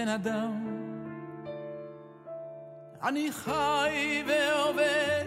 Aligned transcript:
בן 0.00 0.08
אדם. 0.08 0.66
אני 3.02 3.32
חי 3.32 4.24
ועובד 4.26 5.26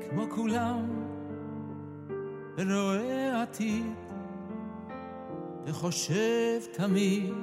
כמו 0.00 0.30
כולם, 0.30 0.90
רואה 2.58 3.42
עתיד 3.42 3.94
וחושב 5.66 6.60
תמיד 6.72 7.34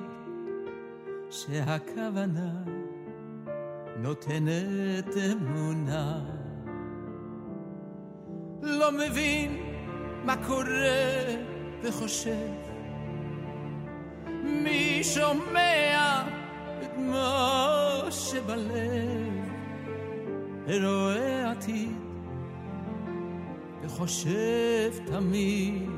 שהכוונה 1.29 2.51
נותנת 3.98 5.15
אמונה. 5.31 6.19
לא 8.62 8.91
מבין 8.91 9.57
מה 10.25 10.36
קורה 10.48 11.25
וחושב 11.83 12.60
מי 14.43 15.03
שומע 15.03 16.24
את 16.83 16.98
מה 16.98 18.01
שבלב, 18.10 19.51
רואה 20.67 21.51
עתיד 21.51 21.95
וחושב 23.83 24.91
תמיד 25.05 25.89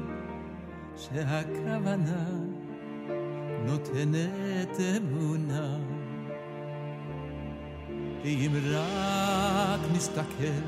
שהכוונה 0.95 2.27
נותנת 3.65 4.77
אמונה. 4.97 5.77
אם 8.25 8.51
רק 8.71 9.79
נסתכל, 9.95 10.63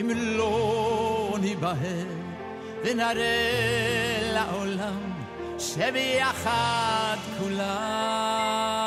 אם 0.00 0.10
לא 0.14 1.36
ניבהל 1.40 2.06
ונראה 2.84 4.30
לעולם 4.34 5.17
שביחד 5.58 7.16
כולם 7.38 8.77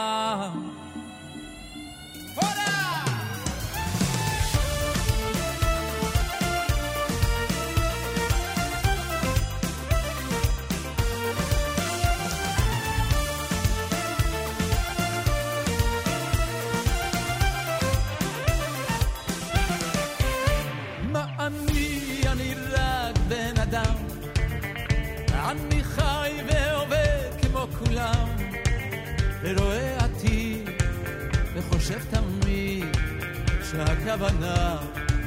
שהכוונה 33.71 34.77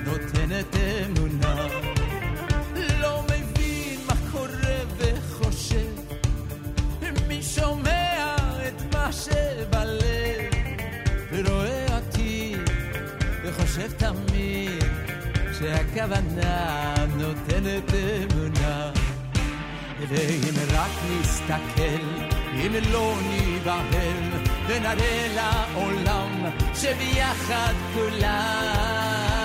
נותנת 0.04 0.76
אמונה. 0.76 1.66
לא 3.00 3.22
מבין 3.22 4.00
מה 4.06 4.14
קורה 4.32 4.78
וחושב, 4.96 5.90
מי 7.28 7.42
שומע 7.42 8.36
את 8.68 8.94
מה 8.94 9.12
שבלב, 9.12 10.52
ורואה 11.32 11.86
אותי 11.98 12.56
וחושב 13.44 13.92
תמיד 13.92 14.84
שהכוונה 15.58 16.94
נותנת 17.16 17.94
אמונה. 17.94 18.90
ואם 20.08 20.54
רק 20.72 20.90
נסתכל, 21.20 22.43
אם 22.56 22.72
לא 22.92 23.14
ניבהל, 23.28 24.30
ונראה 24.66 25.26
לעולם 25.34 26.44
שביחד 26.74 27.74
כולם 27.94 29.43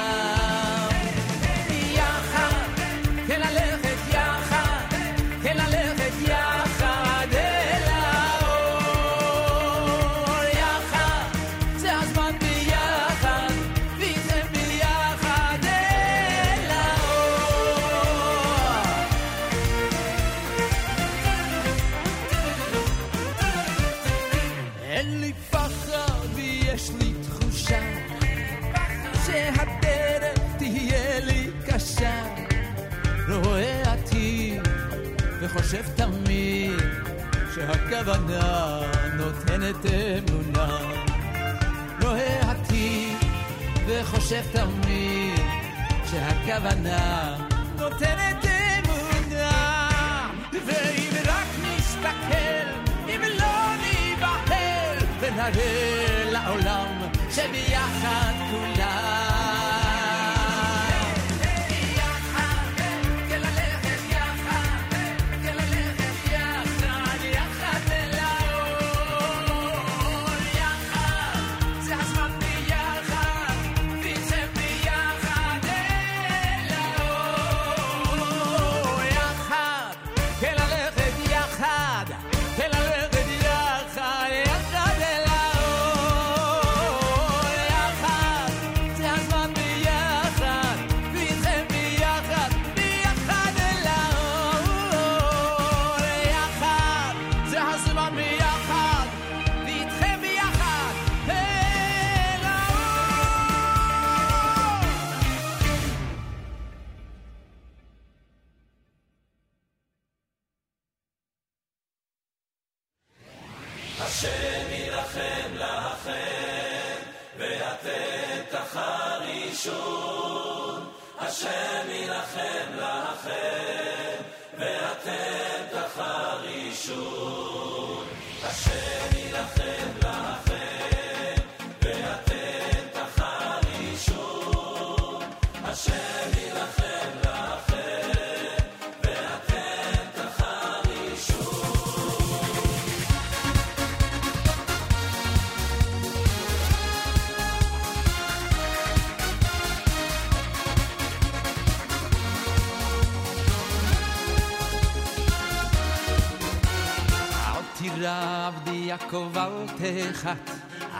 יעקב 159.09 159.39
אל 159.39 159.67
תחת 159.67 160.51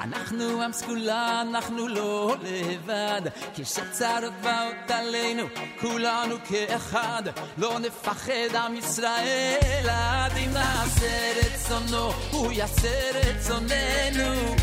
אנחנו 0.03 0.63
עם 0.63 0.73
סגולה, 0.73 1.41
אנחנו 1.41 1.89
לא 1.89 2.37
לבד 2.43 3.23
כשצרות 3.55 4.33
באות 4.43 4.91
עלינו, 4.91 5.43
כולנו 5.81 6.37
כאחד 6.49 7.23
לא 7.59 7.79
נפחד 7.79 8.55
עם 8.55 8.77
ישראל 8.77 9.89
עד 9.89 10.33
אם 10.37 10.51
נעשה 10.53 11.33
רצונו, 11.37 12.11
הוא 12.31 12.53
יעשה 12.53 13.11
רצוננו 13.15 14.55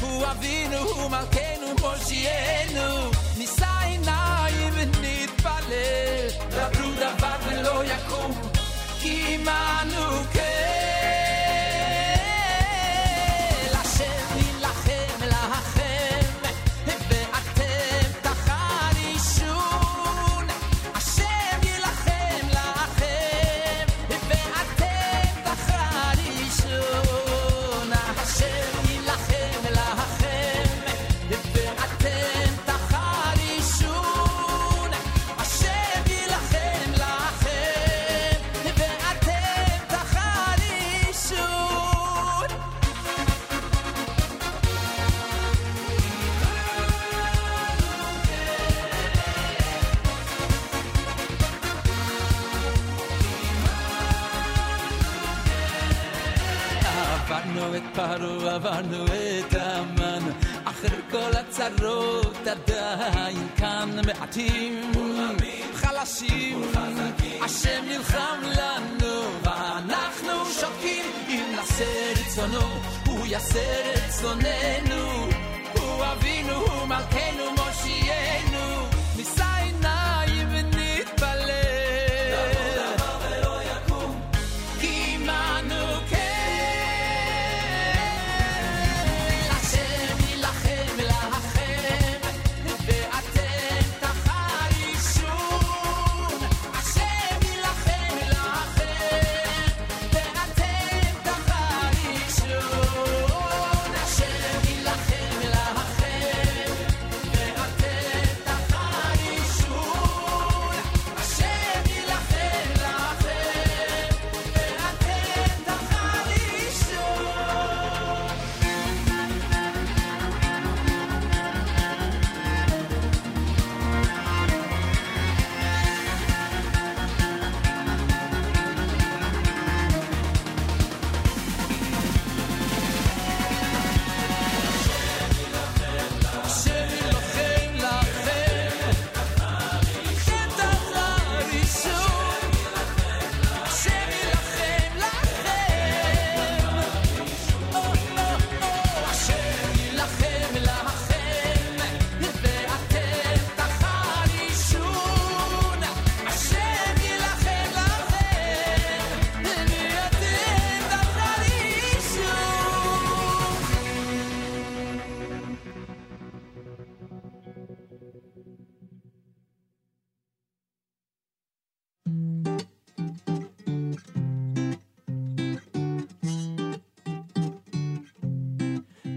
הוא 0.00 0.26
אבינו, 0.26 0.78
הוא 0.78 1.10
מלכנו, 1.10 1.66
מושיענו 1.80 3.10
נישא 3.38 3.66
עיניים 3.84 4.72
ונתפלל 4.74 6.28
דברו 6.50 6.90
דבר 6.94 7.36
ולא 7.46 7.84
יקום 7.84 8.32
כי 9.00 9.34
עמנו 9.34 10.22
כן 10.32 10.51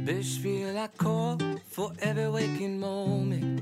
בשביל 0.05 0.77
הכל, 0.77 1.36
for 1.73 1.89
every 1.99 2.29
waking 2.36 2.81
moment. 2.81 3.62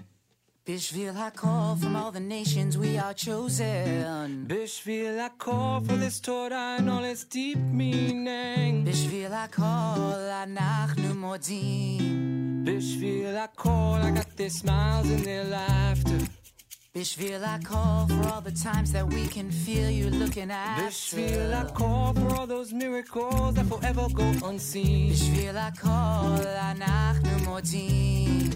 בשביל 0.69 1.10
הכל, 1.10 1.74
from 1.82 1.95
all 1.95 2.12
the 2.12 2.19
nations 2.19 2.78
we 2.78 2.98
are 2.98 3.26
chosen. 3.26 4.48
בשביל 4.48 5.19
הכל, 5.19 5.80
for 5.88 5.98
this 5.98 6.19
Torah 6.19 6.78
and 6.80 6.89
all 6.89 7.04
its 7.04 7.24
deep 7.24 7.58
meaning. 7.74 8.86
בשביל 8.86 9.34
הכל, 9.34 10.19
אנחנו 10.43 11.15
מודים. 11.15 12.63
בשביל 12.65 13.36
הכל, 13.38 13.98
I 14.04 14.19
got 14.19 14.38
their 14.38 14.50
smiles 14.50 15.08
and 15.10 15.24
their 15.24 15.43
laughter. 15.43 16.39
בשביל 16.95 17.43
הכל, 17.43 17.74
for 18.08 18.28
all 18.28 18.41
the 18.41 18.63
times 18.63 18.91
that 18.91 19.06
we 19.13 19.28
can 19.28 19.52
feel 19.65 19.89
you 19.89 20.10
looking 20.10 20.52
at 20.52 20.88
בשביל 20.88 21.54
הכל, 21.54 22.12
for 22.15 22.36
all 22.36 22.48
those 22.48 22.74
miracles 22.74 23.54
that 23.56 23.65
forever 23.69 24.08
go 24.13 24.45
unseen. 24.45 25.12
בשביל 25.13 25.58
הכל, 25.58 26.48
אנחנו 26.48 27.39
מודים. 27.45 28.50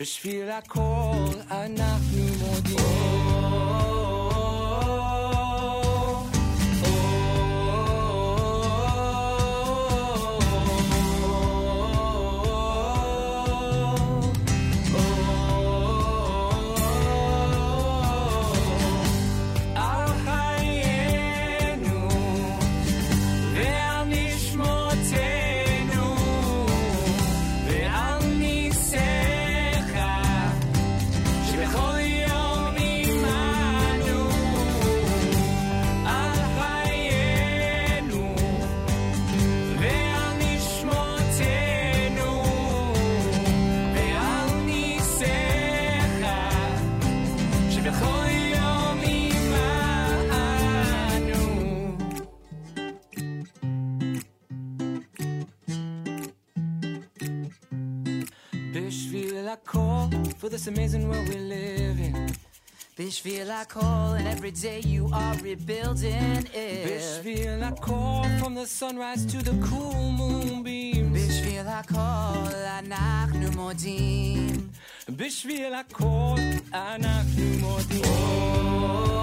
בשביל 0.00 0.50
הכל, 0.50 1.40
אנחנו 1.50 2.18
מודים. 2.40 2.78
על 2.78 3.85
for 60.46 60.48
this 60.48 60.66
amazing 60.66 61.08
world 61.08 61.28
we 61.28 61.36
live 61.36 61.98
in. 61.98 62.32
בשביל 62.98 63.50
הכל, 63.50 64.16
and 64.18 64.26
every 64.26 64.50
day 64.50 64.80
you 64.84 65.06
are 65.12 65.34
rebuilding 65.42 66.46
it. 66.52 66.86
בשביל 66.86 67.62
הכל, 67.62 68.22
from 68.40 68.54
the 68.54 68.66
sunrise 68.66 69.24
to 69.32 69.38
the 69.42 69.54
cool 69.68 70.12
moonbeams. 70.18 71.12
בשביל 71.12 71.66
הכל, 71.66 72.54
אנחנו 72.78 73.52
מודים. 73.56 74.68
בשביל 75.08 75.74
הכל, 75.74 76.36
אנחנו 76.72 77.42
מודים. 77.60 78.02
על 78.04 79.15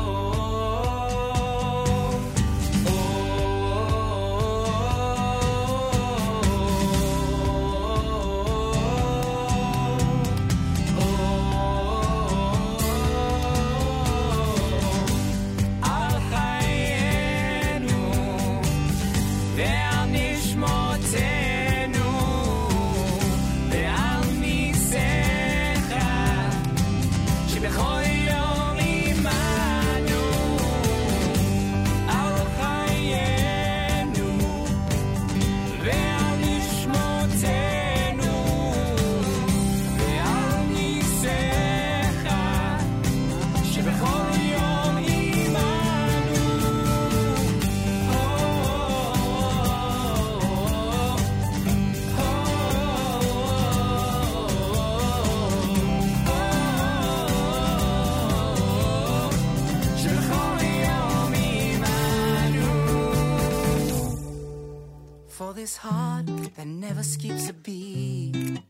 this 65.53 65.77
heart 65.77 66.25
that 66.55 66.67
never 66.67 67.03
skips 67.03 67.49
a 67.49 67.53
beat. 67.53 68.61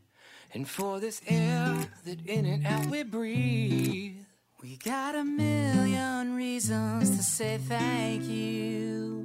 And 0.54 0.68
for 0.68 1.00
this 1.00 1.20
air 1.26 1.88
that 2.04 2.26
in 2.26 2.44
and 2.46 2.66
out 2.66 2.86
we 2.86 3.02
breathe 3.02 4.20
We 4.62 4.76
got 4.76 5.14
a 5.14 5.24
million 5.24 6.34
reasons 6.36 7.16
to 7.16 7.22
say 7.22 7.56
thank 7.56 8.24
you. 8.24 9.24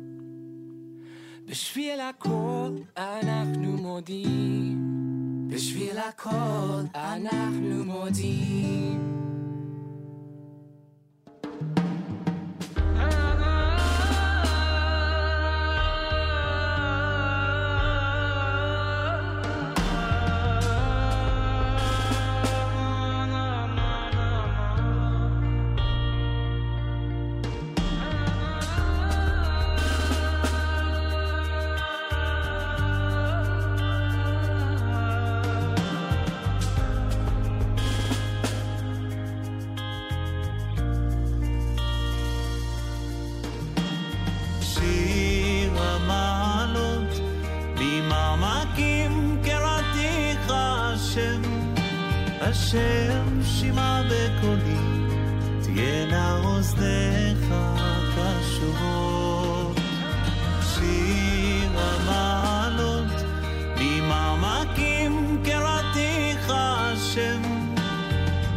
בשביל 1.46 2.00
הכל 2.00 2.70
אנחנו 2.98 3.72
מודים 3.78 5.48
בשביל 5.50 5.98
הכל, 5.98 6.82
אנחנו 6.96 7.86
מודים. 7.86 9.19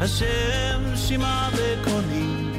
השם 0.03 0.81
שמע 0.95 1.49
בקולי 1.49 2.49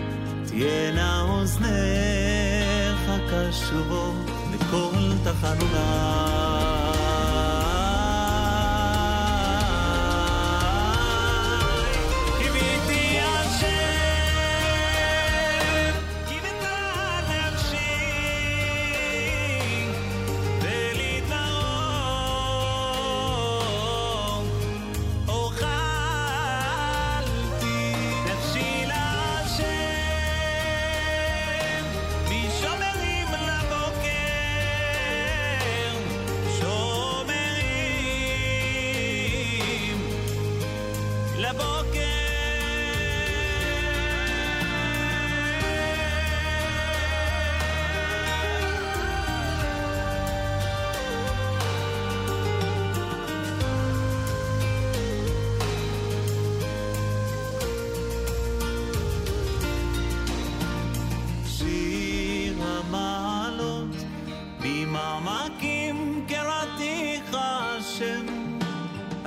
תהיינה 0.46 1.22
אוזניך 1.22 3.00
קשובות 3.30 4.30
לכל 4.54 5.12
תחנוני. 5.24 6.53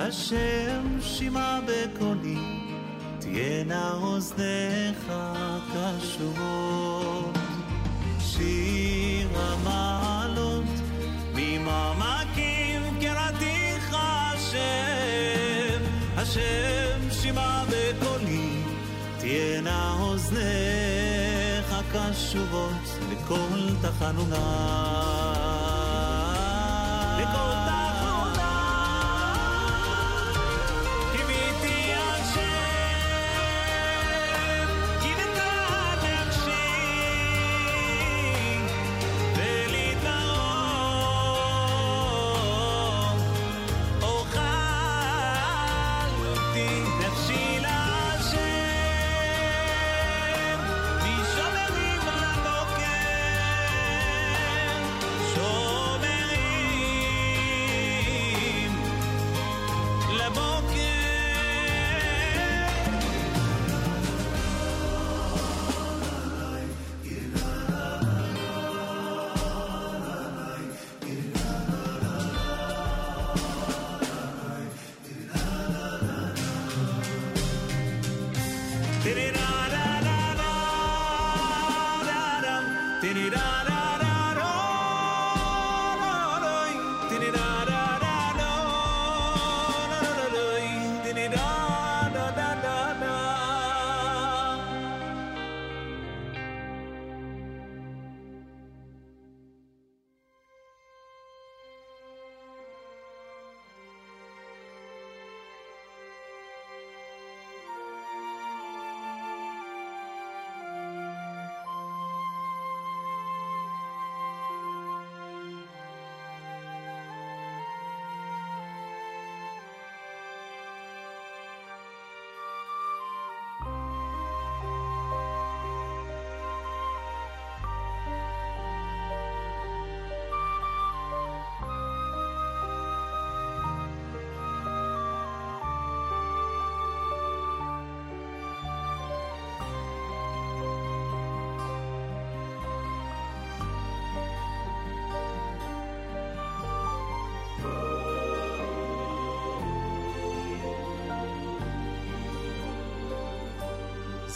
השם 0.08 1.00
שמע 1.00 1.60
בקולי 1.66 2.36
תהיינה 3.18 3.92
אוזניך 3.92 5.12
קשובות 5.72 7.38
שיר 8.20 9.28
המעלות 9.34 10.64
ממעמקים 11.34 12.82
קראתיך 13.00 13.96
השם 14.00 15.82
השם 16.16 17.10
שמע 17.22 17.64
בקולי 17.64 18.62
תהיינה 19.18 19.96
אוזניך 20.00 21.74
קשובות 21.92 22.98
לכל 23.10 23.74
תחנונה. 23.82 25.37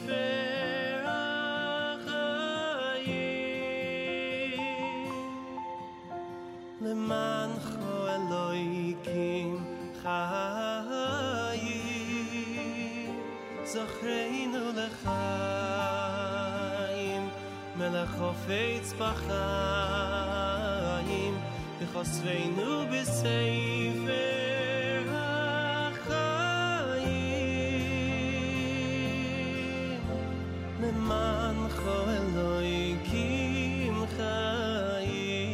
חופץ 18.06 18.92
בחיים 18.98 20.14
וחושפנו 21.80 22.84
בספר 22.92 24.12
החיים. 25.10 26.34
למען 30.80 31.68
חו 31.68 32.04
אלוהיקים 32.10 33.94
חיים. 34.16 35.44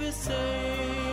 בספר 0.00 1.11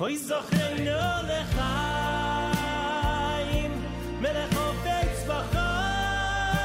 Hoy 0.00 0.16
zochreinu 0.16 1.00
lechaim 1.28 2.52
Melech 4.22 4.54
hofetz 4.56 5.18
b'chaim 5.28 6.64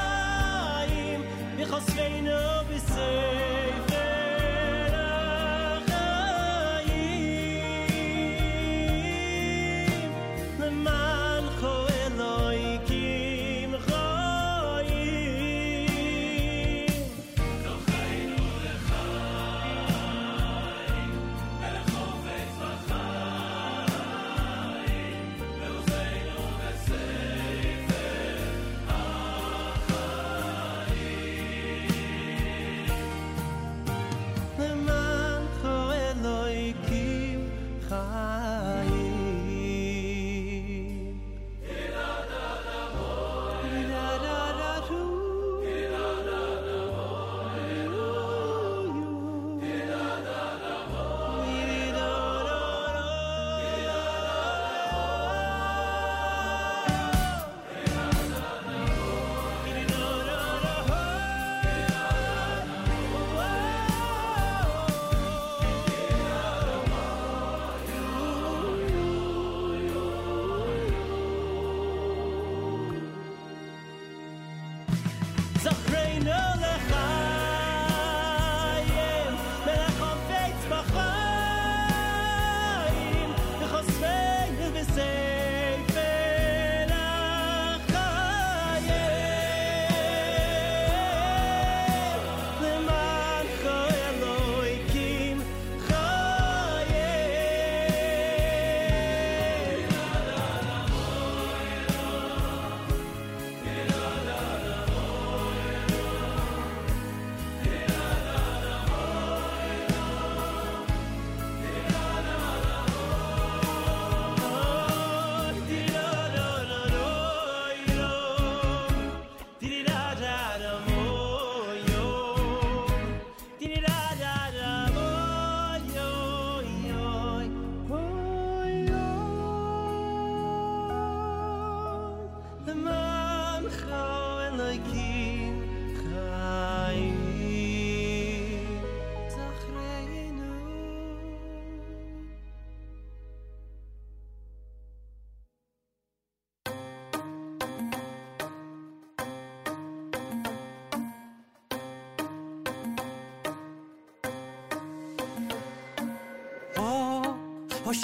V'chosfeinu 1.58 2.40
b'sefer 2.68 3.35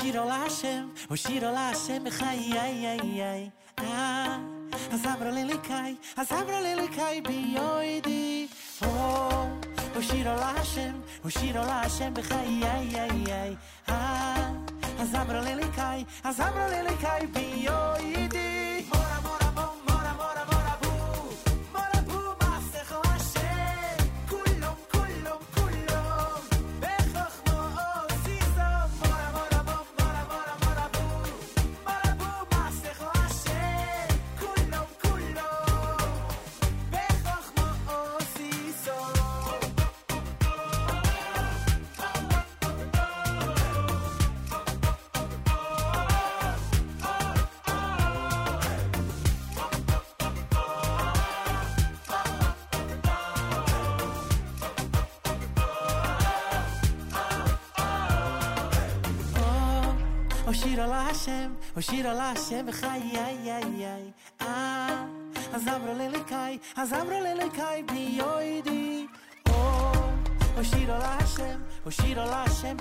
שיר 0.03 0.21
עולה 0.21 0.43
השם, 0.43 0.89
או 1.11 1.17
שיר 1.17 1.47
עולה 1.47 1.71
בחיי, 2.05 2.61
איי, 2.61 2.87
איי, 2.87 3.23
איי, 3.23 3.51
אה, 3.79 4.37
אז 4.93 5.07
אמרו 5.07 5.31
לי 5.31 5.45
לקאי, 5.45 5.95
אז 6.17 6.33
אמרו 6.33 6.61
לי 6.63 6.75
לקאי 6.75 7.21
ביועדי. 7.21 8.49
או, 8.83 9.29
או 9.97 10.03
שיר 10.03 10.31
עולה 10.31 10.53
או 11.25 11.31
שיר 11.31 11.59
עולה 11.61 11.83
בחיי, 12.15 12.63
איי, 12.63 13.01
איי, 13.01 13.33
איי. 13.33 13.57
אה, 13.89 14.51
אז 14.99 15.15
אמרו 15.15 15.41
לי 15.45 15.55
לקאי, 15.55 16.05
אז 16.25 16.41
אמרו 16.41 16.69
לי 16.71 16.83
לקאי 16.83 17.27
Hashem, 61.75 61.77
oh 61.77 61.81
shira 61.81 62.15
la 62.15 62.35
Hashem, 62.35 62.67
chai 62.73 63.01
ay 63.17 63.51
ay 63.51 63.85
ay. 63.85 64.15
Ah, 64.41 65.07
azamra 65.55 65.95
lele 65.97 66.25
kai, 66.29 66.61
azamra 66.77 67.21
lele 67.23 67.49
kai 67.51 67.83
bi 67.83 68.19
yoidi. 68.19 69.09
Oh, 69.49 70.13
oh 70.59 70.63
shira 70.63 70.99
la 70.99 72.45
Hashem, 72.45 72.77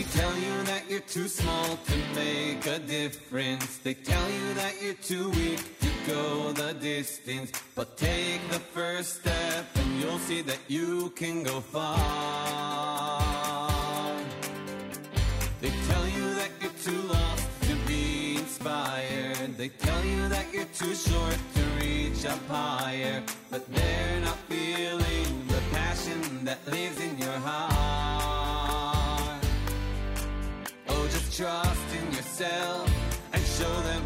They 0.00 0.06
tell 0.18 0.34
you 0.38 0.62
that 0.62 0.88
you're 0.88 1.00
too 1.00 1.28
small 1.28 1.76
to 1.76 1.96
make 2.14 2.64
a 2.64 2.78
difference. 2.78 3.76
They 3.84 3.92
tell 3.92 4.30
you 4.30 4.54
that 4.54 4.80
you're 4.80 4.94
too 4.94 5.28
weak 5.32 5.78
to 5.80 5.90
go 6.06 6.52
the 6.52 6.72
distance. 6.72 7.52
But 7.74 7.98
take 7.98 8.40
the 8.48 8.60
first 8.60 9.20
step 9.20 9.66
and 9.74 10.00
you'll 10.00 10.18
see 10.20 10.40
that 10.40 10.58
you 10.68 11.10
can 11.16 11.42
go 11.42 11.60
far. 11.60 13.20
They 15.60 15.68
tell 15.68 16.08
you 16.08 16.32
that 16.32 16.50
you're 16.62 16.78
too 16.82 17.02
lost 17.02 17.46
to 17.68 17.74
be 17.86 18.36
inspired. 18.36 19.58
They 19.58 19.68
tell 19.68 20.02
you 20.02 20.28
that 20.30 20.46
you're 20.50 20.72
too 20.80 20.94
short 20.94 21.36
to 21.56 21.62
reach 21.78 22.24
up 22.24 22.40
higher. 22.48 23.22
But 23.50 23.70
they're 23.70 24.20
not 24.22 24.38
feeling 24.48 25.46
the 25.48 25.60
passion 25.72 26.46
that 26.46 26.66
lives 26.66 26.98
in 27.02 27.18
your 27.18 27.38
heart. 27.44 27.99
trust 31.40 31.94
in 31.94 32.06
yourself 32.12 32.86
and 33.32 33.42
show 33.42 33.74
them 33.80 33.99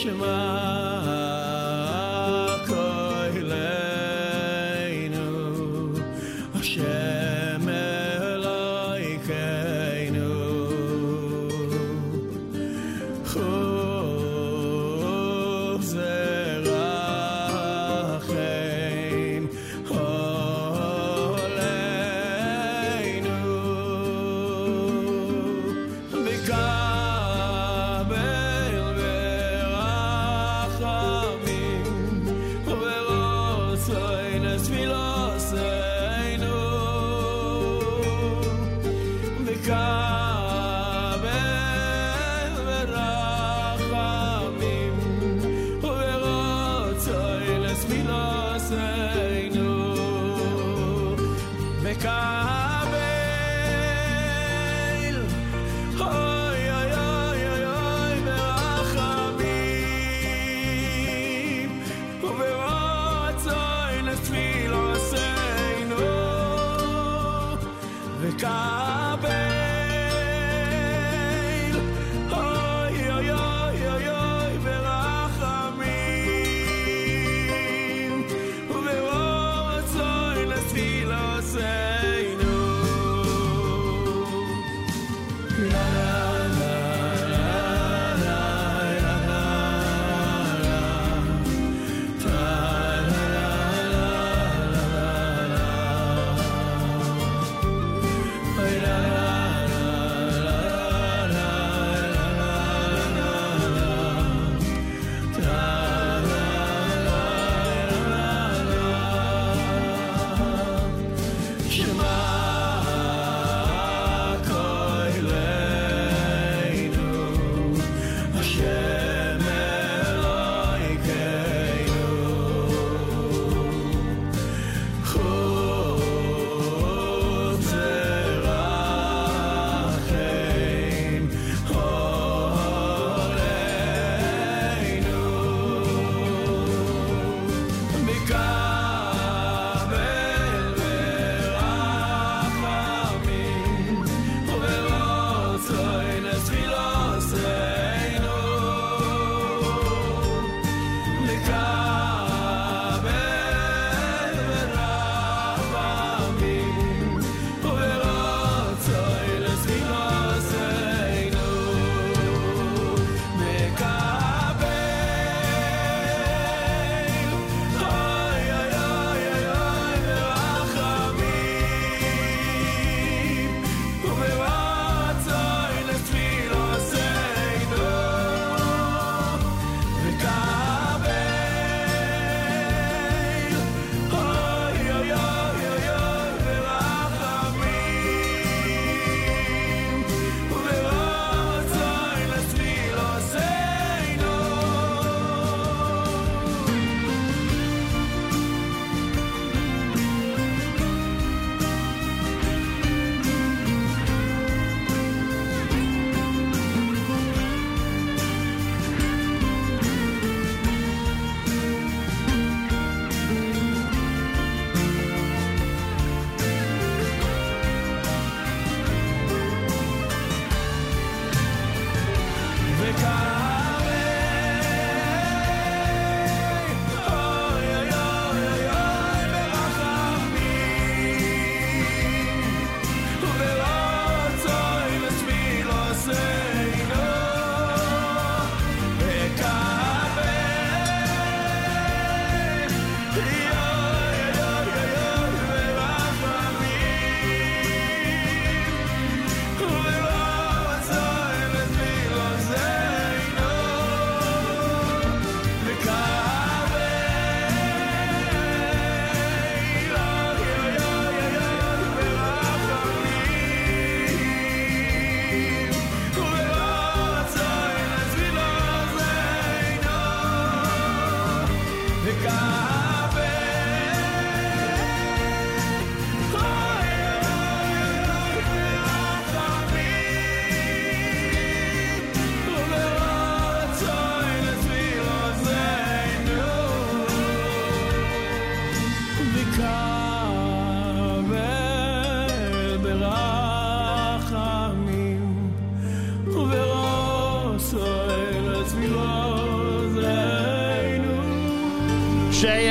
Shema 0.00 0.79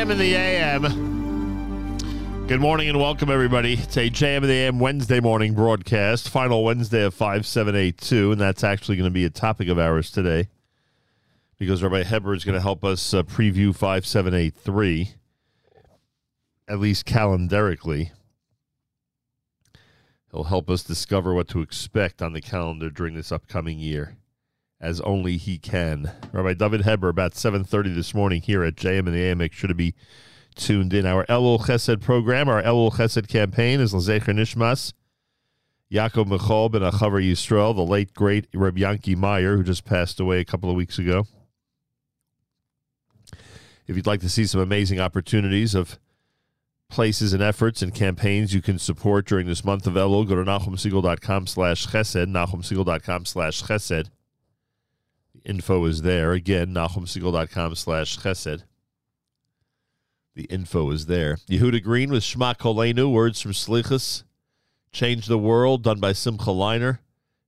JM 0.09 0.13
in 0.13 0.17
the 0.17 0.33
AM. 0.33 2.47
Good 2.47 2.59
morning 2.59 2.89
and 2.89 2.97
welcome, 2.97 3.29
everybody. 3.29 3.73
It's 3.73 3.95
a 3.95 4.09
JM 4.09 4.37
in 4.37 4.47
the 4.47 4.53
AM 4.53 4.79
Wednesday 4.79 5.19
morning 5.19 5.53
broadcast, 5.53 6.29
final 6.29 6.63
Wednesday 6.63 7.03
of 7.03 7.13
5782, 7.13 8.31
and 8.31 8.41
that's 8.41 8.63
actually 8.63 8.97
going 8.97 9.09
to 9.09 9.13
be 9.13 9.25
a 9.25 9.29
topic 9.29 9.67
of 9.67 9.77
ours 9.77 10.09
today 10.09 10.47
because 11.59 11.83
Rabbi 11.83 12.01
Heber 12.01 12.33
is 12.33 12.43
going 12.43 12.55
to 12.55 12.61
help 12.61 12.83
us 12.83 13.13
uh, 13.13 13.21
preview 13.21 13.75
5783, 13.75 15.11
at 16.67 16.79
least 16.79 17.05
calendarically. 17.05 18.09
He'll 20.31 20.45
help 20.45 20.71
us 20.71 20.83
discover 20.83 21.35
what 21.35 21.47
to 21.49 21.61
expect 21.61 22.23
on 22.23 22.33
the 22.33 22.41
calendar 22.41 22.89
during 22.89 23.13
this 23.13 23.31
upcoming 23.31 23.77
year, 23.77 24.17
as 24.81 25.01
only 25.01 25.37
he 25.37 25.57
can. 25.57 26.11
Rabbi 26.31 26.53
David 26.53 26.83
Heber, 26.85 27.09
about 27.09 27.33
7.30 27.33 27.95
this 27.95 28.13
morning 28.13 28.41
here 28.41 28.63
at 28.63 28.75
JM 28.75 28.99
and 28.99 29.13
the 29.13 29.23
AM. 29.23 29.39
Make 29.39 29.53
sure 29.53 29.67
to 29.67 29.73
be 29.73 29.93
tuned 30.55 30.93
in. 30.93 31.05
Our 31.05 31.25
Elul 31.25 31.59
Chesed 31.59 32.01
program, 32.01 32.47
our 32.47 32.61
Elul 32.63 32.93
Chesed 32.93 33.27
campaign 33.27 33.79
is 33.79 33.93
Lezecher 33.93 34.33
Nishmas, 34.33 34.93
Yaakov 35.91 36.27
Michal 36.27 36.69
ben 36.69 36.81
Achavar 36.81 37.21
Yisrael, 37.21 37.75
the 37.75 37.83
late, 37.83 38.13
great 38.13 38.47
Reb 38.53 38.77
Yanki 38.77 39.15
Meyer, 39.15 39.57
who 39.57 39.63
just 39.63 39.85
passed 39.85 40.19
away 40.19 40.39
a 40.39 40.45
couple 40.45 40.69
of 40.69 40.75
weeks 40.75 40.97
ago. 40.97 41.25
If 43.87 43.95
you'd 43.95 44.07
like 44.07 44.21
to 44.21 44.29
see 44.29 44.45
some 44.45 44.61
amazing 44.61 44.99
opportunities 44.99 45.73
of 45.73 45.97
places 46.89 47.33
and 47.33 47.41
efforts 47.41 47.81
and 47.81 47.93
campaigns 47.93 48.53
you 48.53 48.61
can 48.61 48.77
support 48.77 49.25
during 49.25 49.47
this 49.47 49.65
month 49.65 49.87
of 49.87 49.95
Elul, 49.95 50.27
go 50.27 50.35
to 50.35 50.43
NachumSegal.com 50.43 51.47
slash 51.47 51.87
chesed, 51.87 52.27
NachumSegal.com 52.27 53.25
slash 53.25 53.63
chesed. 53.63 54.09
Info 55.45 55.85
is 55.85 56.01
there. 56.01 56.31
Again, 56.33 56.73
NachumSegal.com 56.73 57.75
slash 57.75 58.19
chesed. 58.19 58.63
The 60.35 60.45
info 60.45 60.89
is 60.91 61.07
there. 61.07 61.37
Yehuda 61.49 61.83
Green 61.83 62.11
with 62.11 62.23
Shema 62.23 62.53
Kolenu, 62.53 63.11
words 63.11 63.41
from 63.41 63.51
Slichus. 63.51 64.23
Change 64.91 65.25
the 65.25 65.37
World, 65.37 65.83
done 65.83 65.99
by 65.99 66.13
Simcha 66.13 66.45
Leiner. 66.45 66.99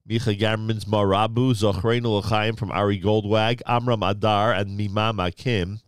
Micha 0.09 0.37
Gammerman's 0.37 0.85
Marabu, 0.85 1.51
Zochreinu 1.53 2.19
L'chaim 2.21 2.55
from 2.55 2.71
Ari 2.71 2.99
Goldwag, 2.99 3.61
Amram 3.65 4.03
Adar, 4.03 4.51
and 4.51 4.77
Mimam 4.77 5.25
Akim. 5.25 5.79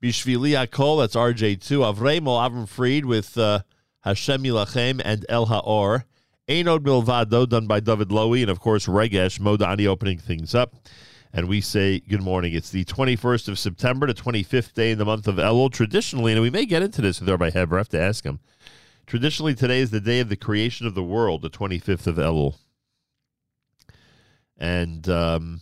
Bishvili 0.00 0.50
Akol, 0.50 1.00
that's 1.00 1.16
RJ2. 1.16 1.92
Avremo 1.92 2.38
Avram 2.38 2.68
Fried 2.68 3.04
with 3.04 3.36
uh, 3.36 3.62
Hashem 4.02 4.44
Yilachem 4.44 5.02
and 5.04 5.26
El 5.28 5.46
Haor. 5.46 6.04
Einod 6.48 6.80
Milvado, 6.80 7.48
done 7.48 7.66
by 7.66 7.80
David 7.80 8.08
Lowy, 8.08 8.42
and 8.42 8.50
of 8.50 8.60
course 8.60 8.86
Regesh 8.86 9.40
Modani 9.40 9.86
opening 9.86 10.18
things 10.18 10.54
up. 10.54 10.74
And 11.32 11.46
we 11.46 11.60
say 11.60 12.00
good 12.00 12.22
morning. 12.22 12.54
It's 12.54 12.70
the 12.70 12.84
21st 12.86 13.48
of 13.48 13.58
September, 13.58 14.06
the 14.06 14.14
25th 14.14 14.72
day 14.72 14.90
in 14.90 14.98
the 14.98 15.04
month 15.04 15.28
of 15.28 15.36
Elul. 15.36 15.70
Traditionally, 15.70 16.32
and 16.32 16.40
we 16.40 16.50
may 16.50 16.64
get 16.64 16.82
into 16.82 17.02
this 17.02 17.20
with 17.20 17.28
Rabbi 17.28 17.50
Heber, 17.50 17.76
I 17.76 17.80
have 17.80 17.88
to 17.90 18.00
ask 18.00 18.24
him. 18.24 18.40
Traditionally, 19.06 19.54
today 19.54 19.80
is 19.80 19.90
the 19.90 20.00
day 20.00 20.20
of 20.20 20.28
the 20.28 20.36
creation 20.36 20.86
of 20.86 20.94
the 20.94 21.02
world, 21.02 21.42
the 21.42 21.50
25th 21.50 22.06
of 22.06 22.16
Elul. 22.16 22.56
And 24.56 25.08
um, 25.08 25.60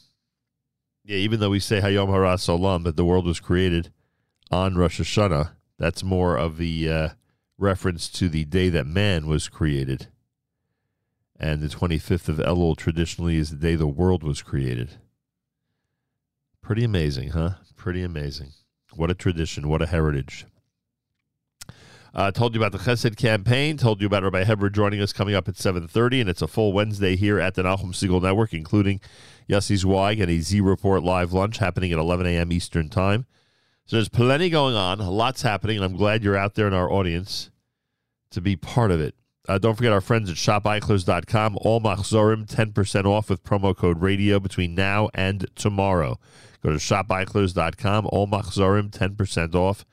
yeah, 1.04 1.16
even 1.16 1.40
though 1.40 1.50
we 1.50 1.60
say 1.60 1.80
Hayom 1.80 2.08
Olam, 2.08 2.84
that 2.84 2.96
the 2.96 3.04
world 3.04 3.26
was 3.26 3.40
created 3.40 3.92
on 4.50 4.76
Rosh 4.76 5.00
Hashanah, 5.00 5.50
that's 5.78 6.02
more 6.02 6.36
of 6.36 6.56
the 6.56 6.90
uh, 6.90 7.08
reference 7.58 8.08
to 8.10 8.28
the 8.28 8.44
day 8.44 8.68
that 8.68 8.86
man 8.86 9.26
was 9.26 9.48
created. 9.48 10.08
And 11.38 11.60
the 11.60 11.68
25th 11.68 12.28
of 12.28 12.36
Elul 12.38 12.76
traditionally 12.76 13.36
is 13.36 13.50
the 13.50 13.56
day 13.56 13.74
the 13.74 13.86
world 13.86 14.22
was 14.22 14.42
created. 14.42 14.94
Pretty 16.66 16.82
amazing, 16.82 17.28
huh? 17.28 17.50
Pretty 17.76 18.02
amazing. 18.02 18.48
What 18.92 19.08
a 19.08 19.14
tradition, 19.14 19.68
what 19.68 19.82
a 19.82 19.86
heritage. 19.86 20.46
Uh, 22.12 22.32
told 22.32 22.56
you 22.56 22.60
about 22.60 22.72
the 22.72 22.78
Chesed 22.78 23.14
campaign. 23.14 23.76
Told 23.76 24.00
you 24.00 24.08
about 24.08 24.24
Rabbi 24.24 24.42
Heber 24.42 24.68
joining 24.68 25.00
us 25.00 25.12
coming 25.12 25.36
up 25.36 25.46
at 25.46 25.54
7.30, 25.54 26.22
and 26.22 26.28
it's 26.28 26.42
a 26.42 26.48
full 26.48 26.72
Wednesday 26.72 27.14
here 27.14 27.38
at 27.38 27.54
the 27.54 27.62
Nahum 27.62 27.92
Segal 27.92 28.20
Network, 28.20 28.52
including 28.52 29.00
Yossi 29.48 29.76
Zweig 29.76 30.18
and 30.18 30.28
a 30.28 30.40
Z 30.40 30.60
Report 30.60 31.04
live 31.04 31.32
lunch 31.32 31.58
happening 31.58 31.92
at 31.92 32.00
11 32.00 32.26
a.m. 32.26 32.50
Eastern 32.50 32.88
Time. 32.88 33.26
So 33.84 33.94
there's 33.94 34.08
plenty 34.08 34.50
going 34.50 34.74
on, 34.74 34.98
lots 34.98 35.42
happening, 35.42 35.76
and 35.76 35.84
I'm 35.84 35.96
glad 35.96 36.24
you're 36.24 36.36
out 36.36 36.56
there 36.56 36.66
in 36.66 36.74
our 36.74 36.90
audience 36.90 37.48
to 38.30 38.40
be 38.40 38.56
part 38.56 38.90
of 38.90 39.00
it. 39.00 39.14
Uh, 39.48 39.58
don't 39.58 39.76
forget 39.76 39.92
our 39.92 40.00
friends 40.00 40.28
at 40.28 40.36
shopeichler's.com. 40.36 41.58
All 41.60 41.80
Machzorim, 41.80 42.44
10% 42.44 43.04
off 43.04 43.30
with 43.30 43.44
promo 43.44 43.76
code 43.76 44.02
radio 44.02 44.40
between 44.40 44.74
now 44.74 45.10
and 45.14 45.46
tomorrow. 45.54 46.18
Go 46.66 46.72
to 46.72 46.78
shopeichler's.com. 46.78 48.08
All 48.10 48.26
Machzorim, 48.26 48.90
10% 48.90 49.54
off 49.54 49.86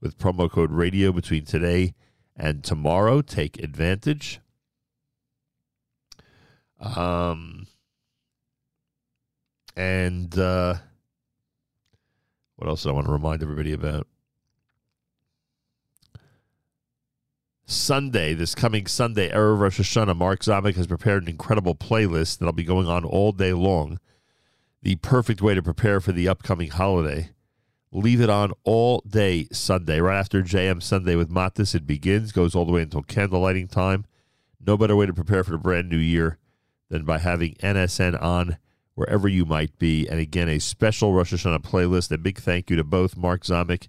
with 0.00 0.16
promo 0.16 0.48
code 0.48 0.70
radio 0.70 1.10
between 1.10 1.44
today 1.44 1.92
and 2.36 2.62
tomorrow. 2.62 3.20
Take 3.20 3.60
advantage. 3.60 4.38
Um, 6.78 7.66
and 9.76 10.38
uh, 10.38 10.74
what 12.54 12.68
else 12.68 12.84
do 12.84 12.90
I 12.90 12.92
want 12.92 13.06
to 13.06 13.12
remind 13.12 13.42
everybody 13.42 13.72
about? 13.72 14.06
Sunday, 17.66 18.34
this 18.34 18.54
coming 18.54 18.86
Sunday, 18.86 19.32
Erev 19.32 19.58
Rosh 19.58 19.80
Hashanah, 19.80 20.16
Mark 20.16 20.42
Zamek 20.42 20.76
has 20.76 20.86
prepared 20.86 21.24
an 21.24 21.28
incredible 21.28 21.74
playlist 21.74 22.38
that'll 22.38 22.52
be 22.52 22.62
going 22.62 22.86
on 22.86 23.04
all 23.04 23.32
day 23.32 23.52
long. 23.52 23.98
The 24.82 24.96
perfect 24.96 25.42
way 25.42 25.54
to 25.54 25.62
prepare 25.62 26.00
for 26.00 26.12
the 26.12 26.28
upcoming 26.28 26.70
holiday. 26.70 27.30
Leave 27.92 28.20
it 28.20 28.30
on 28.30 28.52
all 28.64 29.02
day 29.06 29.48
Sunday. 29.52 30.00
Right 30.00 30.18
after 30.18 30.42
JM 30.42 30.82
Sunday 30.82 31.16
with 31.16 31.28
Matis, 31.28 31.74
it 31.74 31.86
begins, 31.86 32.32
goes 32.32 32.54
all 32.54 32.64
the 32.64 32.72
way 32.72 32.82
until 32.82 33.02
candle 33.02 33.40
lighting 33.40 33.68
time. 33.68 34.06
No 34.64 34.76
better 34.76 34.96
way 34.96 35.06
to 35.06 35.12
prepare 35.12 35.44
for 35.44 35.50
the 35.50 35.58
brand 35.58 35.88
new 35.88 35.96
year 35.96 36.38
than 36.88 37.04
by 37.04 37.18
having 37.18 37.54
NSN 37.56 38.20
on 38.22 38.58
wherever 38.94 39.28
you 39.28 39.44
might 39.44 39.78
be. 39.78 40.06
And 40.08 40.20
again, 40.20 40.48
a 40.48 40.58
special 40.58 41.12
Rosh 41.12 41.32
Hashanah 41.32 41.62
playlist. 41.62 42.12
A 42.12 42.18
big 42.18 42.38
thank 42.38 42.70
you 42.70 42.76
to 42.76 42.84
both 42.84 43.16
Mark 43.16 43.42
Zamek 43.44 43.88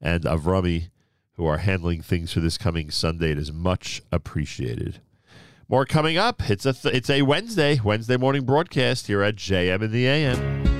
and 0.00 0.24
Avrami 0.24 0.90
who 1.38 1.46
are 1.46 1.58
handling 1.58 2.02
things 2.02 2.32
for 2.32 2.40
this 2.40 2.58
coming 2.58 2.90
Sunday. 2.90 3.30
It 3.30 3.38
is 3.38 3.52
much 3.52 4.02
appreciated. 4.10 5.00
More 5.70 5.84
coming 5.84 6.16
up. 6.16 6.48
It's 6.48 6.64
a 6.64 6.72
th- 6.72 6.94
it's 6.94 7.10
a 7.10 7.20
Wednesday 7.22 7.78
Wednesday 7.84 8.16
morning 8.16 8.46
broadcast 8.46 9.06
here 9.06 9.22
at 9.22 9.36
JM 9.36 9.82
in 9.82 9.92
the 9.92 10.06
AM. 10.06 10.77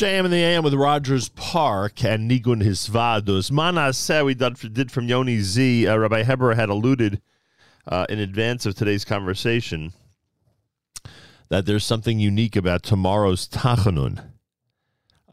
JM 0.00 0.24
in 0.24 0.30
the 0.30 0.38
AM 0.38 0.64
with 0.64 0.72
Rogers 0.72 1.28
Park 1.28 2.02
and 2.06 2.30
Nigun 2.30 2.62
Hisvados. 2.62 3.50
Mana 3.50 3.92
said 3.92 4.24
we 4.24 4.32
did, 4.32 4.90
from 4.90 5.06
Yoni 5.06 5.40
Z. 5.40 5.86
Uh, 5.86 5.94
Rabbi 5.94 6.22
Heber 6.22 6.54
had 6.54 6.70
alluded 6.70 7.20
uh, 7.86 8.06
in 8.08 8.18
advance 8.18 8.64
of 8.64 8.74
today's 8.74 9.04
conversation 9.04 9.92
that 11.50 11.66
there's 11.66 11.84
something 11.84 12.18
unique 12.18 12.56
about 12.56 12.82
tomorrow's 12.82 13.46
Tachanun. 13.46 14.24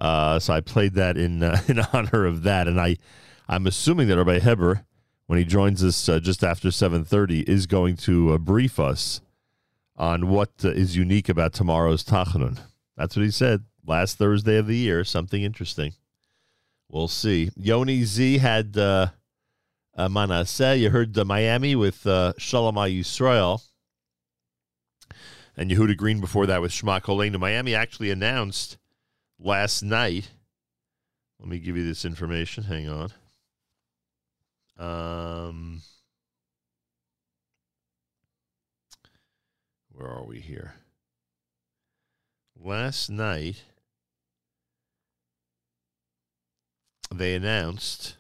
Uh, 0.02 0.38
so 0.38 0.52
I 0.52 0.60
played 0.60 0.96
that 0.96 1.16
in 1.16 1.44
uh, 1.44 1.62
in 1.70 1.80
honor 1.94 2.26
of 2.26 2.44
that, 2.44 2.68
and 2.68 2.78
I 2.78 2.98
I'm 3.48 3.68
assuming 3.68 4.10
that 4.10 4.18
Rabbi 4.18 4.40
Heber, 4.40 4.84
when 5.28 5.40
he 5.40 5.46
joins 5.46 5.82
us 5.82 6.10
uh, 6.10 6.20
just 6.20 6.44
after 6.44 6.68
7:30, 6.68 7.48
is 7.48 7.68
going 7.68 7.96
to 8.00 8.34
uh, 8.34 8.38
brief 8.38 8.82
us 8.82 9.22
on 9.96 10.28
what 10.28 10.52
is 10.62 10.98
unique 10.98 11.30
about 11.30 11.54
tomorrow's 11.54 12.04
Tachanun. 12.04 12.60
That's 12.98 13.16
what 13.16 13.24
he 13.24 13.32
said 13.32 13.64
last 13.88 14.18
Thursday 14.18 14.58
of 14.58 14.68
the 14.68 14.76
year. 14.76 15.04
Something 15.04 15.42
interesting. 15.42 15.94
We'll 16.90 17.08
see. 17.08 17.50
Yoni 17.56 18.04
Z 18.04 18.38
had 18.38 18.78
uh, 18.78 19.08
uh, 19.96 20.10
Manasseh. 20.10 20.78
You 20.78 20.90
heard 20.90 21.18
uh, 21.18 21.26
Miami 21.26 21.76
with 21.76 22.06
uh, 22.06 22.34
Shalom 22.38 22.76
Yisrael. 22.76 23.64
And 25.60 25.72
Yehuda 25.72 25.98
Green 25.98 26.22
before 26.22 26.46
that 26.46 26.62
with 26.62 26.72
Shema 26.72 27.00
Koleinu. 27.00 27.40
Miami 27.40 27.74
actually 27.74 28.12
announced 28.12 28.78
last 29.40 29.82
night. 29.82 30.30
Let 31.40 31.50
me 31.50 31.60
give 31.60 31.76
you 31.76 31.86
this 31.86 32.06
information. 32.06 32.64
Hang 32.66 32.90
on. 32.90 33.12
Um, 34.78 35.82
where 39.90 40.08
are 40.10 40.26
we 40.26 40.40
here? 40.40 40.76
Last 42.60 43.10
night, 43.10 43.64
they 47.12 47.36
announced 47.36 48.18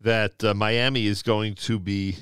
that 0.00 0.42
uh, 0.42 0.54
Miami 0.54 1.06
is 1.06 1.22
going 1.22 1.54
to 1.54 1.78
be 1.78 2.16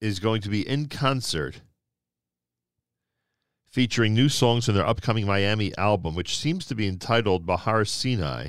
is 0.00 0.18
going 0.18 0.42
to 0.42 0.48
be 0.48 0.66
in 0.68 0.88
concert 0.88 1.60
featuring 3.68 4.14
new 4.14 4.28
songs 4.28 4.66
from 4.66 4.74
their 4.74 4.86
upcoming 4.86 5.26
Miami 5.26 5.76
album, 5.78 6.14
which 6.14 6.36
seems 6.36 6.66
to 6.66 6.74
be 6.74 6.86
entitled 6.86 7.46
Bahar 7.46 7.84
Sinai. 7.84 8.48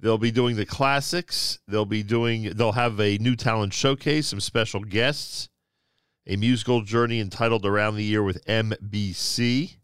They'll 0.00 0.18
be 0.18 0.30
doing 0.30 0.56
the 0.56 0.66
classics. 0.66 1.60
They'll 1.68 1.84
be 1.84 2.02
doing. 2.02 2.54
They'll 2.54 2.72
have 2.72 3.00
a 3.00 3.18
new 3.18 3.36
talent 3.36 3.72
showcase, 3.72 4.28
some 4.28 4.40
special 4.40 4.80
guests, 4.80 5.48
a 6.26 6.36
musical 6.36 6.82
journey 6.82 7.20
entitled 7.20 7.66
"Around 7.66 7.96
the 7.96 8.04
Year" 8.04 8.22
with 8.22 8.44
MBC, 8.46 9.76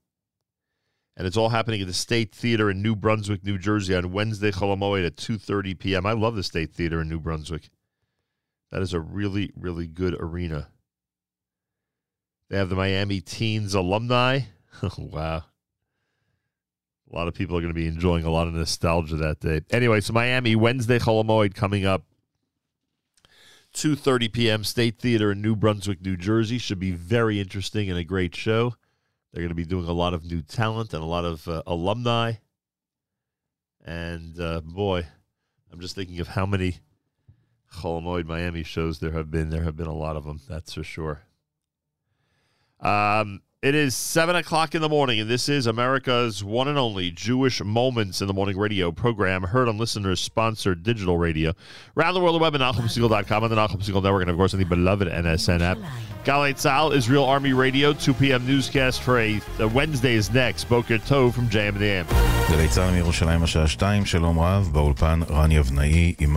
and 1.17 1.27
it's 1.27 1.37
all 1.37 1.49
happening 1.49 1.81
at 1.81 1.87
the 1.87 1.95
State 1.95 2.35
Theater 2.35 2.71
in 2.71 2.83
New 2.83 2.95
Brunswick, 2.95 3.45
New 3.45 3.59
Jersey, 3.59 3.95
on 3.95 4.13
Wednesday, 4.13 4.51
Cholamoid 4.51 5.07
at 5.07 5.17
two 5.17 5.39
thirty 5.39 5.75
p.m. 5.75 6.07
I 6.07 6.13
love 6.13 6.37
the 6.37 6.43
State 6.43 6.73
Theater 6.73 7.01
in 7.01 7.09
New 7.09 7.21
Brunswick. 7.21 7.71
That 8.71 8.83
is 8.83 8.93
a 8.93 9.01
really, 9.01 9.51
really 9.57 9.87
good 9.87 10.15
arena. 10.21 10.69
They 12.51 12.57
have 12.57 12.69
the 12.69 12.77
Miami 12.77 13.21
Teens 13.21 13.75
alumni. 13.75 14.41
wow. 14.99 15.45
A 17.11 17.17
lot 17.17 17.29
of 17.29 17.35
people 17.35 17.57
are 17.57 17.61
going 17.61 17.73
to 17.73 17.79
be 17.79 17.87
enjoying 17.87 18.25
a 18.25 18.31
lot 18.31 18.49
of 18.49 18.55
nostalgia 18.55 19.17
that 19.17 19.41
day. 19.41 19.63
Anyway, 19.71 20.01
so 20.01 20.13
Miami 20.13 20.55
Wednesday 20.57 20.99
Cholamoid 20.99 21.55
coming 21.55 21.87
up 21.87 22.05
2:30 23.79 24.33
p.m. 24.33 24.65
State 24.65 24.99
Theater 24.99 25.31
in 25.31 25.41
New 25.41 25.55
Brunswick, 25.55 26.03
New 26.03 26.17
Jersey 26.17 26.59
should 26.59 26.81
be 26.81 26.91
very 26.91 27.39
interesting 27.39 27.89
and 27.89 27.97
a 27.97 28.03
great 28.03 28.35
show. 28.35 28.75
They're 29.33 29.43
going 29.43 29.51
to 29.51 29.55
be 29.55 29.65
doing 29.65 29.87
a 29.87 29.93
lot 29.93 30.15
of 30.15 30.25
new 30.25 30.43
talent 30.43 30.93
and 30.95 31.01
a 31.01 31.07
lot 31.07 31.25
of 31.25 31.47
uh, 31.47 31.63
alumni. 31.65 32.33
And 33.85 34.39
uh, 34.41 34.63
boy, 34.63 35.07
I'm 35.73 35.79
just 35.79 35.95
thinking 35.95 36.19
of 36.19 36.27
how 36.27 36.45
many 36.45 36.79
Cholamoid 37.73 38.27
Miami 38.27 38.65
shows 38.65 38.99
there 38.99 39.13
have 39.13 39.31
been. 39.31 39.51
There 39.51 39.63
have 39.63 39.77
been 39.77 39.87
a 39.87 39.95
lot 39.95 40.17
of 40.17 40.25
them, 40.25 40.41
that's 40.49 40.75
for 40.75 40.83
sure. 40.83 41.23
Um, 42.81 43.43
it 43.61 43.75
is 43.75 43.97
7 43.97 44.37
o'clock 44.37 44.77
in 44.77 44.83
the 44.83 44.89
morning, 44.89 45.19
and 45.19 45.29
this 45.29 45.49
is 45.49 45.67
America's 45.67 46.45
one 46.45 46.69
and 46.69 46.79
only 46.79 47.11
Jewish 47.11 47.61
Moments 47.61 48.21
in 48.21 48.29
the 48.29 48.33
Morning 48.33 48.57
radio 48.57 48.93
program, 48.93 49.43
heard 49.43 49.69
on 49.69 49.79
listeners 49.79 50.21
sponsored 50.21 50.85
digital 50.85 51.19
radio. 51.19 51.53
Around 51.97 52.15
the 52.15 52.21
world, 52.21 52.37
the 52.37 52.39
web 52.39 52.55
at 52.55 52.61
NachumSegal.com 52.61 53.43
and 53.43 53.51
the 53.51 53.57
Nahum 53.57 53.81
Network, 53.81 54.23
and 54.23 54.31
of 54.31 54.37
course 54.37 54.55
on 54.55 54.61
the 54.61 54.65
beloved 54.65 55.09
NSN 55.09 55.61
app. 55.61 55.79
Galei 56.25 56.55
Tzahal, 56.55 56.95
Israel 56.95 57.25
Army 57.25 57.53
Radio, 57.53 57.93
2 57.93 58.15
p.m. 58.15 58.47
newscast 58.47 59.03
for 59.03 59.19
a, 59.19 59.41
a 59.59 59.67
Wednesday's 59.67 60.33
next. 60.33 60.69
Boker 60.69 60.99
Tov 60.99 61.35
from 61.35 61.49
JM 61.49 61.71
and 61.71 61.81
the 61.81 61.87
AM. 61.87 62.07
גלי 62.51 62.69
צה"ל 62.69 62.91
מירושלים 62.91 63.43
השעה 63.43 63.69
2, 63.69 64.07
שלום 64.07 64.39
רב, 64.41 64.69
באולפן 64.73 65.21
רני 65.31 65.59
אבנאי 65.59 66.15
עם 66.21 66.35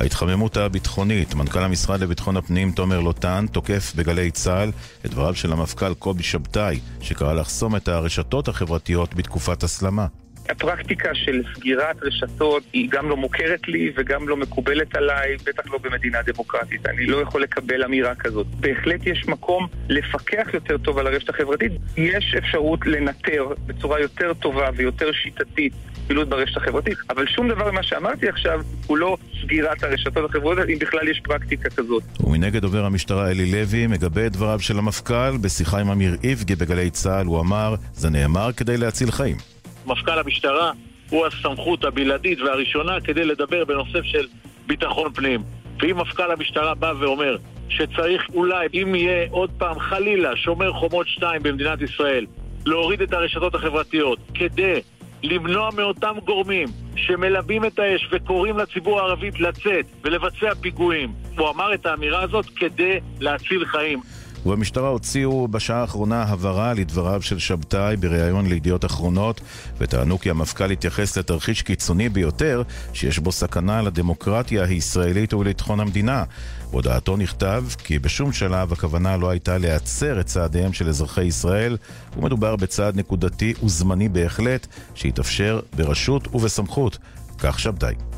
ההתחממות 0.00 0.56
הביטחונית, 0.56 1.34
מנכ"ל 1.34 1.58
המשרד 1.58 2.00
לביטחון 2.00 2.36
הפנים 2.36 2.72
תומר 2.72 3.00
לוטן 3.00 3.46
תוקף 3.52 3.92
בגלי 3.96 4.30
צה"ל 4.30 4.70
את 5.04 5.10
דבריו 5.10 5.34
של 5.34 5.52
המפכ"ל 5.52 5.94
קובי 5.94 6.22
שבתאי, 6.22 6.80
שקרא 7.00 7.32
לחסום 7.32 7.76
את 7.76 7.88
הרשתות 7.88 8.48
החברתיות 8.48 9.14
בתקופת 9.14 9.62
הסלמה. 9.62 10.06
הפרקטיקה 10.48 11.14
של 11.14 11.42
סגירת 11.54 11.96
רשתות 12.02 12.62
היא 12.72 12.88
גם 12.90 13.08
לא 13.08 13.16
מוכרת 13.16 13.68
לי 13.68 13.92
וגם 13.96 14.28
לא 14.28 14.36
מקובלת 14.36 14.96
עליי, 14.96 15.36
בטח 15.46 15.62
לא 15.72 15.78
במדינה 15.78 16.18
דמוקרטית. 16.22 16.86
אני 16.86 17.06
לא 17.06 17.16
יכול 17.16 17.42
לקבל 17.42 17.84
אמירה 17.84 18.14
כזאת. 18.14 18.46
בהחלט 18.46 19.06
יש 19.06 19.28
מקום 19.28 19.66
לפקח 19.88 20.46
יותר 20.54 20.78
טוב 20.78 20.98
על 20.98 21.06
הרשת 21.06 21.28
החברתית. 21.28 21.72
יש 21.96 22.34
אפשרות 22.38 22.86
לנטר 22.86 23.46
בצורה 23.66 24.00
יותר 24.00 24.34
טובה 24.34 24.68
ויותר 24.76 25.12
שיטתית 25.12 25.72
פעילות 26.06 26.28
ברשת 26.28 26.56
החברתית, 26.56 26.98
אבל 27.10 27.26
שום 27.26 27.48
דבר 27.48 27.70
ממה 27.70 27.82
שאמרתי 27.82 28.28
עכשיו 28.28 28.60
הוא 28.86 28.98
לא 28.98 29.16
סגירת 29.42 29.82
הרשתות 29.82 30.30
החברתיות, 30.30 30.68
אם 30.68 30.78
בכלל 30.80 31.08
יש 31.08 31.20
פרקטיקה 31.24 31.70
כזאת. 31.70 32.02
ומנגד 32.20 32.62
דובר 32.62 32.84
המשטרה 32.84 33.30
אלי 33.30 33.52
לוי 33.52 33.86
מגבה 33.86 34.26
את 34.26 34.32
דבריו 34.32 34.60
של 34.60 34.78
המפכ"ל 34.78 35.36
בשיחה 35.40 35.80
עם 35.80 35.90
אמיר 35.90 36.16
איבגי 36.24 36.54
בגלי 36.54 36.90
צה"ל, 36.90 37.26
הוא 37.26 37.40
אמר, 37.40 37.74
זה 37.92 38.10
נאמר 38.10 38.52
כדי 38.56 38.76
להציל 38.76 39.10
חיים. 39.10 39.55
מפכ"ל 39.86 40.18
המשטרה 40.18 40.72
הוא 41.10 41.26
הסמכות 41.26 41.84
הבלעדית 41.84 42.40
והראשונה 42.40 43.00
כדי 43.00 43.24
לדבר 43.24 43.64
בנושא 43.64 44.02
של 44.02 44.26
ביטחון 44.66 45.12
פנים. 45.12 45.42
ואם 45.80 46.00
מפכ"ל 46.00 46.32
המשטרה 46.32 46.74
בא 46.74 46.92
ואומר 47.00 47.36
שצריך 47.68 48.22
אולי, 48.34 48.66
אם 48.74 48.94
יהיה 48.94 49.26
עוד 49.30 49.50
פעם 49.58 49.78
חלילה 49.78 50.36
שומר 50.36 50.72
חומות 50.72 51.08
2 51.08 51.42
במדינת 51.42 51.82
ישראל, 51.82 52.26
להוריד 52.66 53.02
את 53.02 53.12
הרשתות 53.12 53.54
החברתיות 53.54 54.18
כדי 54.34 54.80
למנוע 55.22 55.70
מאותם 55.76 56.14
גורמים 56.24 56.68
שמלבים 56.96 57.64
את 57.64 57.78
האש 57.78 58.08
וקוראים 58.12 58.58
לציבור 58.58 59.00
הערבי 59.00 59.30
לצאת 59.38 59.86
ולבצע 60.04 60.54
פיגועים. 60.60 61.12
הוא 61.38 61.50
אמר 61.50 61.74
את 61.74 61.86
האמירה 61.86 62.22
הזאת 62.22 62.46
כדי 62.56 62.98
להציל 63.20 63.64
חיים. 63.64 64.00
ובמשטרה 64.46 64.88
הוציאו 64.88 65.48
בשעה 65.48 65.80
האחרונה 65.80 66.22
הבהרה 66.22 66.74
לדבריו 66.74 67.22
של 67.22 67.38
שבתאי 67.38 67.96
בריאיון 67.96 68.46
לידיעות 68.46 68.84
אחרונות 68.84 69.40
וטענו 69.78 70.18
כי 70.18 70.30
המפכ"ל 70.30 70.70
התייחס 70.70 71.18
לתרחיש 71.18 71.62
קיצוני 71.62 72.08
ביותר 72.08 72.62
שיש 72.92 73.18
בו 73.18 73.32
סכנה 73.32 73.82
לדמוקרטיה 73.82 74.64
הישראלית 74.64 75.34
ולביטחון 75.34 75.80
המדינה. 75.80 76.24
בהודעתו 76.70 77.16
נכתב 77.16 77.64
כי 77.84 77.98
בשום 77.98 78.32
שלב 78.32 78.72
הכוונה 78.72 79.16
לא 79.16 79.30
הייתה 79.30 79.58
להצר 79.58 80.20
את 80.20 80.26
צעדיהם 80.26 80.72
של 80.72 80.88
אזרחי 80.88 81.24
ישראל 81.24 81.76
ומדובר 82.16 82.56
בצעד 82.56 82.96
נקודתי 82.96 83.54
וזמני 83.64 84.08
בהחלט 84.08 84.66
שיתאפשר 84.94 85.60
ברשות 85.76 86.34
ובסמכות. 86.34 86.98
כך 87.38 87.60
שבתאי. 87.60 88.15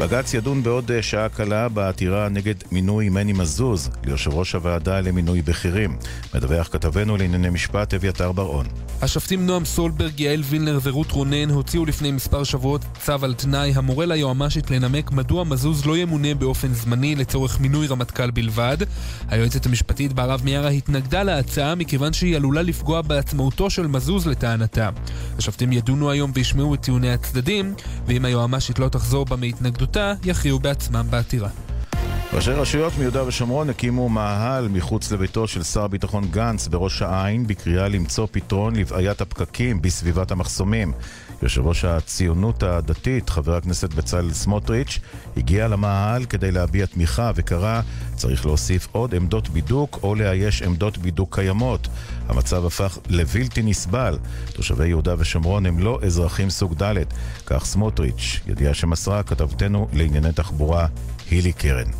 בג"ץ 0.00 0.34
ידון 0.34 0.62
בעוד 0.62 0.90
שעה 1.00 1.28
קלה 1.28 1.68
בעתירה 1.68 2.28
נגד 2.28 2.54
מינוי 2.72 3.08
מני 3.08 3.32
מזוז 3.32 3.90
ליושב 4.04 4.34
ראש 4.34 4.54
הוועדה 4.54 5.00
למינוי 5.00 5.42
בכירים. 5.42 5.96
מדווח 6.34 6.68
כתבנו 6.72 7.16
לענייני 7.16 7.50
משפט 7.50 7.94
אביתר 7.94 8.32
בר-און. 8.32 8.66
השופטים 9.02 9.46
נועם 9.46 9.64
סולברג, 9.64 10.20
יעל 10.20 10.42
וילנר 10.44 10.78
ורות 10.82 11.10
רונן 11.10 11.50
הוציאו 11.50 11.84
לפני 11.84 12.10
מספר 12.10 12.44
שבועות 12.44 12.84
צו 12.98 13.12
על 13.22 13.34
תנאי 13.34 13.72
המורה 13.74 14.06
ליועמ"שית 14.06 14.70
לנמק 14.70 15.10
מדוע 15.10 15.44
מזוז 15.44 15.86
לא 15.86 15.96
ימונה 15.96 16.34
באופן 16.34 16.74
זמני 16.74 17.14
לצורך 17.14 17.60
מינוי 17.60 17.86
רמטכ"ל 17.86 18.30
בלבד. 18.30 18.76
היועצת 19.28 19.66
המשפטית 19.66 20.12
בהרב 20.12 20.40
מיארה 20.44 20.68
התנגדה 20.68 21.22
להצעה 21.22 21.74
מכיוון 21.74 22.12
שהיא 22.12 22.36
עלולה 22.36 22.62
לפגוע 22.62 23.02
בעצמאותו 23.02 23.70
של 23.70 23.86
מזוז 23.86 24.26
לטענתה. 24.26 24.90
השופטים 25.38 25.72
ידונו 25.72 26.10
היום 26.10 26.30
וישמעו 26.34 26.74
את 26.74 26.80
טיעוני 26.80 27.12
הצדדים, 27.12 27.74
ואם 28.06 28.24
היועמ"שית 28.24 28.78
לא 28.78 28.88
תחזור 28.88 29.24
בה 29.24 29.36
מהתנגדותה, 29.86 30.14
יכריעו 30.24 30.58
בעצמם 30.58 31.06
בעתירה. 31.10 31.48
ראשי 32.32 32.50
רשויות 32.50 32.92
מיהודה 32.98 33.26
ושומרון 33.26 33.70
הקימו 33.70 34.08
מאהל 34.08 34.68
מחוץ 34.68 35.12
לביתו 35.12 35.48
של 35.48 35.62
שר 35.62 35.82
הביטחון 35.82 36.24
גנץ 36.30 36.68
בראש 36.68 37.02
העין 37.02 37.46
בקריאה 37.46 37.88
למצוא 37.88 38.26
פתרון 38.30 38.76
לבעיית 38.76 39.20
הפקקים 39.20 39.82
בסביבת 39.82 40.30
המחסומים. 40.30 40.92
יושב 41.42 41.66
ראש 41.66 41.84
הציונות 41.84 42.62
הדתית, 42.62 43.30
חבר 43.30 43.56
הכנסת 43.56 43.94
בצלאל 43.94 44.32
סמוטריץ', 44.32 44.98
הגיע 45.36 45.68
למאהל 45.68 46.24
כדי 46.24 46.52
להביע 46.52 46.86
תמיכה 46.86 47.30
וקרא 47.34 47.80
צריך 48.14 48.46
להוסיף 48.46 48.88
עוד 48.92 49.14
עמדות 49.14 49.48
בידוק 49.48 49.98
או 50.02 50.14
לאייש 50.14 50.62
עמדות 50.62 50.98
בידוק 50.98 51.34
קיימות. 51.34 51.88
המצב 52.28 52.64
הפך 52.64 52.98
לבלתי 53.08 53.62
נסבל. 53.62 54.18
תושבי 54.52 54.88
יהודה 54.88 55.14
ושומרון 55.18 55.66
הם 55.66 55.78
לא 55.78 55.98
אזרחים 56.02 56.50
סוג 56.50 56.82
ד', 56.82 56.94
כך 57.46 57.64
סמוטריץ', 57.64 58.40
ידיעה 58.46 58.74
שמסרה 58.74 59.22
כתבתנו 59.22 59.88
לענייני 59.92 60.32
תחבורה 60.32 60.86
הילי 61.30 61.52
קרן. 61.52 61.90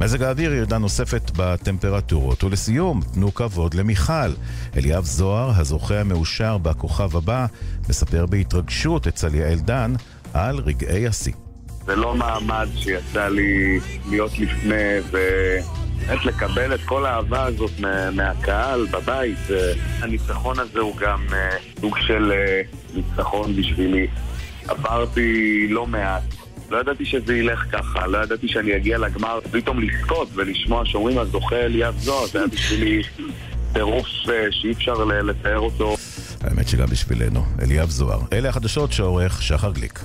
מזג 0.00 0.22
האוויר 0.22 0.54
ירידה 0.54 0.78
נוספת 0.78 1.30
בטמפרטורות. 1.36 2.44
ולסיום, 2.44 3.00
תנו 3.12 3.34
כבוד 3.34 3.74
למיכל. 3.74 4.32
אליאב 4.76 5.04
זוהר, 5.04 5.60
הזוכה 5.60 6.00
המאושר 6.00 6.58
בכוכב 6.58 7.16
הבא, 7.16 7.46
מספר 7.88 8.26
בהתרגשות 8.26 9.06
אצל 9.06 9.34
יעל 9.34 9.58
דן 9.58 9.92
על 10.34 10.58
רגעי 10.66 11.06
השיא. 11.06 11.32
זה 11.86 11.96
לא 11.96 12.14
מעמד 12.14 12.68
שיצא 12.76 13.28
לי 13.28 13.80
להיות 14.10 14.38
לפני 14.38 14.74
ובאמת 15.10 16.24
לקבל 16.24 16.74
את 16.74 16.80
כל 16.84 17.06
האהבה 17.06 17.44
הזאת 17.44 17.70
מה- 17.80 18.10
מהקהל 18.10 18.86
בבית. 18.86 19.38
הניצחון 20.00 20.58
הזה 20.58 20.80
הוא 20.80 20.96
גם 20.96 21.20
אה, 21.32 21.48
סוג 21.80 21.98
של 22.06 22.32
אה, 22.32 22.62
ניצחון 22.94 23.56
בשבילי. 23.56 24.06
עברתי 24.68 25.32
לא 25.70 25.86
מעט. 25.86 26.22
לא 26.70 26.80
ידעתי 26.80 27.04
שזה 27.04 27.36
ילך 27.36 27.64
ככה, 27.72 28.06
לא 28.06 28.18
ידעתי 28.18 28.48
שאני 28.48 28.76
אגיע 28.76 28.98
לגמר, 28.98 29.38
פתאום 29.52 29.80
לזכות 29.80 30.28
ולשמוע 30.34 30.82
שאומרים 30.86 31.18
הזוכה 31.18 31.56
אליאב 31.56 31.94
זוהר, 31.98 32.26
זה 32.26 32.38
היה 32.38 32.46
בשבילי 32.48 33.02
טירוף 33.72 34.06
אה, 34.28 34.46
שאי 34.50 34.72
אפשר 34.72 34.94
לתאר 35.04 35.58
אותו. 35.58 35.96
האמת 36.44 36.68
שגם 36.68 36.86
בשבילנו, 36.86 37.44
אליאב 37.62 37.90
זוהר. 37.90 38.20
אלה 38.32 38.48
החדשות 38.48 38.92
שעורך 38.92 39.42
שחר 39.42 39.72
גליק. 39.72 40.00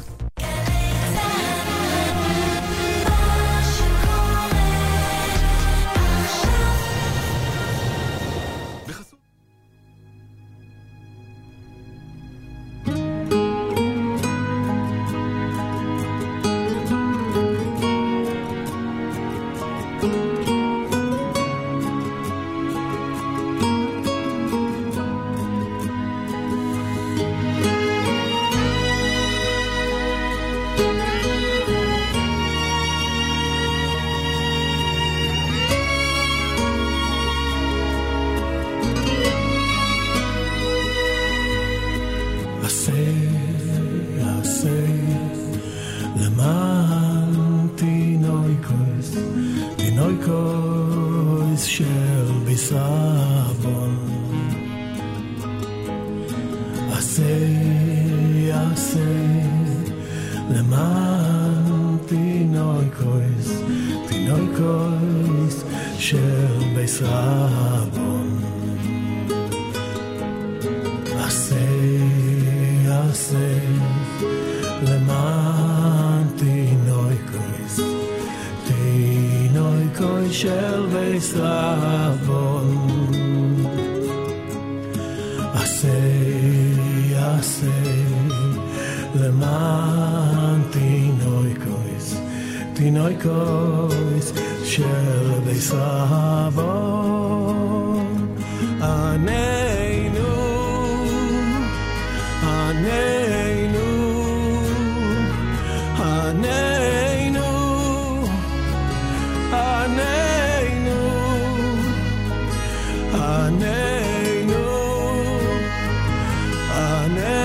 I 117.00 117.08
never 117.08 117.39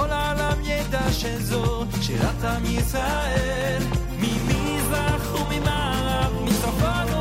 וכל 0.00 0.10
העולם 0.10 0.58
ידע 0.64 1.12
שזו 1.12 1.84
שירת 2.00 2.44
עם 2.44 2.64
ישראל 2.64 3.82
ממזרח 4.18 5.34
וממערב 5.34 6.44
מצפון 6.44 7.19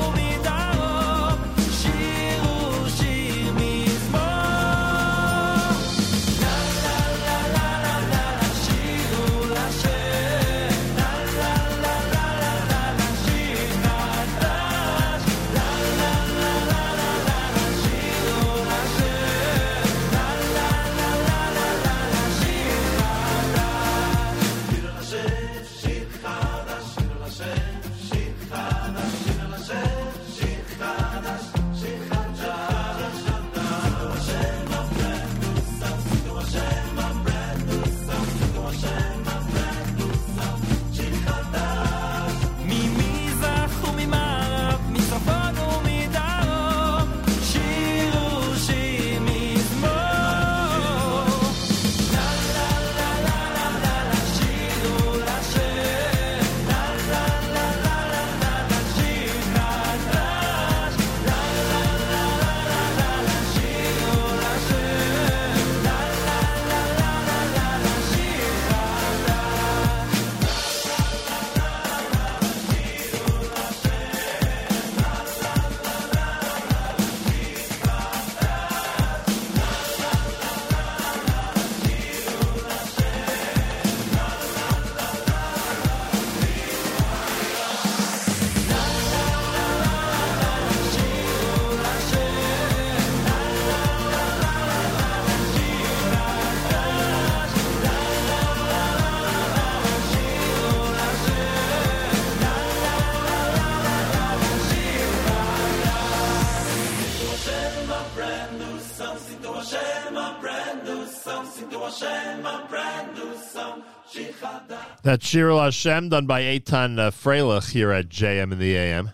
Shir 115.23 115.51
Hashem 115.51 116.09
done 116.09 116.27
by 116.27 116.43
Eitan 116.43 116.99
uh, 116.99 117.11
Freilich 117.11 117.73
here 117.73 117.93
at 117.93 118.09
JM 118.09 118.53
in 118.53 118.59
the 118.59 118.77
AM. 118.77 119.11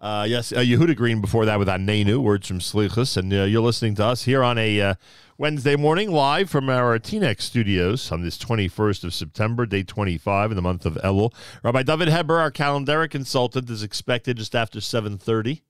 Uh, 0.00 0.26
yes, 0.28 0.52
uh, 0.52 0.56
Yehuda 0.56 0.96
Green 0.96 1.20
before 1.20 1.44
that 1.46 1.58
with 1.58 1.68
Anenu, 1.68 2.18
words 2.18 2.48
from 2.48 2.58
Slichus. 2.58 3.16
And 3.16 3.32
uh, 3.32 3.44
you're 3.44 3.62
listening 3.62 3.94
to 3.96 4.04
us 4.04 4.24
here 4.24 4.42
on 4.42 4.58
a 4.58 4.80
uh, 4.80 4.94
Wednesday 5.38 5.76
morning 5.76 6.10
live 6.10 6.50
from 6.50 6.68
our 6.68 6.98
Teaneck 6.98 7.40
studios 7.40 8.10
on 8.12 8.22
this 8.22 8.38
21st 8.38 9.04
of 9.04 9.14
September, 9.14 9.66
day 9.66 9.82
25 9.82 10.50
in 10.52 10.56
the 10.56 10.62
month 10.62 10.86
of 10.86 10.94
Elul. 10.94 11.32
Rabbi 11.62 11.82
David 11.82 12.08
Heber, 12.08 12.38
our 12.38 12.50
calendaric 12.50 13.10
consultant, 13.10 13.70
is 13.70 13.82
expected 13.82 14.36
just 14.36 14.54
after 14.54 14.80
7.30. 14.80 15.62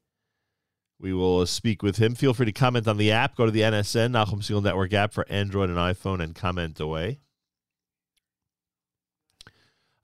We 0.98 1.12
will 1.12 1.40
uh, 1.40 1.46
speak 1.46 1.82
with 1.82 1.98
him. 1.98 2.14
Feel 2.14 2.34
free 2.34 2.46
to 2.46 2.52
comment 2.52 2.88
on 2.88 2.96
the 2.96 3.12
app. 3.12 3.36
Go 3.36 3.46
to 3.46 3.52
the 3.52 3.60
NSN, 3.60 4.12
Nachum 4.12 4.40
Segal 4.40 4.62
Network 4.62 4.92
app 4.92 5.12
for 5.12 5.26
Android 5.28 5.70
and 5.70 5.78
iPhone 5.78 6.22
and 6.22 6.34
comment 6.34 6.80
away. 6.80 7.20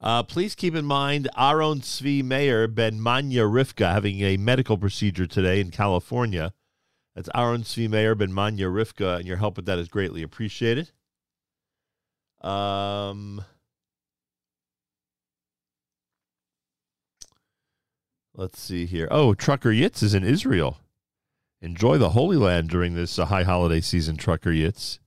Uh, 0.02 0.22
please 0.24 0.56
keep 0.56 0.74
in 0.74 0.84
mind 0.84 1.28
Aaron 1.38 1.80
Svi 1.80 2.24
Meir 2.24 2.66
Ben 2.66 3.00
Manya 3.00 3.44
Rivka 3.44 3.92
having 3.92 4.20
a 4.20 4.36
medical 4.36 4.76
procedure 4.76 5.26
today 5.26 5.60
in 5.60 5.70
California. 5.70 6.52
That's 7.14 7.28
Aaron 7.34 7.62
Svi 7.62 7.88
Meir 7.88 8.16
Ben 8.16 8.32
Manya 8.32 8.66
Rivka, 8.66 9.18
and 9.18 9.26
your 9.26 9.36
help 9.36 9.56
with 9.56 9.66
that 9.66 9.78
is 9.78 9.88
greatly 9.88 10.22
appreciated. 10.24 10.90
Um, 12.40 13.44
let's 18.34 18.58
see 18.58 18.86
here. 18.86 19.06
Oh, 19.12 19.34
Trucker 19.34 19.70
Yitz 19.70 20.02
is 20.02 20.14
in 20.14 20.24
Israel. 20.24 20.78
Enjoy 21.60 21.96
the 21.96 22.10
Holy 22.10 22.36
Land 22.36 22.70
during 22.70 22.94
this 22.94 23.20
uh, 23.20 23.26
high 23.26 23.44
holiday 23.44 23.80
season, 23.80 24.16
Trucker 24.16 24.50
Yitz. 24.50 24.98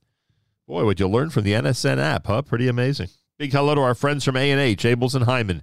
Boy, 0.65 0.85
what 0.85 1.01
you 1.01 1.09
learn 1.09 1.31
from 1.31 1.43
the 1.43 1.51
NSN 1.51 1.97
app, 1.97 2.27
huh? 2.27 2.43
Pretty 2.43 2.69
amazing. 2.69 3.09
Big 3.37 3.51
hello 3.51 3.75
to 3.75 3.81
our 3.81 3.93
friends 3.93 4.23
from 4.23 4.37
A&H, 4.37 4.83
Abeles 4.83 5.13
and 5.13 5.25
Heymann. 5.25 5.61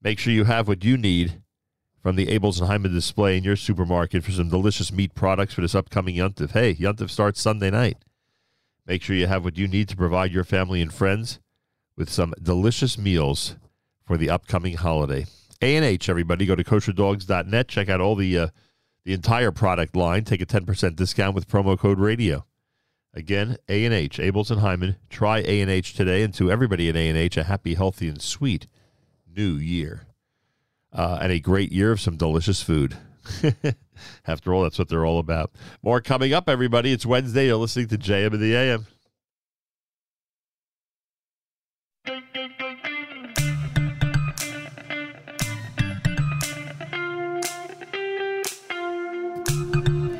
Make 0.00 0.18
sure 0.18 0.32
you 0.32 0.44
have 0.44 0.68
what 0.68 0.82
you 0.84 0.96
need 0.96 1.42
from 2.02 2.16
the 2.16 2.28
Abeles 2.28 2.62
and 2.62 2.70
Heymann 2.70 2.94
display 2.94 3.36
in 3.36 3.44
your 3.44 3.56
supermarket 3.56 4.24
for 4.24 4.30
some 4.30 4.48
delicious 4.48 4.90
meat 4.90 5.14
products 5.14 5.52
for 5.52 5.60
this 5.60 5.74
upcoming 5.74 6.16
Yuntif. 6.16 6.52
Hey, 6.52 6.74
Yuntif 6.74 7.10
starts 7.10 7.42
Sunday 7.42 7.70
night. 7.70 7.98
Make 8.86 9.02
sure 9.02 9.14
you 9.14 9.26
have 9.26 9.44
what 9.44 9.58
you 9.58 9.68
need 9.68 9.90
to 9.90 9.98
provide 9.98 10.32
your 10.32 10.44
family 10.44 10.80
and 10.80 10.90
friends 10.90 11.40
with 11.94 12.08
some 12.08 12.32
delicious 12.42 12.96
meals 12.96 13.56
for 14.06 14.16
the 14.16 14.30
upcoming 14.30 14.78
holiday. 14.78 15.26
A&H, 15.60 16.08
everybody, 16.08 16.46
go 16.46 16.54
to 16.54 16.64
kosherdogs.net. 16.64 17.68
Check 17.68 17.90
out 17.90 18.00
all 18.00 18.14
the 18.14 18.38
uh, 18.38 18.48
the 19.04 19.12
entire 19.12 19.52
product 19.52 19.94
line. 19.94 20.24
Take 20.24 20.40
a 20.40 20.46
10% 20.46 20.96
discount 20.96 21.34
with 21.34 21.50
promo 21.50 21.78
code 21.78 21.98
radio. 21.98 22.46
Again, 23.14 23.56
A&H, 23.68 24.18
and 24.18 24.32
Heymann. 24.34 24.96
Try 25.08 25.38
A&H 25.38 25.94
today, 25.94 26.22
and 26.22 26.32
to 26.34 26.50
everybody 26.50 26.88
at 26.88 26.96
A&H, 26.96 27.36
a 27.36 27.44
happy, 27.44 27.74
healthy, 27.74 28.08
and 28.08 28.20
sweet 28.20 28.66
new 29.34 29.52
year. 29.52 30.02
Uh, 30.92 31.18
and 31.20 31.32
a 31.32 31.40
great 31.40 31.72
year 31.72 31.92
of 31.92 32.00
some 32.00 32.16
delicious 32.16 32.62
food. 32.62 32.96
After 34.26 34.54
all, 34.54 34.62
that's 34.62 34.78
what 34.78 34.88
they're 34.88 35.06
all 35.06 35.18
about. 35.18 35.52
More 35.82 36.00
coming 36.00 36.32
up, 36.32 36.48
everybody. 36.48 36.92
It's 36.92 37.04
Wednesday. 37.06 37.46
You're 37.46 37.56
listening 37.56 37.88
to 37.88 37.98
JM 37.98 38.34
in 38.34 38.40
the 38.40 38.54
AM. 38.54 38.86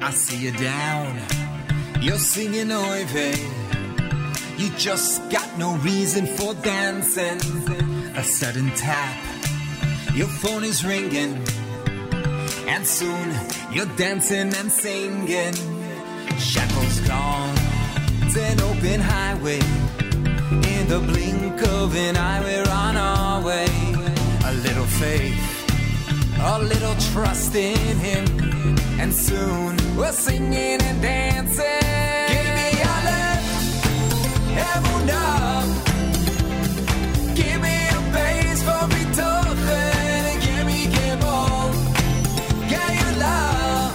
I 0.01 0.11
see 0.11 0.47
you 0.47 0.53
down. 0.53 1.38
You're 2.01 2.19
singing 2.19 2.69
Oive. 2.69 3.37
You 4.57 4.71
just 4.77 5.29
got 5.31 5.59
no 5.59 5.77
reason 5.79 6.27
for 6.27 6.55
dancing. 6.55 7.41
A 8.17 8.23
sudden 8.23 8.71
tap, 8.71 9.17
your 10.15 10.29
phone 10.29 10.63
is 10.63 10.85
ringing, 10.85 11.43
and 12.69 12.87
soon 12.87 13.35
you're 13.73 13.93
dancing 13.97 14.55
and 14.55 14.71
singing. 14.71 15.55
Shackles 16.39 17.01
gone, 17.01 17.57
it's 18.23 18.37
an 18.37 18.61
open 18.61 19.01
highway. 19.01 19.61
In 20.51 20.89
the 20.89 21.01
blink 21.01 21.61
of 21.63 21.97
an 21.97 22.17
eye, 22.17 22.41
we're 22.41 22.71
on 22.71 22.97
our 22.97 23.43
way. 23.45 23.67
A 24.45 24.55
little 24.55 24.87
faith, 24.87 25.69
a 26.41 26.59
little 26.61 26.95
trust 27.13 27.55
in 27.57 27.97
Him, 27.99 28.27
and 28.99 29.15
soon 29.15 29.77
we're 29.97 30.13
singing 30.13 30.81
and 30.83 31.03
dancing. 31.03 31.65
Give 32.33 32.55
me 32.59 32.69
your 32.83 33.01
love, 33.09 33.43
emunah. 34.67 35.63
Give 37.35 37.61
me 37.63 37.77
a 37.89 38.01
for 38.67 38.85
bitochen. 38.93 40.41
Give 40.45 40.65
me 40.67 40.81
love. 43.23 43.93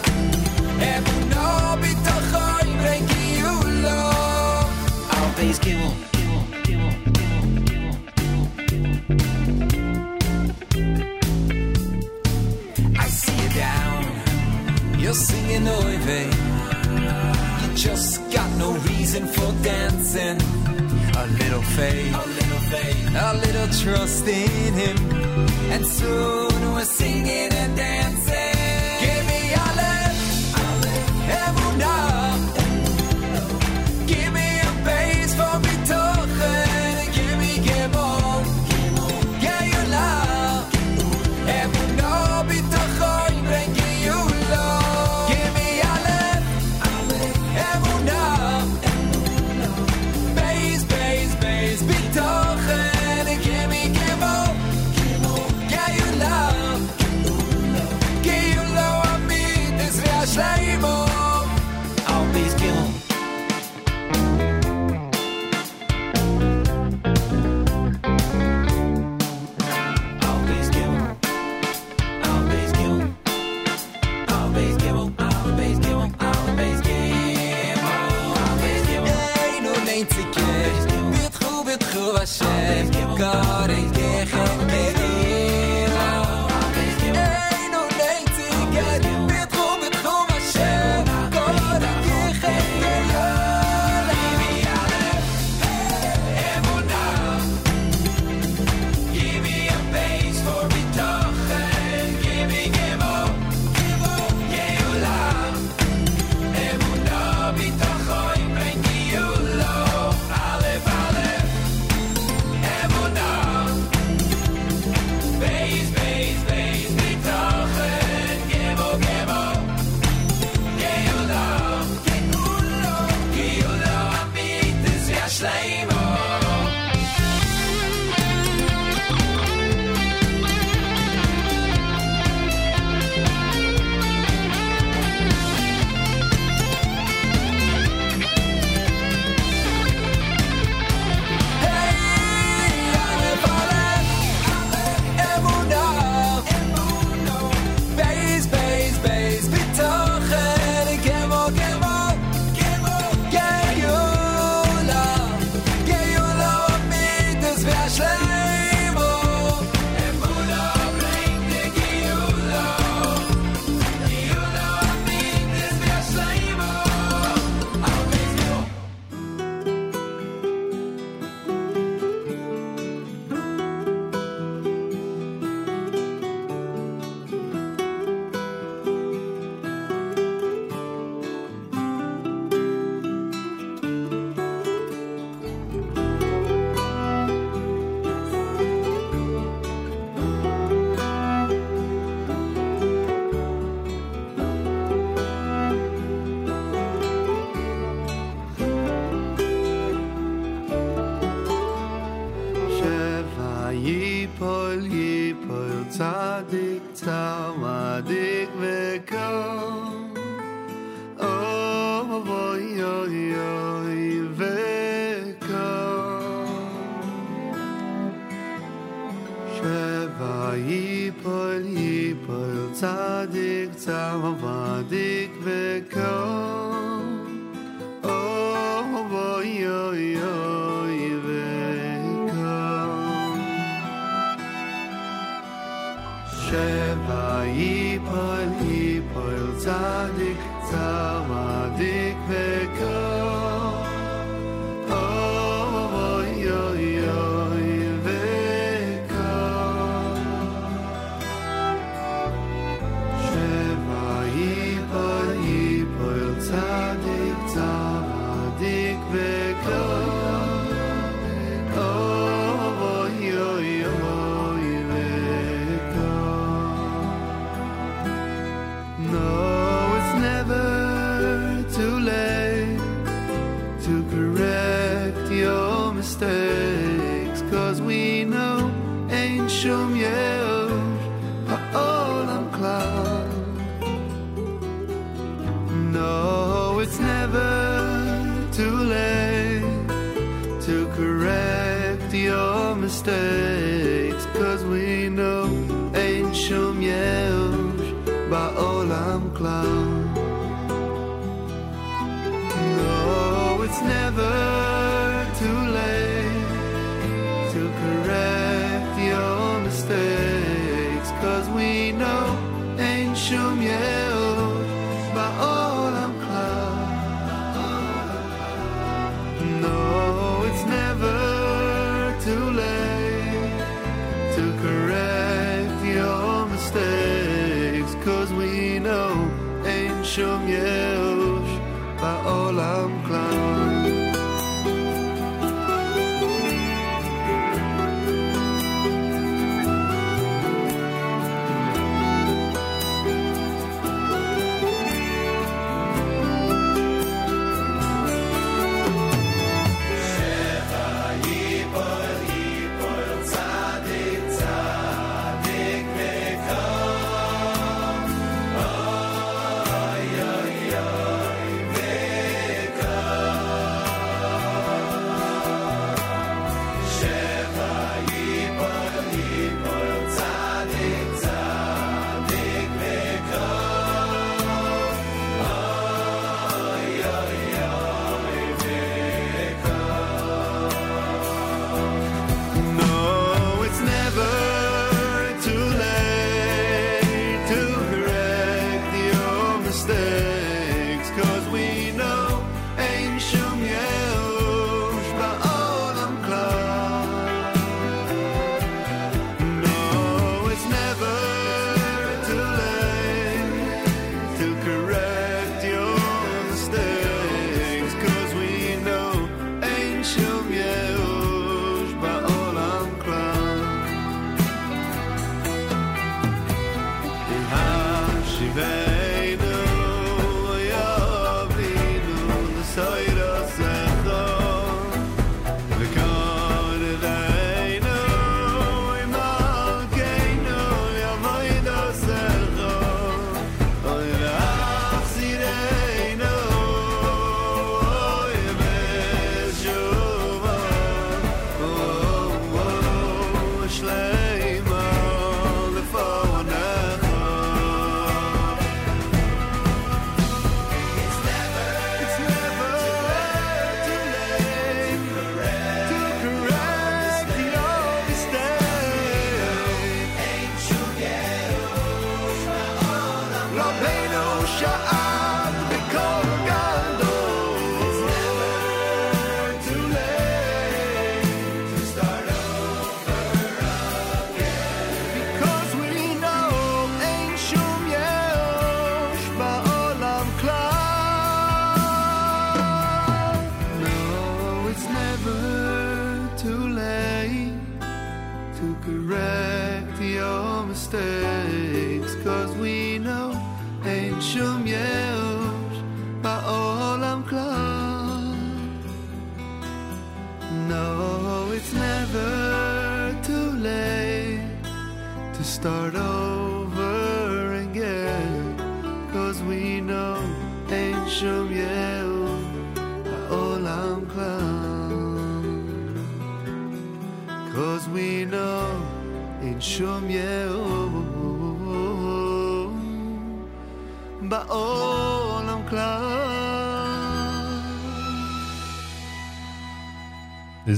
Bitochen, 1.81 2.67
bring 2.81 3.05
you 3.37 3.51
love. 3.81 4.69
Our 5.15 5.29
base 5.35 5.59
You're 15.13 15.21
singing 15.21 15.67
Oive. 15.67 16.21
You 17.61 17.75
just 17.75 18.31
got 18.31 18.49
no 18.57 18.71
reason 18.71 19.27
for 19.27 19.51
dancing. 19.61 20.41
A 21.15 21.27
little 21.27 21.61
faith, 21.61 22.15
a 22.15 22.27
little 22.39 22.63
faith, 22.73 23.09
a 23.13 23.33
little 23.45 23.67
trust 23.83 24.27
in 24.27 24.73
Him, 24.73 24.97
and 25.71 25.85
soon 25.85 26.73
we're 26.73 26.83
singing 26.83 27.53
and 27.53 27.77
dancing. 27.77 28.32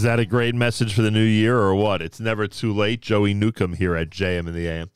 that 0.06 0.20
a 0.20 0.26
great 0.26 0.54
message 0.54 0.94
for 0.94 1.02
the 1.02 1.10
new 1.10 1.24
year 1.24 1.58
or 1.58 1.74
what? 1.74 2.00
It's 2.00 2.20
never 2.20 2.48
too 2.48 2.72
late. 2.72 3.02
Joey 3.02 3.34
Newcomb 3.34 3.74
here 3.74 3.96
at 3.96 4.12
JM 4.12 4.48
in 4.48 4.54
the 4.54 4.68
AM. 4.68 4.92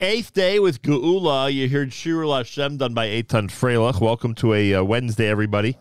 Eighth 0.00 0.32
day 0.32 0.58
with 0.58 0.80
Geula. 0.80 1.52
You 1.52 1.68
heard 1.68 1.90
Shirul 1.90 2.34
Hashem 2.34 2.78
done 2.78 2.94
by 2.94 3.06
Eitan 3.06 3.50
Freilich. 3.50 4.00
Welcome 4.00 4.34
to 4.36 4.54
a 4.54 4.76
uh, 4.76 4.82
Wednesday, 4.82 5.28
everybody. 5.28 5.76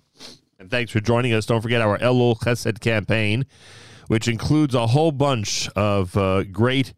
And 0.60 0.70
thanks 0.70 0.92
for 0.92 1.00
joining 1.00 1.32
us. 1.32 1.46
Don't 1.46 1.62
forget 1.62 1.80
our 1.80 1.98
Elul 2.00 2.38
Chesed 2.38 2.82
campaign, 2.82 3.46
which 4.08 4.28
includes 4.28 4.76
a 4.76 4.88
whole 4.88 5.14
bunch 5.14 5.70
of 5.70 6.18
uh, 6.18 6.44
great, 6.44 6.94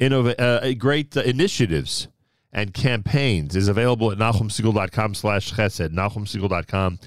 innov- 0.00 0.34
uh, 0.38 0.42
uh, 0.42 0.72
great 0.72 1.14
uh, 1.14 1.20
initiatives 1.20 2.08
and 2.54 2.72
campaigns, 2.72 3.54
is 3.54 3.68
available 3.68 4.10
at 4.10 4.16
nachumsegal.com 4.16 5.14
slash 5.14 5.52
chesed, 5.52 5.90
nachumsegal.com 5.90 6.98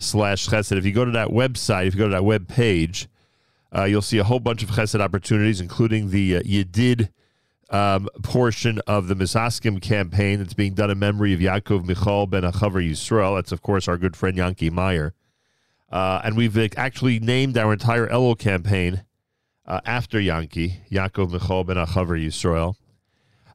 slash 0.00 0.48
chesed. 0.48 0.76
If 0.76 0.84
you 0.84 0.92
go 0.92 1.04
to 1.04 1.12
that 1.12 1.28
website, 1.28 1.86
if 1.86 1.94
you 1.94 2.00
go 2.00 2.08
to 2.08 2.14
that 2.14 2.24
web 2.24 2.48
page, 2.48 3.06
uh, 3.76 3.84
you'll 3.84 4.02
see 4.02 4.18
a 4.18 4.24
whole 4.24 4.40
bunch 4.40 4.62
of 4.62 4.70
chesed 4.70 5.00
opportunities, 5.00 5.60
including 5.60 6.10
the 6.10 6.36
uh, 6.36 6.40
Yedid 6.40 7.10
um, 7.70 8.08
portion 8.22 8.80
of 8.86 9.08
the 9.08 9.14
Misaskim 9.14 9.80
campaign 9.80 10.38
that's 10.38 10.54
being 10.54 10.74
done 10.74 10.90
in 10.90 10.98
memory 10.98 11.32
of 11.32 11.40
Yaakov 11.40 11.84
Michal 11.84 12.26
ben 12.26 12.42
Achavar 12.42 12.88
Yisrael. 12.88 13.36
That's, 13.36 13.52
of 13.52 13.62
course, 13.62 13.86
our 13.88 13.96
good 13.96 14.16
friend 14.16 14.36
Yanki 14.36 14.70
Meyer. 14.70 15.14
Uh, 15.90 16.20
and 16.24 16.36
we've 16.36 16.56
uh, 16.56 16.68
actually 16.76 17.20
named 17.20 17.56
our 17.56 17.72
entire 17.72 18.08
Elul 18.08 18.38
campaign 18.38 19.04
uh, 19.66 19.80
after 19.84 20.18
Yanki, 20.18 20.88
Yaakov 20.90 21.30
Michal 21.30 21.64
ben 21.64 21.76
Achavar 21.76 22.24
Yisrael. 22.24 22.74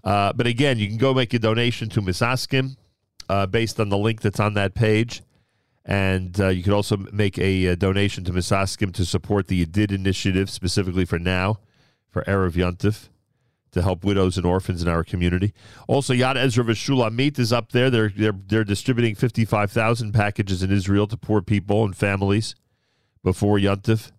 Uh, 0.04 0.32
but 0.34 0.48
again, 0.48 0.78
you 0.78 0.88
can 0.88 0.98
go 0.98 1.14
make 1.14 1.34
a 1.34 1.40
donation 1.40 1.90
to 1.90 2.02
Misaskim 2.02 2.78
uh, 3.28 3.46
based 3.48 3.80
on 3.80 3.90
the 3.90 3.98
link 3.98 4.22
that's 4.22 4.40
on 4.40 4.54
that 4.54 4.74
page. 4.76 5.24
And 5.86 6.40
uh, 6.40 6.48
you 6.48 6.64
could 6.64 6.74
also 6.74 6.98
make 6.98 7.38
a, 7.38 7.70
uh 7.70 7.76
donation 7.76 8.24
to 8.24 8.32
Misaskim 8.34 8.92
to 8.94 9.06
support 9.06 9.48
the 9.48 9.66
Yedid 9.66 9.92
initiative, 9.92 10.50
specifically 10.50 11.06
for 11.06 11.20
now, 11.20 11.60
for 12.10 12.24
Erev 12.24 12.54
Yontif, 12.54 13.10
to 13.72 13.82
help 13.82 14.04
widows 14.04 14.38
and 14.38 14.46
orphans 14.46 14.82
in 14.82 14.88
our 14.88 15.04
community. 15.04 15.54
Also, 15.88 16.14
Yad 16.14 16.38
Ezra 16.38 16.64
V'Shulamit 16.64 17.38
is 17.38 17.54
up 17.54 17.72
there. 17.72 17.90
They're, 17.90 18.10
they're, 18.10 18.34
they're 18.48 18.64
distributing 18.64 19.14
55,000 19.14 20.12
packages 20.12 20.64
in 20.64 20.72
Israel 20.72 21.06
to 21.08 21.18
poor 21.18 21.42
people 21.42 21.84
and 21.84 21.96
families 21.96 22.56
before 23.24 23.58
Yontif. 23.58 24.12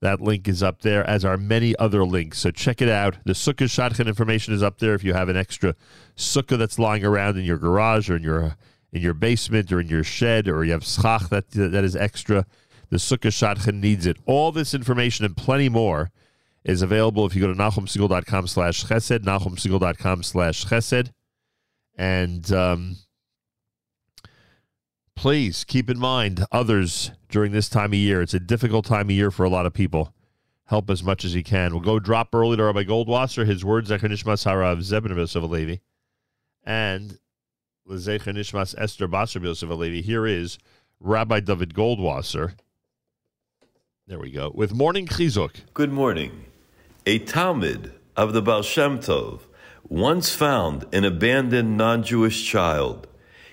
That 0.00 0.20
link 0.20 0.46
is 0.46 0.62
up 0.62 0.82
there, 0.82 1.08
as 1.08 1.24
are 1.24 1.38
many 1.38 1.74
other 1.78 2.04
links. 2.04 2.40
So 2.40 2.50
check 2.50 2.82
it 2.82 2.88
out. 2.88 3.16
The 3.24 3.32
Sukkah 3.32 3.64
Shadchan 3.64 4.06
information 4.06 4.52
is 4.52 4.62
up 4.62 4.78
there 4.78 4.94
if 4.94 5.02
you 5.02 5.14
have 5.14 5.30
an 5.30 5.36
extra 5.36 5.74
sukkah 6.16 6.58
that's 6.58 6.78
lying 6.78 7.04
around 7.04 7.38
in 7.38 7.44
your 7.44 7.56
garage 7.56 8.10
or 8.10 8.16
in 8.16 8.22
your 8.22 8.56
in 8.96 9.02
your 9.02 9.14
basement 9.14 9.70
or 9.70 9.80
in 9.80 9.88
your 9.88 10.02
shed 10.02 10.48
or 10.48 10.64
you 10.64 10.72
have 10.72 10.84
schach 10.84 11.28
that 11.28 11.50
that 11.50 11.84
is 11.84 11.94
extra. 11.94 12.46
The 12.88 12.96
Sukkah 12.96 13.30
Shadchan 13.32 13.80
needs 13.80 14.06
it. 14.06 14.16
All 14.26 14.52
this 14.52 14.72
information 14.72 15.24
and 15.24 15.36
plenty 15.36 15.68
more 15.68 16.10
is 16.64 16.82
available 16.82 17.26
if 17.26 17.34
you 17.34 17.40
go 17.40 17.48
to 17.48 17.54
nachumsegal.com 17.54 18.46
slash 18.46 18.84
chesed, 18.84 19.20
nachumsegal.com 19.20 20.22
slash 20.22 20.64
chesed. 20.66 21.10
And 21.96 22.50
um, 22.52 22.96
please 25.14 25.64
keep 25.64 25.90
in 25.90 25.98
mind 25.98 26.44
others 26.52 27.10
during 27.28 27.52
this 27.52 27.68
time 27.68 27.92
of 27.92 27.98
year. 27.98 28.22
It's 28.22 28.34
a 28.34 28.40
difficult 28.40 28.86
time 28.86 29.06
of 29.06 29.12
year 29.12 29.30
for 29.30 29.44
a 29.44 29.50
lot 29.50 29.66
of 29.66 29.74
people. 29.74 30.12
Help 30.66 30.90
as 30.90 31.02
much 31.02 31.24
as 31.24 31.34
you 31.34 31.44
can. 31.44 31.72
We'll 31.72 31.80
go 31.80 31.98
drop 31.98 32.34
early 32.34 32.56
to 32.56 32.64
Rabbi 32.64 32.84
Goldwasser, 32.84 33.46
his 33.46 33.64
words, 33.64 33.90
Zecher 33.90 34.10
Nishmas 34.10 34.44
Harav 34.44 34.78
Zebin 34.78 35.12
of 35.12 35.42
Alevi, 35.44 35.80
and 36.64 37.18
Zecher 37.94 38.34
Nishmas 38.34 38.74
Esther 38.76 39.06
Basar 39.06 39.40
Alevi. 39.40 40.02
Here 40.02 40.26
is 40.26 40.58
Rabbi 40.98 41.38
David 41.38 41.72
Goldwasser. 41.72 42.54
There 44.08 44.18
we 44.18 44.32
go. 44.32 44.50
With 44.52 44.74
Morning 44.74 45.06
Chizuk. 45.06 45.52
Good 45.72 45.92
morning. 45.92 46.46
A 47.06 47.20
Talmid 47.20 47.92
of 48.16 48.32
the 48.32 48.42
Baal 48.42 48.62
Shem 48.62 48.98
Tov 48.98 49.42
once 49.88 50.34
found 50.34 50.84
an 50.92 51.04
abandoned 51.04 51.76
non 51.76 52.02
Jewish 52.02 52.44
child. 52.44 53.06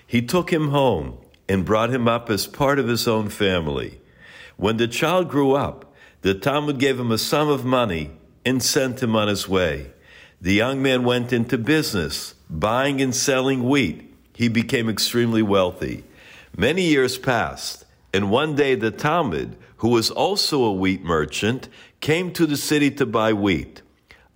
He 0.04 0.20
took 0.20 0.52
him 0.52 0.70
home 0.70 1.18
and 1.48 1.64
brought 1.64 1.90
him 1.90 2.08
up 2.08 2.28
as 2.28 2.48
part 2.48 2.80
of 2.80 2.88
his 2.88 3.06
own 3.06 3.28
family. 3.28 4.00
When 4.56 4.78
the 4.78 4.88
child 4.88 5.28
grew 5.28 5.52
up, 5.52 5.94
the 6.22 6.34
Talmid 6.34 6.78
gave 6.78 6.98
him 6.98 7.12
a 7.12 7.18
sum 7.18 7.48
of 7.48 7.64
money 7.64 8.10
and 8.44 8.60
sent 8.60 9.00
him 9.00 9.14
on 9.14 9.28
his 9.28 9.48
way. 9.48 9.92
The 10.40 10.54
young 10.54 10.82
man 10.82 11.04
went 11.04 11.32
into 11.32 11.56
business, 11.56 12.34
buying 12.50 13.00
and 13.00 13.14
selling 13.14 13.68
wheat. 13.68 14.10
He 14.34 14.48
became 14.48 14.88
extremely 14.88 15.42
wealthy. 15.42 16.04
Many 16.56 16.82
years 16.82 17.18
passed, 17.18 17.84
and 18.12 18.30
one 18.30 18.54
day 18.54 18.74
the 18.74 18.92
Talmid, 18.92 19.54
who 19.78 19.88
was 19.88 20.10
also 20.10 20.64
a 20.64 20.72
wheat 20.72 21.02
merchant, 21.02 21.68
came 22.00 22.32
to 22.32 22.46
the 22.46 22.56
city 22.56 22.90
to 22.92 23.06
buy 23.06 23.32
wheat. 23.32 23.82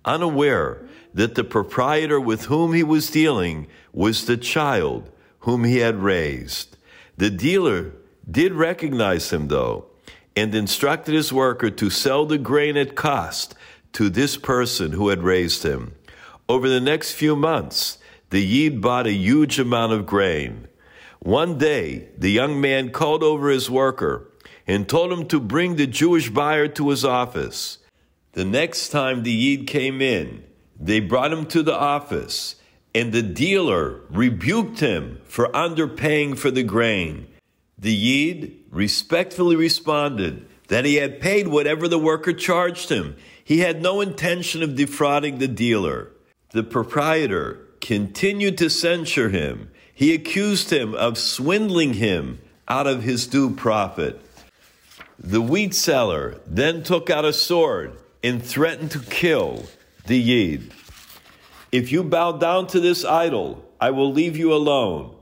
Unaware 0.05 0.81
that 1.13 1.35
the 1.35 1.43
proprietor 1.43 2.19
with 2.19 2.45
whom 2.45 2.73
he 2.73 2.83
was 2.83 3.09
dealing 3.09 3.67
was 3.93 4.25
the 4.25 4.37
child 4.37 5.11
whom 5.39 5.63
he 5.63 5.77
had 5.77 5.95
raised. 5.97 6.77
The 7.17 7.29
dealer 7.29 7.93
did 8.29 8.53
recognize 8.53 9.31
him, 9.31 9.47
though, 9.47 9.85
and 10.35 10.53
instructed 10.53 11.13
his 11.13 11.33
worker 11.33 11.69
to 11.69 11.89
sell 11.89 12.25
the 12.25 12.37
grain 12.37 12.77
at 12.77 12.95
cost 12.95 13.55
to 13.93 14.09
this 14.09 14.37
person 14.37 14.91
who 14.91 15.09
had 15.09 15.23
raised 15.23 15.63
him. 15.63 15.93
Over 16.47 16.69
the 16.69 16.81
next 16.81 17.13
few 17.13 17.35
months, 17.35 17.98
the 18.29 18.41
Yid 18.41 18.79
bought 18.81 19.07
a 19.07 19.13
huge 19.13 19.59
amount 19.59 19.93
of 19.93 20.05
grain. 20.05 20.67
One 21.19 21.57
day, 21.57 22.09
the 22.17 22.29
young 22.31 22.61
man 22.61 22.91
called 22.91 23.23
over 23.23 23.49
his 23.49 23.69
worker 23.69 24.31
and 24.67 24.87
told 24.87 25.11
him 25.11 25.27
to 25.27 25.39
bring 25.39 25.75
the 25.75 25.87
Jewish 25.87 26.29
buyer 26.29 26.67
to 26.69 26.89
his 26.89 27.03
office. 27.03 27.79
The 28.33 28.45
next 28.45 28.89
time 28.89 29.23
the 29.23 29.31
Yid 29.31 29.67
came 29.67 30.01
in, 30.01 30.43
they 30.79 30.99
brought 30.99 31.33
him 31.33 31.45
to 31.47 31.63
the 31.63 31.75
office, 31.75 32.55
and 32.93 33.11
the 33.11 33.23
dealer 33.23 34.01
rebuked 34.09 34.79
him 34.79 35.19
for 35.25 35.49
underpaying 35.49 36.37
for 36.37 36.51
the 36.51 36.63
grain. 36.63 37.27
The 37.77 37.93
Yid 37.93 38.53
respectfully 38.69 39.55
responded 39.55 40.45
that 40.67 40.85
he 40.85 40.95
had 40.95 41.19
paid 41.19 41.47
whatever 41.47 41.87
the 41.87 41.97
worker 41.97 42.31
charged 42.31 42.89
him. 42.89 43.15
He 43.43 43.59
had 43.59 43.81
no 43.81 44.01
intention 44.01 44.61
of 44.61 44.75
defrauding 44.75 45.39
the 45.39 45.47
dealer. 45.47 46.11
The 46.51 46.63
proprietor 46.63 47.65
continued 47.81 48.57
to 48.59 48.69
censure 48.69 49.29
him. 49.29 49.71
He 49.93 50.13
accused 50.13 50.71
him 50.71 50.95
of 50.95 51.17
swindling 51.17 51.95
him 51.95 52.39
out 52.67 52.87
of 52.87 53.03
his 53.03 53.27
due 53.27 53.49
profit. 53.49 54.21
The 55.17 55.41
wheat 55.41 55.73
seller 55.73 56.39
then 56.47 56.83
took 56.83 57.09
out 57.09 57.25
a 57.25 57.33
sword 57.33 57.97
and 58.23 58.43
threatened 58.43 58.91
to 58.91 58.99
kill 58.99 59.65
the 60.05 60.17
Yid. 60.17 60.71
If 61.71 61.91
you 61.91 62.03
bow 62.03 62.33
down 62.33 62.67
to 62.67 62.79
this 62.79 63.03
idol, 63.05 63.65
I 63.79 63.91
will 63.91 64.11
leave 64.11 64.37
you 64.37 64.53
alone. 64.53 65.15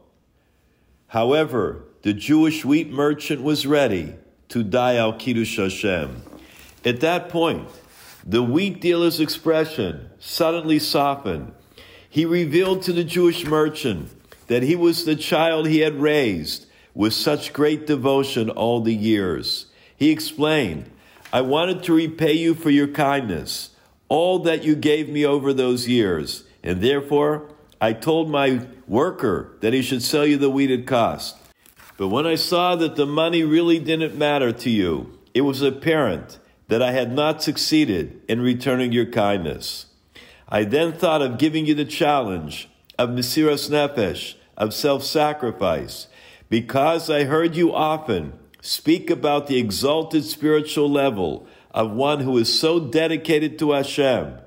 However, 1.07 1.83
the 2.03 2.13
Jewish 2.13 2.63
wheat 2.63 2.91
merchant 2.91 3.41
was 3.41 3.65
ready 3.65 4.13
to 4.49 4.63
die 4.63 4.95
al 4.95 5.13
Kiddush 5.13 5.57
Hashem. 5.57 6.21
At 6.85 7.01
that 7.01 7.29
point, 7.29 7.67
the 8.25 8.43
wheat 8.43 8.79
dealer's 8.79 9.19
expression 9.19 10.09
suddenly 10.19 10.79
softened. 10.79 11.53
He 12.17 12.25
revealed 12.25 12.81
to 12.81 12.93
the 12.93 13.03
Jewish 13.03 13.45
merchant 13.45 14.09
that 14.47 14.63
he 14.63 14.75
was 14.75 15.05
the 15.05 15.15
child 15.15 15.67
he 15.67 15.81
had 15.81 16.01
raised 16.01 16.65
with 16.95 17.13
such 17.13 17.53
great 17.53 17.85
devotion 17.85 18.49
all 18.49 18.81
the 18.81 18.95
years. 18.95 19.67
He 19.95 20.09
explained, 20.09 20.89
I 21.31 21.41
wanted 21.41 21.83
to 21.83 21.93
repay 21.93 22.33
you 22.33 22.55
for 22.55 22.71
your 22.71 22.87
kindness, 22.87 23.69
all 24.09 24.39
that 24.39 24.63
you 24.63 24.75
gave 24.75 25.09
me 25.09 25.27
over 25.27 25.53
those 25.53 25.87
years, 25.87 26.43
and 26.63 26.81
therefore 26.81 27.51
I 27.79 27.93
told 27.93 28.31
my 28.31 28.65
worker 28.87 29.55
that 29.59 29.73
he 29.73 29.83
should 29.83 30.01
sell 30.01 30.25
you 30.25 30.37
the 30.37 30.49
wheat 30.49 30.71
at 30.71 30.87
cost. 30.87 31.37
But 31.97 32.07
when 32.07 32.25
I 32.25 32.33
saw 32.33 32.75
that 32.77 32.95
the 32.95 33.05
money 33.05 33.43
really 33.43 33.77
didn't 33.77 34.17
matter 34.17 34.51
to 34.51 34.71
you, 34.71 35.19
it 35.35 35.41
was 35.41 35.61
apparent 35.61 36.39
that 36.67 36.81
I 36.81 36.93
had 36.93 37.11
not 37.13 37.43
succeeded 37.43 38.23
in 38.27 38.41
returning 38.41 38.91
your 38.91 39.05
kindness. 39.05 39.86
I 40.49 40.63
then 40.63 40.93
thought 40.93 41.21
of 41.21 41.37
giving 41.37 41.65
you 41.65 41.73
the 41.73 41.85
challenge 41.85 42.69
of 42.97 43.09
Mesiras 43.09 43.69
Nefesh, 43.69 44.35
of 44.55 44.73
self 44.73 45.03
sacrifice, 45.03 46.07
because 46.49 47.09
I 47.09 47.25
heard 47.25 47.55
you 47.55 47.73
often 47.73 48.33
speak 48.61 49.09
about 49.09 49.47
the 49.47 49.57
exalted 49.57 50.23
spiritual 50.23 50.89
level 50.89 51.47
of 51.71 51.91
one 51.91 52.21
who 52.21 52.37
is 52.37 52.59
so 52.59 52.79
dedicated 52.79 53.59
to 53.59 53.71
Hashem. 53.71 54.37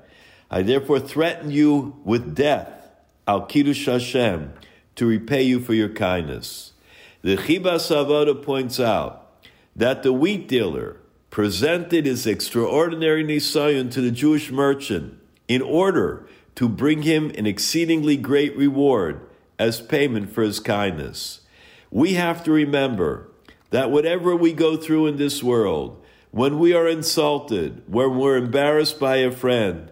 I 0.49 0.63
therefore 0.63 0.99
threaten 0.99 1.51
you 1.51 1.95
with 2.03 2.35
death, 2.35 2.89
al 3.27 3.45
Kiddush 3.45 3.85
Hashem, 3.85 4.53
to 4.95 5.05
repay 5.05 5.43
you 5.43 5.59
for 5.59 5.73
your 5.73 5.89
kindness. 5.89 6.73
The 7.21 7.37
Chibas 7.37 7.89
Avoda 7.95 8.41
points 8.41 8.79
out 8.79 9.31
that 9.75 10.03
the 10.03 10.11
wheat 10.11 10.47
dealer 10.47 10.97
presented 11.29 12.05
his 12.05 12.27
extraordinary 12.27 13.23
nisayon 13.23 13.91
to 13.91 14.01
the 14.01 14.11
Jewish 14.11 14.51
merchant 14.51 15.20
in 15.51 15.61
order 15.61 16.25
to 16.55 16.69
bring 16.69 17.01
him 17.01 17.29
an 17.37 17.45
exceedingly 17.45 18.15
great 18.15 18.55
reward 18.55 19.19
as 19.59 19.81
payment 19.81 20.31
for 20.31 20.43
his 20.43 20.61
kindness. 20.61 21.41
We 21.89 22.13
have 22.13 22.41
to 22.45 22.51
remember 22.53 23.29
that 23.69 23.91
whatever 23.91 24.33
we 24.33 24.53
go 24.53 24.77
through 24.77 25.07
in 25.07 25.17
this 25.17 25.43
world, 25.43 26.01
when 26.31 26.57
we 26.57 26.73
are 26.73 26.87
insulted, 26.87 27.83
when 27.85 28.17
we're 28.17 28.37
embarrassed 28.37 28.97
by 28.97 29.17
a 29.17 29.29
friend, 29.29 29.91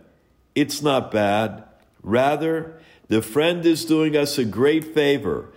it's 0.55 0.81
not 0.81 1.11
bad. 1.11 1.65
Rather, 2.01 2.79
the 3.09 3.21
friend 3.21 3.65
is 3.65 3.83
doing 3.83 4.15
us 4.15 4.37
a 4.37 4.45
great 4.45 4.93
favor 4.93 5.49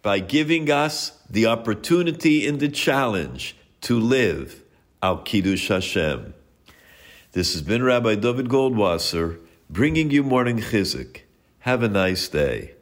by 0.00 0.18
giving 0.18 0.70
us 0.70 1.20
the 1.28 1.44
opportunity 1.44 2.46
and 2.46 2.58
the 2.58 2.70
challenge 2.70 3.54
to 3.82 4.00
live 4.00 4.62
al 5.02 5.18
Kiddush 5.18 5.68
Hashem. 5.68 6.32
This 7.32 7.54
has 7.54 7.62
been 7.62 7.82
Rabbi 7.82 8.16
David 8.16 8.50
Goldwasser 8.50 9.38
bringing 9.70 10.10
you 10.10 10.22
morning 10.22 10.58
chizuk. 10.58 11.22
Have 11.60 11.82
a 11.82 11.88
nice 11.88 12.28
day. 12.28 12.74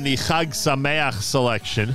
And 0.00 0.06
the 0.06 0.16
Chag 0.16 0.54
Sameach 0.54 1.12
selection. 1.20 1.94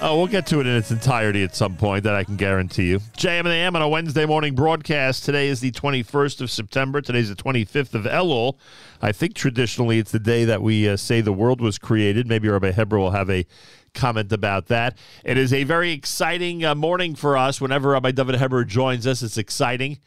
Oh, 0.00 0.18
we'll 0.18 0.28
get 0.28 0.46
to 0.46 0.60
it 0.60 0.68
in 0.68 0.76
its 0.76 0.92
entirety 0.92 1.42
at 1.42 1.56
some 1.56 1.76
point, 1.76 2.04
that 2.04 2.14
I 2.14 2.22
can 2.22 2.36
guarantee 2.36 2.86
you. 2.86 3.00
JM 3.16 3.42
the 3.42 3.50
AM 3.50 3.74
on 3.74 3.82
a 3.82 3.88
Wednesday 3.88 4.24
morning 4.24 4.54
broadcast. 4.54 5.24
Today 5.24 5.48
is 5.48 5.58
the 5.58 5.72
21st 5.72 6.40
of 6.40 6.48
September. 6.48 7.00
Today's 7.00 7.28
the 7.28 7.34
25th 7.34 7.92
of 7.92 8.04
Elul. 8.04 8.56
I 9.02 9.10
think 9.10 9.34
traditionally 9.34 9.98
it's 9.98 10.12
the 10.12 10.20
day 10.20 10.44
that 10.44 10.62
we 10.62 10.88
uh, 10.88 10.96
say 10.96 11.20
the 11.20 11.32
world 11.32 11.60
was 11.60 11.76
created. 11.76 12.28
Maybe 12.28 12.48
Rabbi 12.48 12.70
Heber 12.70 13.00
will 13.00 13.10
have 13.10 13.28
a 13.30 13.44
comment 13.92 14.32
about 14.32 14.66
that. 14.66 14.96
It 15.24 15.38
is 15.38 15.52
a 15.52 15.64
very 15.64 15.90
exciting 15.90 16.64
uh, 16.64 16.76
morning 16.76 17.16
for 17.16 17.36
us. 17.36 17.60
Whenever 17.60 17.88
Rabbi 17.88 18.12
David 18.12 18.36
Heber 18.36 18.64
joins 18.64 19.08
us, 19.08 19.22
it's 19.22 19.38
exciting 19.38 19.98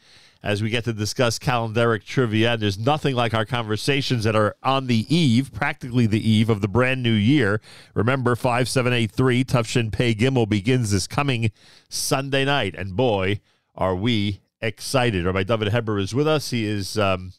as 0.42 0.62
we 0.62 0.70
get 0.70 0.84
to 0.84 0.92
discuss 0.92 1.38
calendaric 1.38 2.04
trivia. 2.04 2.56
There's 2.56 2.78
nothing 2.78 3.14
like 3.14 3.34
our 3.34 3.44
conversations 3.44 4.24
that 4.24 4.34
are 4.34 4.56
on 4.62 4.86
the 4.86 5.06
eve, 5.14 5.52
practically 5.52 6.06
the 6.06 6.28
eve 6.28 6.50
of 6.50 6.60
the 6.60 6.68
brand 6.68 7.02
new 7.02 7.12
year. 7.12 7.60
Remember, 7.94 8.34
5783 8.34 9.44
Tufshin 9.44 9.92
Pei 9.92 10.14
Gimel 10.14 10.48
begins 10.48 10.90
this 10.90 11.06
coming 11.06 11.52
Sunday 11.88 12.44
night. 12.44 12.74
And 12.74 12.96
boy, 12.96 13.40
are 13.74 13.94
we 13.94 14.40
excited. 14.60 15.24
Rabbi 15.24 15.42
David 15.42 15.72
Heber 15.72 15.98
is 15.98 16.14
with 16.14 16.26
us. 16.26 16.50
He 16.50 16.64
is. 16.64 16.98
Um, 16.98 17.32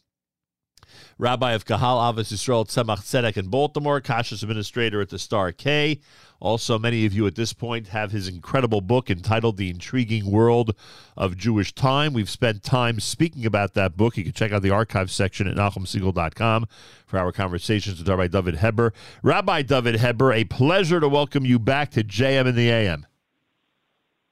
Rabbi 1.18 1.52
of 1.52 1.64
Kahal 1.64 2.12
Avos 2.12 2.32
Yisrael 2.32 2.66
Tzemach 2.66 2.98
Tzedek 2.98 3.36
in 3.36 3.46
Baltimore, 3.46 4.00
Kashrus 4.00 4.42
administrator 4.42 5.00
at 5.00 5.10
the 5.10 5.18
Star 5.18 5.52
K. 5.52 6.00
Also, 6.40 6.78
many 6.78 7.06
of 7.06 7.14
you 7.14 7.26
at 7.26 7.36
this 7.36 7.52
point 7.52 7.88
have 7.88 8.10
his 8.10 8.26
incredible 8.26 8.80
book 8.80 9.10
entitled 9.10 9.56
The 9.56 9.70
Intriguing 9.70 10.30
World 10.30 10.74
of 11.16 11.36
Jewish 11.36 11.72
Time. 11.72 12.12
We've 12.12 12.28
spent 12.28 12.62
time 12.62 12.98
speaking 12.98 13.46
about 13.46 13.74
that 13.74 13.96
book. 13.96 14.16
You 14.16 14.24
can 14.24 14.32
check 14.32 14.52
out 14.52 14.62
the 14.62 14.70
archive 14.70 15.10
section 15.10 15.46
at 15.46 15.56
NachumSegal.com 15.56 16.66
for 17.06 17.18
our 17.18 17.30
conversations 17.32 17.98
with 17.98 18.08
Rabbi 18.08 18.26
David 18.26 18.56
Heber. 18.56 18.92
Rabbi 19.22 19.62
David 19.62 20.00
Heber, 20.00 20.32
a 20.32 20.44
pleasure 20.44 20.98
to 20.98 21.08
welcome 21.08 21.46
you 21.46 21.58
back 21.58 21.90
to 21.92 22.02
JM 22.02 22.46
in 22.46 22.56
the 22.56 22.70
AM. 22.70 23.06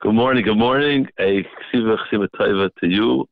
Good 0.01 0.15
morning, 0.15 0.45
good 0.45 0.59
morning. 0.59 1.07
A 1.21 1.47
ksiva 1.73 1.97
ksiva 2.11 2.71
to 2.81 2.89
you 2.89 3.29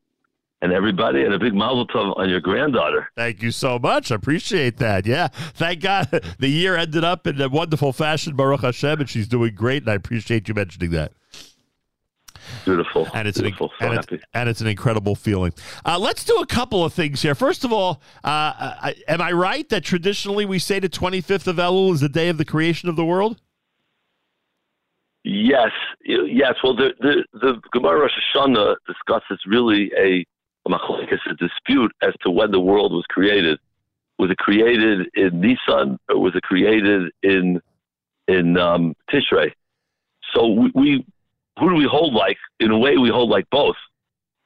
and 0.61 0.71
everybody, 0.71 1.23
and 1.23 1.33
a 1.33 1.39
big 1.39 1.53
mazel 1.53 1.87
tov 1.87 2.17
on 2.17 2.29
your 2.29 2.39
granddaughter. 2.39 3.09
Thank 3.15 3.41
you 3.41 3.51
so 3.51 3.79
much. 3.79 4.11
I 4.11 4.15
appreciate 4.15 4.77
that. 4.77 5.05
Yeah. 5.05 5.27
Thank 5.27 5.81
God 5.81 6.07
the 6.39 6.47
year 6.47 6.75
ended 6.75 7.03
up 7.03 7.25
in 7.25 7.41
a 7.41 7.49
wonderful 7.49 7.93
fashion, 7.93 8.35
Baruch 8.35 8.61
Hashem, 8.61 8.99
and 8.99 9.09
she's 9.09 9.27
doing 9.27 9.55
great, 9.55 9.83
and 9.83 9.91
I 9.91 9.95
appreciate 9.95 10.47
you 10.47 10.53
mentioning 10.53 10.91
that. 10.91 11.13
Beautiful. 12.65 13.07
And 13.13 13.27
it's 13.27 13.39
Beautiful. 13.39 13.71
An, 13.79 13.87
so 13.87 13.91
and, 13.91 13.99
it's, 13.99 14.25
and 14.33 14.49
it's 14.49 14.61
an 14.61 14.67
incredible 14.67 15.15
feeling. 15.15 15.53
Uh, 15.85 15.97
let's 15.97 16.23
do 16.23 16.37
a 16.37 16.45
couple 16.45 16.83
of 16.83 16.93
things 16.93 17.21
here. 17.21 17.35
First 17.35 17.63
of 17.63 17.71
all, 17.71 18.01
uh, 18.23 18.27
I, 18.83 18.95
am 19.07 19.21
I 19.21 19.31
right 19.31 19.67
that 19.69 19.83
traditionally 19.83 20.45
we 20.45 20.59
say 20.59 20.79
the 20.79 20.89
25th 20.89 21.47
of 21.47 21.55
Elul 21.57 21.93
is 21.93 22.01
the 22.01 22.09
day 22.09 22.29
of 22.29 22.37
the 22.37 22.45
creation 22.45 22.89
of 22.89 22.95
the 22.95 23.05
world? 23.05 23.39
Yes, 25.23 25.69
yes. 26.03 26.55
Well, 26.63 26.75
the 26.75 26.93
the, 26.99 27.23
the 27.33 27.61
Gemara 27.71 27.99
Rosh 28.01 28.11
Hashanah 28.35 28.75
discusses 28.87 29.39
really 29.45 29.91
a 29.95 30.25
a 30.65 31.33
dispute 31.35 31.91
as 32.01 32.13
to 32.21 32.31
when 32.31 32.51
the 32.51 32.59
world 32.59 32.93
was 32.93 33.05
created. 33.09 33.59
Was 34.19 34.29
it 34.29 34.37
created 34.37 35.09
in 35.15 35.41
Nisan 35.41 35.97
or 36.09 36.19
was 36.19 36.35
it 36.35 36.43
created 36.43 37.11
in 37.23 37.61
in 38.27 38.57
um, 38.57 38.95
Tishrei? 39.09 39.51
So 40.33 40.47
we, 40.47 40.71
we 40.75 41.05
who 41.59 41.69
do 41.69 41.75
we 41.75 41.87
hold 41.89 42.13
like? 42.13 42.37
In 42.59 42.71
a 42.71 42.77
way, 42.77 42.97
we 42.97 43.09
hold 43.09 43.29
like 43.29 43.49
both. 43.51 43.75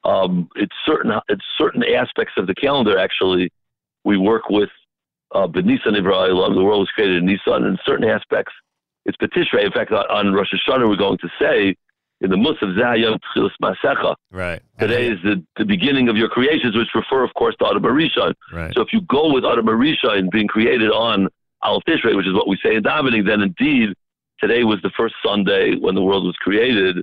Um, 0.04 0.50
it's 0.56 0.76
certain 0.86 1.12
it's 1.28 1.44
certain 1.58 1.84
aspects 1.84 2.34
of 2.38 2.48
the 2.48 2.56
calendar 2.56 2.98
actually 2.98 3.52
we 4.06 4.18
work 4.18 4.50
with 4.50 4.70
uh, 5.34 5.48
B'Nisan 5.48 5.98
Ibrahim. 5.98 6.56
The 6.56 6.64
world 6.64 6.82
was 6.82 6.92
created 6.92 7.18
in 7.18 7.26
Nisan, 7.26 7.66
and 7.66 7.78
certain 7.86 8.08
aspects 8.08 8.54
it's 9.06 9.18
Betishrei. 9.18 9.66
In 9.66 9.72
fact, 9.72 9.92
on 9.92 10.34
Rosh 10.34 10.52
Hashanah, 10.54 10.88
we're 10.88 10.96
going 10.96 11.18
to 11.20 11.30
say 11.40 11.76
in 12.26 12.32
the 12.32 12.38
Musaf 12.38 12.76
Zayam 12.78 13.18
Tchilas 13.36 13.52
Masecha. 13.62 14.16
Right. 14.32 14.62
Today 14.80 15.08
is 15.08 15.20
the, 15.24 15.44
the 15.58 15.66
beginning 15.66 16.10
of 16.10 16.18
your 16.18 16.28
creations, 16.28 16.76
which 16.76 16.90
refer, 16.94 17.24
of 17.24 17.34
course, 17.36 17.56
to 17.60 17.68
Adam 17.68 17.84
Rishon. 17.84 18.34
Right. 18.52 18.74
So 18.76 18.82
if 18.82 18.90
you 18.92 19.02
go 19.02 19.32
with 19.32 19.46
Adam 19.46 19.68
Rishon 19.68 20.30
being 20.32 20.48
created 20.48 20.90
on 20.90 21.30
Al 21.64 21.82
Tishrei, 21.82 22.16
which 22.16 22.28
is 22.28 22.34
what 22.34 22.48
we 22.48 22.58
say 22.64 22.76
in 22.76 22.84
davening, 22.84 23.26
then 23.26 23.42
indeed 23.42 23.90
today 24.40 24.64
was 24.64 24.82
the 24.82 24.92
first 24.98 25.16
Sunday 25.24 25.76
when 25.76 25.96
the 25.96 26.02
world 26.02 26.26
was 26.26 26.36
created 26.38 26.98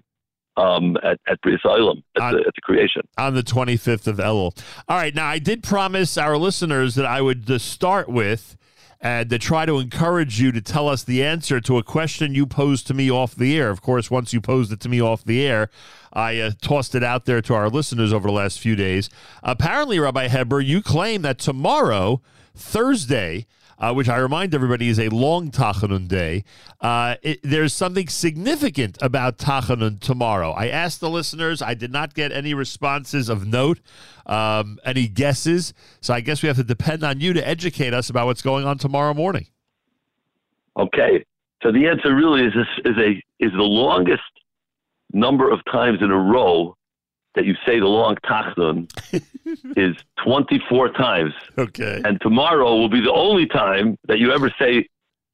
um, 0.57 0.97
at 1.03 1.19
at 1.27 1.41
Bris 1.41 1.61
Olam, 1.65 2.03
at, 2.21 2.33
the, 2.33 2.39
at 2.41 2.55
the 2.55 2.61
creation. 2.63 3.03
on 3.17 3.35
the 3.35 3.43
25th 3.43 4.07
of 4.07 4.19
Elul. 4.19 4.57
All 4.87 4.97
right, 4.99 5.15
now 5.15 5.27
I 5.27 5.39
did 5.39 5.63
promise 5.63 6.19
our 6.19 6.37
listeners 6.37 6.95
that 6.97 7.07
I 7.07 7.23
would 7.23 7.51
uh, 7.51 7.59
start 7.59 8.09
with 8.09 8.57
and 9.03 9.29
to 9.31 9.39
try 9.39 9.67
to 9.67 9.81
encourage 9.81 10.41
you 10.41 10.53
to 10.53 10.61
tell 10.61 10.89
us 10.89 11.03
the 11.03 11.25
answer 11.25 11.61
to 11.61 11.77
a 11.77 11.83
question 11.83 12.37
you 12.37 12.47
posed 12.47 12.87
to 12.87 12.95
me 12.95 13.11
off 13.11 13.35
the 13.35 13.59
air. 13.59 13.69
Of 13.69 13.83
course, 13.83 14.13
once 14.13 14.33
you 14.33 14.41
posed 14.41 14.73
it 14.73 14.79
to 14.81 14.89
me 14.89 15.03
off 15.03 15.25
the 15.25 15.45
air, 15.45 15.71
I 16.13 16.39
uh, 16.39 16.53
tossed 16.63 16.95
it 16.95 17.03
out 17.03 17.25
there 17.25 17.43
to 17.43 17.55
our 17.55 17.69
listeners 17.69 18.13
over 18.13 18.29
the 18.29 18.33
last 18.33 18.61
few 18.61 18.77
days. 18.77 19.11
Apparently, 19.43 19.99
Rabbi 19.99 20.29
Heber, 20.29 20.61
you 20.61 20.83
claim 20.83 21.23
that 21.23 21.39
tomorrow, 21.39 22.23
Thursday, 22.55 23.47
uh, 23.83 23.93
which 23.93 24.09
I 24.09 24.19
remind 24.19 24.55
everybody 24.55 24.89
is 24.89 25.01
a 25.01 25.09
long 25.09 25.51
Tachanun 25.51 26.07
day, 26.07 26.45
uh, 26.81 27.17
it, 27.21 27.41
there's 27.43 27.75
something 27.75 28.07
significant 28.07 28.97
about 29.03 29.39
Tachanun 29.39 29.99
tomorrow. 29.99 30.53
I 30.53 30.69
asked 30.69 31.01
the 31.01 31.11
listeners. 31.11 31.61
I 31.61 31.75
did 31.75 31.91
not 31.91 32.15
get 32.15 32.31
any 32.31 32.55
responses 32.55 33.29
of 33.29 33.45
note, 33.45 33.81
um, 34.25 34.79
any 34.85 35.09
guesses. 35.09 35.75
So 36.01 36.15
I 36.15 36.21
guess 36.21 36.43
we 36.43 36.47
have 36.47 36.57
to 36.59 36.65
depend 36.65 37.03
on 37.03 37.21
you 37.21 37.33
to 37.33 37.47
educate 37.47 37.93
us 37.93 38.09
about 38.09 38.27
what's 38.27 38.43
going 38.43 38.65
on 38.65 38.79
tomorrow 38.79 39.15
morning. 39.15 39.49
Okay. 40.79 41.25
So 41.65 41.73
the 41.73 41.89
answer 41.89 42.15
really 42.15 42.45
is 42.47 42.53
this 42.55 42.93
is 42.93 42.97
a 42.99 43.11
is 43.45 43.51
the 43.53 43.63
longest 43.63 44.23
number 45.13 45.51
of 45.51 45.61
times 45.71 45.99
in 46.01 46.11
a 46.11 46.19
row 46.19 46.77
that 47.35 47.45
you 47.47 47.55
say 47.67 47.79
the 47.81 47.87
long 47.87 48.17
tachnun 48.25 48.91
is 49.77 49.97
24 50.25 50.91
times. 50.93 51.33
Okay. 51.59 52.01
And 52.05 52.21
tomorrow 52.21 52.77
will 52.77 52.89
be 52.91 53.01
the 53.01 53.13
only 53.13 53.47
time 53.47 53.97
that 54.09 54.19
you 54.19 54.33
ever 54.33 54.53
say 54.59 54.87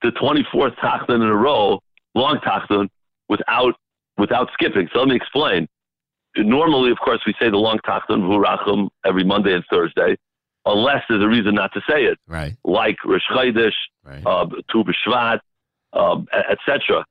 the 0.03 0.11
24th 0.11 0.77
tachnun 0.77 1.16
in 1.16 1.23
a 1.23 1.35
row, 1.35 1.81
long 2.15 2.39
tachnun, 2.39 2.89
without 3.29 3.75
without 4.16 4.49
skipping. 4.53 4.89
So 4.93 5.01
let 5.01 5.09
me 5.09 5.16
explain. 5.16 5.69
Normally, 6.37 6.91
of 6.91 6.99
course, 6.99 7.20
we 7.27 7.35
say 7.41 7.51
the 7.51 7.57
long 7.57 7.79
tachnun 7.87 8.23
v'hurachum 8.23 8.89
every 9.05 9.25
Monday 9.25 9.55
and 9.55 9.65
Thursday, 9.70 10.16
unless 10.66 11.03
there's 11.09 11.23
a 11.23 11.29
reason 11.29 11.55
not 11.55 11.73
to 11.73 11.81
say 11.89 12.05
it, 12.05 12.19
Right. 12.27 12.57
like 12.65 12.97
Rosh 13.05 13.23
Chodesh, 13.31 13.73
uh, 14.27 14.47
Tu 14.70 14.85
B'Shvat, 14.85 15.41
um, 15.95 16.27
etc. 16.33 17.05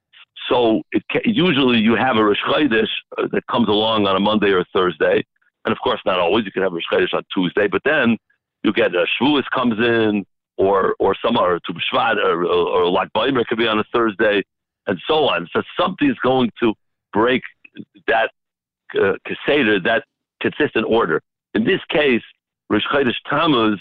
So 0.49 0.81
it 0.91 1.03
usually 1.25 1.79
you 1.79 1.95
have 1.95 2.17
a 2.17 2.23
Rosh 2.23 2.37
Chodesh 2.47 2.87
uh, 3.17 3.27
that 3.31 3.45
comes 3.47 3.67
along 3.67 4.07
on 4.07 4.15
a 4.15 4.19
Monday 4.19 4.49
or 4.49 4.59
a 4.59 4.65
Thursday, 4.73 5.23
and 5.65 5.71
of 5.71 5.77
course 5.83 5.99
not 6.05 6.19
always. 6.19 6.45
You 6.45 6.51
can 6.51 6.63
have 6.63 6.71
a 6.71 6.75
Rosh 6.75 6.83
Chodesh 6.91 7.13
on 7.13 7.23
Tuesday, 7.33 7.67
but 7.67 7.81
then 7.83 8.17
you 8.63 8.71
get 8.71 8.95
a 8.95 9.05
Shavuos 9.19 9.43
comes 9.53 9.79
in, 9.79 10.25
or 10.57 10.95
or 10.99 11.15
some 11.23 11.37
or 11.37 11.59
Tu 11.65 11.73
B'Shvat, 11.73 12.17
or, 12.17 12.45
or, 12.45 12.83
or 12.83 12.89
Lag 12.89 13.09
Baimer 13.15 13.45
could 13.45 13.57
be 13.57 13.67
on 13.67 13.79
a 13.79 13.83
Thursday, 13.93 14.43
and 14.87 14.99
so 15.07 15.27
on. 15.27 15.47
So 15.53 15.61
something 15.79 16.09
is 16.09 16.17
going 16.23 16.51
to 16.61 16.73
break 17.13 17.43
that 18.07 18.31
uh, 18.99 19.13
that 19.25 20.03
consistent 20.41 20.85
order. 20.87 21.21
In 21.53 21.63
this 21.63 21.81
case, 21.89 22.23
Rosh 22.69 22.83
Chodesh 22.91 23.15
Tammuz 23.29 23.79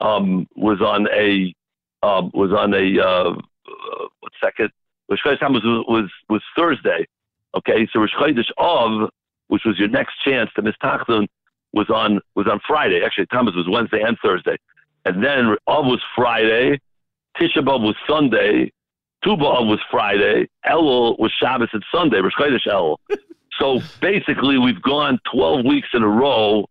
um, 0.00 0.46
was 0.56 0.80
on 0.80 1.08
a 1.08 1.54
um, 2.02 2.30
was 2.34 2.52
on 2.52 2.74
a 2.74 3.00
uh, 3.00 3.30
uh, 3.30 4.08
what 4.20 4.32
second? 4.42 4.70
Rosh 5.08 5.20
Chodesh 5.24 5.38
Tammuz 5.38 5.62
was, 5.64 5.84
was 5.88 6.10
was 6.28 6.42
Thursday. 6.56 7.06
Okay, 7.56 7.86
so 7.92 8.00
Rosh 8.00 8.14
Chodesh 8.18 8.50
Av, 8.58 9.10
which 9.48 9.62
was 9.64 9.78
your 9.78 9.88
next 9.88 10.14
chance 10.24 10.50
to 10.56 10.62
miss 10.62 10.74
Tachnun, 10.82 11.26
was 11.72 11.88
on 11.90 12.20
was 12.34 12.46
on 12.50 12.60
Friday. 12.66 13.02
Actually, 13.04 13.26
Tammuz 13.26 13.54
was 13.54 13.66
Wednesday 13.68 14.02
and 14.02 14.16
Thursday, 14.22 14.56
and 15.04 15.22
then 15.22 15.56
Av 15.66 15.84
was 15.84 16.00
Friday, 16.14 16.80
Tisha 17.38 17.58
B'av 17.58 17.80
was 17.80 17.96
Sunday, 18.08 18.72
Tu 19.22 19.30
B'av 19.30 19.68
was 19.68 19.80
Friday, 19.90 20.48
Elul 20.66 21.18
was 21.18 21.32
Shabbos 21.38 21.68
and 21.72 21.84
Sunday. 21.92 22.18
Rosh 22.18 22.34
Chodesh 22.38 22.66
Elul. 22.66 22.96
so 23.58 23.80
basically, 24.00 24.58
we've 24.58 24.82
gone 24.82 25.18
twelve 25.32 25.64
weeks 25.64 25.88
in 25.92 26.02
a 26.02 26.08
row 26.08 26.64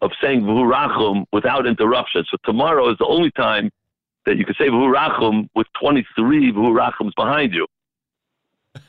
of 0.00 0.10
saying 0.22 0.42
V'hurachum 0.42 1.24
without 1.32 1.66
interruption. 1.66 2.24
So 2.30 2.36
tomorrow 2.44 2.90
is 2.90 2.98
the 2.98 3.06
only 3.06 3.30
time 3.32 3.70
that 4.26 4.36
you 4.36 4.44
can 4.44 4.54
say 4.56 4.68
V'hurachum 4.68 5.48
with 5.54 5.66
23 5.80 6.52
V'hurachums 6.52 7.14
behind 7.16 7.52
you. 7.54 7.66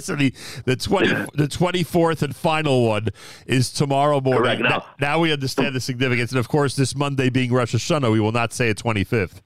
so 0.00 0.16
the 0.16 0.32
the 0.64 0.74
twenty 0.74 1.12
the 1.34 1.46
twenty 1.46 1.84
fourth 1.84 2.22
and 2.22 2.34
final 2.34 2.86
one 2.88 3.08
is 3.46 3.70
tomorrow 3.70 4.20
morning. 4.20 4.62
Now- 4.62 4.86
Now, 5.00 5.20
we 5.20 5.32
understand 5.32 5.76
the 5.76 5.80
significance, 5.80 6.32
and 6.32 6.40
of 6.40 6.48
course, 6.48 6.74
this 6.74 6.96
Monday 6.96 7.30
being 7.30 7.52
Rosh 7.52 7.74
Hashanah, 7.74 8.10
we 8.10 8.18
will 8.20 8.32
not 8.32 8.52
say 8.52 8.70
a 8.70 8.74
twenty 8.74 9.04
fifth. 9.04 9.42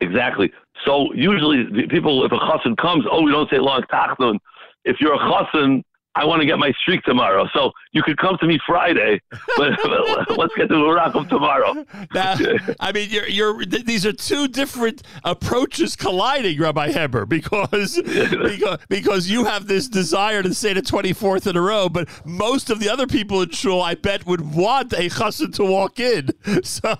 Exactly. 0.00 0.50
So 0.84 1.12
usually 1.12 1.64
the 1.64 1.86
people, 1.88 2.24
if 2.24 2.32
a 2.32 2.36
chassan 2.38 2.76
comes, 2.76 3.04
oh, 3.10 3.22
we 3.22 3.30
don't 3.30 3.48
say 3.50 3.58
long 3.58 3.82
tachnun. 3.82 4.38
If 4.84 5.00
you're 5.00 5.14
a 5.14 5.18
chassan, 5.18 5.82
I 6.14 6.24
want 6.24 6.40
to 6.40 6.46
get 6.46 6.58
my 6.58 6.72
streak 6.80 7.02
tomorrow. 7.04 7.46
So 7.54 7.70
you 7.92 8.02
could 8.02 8.18
come 8.18 8.36
to 8.40 8.46
me 8.46 8.58
Friday, 8.66 9.20
but 9.56 9.78
let's 10.36 10.54
get 10.56 10.68
to 10.68 10.74
Urakum 10.74 11.28
tomorrow. 11.28 11.84
Now, 12.12 12.34
I 12.80 12.92
mean, 12.92 13.08
you're, 13.10 13.28
you're 13.28 13.64
th- 13.64 13.84
these 13.84 14.04
are 14.04 14.12
two 14.12 14.48
different 14.48 15.02
approaches 15.22 15.94
colliding, 15.94 16.58
Rabbi 16.58 16.90
Heber, 16.90 17.24
because 17.24 18.00
because 18.02 18.78
because 18.88 19.30
you 19.30 19.44
have 19.44 19.68
this 19.68 19.88
desire 19.88 20.42
to 20.42 20.52
say 20.54 20.72
the 20.72 20.82
twenty 20.82 21.12
fourth 21.12 21.46
in 21.46 21.56
a 21.56 21.62
row, 21.62 21.88
but 21.88 22.08
most 22.24 22.70
of 22.70 22.80
the 22.80 22.88
other 22.88 23.06
people 23.06 23.42
in 23.42 23.50
shul, 23.50 23.80
I 23.80 23.94
bet, 23.94 24.26
would 24.26 24.54
want 24.54 24.92
a 24.94 25.08
chassan 25.08 25.54
to 25.54 25.64
walk 25.64 26.00
in. 26.00 26.30
So 26.64 26.96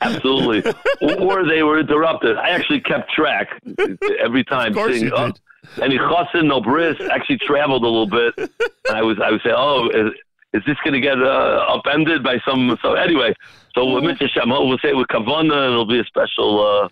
Absolutely. 0.00 0.72
or 1.18 1.46
they 1.46 1.62
were 1.62 1.78
interrupted. 1.78 2.36
I 2.36 2.50
actually 2.50 2.80
kept 2.80 3.12
track 3.12 3.48
every 4.20 4.44
time. 4.44 4.68
Of 4.68 4.74
course 4.74 4.94
saying, 4.94 5.04
you 5.04 5.12
oh, 5.14 5.32
any 5.82 5.98
chassan, 5.98 6.46
no 6.46 6.60
bris, 6.60 6.96
actually 7.10 7.38
traveled 7.38 7.82
a 7.82 7.86
little 7.86 8.06
bit. 8.06 8.34
And 8.88 8.96
I 8.96 9.02
was, 9.02 9.18
I 9.22 9.30
would 9.30 9.42
say, 9.42 9.50
oh, 9.54 9.88
is, 9.88 10.12
is 10.52 10.62
this 10.66 10.76
going 10.84 10.94
to 10.94 11.00
get 11.00 11.20
uh, 11.20 11.66
upended 11.68 12.22
by 12.22 12.38
some? 12.46 12.78
So 12.82 12.94
anyway, 12.94 13.34
so 13.74 13.84
with 13.92 14.04
Mr. 14.04 14.28
Shem, 14.28 14.48
we'll 14.48 14.78
say 14.78 14.94
with 14.94 15.08
Kavana, 15.08 15.64
and 15.66 15.72
it'll 15.72 15.86
be 15.86 16.00
a 16.00 16.04
special. 16.04 16.84
Uh, 16.84 16.88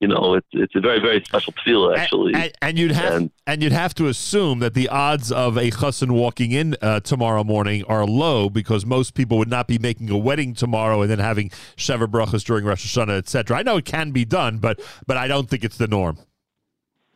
you 0.00 0.08
know, 0.08 0.34
it's 0.34 0.46
it's 0.52 0.74
a 0.74 0.80
very 0.80 1.00
very 1.00 1.22
special 1.24 1.52
tefillah 1.52 1.96
actually. 1.96 2.34
and, 2.34 2.52
and 2.60 2.78
you'd 2.78 2.90
have 2.90 3.30
and, 3.46 3.62
you'd 3.62 3.72
have 3.72 3.94
to 3.94 4.08
assume 4.08 4.58
that 4.58 4.74
the 4.74 4.88
odds 4.88 5.32
of 5.32 5.56
a 5.56 5.70
chassan 5.70 6.10
walking 6.10 6.50
in 6.50 6.76
uh, 6.82 7.00
tomorrow 7.00 7.42
morning 7.44 7.84
are 7.84 8.04
low 8.04 8.50
because 8.50 8.84
most 8.84 9.14
people 9.14 9.38
would 9.38 9.48
not 9.48 9.66
be 9.66 9.78
making 9.78 10.10
a 10.10 10.18
wedding 10.18 10.52
tomorrow 10.52 11.00
and 11.00 11.10
then 11.10 11.20
having 11.20 11.48
sheva 11.76 12.06
brachas 12.06 12.44
during 12.44 12.66
Rosh 12.66 12.84
Hashanah, 12.84 13.16
etc. 13.16 13.56
I 13.56 13.62
know 13.62 13.78
it 13.78 13.86
can 13.86 14.10
be 14.10 14.24
done, 14.24 14.58
but 14.58 14.78
but 15.06 15.16
I 15.16 15.26
don't 15.28 15.48
think 15.48 15.64
it's 15.64 15.78
the 15.78 15.88
norm. 15.88 16.18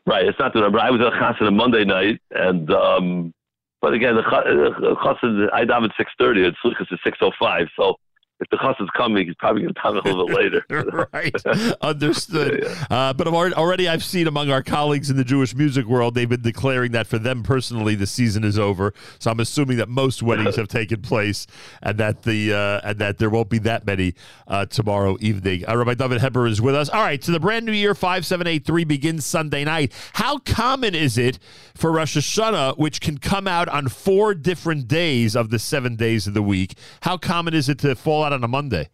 Right, 0.09 0.24
it's 0.24 0.39
not 0.39 0.55
the 0.55 0.60
number. 0.60 0.78
I 0.80 0.89
was 0.89 1.02
at 1.02 1.12
Chassan 1.12 1.48
on 1.48 1.55
Monday 1.55 1.85
night, 1.85 2.18
and 2.30 2.70
um, 2.70 3.35
but 3.82 3.93
again, 3.93 4.14
the 4.14 4.22
uh, 4.22 4.94
Chassan 5.05 5.52
I 5.52 5.66
daven 5.66 5.90
six 5.98 6.10
thirty. 6.18 6.43
It's 6.47 6.56
Slichas 6.64 6.90
is 6.90 6.98
six 7.05 7.18
oh 7.20 7.30
five. 7.39 7.66
So 7.76 7.97
if 8.40 8.48
the 8.51 8.56
Chassan's 8.56 8.90
coming, 8.97 9.27
he's 9.27 9.35
probably 9.36 9.62
going 9.62 9.74
to 9.74 9.81
daven 9.81 10.05
a 10.05 10.09
little 10.09 10.27
bit 10.27 10.36
later. 10.36 11.09
right, 11.12 11.35
understood. 11.81 12.66
Uh, 12.90 13.12
but 13.12 13.27
already, 13.27 13.55
already 13.55 13.89
I've 13.89 14.05
seen 14.05 14.27
among 14.27 14.51
our 14.51 14.62
colleagues 14.62 15.10
in 15.10 15.16
the 15.16 15.24
Jewish 15.24 15.55
music 15.55 15.86
world, 15.86 16.15
they've 16.15 16.28
been 16.28 16.43
declaring 16.43 16.93
that 16.93 17.06
for 17.06 17.19
them 17.19 17.43
personally, 17.43 17.94
the 17.94 18.06
season 18.06 18.44
is 18.44 18.59
over. 18.59 18.94
So 19.19 19.31
I'm 19.31 19.40
assuming 19.40 19.77
that 19.77 19.89
most 19.89 20.23
weddings 20.23 20.56
have 20.56 20.69
taken 20.69 21.02
place, 21.02 21.47
and 21.82 21.98
that 21.98 22.23
the 22.23 22.55
uh, 22.55 22.89
and 22.89 22.98
that 22.98 23.19
there 23.19 23.31
won't 23.31 23.51
be 23.51 23.59
that 23.59 23.85
many 23.86 24.15
uh, 24.47 24.66
tomorrow 24.66 25.16
evening. 25.20 25.69
Uh, 25.69 25.77
Rabbi 25.77 25.94
David 25.94 26.20
Heber 26.20 26.47
is 26.47 26.62
with 26.62 26.74
us. 26.74 26.89
All 26.89 27.02
right, 27.02 27.23
so 27.23 27.32
the 27.32 27.40
brand 27.40 27.66
new 27.66 27.73
year 27.73 27.94
five 27.94 28.24
seven 28.24 28.47
eight 28.47 28.65
three 28.65 28.85
begins 28.85 29.27
Sunday 29.27 29.65
night. 29.65 29.93
How 30.15 30.39
common 30.39 30.94
is 30.94 31.19
it 31.19 31.39
for 31.74 31.93
Rosh 31.93 32.16
Hashanah, 32.16 32.78
which 32.78 33.01
can 33.01 33.19
come 33.19 33.47
out 33.47 33.69
on 33.69 33.89
four 33.89 34.35
different 34.35 34.89
days 34.89 35.36
of 35.36 35.51
the 35.51 35.59
seven 35.59 35.97
days 35.97 36.27
of 36.27 36.35
the 36.35 36.43
week? 36.43 36.74
How 37.02 37.16
common 37.16 37.55
is 37.55 37.69
it 37.69 37.78
to 37.81 37.94
fall 37.94 38.24
out 38.24 38.27
on 38.32 38.44
a 38.44 38.48
Monday? 38.48 38.88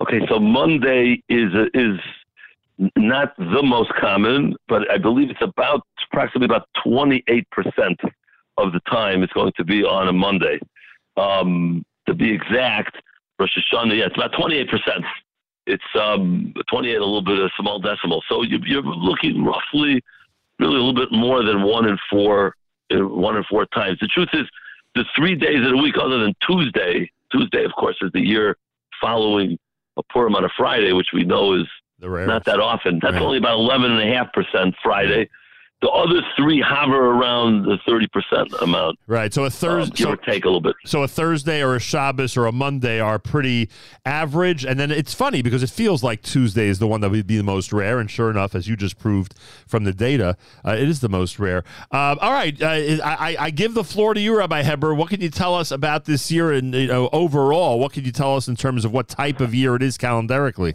Okay, 0.00 0.20
so 0.28 0.38
Monday 0.38 1.22
is 1.28 1.52
is 1.74 1.98
not 2.96 3.36
the 3.36 3.62
most 3.62 3.92
common, 4.00 4.56
but 4.68 4.90
I 4.90 4.98
believe 4.98 5.30
it's 5.30 5.42
about 5.42 5.86
approximately 6.10 6.46
about 6.46 6.68
twenty 6.82 7.22
eight 7.28 7.48
percent 7.50 8.00
of 8.58 8.72
the 8.72 8.80
time 8.90 9.22
it's 9.22 9.32
going 9.32 9.52
to 9.56 9.64
be 9.64 9.84
on 9.84 10.08
a 10.08 10.12
Monday. 10.12 10.58
Um, 11.16 11.84
to 12.06 12.14
be 12.14 12.32
exact, 12.32 12.96
Rosh 13.38 13.56
Hashanah, 13.56 13.96
yeah, 13.96 14.06
it's 14.06 14.16
about 14.16 14.32
twenty 14.32 14.56
eight 14.56 14.68
percent. 14.68 15.04
It's 15.66 15.84
um, 15.94 16.52
twenty 16.68 16.90
eight, 16.90 16.96
a 16.96 17.04
little 17.04 17.22
bit 17.22 17.38
of 17.38 17.50
small 17.58 17.78
decimal. 17.78 18.22
So 18.28 18.42
you, 18.42 18.58
you're 18.66 18.82
looking 18.82 19.44
roughly, 19.44 20.02
really 20.58 20.76
a 20.76 20.82
little 20.82 20.94
bit 20.94 21.12
more 21.12 21.44
than 21.44 21.62
one 21.62 21.86
in 21.86 21.96
four, 22.10 22.56
one 22.90 23.36
in 23.36 23.44
four 23.44 23.66
times. 23.66 23.98
The 24.00 24.08
truth 24.08 24.30
is, 24.32 24.48
the 24.96 25.04
three 25.14 25.36
days 25.36 25.64
of 25.64 25.70
the 25.70 25.76
week, 25.76 25.94
other 26.00 26.18
than 26.18 26.34
Tuesday, 26.44 27.10
Tuesday, 27.32 27.64
of 27.64 27.72
course, 27.72 27.96
is 28.02 28.10
the 28.12 28.20
year 28.20 28.56
following 29.00 29.58
a 29.96 30.02
Purim 30.12 30.34
on 30.34 30.44
a 30.44 30.48
Friday, 30.56 30.92
which 30.92 31.08
we 31.12 31.24
know 31.24 31.54
is 31.54 31.66
not 32.26 32.44
that 32.46 32.60
often. 32.60 32.98
That's 33.02 33.16
only 33.24 33.38
about 33.38 33.54
eleven 33.54 33.90
and 33.92 34.00
a 34.00 34.14
half 34.14 34.32
percent 34.32 34.74
Friday. 34.82 35.28
The 35.82 35.90
other 35.90 36.22
three 36.36 36.62
hover 36.64 37.10
around 37.10 37.64
the 37.64 37.76
thirty 37.84 38.06
percent 38.06 38.52
amount. 38.62 39.00
Right. 39.08 39.34
So 39.34 39.44
a 39.44 39.50
Thursday, 39.50 40.04
give 40.04 40.10
or 40.10 40.16
take 40.16 40.44
a 40.44 40.46
little 40.46 40.60
bit. 40.60 40.76
So 40.86 41.02
a 41.02 41.08
Thursday 41.08 41.60
or 41.60 41.74
a 41.74 41.80
Shabbos 41.80 42.36
or 42.36 42.46
a 42.46 42.52
Monday 42.52 43.00
are 43.00 43.18
pretty 43.18 43.68
average, 44.06 44.64
and 44.64 44.78
then 44.78 44.92
it's 44.92 45.12
funny 45.12 45.42
because 45.42 45.60
it 45.60 45.70
feels 45.70 46.04
like 46.04 46.22
Tuesday 46.22 46.68
is 46.68 46.78
the 46.78 46.86
one 46.86 47.00
that 47.00 47.10
would 47.10 47.26
be 47.26 47.36
the 47.36 47.42
most 47.42 47.72
rare, 47.72 47.98
and 47.98 48.08
sure 48.08 48.30
enough, 48.30 48.54
as 48.54 48.68
you 48.68 48.76
just 48.76 48.96
proved 48.96 49.34
from 49.66 49.82
the 49.82 49.92
data, 49.92 50.36
uh, 50.64 50.70
it 50.70 50.88
is 50.88 51.00
the 51.00 51.08
most 51.08 51.40
rare. 51.40 51.64
Um, 51.90 52.16
all 52.20 52.32
right, 52.32 52.62
uh, 52.62 52.66
I, 53.04 53.36
I 53.38 53.50
give 53.50 53.74
the 53.74 53.84
floor 53.84 54.14
to 54.14 54.20
you, 54.20 54.38
Rabbi 54.38 54.62
Heber. 54.62 54.94
What 54.94 55.10
can 55.10 55.20
you 55.20 55.30
tell 55.30 55.56
us 55.56 55.72
about 55.72 56.04
this 56.04 56.30
year 56.30 56.52
and 56.52 56.72
you 56.74 56.86
know, 56.86 57.10
overall? 57.12 57.80
What 57.80 57.92
can 57.92 58.04
you 58.04 58.12
tell 58.12 58.36
us 58.36 58.46
in 58.46 58.54
terms 58.54 58.84
of 58.84 58.92
what 58.92 59.08
type 59.08 59.40
of 59.40 59.52
year 59.52 59.74
it 59.74 59.82
is 59.82 59.98
calendarically? 59.98 60.74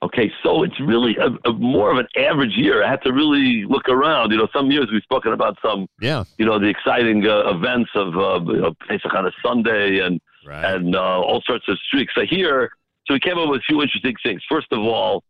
Okay, 0.00 0.30
so 0.44 0.62
it's 0.62 0.78
really 0.78 1.16
a, 1.16 1.48
a 1.48 1.52
more 1.52 1.90
of 1.90 1.98
an 1.98 2.06
average 2.16 2.56
year. 2.56 2.84
I 2.84 2.90
had 2.90 3.02
to 3.02 3.12
really 3.12 3.64
look 3.64 3.88
around. 3.88 4.30
You 4.30 4.38
know, 4.38 4.48
some 4.54 4.70
years 4.70 4.88
we've 4.92 5.02
spoken 5.02 5.32
about 5.32 5.58
some, 5.60 5.88
yeah, 6.00 6.22
you 6.38 6.46
know, 6.46 6.60
the 6.60 6.68
exciting 6.68 7.26
uh, 7.26 7.50
events 7.50 7.90
of 7.96 8.16
uh, 8.16 8.52
you 8.52 8.60
know, 8.60 8.74
Pesach 8.88 9.12
on 9.12 9.26
a 9.26 9.32
Sunday 9.44 9.98
and 9.98 10.20
and 10.64 10.94
uh, 10.94 11.20
all 11.20 11.42
sorts 11.44 11.64
of 11.68 11.76
streaks. 11.88 12.14
So 12.14 12.22
here, 12.24 12.70
so 13.06 13.14
we 13.14 13.20
came 13.20 13.38
up 13.38 13.48
with 13.48 13.60
a 13.60 13.64
few 13.66 13.82
interesting 13.82 14.14
things. 14.22 14.40
First 14.48 14.68
of 14.70 14.78
all, 14.78 15.24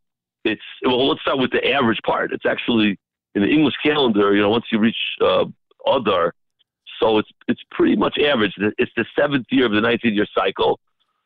it's 0.45 0.61
well, 0.85 1.09
let's 1.09 1.23
start 1.23 1.39
with 1.39 1.51
the 1.51 1.67
average 1.71 2.01
part. 2.05 2.33
It's 2.33 2.47
actually 2.47 2.99
in 3.35 3.43
the 3.43 3.49
English 3.49 3.75
calendar. 3.83 4.35
You 4.35 4.43
know, 4.43 4.51
once 4.51 4.67
you 4.71 4.79
reach 4.79 4.97
uh, 5.23 5.47
Adar, 5.87 6.35
so 7.01 7.19
it's 7.19 7.31
it's 7.47 7.63
pretty 7.71 7.97
much 7.97 8.19
average. 8.19 8.53
It's 8.77 8.93
the 8.97 9.07
seventh 9.19 9.47
year 9.51 9.65
of 9.65 9.73
the 9.73 9.81
19 9.81 10.15
year 10.15 10.27
cycle. 10.35 10.79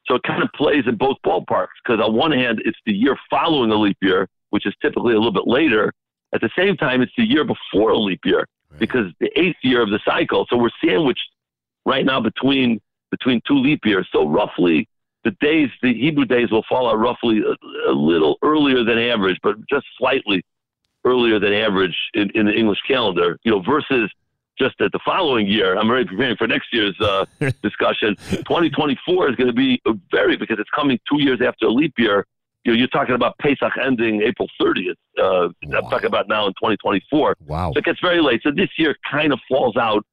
So 0.06 0.16
it 0.16 0.22
kind 0.24 0.42
of 0.42 0.50
plays 0.54 0.84
in 0.86 0.96
both 0.96 1.16
ballparks 1.24 1.68
because 1.84 2.04
on 2.04 2.14
one 2.14 2.32
hand, 2.32 2.60
it's 2.64 2.78
the 2.86 2.92
year 2.92 3.16
following 3.30 3.70
a 3.70 3.76
leap 3.76 3.98
year, 4.02 4.28
which 4.50 4.66
is 4.66 4.74
typically 4.82 5.14
a 5.14 5.16
little 5.16 5.32
bit 5.32 5.46
later. 5.46 5.92
At 6.34 6.40
the 6.40 6.50
same 6.56 6.76
time, 6.76 7.02
it's 7.02 7.12
the 7.16 7.24
year 7.24 7.44
before 7.44 7.90
a 7.90 7.98
leap 7.98 8.20
year 8.24 8.46
because 8.78 9.12
the 9.20 9.30
eighth 9.38 9.58
year 9.62 9.82
of 9.82 9.90
the 9.90 10.00
cycle. 10.04 10.46
So 10.48 10.56
we're 10.56 10.70
sandwiched 10.84 11.28
right 11.84 12.04
now 12.04 12.20
between 12.20 12.80
between 13.10 13.42
two 13.46 13.58
leap 13.58 13.80
years. 13.84 14.08
So 14.12 14.26
roughly 14.26 14.88
the 15.24 15.32
days, 15.40 15.68
the 15.82 15.92
Hebrew 15.94 16.24
days 16.24 16.50
will 16.50 16.64
fall 16.68 16.90
out 16.90 16.98
roughly 16.98 17.42
a, 17.42 17.90
a 17.90 17.92
little 17.92 18.38
earlier 18.42 18.82
than 18.82 18.98
average, 18.98 19.38
but 19.42 19.56
just 19.68 19.86
slightly 19.98 20.42
earlier 21.04 21.38
than 21.38 21.52
average 21.52 21.96
in, 22.14 22.30
in 22.30 22.46
the 22.46 22.52
English 22.52 22.80
calendar. 22.88 23.38
You 23.44 23.52
know, 23.52 23.62
versus 23.62 24.10
just 24.58 24.80
at 24.80 24.92
the 24.92 25.00
following 25.04 25.46
year. 25.46 25.76
I'm 25.76 25.88
already 25.88 26.06
preparing 26.06 26.36
for 26.36 26.46
next 26.46 26.72
year's 26.72 26.98
uh, 27.00 27.24
discussion. 27.62 28.16
2024 28.30 29.30
is 29.30 29.36
going 29.36 29.48
to 29.48 29.52
be 29.52 29.80
very 30.10 30.36
because 30.36 30.58
it's 30.58 30.70
coming 30.70 30.98
two 31.10 31.22
years 31.22 31.40
after 31.40 31.66
a 31.66 31.70
leap 31.70 31.94
year. 31.98 32.26
You 32.64 32.72
know, 32.72 32.78
you're 32.78 32.88
talking 32.88 33.14
about 33.14 33.36
Pesach 33.38 33.72
ending 33.82 34.22
April 34.22 34.48
30th. 34.60 34.94
Uh, 35.18 35.48
I'm 35.64 35.90
talking 35.90 36.06
about 36.06 36.28
now 36.28 36.46
in 36.46 36.52
2024. 36.52 37.36
Wow. 37.46 37.72
So 37.72 37.78
it 37.78 37.84
gets 37.84 38.00
very 38.00 38.20
late. 38.20 38.40
So 38.44 38.52
this 38.54 38.68
year 38.78 38.94
kind 39.10 39.32
of 39.32 39.40
falls 39.48 39.76
out 39.76 40.04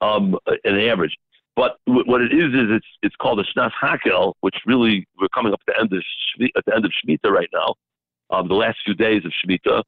um, 0.00 0.36
an 0.64 0.80
average. 0.80 1.14
But 1.56 1.76
w- 1.86 2.04
what 2.06 2.22
it 2.22 2.32
is 2.32 2.54
is 2.54 2.70
it's 2.70 2.86
it's 3.02 3.16
called 3.16 3.40
a 3.40 3.44
Shnas 3.44 3.72
Hakel, 3.82 4.32
which 4.40 4.54
really 4.64 5.06
we're 5.20 5.28
coming 5.28 5.52
up 5.52 5.60
at 5.68 5.74
the 5.74 5.80
end 5.80 5.92
of 5.92 6.02
Shmi- 6.38 6.50
at 6.56 6.64
the 6.64 6.74
end 6.74 6.86
of 6.86 6.92
Shemitah 6.92 7.30
right 7.30 7.50
now, 7.52 7.74
um, 8.30 8.48
the 8.48 8.54
last 8.54 8.78
few 8.84 8.94
days 8.94 9.24
of 9.26 9.32
Shemitah. 9.44 9.82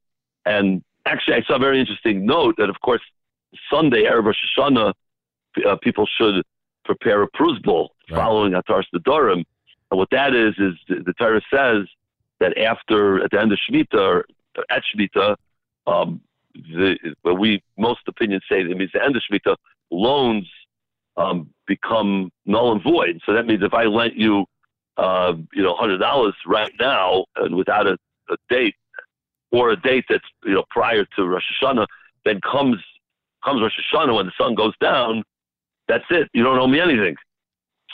And 0.45 0.83
actually, 1.07 1.37
I 1.37 1.43
saw 1.43 1.57
a 1.57 1.59
very 1.59 1.81
interesting 1.81 2.27
note 2.27 2.57
that, 2.59 2.69
of 2.69 2.81
course, 2.81 3.01
Sunday, 3.71 4.05
Erev 4.05 4.27
Rosh 4.27 4.37
Hashanah, 4.59 4.93
uh, 5.67 5.77
people 5.83 6.07
should 6.19 6.45
prepare 6.85 7.23
a 7.23 7.29
prusbul 7.29 7.89
following 8.09 8.53
Atar 8.53 8.85
Dorim. 8.95 9.45
And 9.91 9.99
what 9.99 10.09
that 10.11 10.35
is, 10.35 10.55
is 10.59 10.75
the, 10.89 11.03
the 11.05 11.13
Torah 11.15 11.41
says 11.53 11.87
that 12.41 12.57
after, 12.59 13.23
at 13.23 13.31
the 13.31 13.41
end 13.41 13.53
of 13.53 13.59
Shemitah, 13.59 13.95
or 13.95 14.27
at 14.71 14.83
Shemitah, 14.83 15.37
um, 15.87 16.21
the, 16.55 16.97
well, 17.25 17.37
we, 17.37 17.63
most 17.79 18.01
opinions 18.09 18.43
say 18.49 18.63
that 18.63 18.71
it 18.71 18.77
means 18.77 18.91
the 18.93 19.03
end 19.03 19.17
of 19.17 19.23
Shemitah, 19.31 19.57
loans 19.91 20.49
um, 21.17 21.51
become 21.67 22.31
null 22.47 22.73
and 22.73 22.83
void. 22.83 23.21
So 23.27 23.35
that 23.35 23.47
means 23.47 23.63
if 23.63 23.75
I 23.75 23.85
lent 23.85 24.17
you, 24.17 24.47
uh, 24.97 25.35
you 25.53 25.63
know, 25.63 25.75
$100 25.75 26.33
right 26.47 26.73
now 26.81 27.27
and 27.37 27.55
without 27.55 27.87
a, 27.87 27.99
a 28.31 28.37
date, 28.49 28.75
or 29.51 29.71
a 29.71 29.77
date 29.77 30.07
that's, 30.09 30.25
you 30.45 30.55
know, 30.55 30.65
prior 30.71 31.05
to 31.17 31.27
Rosh 31.27 31.45
Hashanah, 31.63 31.87
then 32.25 32.41
comes 32.41 32.79
comes 33.43 33.61
Rosh 33.61 33.73
Hashanah 33.93 34.15
when 34.15 34.27
the 34.27 34.33
sun 34.39 34.55
goes 34.55 34.75
down, 34.81 35.23
that's 35.89 36.05
it. 36.11 36.29
You 36.33 36.43
don't 36.43 36.59
owe 36.59 36.67
me 36.67 36.81
anything. 36.81 37.17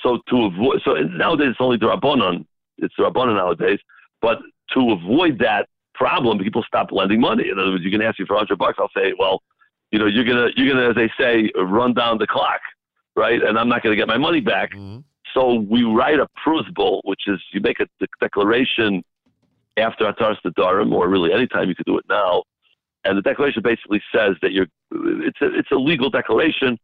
So 0.03 0.19
to 0.29 0.45
avoid, 0.45 0.81
so 0.85 0.95
nowadays 0.95 1.49
it's 1.51 1.61
only 1.61 1.77
the 1.77 1.87
Rabbanon. 1.87 2.47
It's 2.79 2.95
the 2.97 3.05
Rabbanon 3.05 3.37
nowadays. 3.37 3.81
But 4.23 4.39
to 4.75 4.93
avoid 4.93 5.39
that 5.41 5.69
problem, 5.95 6.39
people 6.39 6.63
stop 6.67 6.93
lending 6.93 7.21
money. 7.21 7.49
In 7.51 7.59
other 7.59 7.73
words, 7.73 7.85
you 7.85 7.91
can 7.91 8.03
ask 8.03 8.19
me 8.19 8.27
for 8.27 8.37
hundred 8.37 8.59
bucks. 8.59 8.79
I'll 8.79 8.91
say, 8.95 9.15
well, 9.19 9.43
you 9.91 9.99
know, 9.99 10.07
you're 10.07 10.25
gonna, 10.25 10.49
you're 10.57 10.69
gonna, 10.69 10.91
as 10.91 10.95
they 10.95 11.11
say, 11.19 11.51
run 11.57 11.95
down 11.95 12.19
the 12.19 12.27
clock, 12.27 12.61
right? 13.17 13.43
And 13.43 13.59
I'm 13.59 13.69
not 13.69 13.83
gonna 13.83 13.97
get 13.97 14.07
my 14.07 14.19
money 14.19 14.41
back. 14.41 14.73
Mm-hmm. 14.73 15.01
So 15.35 15.55
we 15.55 15.85
write 15.85 16.21
a 16.21 16.29
prusbul, 16.45 17.01
which 17.05 17.23
is 17.27 17.41
you 17.53 17.61
make 17.61 17.81
a 17.81 17.87
de- 18.01 18.07
declaration 18.21 19.03
after 19.77 20.11
Ataras 20.11 20.37
Darim, 20.45 20.93
or 20.93 21.09
really 21.09 21.33
anytime 21.33 21.69
you 21.69 21.75
could 21.75 21.87
do 21.87 21.99
it 21.99 22.05
now. 22.09 22.43
And 23.05 23.17
the 23.17 23.23
declaration 23.23 23.63
basically 23.63 24.03
says 24.15 24.37
that 24.43 24.53
you're, 24.53 24.67
it's 24.91 25.41
a, 25.41 25.59
it's 25.59 25.71
a 25.71 25.77
legal 25.77 26.11
declaration, 26.11 26.79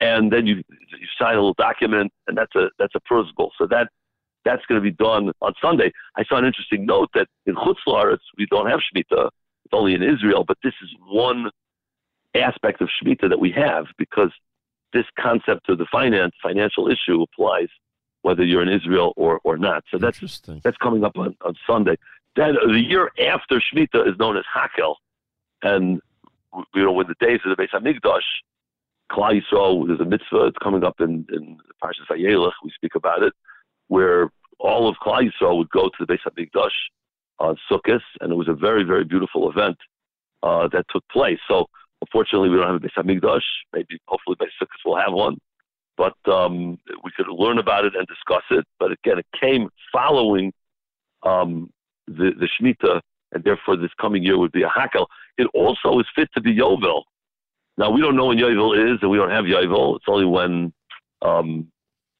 and 0.00 0.32
then 0.32 0.46
you 0.46 0.56
you 0.56 1.06
sign 1.20 1.34
a 1.34 1.38
little 1.38 1.54
document, 1.54 2.12
and 2.26 2.36
that's 2.36 2.54
a 2.54 2.70
that's 2.78 2.94
a 2.94 3.00
prusbul. 3.00 3.50
So 3.58 3.66
that 3.66 3.88
that's 4.44 4.64
going 4.66 4.80
to 4.80 4.82
be 4.82 4.92
done 4.92 5.32
on 5.42 5.52
Sunday. 5.60 5.92
I 6.16 6.24
saw 6.24 6.36
an 6.36 6.44
interesting 6.44 6.86
note 6.86 7.10
that 7.14 7.28
in 7.46 7.54
Chutz 7.54 7.76
La'aretz, 7.86 8.18
we 8.38 8.46
don't 8.46 8.68
have 8.68 8.80
Shemitah. 8.80 9.26
It's 9.64 9.74
only 9.74 9.94
in 9.94 10.02
Israel, 10.02 10.44
but 10.46 10.56
this 10.62 10.72
is 10.82 10.88
one 11.06 11.50
aspect 12.34 12.80
of 12.80 12.88
Shemitah 12.88 13.28
that 13.28 13.40
we 13.40 13.50
have 13.52 13.86
because 13.98 14.30
this 14.92 15.04
concept 15.18 15.68
of 15.68 15.78
the 15.78 15.86
finance, 15.90 16.32
financial 16.42 16.88
issue 16.88 17.22
applies 17.22 17.68
whether 18.22 18.44
you're 18.44 18.62
in 18.62 18.68
Israel 18.68 19.12
or, 19.16 19.40
or 19.44 19.58
not. 19.58 19.84
So 19.90 19.98
that's, 19.98 20.18
that's 20.62 20.76
coming 20.78 21.04
up 21.04 21.16
on, 21.16 21.36
on 21.44 21.54
Sunday. 21.66 21.96
Then 22.36 22.54
the 22.66 22.80
year 22.80 23.10
after 23.26 23.60
Shemitah 23.60 24.08
is 24.08 24.18
known 24.18 24.36
as 24.36 24.44
Hakel. 24.54 24.94
And, 25.62 26.00
you 26.74 26.84
know, 26.84 26.92
when 26.92 27.06
the 27.08 27.26
days 27.26 27.40
of 27.44 27.56
the 27.56 27.62
Beis 27.62 27.70
HaMikdash, 27.70 28.20
Klal 29.10 29.40
Yisrael, 29.40 29.86
there's 29.86 30.00
a 30.00 30.04
mitzvah, 30.04 30.46
it's 30.46 30.58
coming 30.62 30.84
up 30.84 31.00
in, 31.00 31.26
in 31.32 31.58
Parshas 31.82 32.06
Vayelech, 32.10 32.52
we 32.62 32.70
speak 32.74 32.94
about 32.94 33.22
it, 33.22 33.32
where 33.88 34.30
all 34.58 34.88
of 34.88 34.96
Klal 35.02 35.28
Yisrael 35.28 35.56
would 35.58 35.70
go 35.70 35.88
to 35.88 36.06
the 36.06 36.06
Beis 36.06 36.20
HaMikdash 36.26 36.70
on 37.38 37.56
Sukkot, 37.70 38.00
and 38.20 38.32
it 38.32 38.36
was 38.36 38.48
a 38.48 38.54
very, 38.54 38.84
very 38.84 39.04
beautiful 39.04 39.50
event 39.50 39.76
uh, 40.42 40.68
that 40.68 40.84
took 40.90 41.04
place. 41.08 41.38
So, 41.48 41.66
unfortunately, 42.00 42.48
we 42.48 42.56
don't 42.56 42.66
have 42.66 42.82
a 42.82 42.86
Beis 42.86 42.94
HaMikdash. 42.96 43.42
Maybe, 43.72 43.98
hopefully, 44.06 44.36
by 44.38 44.46
Sukkot 44.46 44.78
we'll 44.84 44.96
have 44.96 45.12
one. 45.12 45.38
But 45.96 46.16
um, 46.32 46.78
we 47.02 47.10
could 47.16 47.26
learn 47.28 47.58
about 47.58 47.84
it 47.84 47.96
and 47.96 48.06
discuss 48.06 48.44
it. 48.50 48.64
But 48.78 48.92
again, 48.92 49.18
it 49.18 49.26
came 49.38 49.68
following 49.92 50.52
um, 51.24 51.70
the, 52.06 52.30
the 52.38 52.48
Shemitah, 52.48 53.00
and 53.32 53.42
therefore 53.42 53.76
this 53.76 53.90
coming 54.00 54.22
year 54.22 54.38
would 54.38 54.52
be 54.52 54.62
a 54.62 54.68
Hakel. 54.68 55.06
It 55.38 55.48
also 55.54 55.98
is 56.00 56.06
fit 56.14 56.28
to 56.34 56.40
be 56.40 56.54
Yovel. 56.54 57.02
Now, 57.76 57.90
we 57.90 58.00
don't 58.00 58.16
know 58.16 58.26
when 58.26 58.38
Yovel 58.38 58.92
is, 58.92 58.98
and 59.00 59.10
we 59.10 59.16
don't 59.16 59.30
have 59.30 59.44
Yovel. 59.44 59.96
It's 59.96 60.04
only 60.08 60.26
when, 60.26 60.72
um, 61.22 61.70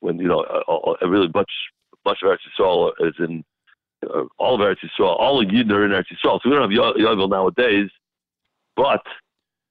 when 0.01 0.19
you 0.19 0.29
know, 0.29 0.41
uh, 0.41 0.73
uh, 0.73 1.09
really 1.09 1.29
much, 1.35 1.51
much 2.05 2.19
of 2.23 2.31
Eretz 2.31 2.39
Yisrael 2.59 2.93
is 3.01 3.15
in 3.19 3.45
uh, 4.09 4.25
all 4.39 4.55
of 4.55 4.61
Eretz 4.61 4.79
Yisrael, 4.85 5.19
all 5.19 5.43
of 5.43 5.49
Yidden 5.49 5.73
are 5.73 5.85
in 5.85 5.91
Eretz 5.91 6.07
Yisrael. 6.13 6.41
So 6.43 6.49
we 6.49 6.53
don't 6.53 6.63
have 6.63 6.73
Yo- 6.73 6.95
Yovel 6.95 7.29
nowadays, 7.29 7.91
but 8.77 9.03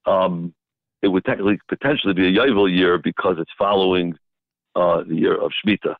um, 0.05 0.53
it 1.01 1.07
would 1.07 1.23
technically 1.25 1.59
potentially 1.69 2.13
be 2.13 2.27
a 2.27 2.31
Yovel 2.31 2.73
year 2.73 2.97
because 2.97 3.37
it's 3.39 3.51
following 3.57 4.13
uh, 4.75 5.03
the 5.07 5.15
year 5.15 5.35
of 5.35 5.51
Shemitah. 5.65 5.95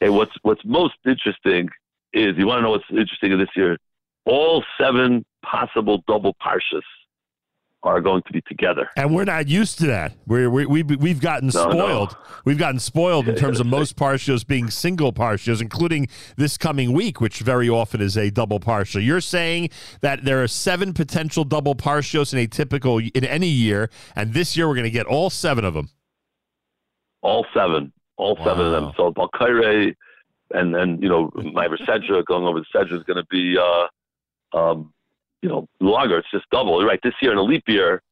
and 0.00 0.14
what's 0.14 0.32
what's 0.42 0.64
most 0.64 0.94
interesting 1.06 1.68
is 2.12 2.36
you 2.36 2.46
want 2.46 2.58
to 2.58 2.62
know 2.62 2.70
what's 2.70 2.84
interesting 2.90 3.32
in 3.32 3.38
this 3.38 3.48
year? 3.56 3.76
All 4.28 4.62
seven 4.80 5.24
possible 5.42 6.02
double 6.06 6.34
parshas 6.34 6.82
are 7.82 8.00
going 8.00 8.22
to 8.26 8.32
be 8.32 8.42
together. 8.42 8.88
And 8.96 9.14
we're 9.14 9.24
not 9.24 9.46
used 9.48 9.78
to 9.78 9.86
that. 9.86 10.12
We're, 10.26 10.50
we, 10.50 10.66
we, 10.66 10.82
we've 10.82 11.20
gotten 11.20 11.50
No, 11.54 11.66
no. 11.66 11.70
spoiled. 11.70 12.16
We've 12.44 12.58
gotten 12.58 12.80
spoiled 12.80 13.28
in 13.28 13.36
terms 13.36 13.60
of 13.60 13.66
most 13.78 13.96
parshas 13.96 14.46
being 14.46 14.68
single 14.68 15.12
parshas, 15.12 15.62
including 15.62 16.08
this 16.36 16.58
coming 16.58 16.92
week, 16.92 17.20
which 17.20 17.38
very 17.38 17.68
often 17.68 18.00
is 18.00 18.16
a 18.16 18.30
double 18.30 18.60
parsha. 18.60 19.04
You're 19.04 19.20
saying 19.20 19.70
that 20.00 20.24
there 20.24 20.42
are 20.42 20.48
seven 20.48 20.92
potential 20.92 21.44
double 21.44 21.74
parshas 21.76 22.32
in 22.32 22.40
a 22.40 22.46
typical 22.46 22.98
in 22.98 23.24
any 23.24 23.48
year, 23.48 23.90
and 24.16 24.34
this 24.34 24.56
year 24.56 24.68
we're 24.68 24.74
going 24.74 24.84
to 24.84 24.90
get 24.90 25.06
all 25.06 25.30
seven 25.30 25.64
of 25.64 25.74
them. 25.74 25.88
All 27.22 27.46
seven, 27.54 27.92
all 28.16 28.36
seven 28.44 28.66
of 28.66 28.72
them. 28.72 28.92
So 28.96 29.12
Balkaire 29.12 29.94
and 30.52 30.74
then 30.74 30.98
you 31.00 31.08
know 31.08 31.30
my 31.52 31.68
Sedra 31.68 32.24
going 32.24 32.44
over 32.44 32.60
the 32.60 32.66
Sedra 32.74 32.96
is 32.98 33.04
going 33.04 33.16
to 33.18 33.26
be 33.30 33.56
uh, 33.58 33.86
um, 34.52 34.92
you 35.42 35.48
know 35.48 35.68
longer. 35.80 36.18
It's 36.18 36.30
just 36.30 36.46
double. 36.50 36.84
Right 36.84 37.00
this 37.02 37.14
year 37.20 37.32
in 37.32 37.38
a 37.38 37.42
leap 37.42 37.64
year, 37.66 38.02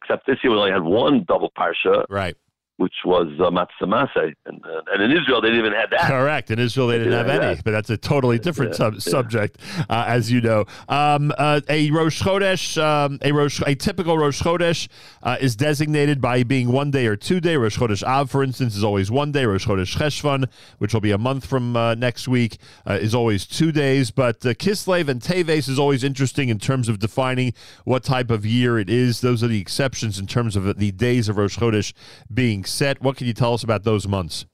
except 0.00 0.26
this 0.26 0.38
year 0.42 0.52
we 0.52 0.58
only 0.58 0.72
had 0.72 0.82
one 0.82 1.24
double 1.26 1.50
parsha, 1.56 2.04
right? 2.08 2.36
Which 2.78 2.94
was 3.04 3.26
uh, 3.40 3.50
Matos-Masei, 3.50 4.34
and 4.46 4.64
uh, 4.64 4.82
and 4.92 5.02
in 5.02 5.10
Israel 5.10 5.40
they 5.40 5.48
didn't 5.48 5.66
even 5.66 5.72
have 5.72 5.90
that. 5.90 6.02
Correct. 6.08 6.48
In 6.52 6.60
Israel, 6.60 6.86
they 6.86 6.98
didn't 6.98 7.12
have 7.12 7.26
Yeah, 7.26 7.34
any, 7.34 7.54
yeah. 7.56 7.60
but 7.64 7.72
that's 7.72 7.90
a 7.90 7.96
totally 7.96 8.38
different 8.38 8.76
sub- 8.76 9.00
subject, 9.02 9.58
uh, 9.90 10.04
as 10.06 10.30
you 10.30 10.40
know. 10.40 10.64
Um, 10.88 11.32
uh, 11.36 11.60
a 11.68 11.90
Rosh 11.90 12.22
Chodesh, 12.22 12.80
um, 12.80 13.18
a 13.22 13.32
Rosh, 13.32 13.60
a 13.66 13.74
typical 13.74 14.16
Rosh 14.16 14.40
Chodesh 14.40 14.86
uh, 15.24 15.36
is 15.40 15.56
designated 15.56 16.20
by 16.20 16.44
being 16.44 16.70
one 16.70 16.92
day 16.92 17.08
or 17.08 17.16
two 17.16 17.40
day. 17.40 17.56
Rosh 17.56 17.76
Chodesh 17.76 18.04
Av, 18.04 18.30
for 18.30 18.44
instance, 18.44 18.76
is 18.76 18.84
always 18.84 19.10
one 19.10 19.32
day. 19.32 19.44
Rosh 19.44 19.66
Chodesh 19.66 19.96
Cheshvan, 19.96 20.48
which 20.78 20.94
will 20.94 21.00
be 21.00 21.10
a 21.10 21.18
month 21.18 21.46
from 21.46 21.74
uh, 21.76 21.96
next 21.96 22.28
week, 22.28 22.58
uh, 22.88 22.92
is 22.92 23.12
always 23.12 23.44
two 23.44 23.72
days. 23.72 24.12
But 24.12 24.46
uh, 24.46 24.50
Kislev 24.54 25.08
and 25.08 25.20
Teves 25.20 25.68
is 25.68 25.80
always 25.80 26.04
interesting 26.04 26.48
in 26.48 26.60
terms 26.60 26.88
of 26.88 27.00
defining 27.00 27.54
what 27.84 28.04
type 28.04 28.30
of 28.30 28.46
year 28.46 28.78
it 28.78 28.88
is. 28.88 29.20
Those 29.20 29.42
are 29.42 29.48
the 29.48 29.60
exceptions 29.60 30.20
in 30.20 30.28
terms 30.28 30.54
of 30.54 30.78
the 30.78 30.92
days 30.92 31.28
of 31.28 31.38
Rosh 31.38 31.58
Chodesh 31.58 31.92
being 32.32 32.64
set. 32.68 33.02
What 33.02 33.16
can 33.16 33.26
you 33.26 33.32
tell 33.32 33.54
us 33.54 33.62
about 33.62 33.84
those 33.84 34.06
months? 34.06 34.46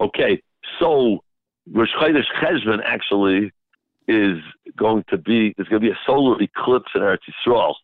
Okay, 0.00 0.40
so 0.78 1.18
Rosh 1.72 1.88
Chodesh 2.00 2.24
Cheshvan 2.40 2.80
actually 2.84 3.52
is 4.06 4.38
going 4.76 5.04
to 5.10 5.18
be 5.18 5.54
there's 5.56 5.68
going 5.68 5.82
to 5.82 5.88
be 5.88 5.92
a 5.92 5.98
solar 6.06 6.40
eclipse 6.40 6.90
in 6.94 7.02
Eretz 7.02 7.18
Yisrael 7.46 7.74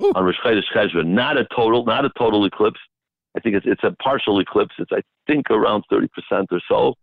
on 0.00 0.24
Rosh 0.24 0.36
Chodesh 0.44 0.62
Cheshvan. 0.74 1.08
Not 1.08 1.36
a 1.36 1.46
total, 1.54 1.84
not 1.84 2.04
a 2.04 2.10
total 2.18 2.44
eclipse. 2.44 2.80
I 3.36 3.40
think 3.40 3.56
it's 3.56 3.66
it's 3.66 3.84
a 3.84 3.90
partial 4.02 4.40
eclipse. 4.40 4.74
It's 4.78 4.92
I 4.92 5.02
think 5.26 5.50
around 5.50 5.84
thirty 5.90 6.08
percent 6.08 6.48
or 6.50 6.60
so. 6.68 6.94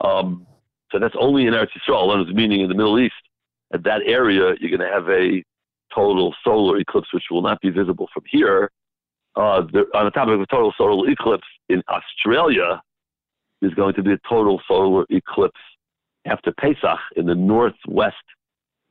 Um, 0.00 0.46
so 0.92 0.98
that's 0.98 1.14
only 1.18 1.46
in 1.46 1.54
Eretz 1.54 1.70
Yisrael, 1.76 2.12
and 2.12 2.28
it's 2.28 2.36
meaning 2.36 2.60
in 2.60 2.68
the 2.68 2.74
Middle 2.74 2.98
East. 2.98 3.14
At 3.72 3.82
that 3.84 4.02
area, 4.06 4.54
you're 4.60 4.76
going 4.76 4.88
to 4.88 4.94
have 4.94 5.08
a 5.08 5.42
total 5.92 6.34
solar 6.44 6.78
eclipse, 6.78 7.08
which 7.12 7.24
will 7.30 7.42
not 7.42 7.60
be 7.60 7.70
visible 7.70 8.08
from 8.12 8.22
here. 8.30 8.70
Uh, 9.36 9.62
the, 9.72 9.84
on 9.94 10.04
the 10.04 10.10
topic 10.10 10.38
of 10.40 10.48
total 10.48 10.72
solar 10.78 11.08
eclipse 11.10 11.46
in 11.68 11.82
Australia, 11.88 12.80
there's 13.60 13.74
going 13.74 13.94
to 13.94 14.02
be 14.02 14.12
a 14.12 14.18
total 14.28 14.60
solar 14.68 15.04
eclipse 15.10 15.58
after 16.24 16.52
Pesach 16.52 16.98
in 17.16 17.26
the 17.26 17.34
northwest 17.34 18.16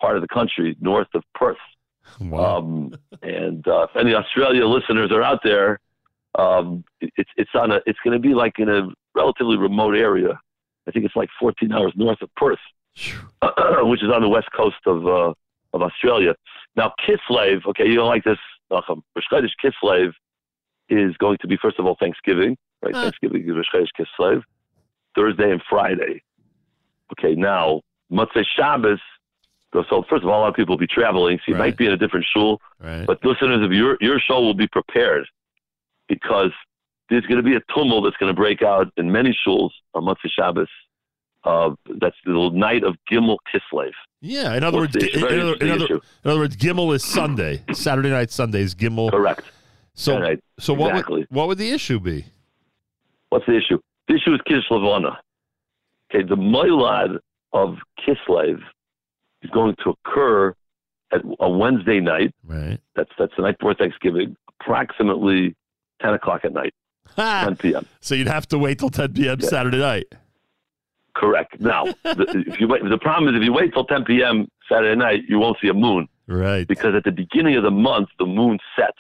part 0.01 0.15
of 0.17 0.21
the 0.21 0.27
country, 0.27 0.75
north 0.81 1.07
of 1.13 1.23
Perth. 1.33 1.57
Um, 2.33 2.93
and 3.21 3.65
uh, 3.67 3.83
if 3.89 3.95
any 3.95 4.13
Australia 4.13 4.65
listeners 4.67 5.11
are 5.11 5.23
out 5.23 5.39
there, 5.43 5.79
um, 6.35 6.83
it- 6.99 7.13
it's 7.15 7.29
it's 7.37 7.51
on 7.55 7.71
a 7.71 7.79
it's 7.85 7.99
going 8.03 8.13
to 8.13 8.19
be 8.19 8.33
like 8.33 8.59
in 8.59 8.67
a 8.67 8.89
relatively 9.15 9.55
remote 9.55 9.95
area. 9.95 10.37
I 10.87 10.91
think 10.91 11.05
it's 11.05 11.15
like 11.15 11.29
14 11.39 11.71
hours 11.71 11.93
north 11.95 12.21
of 12.21 12.29
Perth, 12.35 12.59
which 13.83 14.03
is 14.03 14.09
on 14.09 14.21
the 14.21 14.27
west 14.29 14.49
coast 14.55 14.75
of 14.85 15.07
uh, 15.07 15.33
of 15.73 15.81
Australia. 15.81 16.35
Now 16.75 16.93
Kislev, 17.07 17.65
okay, 17.67 17.87
you 17.87 17.95
don't 17.95 18.07
like 18.09 18.23
this, 18.25 18.39
Nachum. 18.71 19.01
Kislev 19.17 20.11
is 20.89 21.15
going 21.17 21.37
to 21.41 21.47
be 21.47 21.57
first 21.61 21.79
of 21.79 21.85
all 21.85 21.95
Thanksgiving, 21.99 22.57
right? 22.81 22.93
Thanksgiving 22.93 23.43
is 23.43 23.55
Rosh 23.55 23.65
Chodesh 23.73 24.05
Kislev, 24.19 24.43
Thursday 25.15 25.51
and 25.51 25.61
Friday. 25.69 26.21
Okay, 27.13 27.35
now 27.35 27.81
Motzei 28.11 28.43
Shabbos. 28.55 28.99
So 29.73 30.03
first 30.07 30.23
of 30.23 30.29
all, 30.29 30.39
a 30.39 30.41
lot 30.41 30.49
of 30.49 30.55
people 30.55 30.73
will 30.73 30.79
be 30.79 30.87
traveling, 30.87 31.39
so 31.39 31.51
you 31.51 31.55
might 31.57 31.77
be 31.77 31.87
in 31.87 31.93
a 31.93 31.97
different 31.97 32.27
shul. 32.31 32.61
Right. 32.79 33.07
But 33.07 33.25
listeners 33.25 33.63
of 33.63 33.71
your 33.71 33.97
your 34.01 34.19
show 34.19 34.39
will 34.39 34.53
be 34.53 34.67
prepared 34.67 35.25
because 36.07 36.51
there's 37.09 37.25
going 37.25 37.37
to 37.37 37.43
be 37.43 37.55
a 37.55 37.61
tumult 37.73 38.03
that's 38.03 38.17
going 38.17 38.33
to 38.33 38.39
break 38.39 38.61
out 38.61 38.91
in 38.97 39.11
many 39.11 39.35
shuls 39.45 39.71
on 39.95 40.03
Motzei 40.03 40.29
Shabbos. 40.37 40.67
Uh, 41.43 41.71
that's 41.99 42.15
the 42.23 42.51
night 42.53 42.83
of 42.83 42.95
Gimel 43.11 43.37
Kislev. 43.53 43.91
Yeah, 44.21 44.53
in 44.55 44.63
other 44.63 44.79
What's 44.79 44.95
words, 44.95 45.05
the 45.05 45.11
in, 45.11 45.17
issue? 45.17 45.19
Very 45.19 45.33
in 45.33 45.41
other, 45.41 45.53
in, 45.55 45.71
other, 45.71 45.95
in 45.95 46.31
other 46.31 46.39
words, 46.39 46.55
Gimel 46.55 46.95
is 46.95 47.03
Sunday. 47.03 47.63
Saturday 47.73 48.11
night, 48.11 48.31
Sunday 48.31 48.61
is 48.61 48.73
Gimel. 48.73 49.11
Correct. 49.11 49.43
So, 49.95 50.19
Right. 50.19 50.39
so 50.59 50.73
what 50.73 50.91
Exactly. 50.91 51.19
would 51.21 51.27
what 51.29 51.47
would 51.47 51.57
the 51.57 51.69
issue 51.71 51.99
be? 51.99 52.25
What's 53.29 53.45
the 53.45 53.55
issue? 53.57 53.79
The 54.07 54.15
issue 54.15 54.33
is 54.33 54.41
Kislev 54.41 55.15
Okay, 56.13 56.23
the 56.23 56.35
Moilad 56.35 57.19
of 57.53 57.77
Kislev 57.99 58.61
is 59.41 59.49
going 59.51 59.75
to 59.83 59.91
occur 59.91 60.53
at 61.11 61.21
a 61.39 61.49
Wednesday 61.49 61.99
night. 61.99 62.33
Right. 62.43 62.79
That's 62.95 63.09
that's 63.17 63.33
the 63.35 63.43
night 63.43 63.57
before 63.59 63.73
Thanksgiving, 63.75 64.35
approximately 64.59 65.55
ten 66.01 66.13
o'clock 66.13 66.43
at 66.45 66.53
night, 66.53 66.73
ten 67.15 67.55
p.m. 67.55 67.85
So 68.01 68.15
you'd 68.15 68.27
have 68.27 68.47
to 68.49 68.57
wait 68.57 68.79
till 68.79 68.89
10 68.89 69.13
p.m. 69.13 69.41
Saturday 69.41 69.79
night. 69.79 70.05
Correct. 71.15 71.59
Now, 71.59 71.85
the, 72.03 72.43
if 72.47 72.59
you 72.59 72.67
wait, 72.67 72.81
the 72.87 72.97
problem 72.97 73.33
is 73.33 73.39
if 73.39 73.45
you 73.45 73.53
wait 73.53 73.73
till 73.73 73.85
10 73.85 74.03
p.m. 74.05 74.47
Saturday 74.67 74.95
night, 74.95 75.21
you 75.27 75.37
won't 75.39 75.57
see 75.61 75.67
a 75.67 75.73
moon. 75.73 76.07
Right. 76.27 76.67
Because 76.67 76.95
at 76.95 77.03
the 77.03 77.11
beginning 77.11 77.55
of 77.55 77.63
the 77.63 77.71
month, 77.71 78.09
the 78.17 78.25
moon 78.25 78.57
sets 78.75 78.97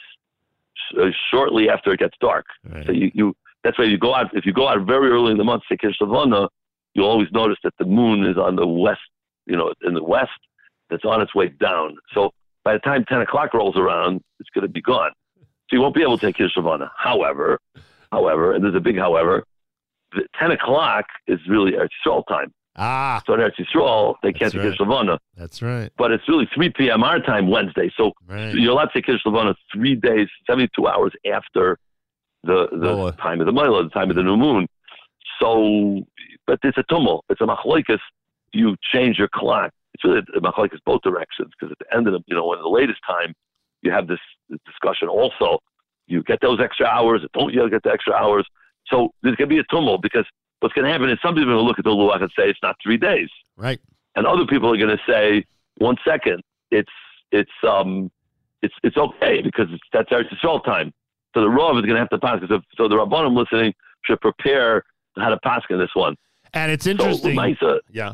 uh, 0.99 1.07
shortly 1.31 1.69
after 1.69 1.91
it 1.93 1.99
gets 1.99 2.15
dark. 2.19 2.45
So 2.85 2.91
you, 2.91 3.11
you 3.13 3.35
That's 3.63 3.77
why 3.77 3.85
you 3.85 3.97
go 3.97 4.13
out. 4.15 4.35
If 4.35 4.45
you 4.45 4.53
go 4.53 4.67
out 4.67 4.85
very 4.85 5.09
early 5.09 5.31
in 5.31 5.37
the 5.37 5.43
month, 5.43 5.63
say 5.69 5.77
Kiddush 5.77 5.99
Levana, 6.01 6.47
you'll 6.93 7.07
always 7.07 7.29
notice 7.31 7.57
that 7.63 7.73
the 7.79 7.85
moon 7.85 8.25
is 8.25 8.37
on 8.37 8.55
the 8.55 8.67
west. 8.67 9.01
You 9.45 9.57
know, 9.57 9.73
in 9.83 9.93
the 9.93 10.03
west, 10.03 10.31
that's 10.89 11.05
on 11.05 11.21
its 11.21 11.35
way 11.35 11.49
down. 11.49 11.97
So 12.13 12.31
by 12.63 12.73
the 12.73 12.79
time 12.79 13.05
ten 13.07 13.21
o'clock 13.21 13.53
rolls 13.53 13.77
around, 13.77 14.21
it's 14.39 14.49
going 14.53 14.65
to 14.65 14.71
be 14.71 14.81
gone. 14.81 15.11
So 15.69 15.75
you 15.75 15.81
won't 15.81 15.95
be 15.95 16.01
able 16.01 16.17
to 16.17 16.25
take 16.25 16.37
Kiddush 16.37 16.55
Levana. 16.55 16.91
However, 16.97 17.59
however, 18.11 18.53
and 18.53 18.63
there's 18.63 18.75
a 18.75 18.79
big 18.79 18.97
however. 18.97 19.43
Ten 20.39 20.51
o'clock 20.51 21.05
is 21.27 21.39
really 21.49 21.71
Eretz 21.71 21.89
Yisrael 22.05 22.23
time. 22.27 22.53
Ah. 22.75 23.21
So 23.27 23.33
Eretz 23.33 23.51
Yisrael, 23.59 24.15
they 24.23 24.31
can't 24.33 24.51
That's 24.51 24.53
take. 24.53 24.61
Kiddush 24.63 24.79
Levana 24.79 25.19
That's 25.37 25.61
right. 25.61 25.91
but 25.97 26.11
it's 26.11 26.27
really 26.27 26.49
3 26.55 26.71
p.m. 26.75 27.03
our 27.03 27.19
time 27.19 27.49
Wednesday. 27.49 27.91
So 27.95 28.11
Right. 28.25 28.53
you're 28.55 28.71
allowed 28.71 28.85
to 28.85 28.91
take 28.95 29.05
Kiddush 29.05 29.21
Levana 29.25 29.53
three 29.73 29.95
days, 29.95 30.27
72 30.49 30.87
hours 30.87 31.11
after 31.31 31.77
the 32.43 32.67
the 32.71 33.11
time 33.21 33.39
of 33.41 33.45
the 33.45 33.53
Mila, 33.53 33.83
the 33.83 33.89
time 33.89 34.09
of 34.09 34.15
the 34.15 34.23
new 34.23 34.37
moon. 34.37 34.67
So, 35.39 36.01
but 36.47 36.59
it's 36.63 36.77
a 36.77 36.83
tumult. 36.89 37.25
It's 37.29 37.41
a 37.41 37.45
machloikas. 37.45 37.99
You 38.53 38.75
change 38.93 39.17
your 39.17 39.29
clock. 39.33 39.71
It's 39.93 40.03
really 40.03 40.19
a 40.35 40.39
machloikas 40.41 40.79
both 40.85 41.01
directions 41.01 41.51
because 41.57 41.71
at 41.71 41.79
the 41.79 41.95
end 41.95 42.07
of 42.07 42.13
the, 42.13 42.19
you 42.27 42.35
know, 42.35 42.53
in 42.53 42.59
the 42.61 42.67
latest 42.67 42.99
time, 43.07 43.33
you 43.81 43.91
have 43.91 44.07
this, 44.07 44.19
this 44.49 44.59
discussion 44.65 45.07
also. 45.07 45.59
You 46.07 46.23
get 46.23 46.39
those 46.41 46.59
extra 46.61 46.85
hours, 46.85 47.21
don't 47.33 47.53
you 47.53 47.69
get 47.69 47.83
the 47.83 47.91
extra 47.91 48.13
hours? 48.13 48.45
So 48.87 49.11
there's 49.21 49.35
going 49.37 49.49
to 49.49 49.55
be 49.55 49.59
a 49.59 49.63
tumult 49.69 50.01
because 50.01 50.25
what's 50.63 50.73
going 50.73 50.85
to 50.85 50.91
happen 50.91 51.09
is 51.09 51.19
some 51.21 51.35
people 51.35 51.49
are 51.51 51.55
going 51.55 51.63
to 51.65 51.67
look 51.67 51.77
at 51.77 51.83
the 51.83 51.91
luach 51.91 52.21
and 52.21 52.31
say 52.39 52.49
it's 52.49 52.59
not 52.63 52.75
three 52.81 52.97
days 52.97 53.27
Right. 53.57 53.79
and 54.15 54.25
other 54.25 54.45
people 54.45 54.73
are 54.73 54.77
going 54.77 54.95
to 54.97 55.03
say, 55.07 55.45
one 55.77 55.97
second, 56.07 56.41
it's 56.71 56.89
it's 57.31 57.51
um 57.67 58.09
it's 58.61 58.73
it's 58.83 58.95
okay 58.95 59.41
because 59.41 59.67
it's, 59.71 59.83
that's 59.91 60.09
Eretz 60.09 60.29
Yisrael 60.33 60.63
time. 60.63 60.93
So 61.35 61.41
the 61.41 61.49
Rav 61.49 61.75
is 61.77 61.81
going 61.81 61.95
to 61.95 61.99
have 61.99 62.09
to 62.11 62.19
pass. 62.19 62.39
So, 62.47 62.61
so 62.77 62.87
the 62.87 62.95
Rabbanim 62.95 63.35
listening 63.35 63.73
should 64.05 64.21
prepare 64.21 64.83
how 65.17 65.29
to 65.29 65.37
pass 65.39 65.61
in 65.69 65.79
this 65.79 65.89
one. 65.95 66.15
And 66.53 66.71
it's 66.71 66.85
So, 66.85 66.91
interesting. 66.91 67.35
Lemaisa- 67.35 67.79
yeah. 67.91 68.13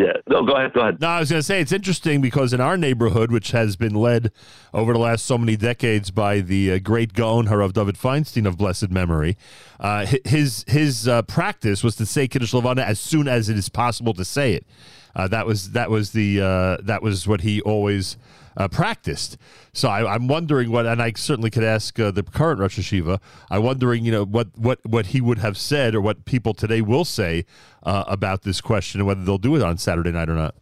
Yeah. 0.00 0.14
No, 0.26 0.42
go 0.42 0.54
ahead. 0.54 0.72
Go 0.72 0.80
ahead. 0.80 0.98
No, 0.98 1.08
I 1.08 1.20
was 1.20 1.28
going 1.28 1.40
to 1.40 1.42
say 1.42 1.60
it's 1.60 1.72
interesting 1.72 2.22
because 2.22 2.54
in 2.54 2.60
our 2.60 2.78
neighborhood, 2.78 3.30
which 3.30 3.50
has 3.50 3.76
been 3.76 3.94
led 3.94 4.32
over 4.72 4.94
the 4.94 4.98
last 4.98 5.26
so 5.26 5.36
many 5.36 5.56
decades 5.56 6.10
by 6.10 6.40
the 6.40 6.72
uh, 6.72 6.78
great 6.78 7.12
Gaon 7.12 7.48
Harav 7.48 7.74
David 7.74 7.96
Feinstein 7.96 8.46
of 8.46 8.56
blessed 8.56 8.90
memory, 8.90 9.36
uh, 9.78 10.06
his 10.24 10.64
his 10.66 11.06
uh, 11.06 11.20
practice 11.22 11.84
was 11.84 11.96
to 11.96 12.06
say 12.06 12.26
Kiddush 12.26 12.54
Levana 12.54 12.80
as 12.80 12.98
soon 12.98 13.28
as 13.28 13.50
it 13.50 13.58
is 13.58 13.68
possible 13.68 14.14
to 14.14 14.24
say 14.24 14.54
it. 14.54 14.66
Uh, 15.14 15.28
that 15.28 15.44
was 15.44 15.72
that 15.72 15.90
was 15.90 16.12
the 16.12 16.40
uh, 16.40 16.76
that 16.82 17.02
was 17.02 17.28
what 17.28 17.42
he 17.42 17.60
always 17.60 18.16
uh, 18.60 18.68
practiced. 18.68 19.38
So 19.72 19.88
I, 19.88 20.14
I'm 20.14 20.28
wondering 20.28 20.70
what, 20.70 20.84
and 20.84 21.00
I 21.00 21.12
certainly 21.16 21.50
could 21.50 21.64
ask 21.64 21.98
uh, 21.98 22.10
the 22.10 22.22
current 22.22 22.60
Rosh 22.60 22.78
Yeshiva. 22.78 23.18
I'm 23.50 23.62
wondering, 23.62 24.04
you 24.04 24.12
know, 24.12 24.24
what 24.24 24.48
what 24.56 24.78
what 24.84 25.06
he 25.06 25.20
would 25.20 25.38
have 25.38 25.56
said 25.56 25.94
or 25.94 26.00
what 26.00 26.26
people 26.26 26.52
today 26.52 26.82
will 26.82 27.06
say 27.06 27.46
uh, 27.82 28.04
about 28.06 28.42
this 28.42 28.60
question 28.60 29.00
and 29.00 29.06
whether 29.06 29.24
they'll 29.24 29.38
do 29.38 29.56
it 29.56 29.62
on 29.62 29.78
Saturday 29.78 30.12
night 30.12 30.28
or 30.28 30.34
not. 30.34 30.54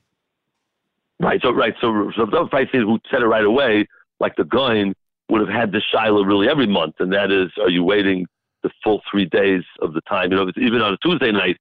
Right. 1.19 1.41
So 1.43 1.51
right. 1.51 1.75
So 1.81 2.13
so 2.17 2.27
David 2.27 2.51
Feinstein, 2.51 2.83
who 2.83 3.01
said 3.11 3.23
it 3.23 3.27
right 3.27 3.45
away, 3.45 3.89
like 4.21 4.37
the 4.37 4.45
Gaon, 4.45 4.95
would 5.29 5.41
have 5.41 5.51
had 5.51 5.73
this 5.73 5.83
shiloh 5.93 6.23
really 6.23 6.49
every 6.49 6.69
month, 6.69 6.95
and 7.01 7.13
that 7.13 7.33
is, 7.33 7.51
are 7.61 7.71
you 7.71 7.83
waiting 7.83 8.27
the 8.63 8.71
full 8.85 9.03
three 9.11 9.25
days 9.25 9.65
of 9.83 9.93
the 9.93 10.01
time? 10.03 10.31
You 10.31 10.37
know, 10.37 10.53
even 10.57 10.81
on 10.81 10.95
a 10.95 10.97
Tuesday 10.99 11.33
night, 11.33 11.59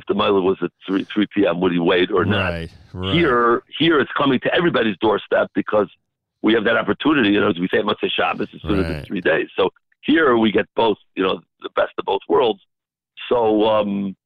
if 0.00 0.06
the 0.08 0.14
Mila 0.14 0.40
was 0.40 0.56
at 0.62 0.70
three 0.86 1.06
three 1.12 1.26
p.m., 1.34 1.60
would 1.60 1.72
he 1.72 1.78
wait 1.78 2.10
or 2.10 2.24
not? 2.24 2.50
Right, 2.50 2.70
right. 2.92 3.14
Here, 3.14 3.62
here 3.78 4.00
it's 4.00 4.10
coming 4.16 4.40
to 4.40 4.54
everybody's 4.54 4.96
doorstep 4.98 5.50
because 5.54 5.88
we 6.42 6.54
have 6.54 6.64
that 6.64 6.76
opportunity. 6.76 7.30
You 7.30 7.40
know, 7.40 7.50
as 7.50 7.58
we 7.58 7.68
say 7.68 7.78
at 7.78 7.84
Motzei 7.84 8.10
Shabbos, 8.10 8.48
as 8.54 8.62
soon 8.62 8.80
as 8.80 8.86
Right. 8.86 8.96
it's 8.96 9.08
three 9.08 9.20
days. 9.20 9.48
So 9.56 9.70
here 10.00 10.36
we 10.38 10.50
get 10.50 10.66
both. 10.74 10.96
You 11.14 11.22
know, 11.24 11.40
the 11.62 11.70
best 11.76 11.92
of 11.98 12.06
both 12.06 12.22
worlds. 12.28 12.60
So, 13.28 13.68
um, 13.68 14.16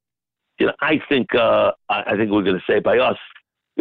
you 0.59 0.67
know, 0.67 0.73
I 0.81 1.01
think 1.09 1.35
uh, 1.35 1.71
I, 1.89 2.15
think 2.15 2.31
we're 2.31 2.43
going 2.43 2.59
to 2.59 2.63
say 2.71 2.79
by 2.79 2.97
us. 2.97 3.17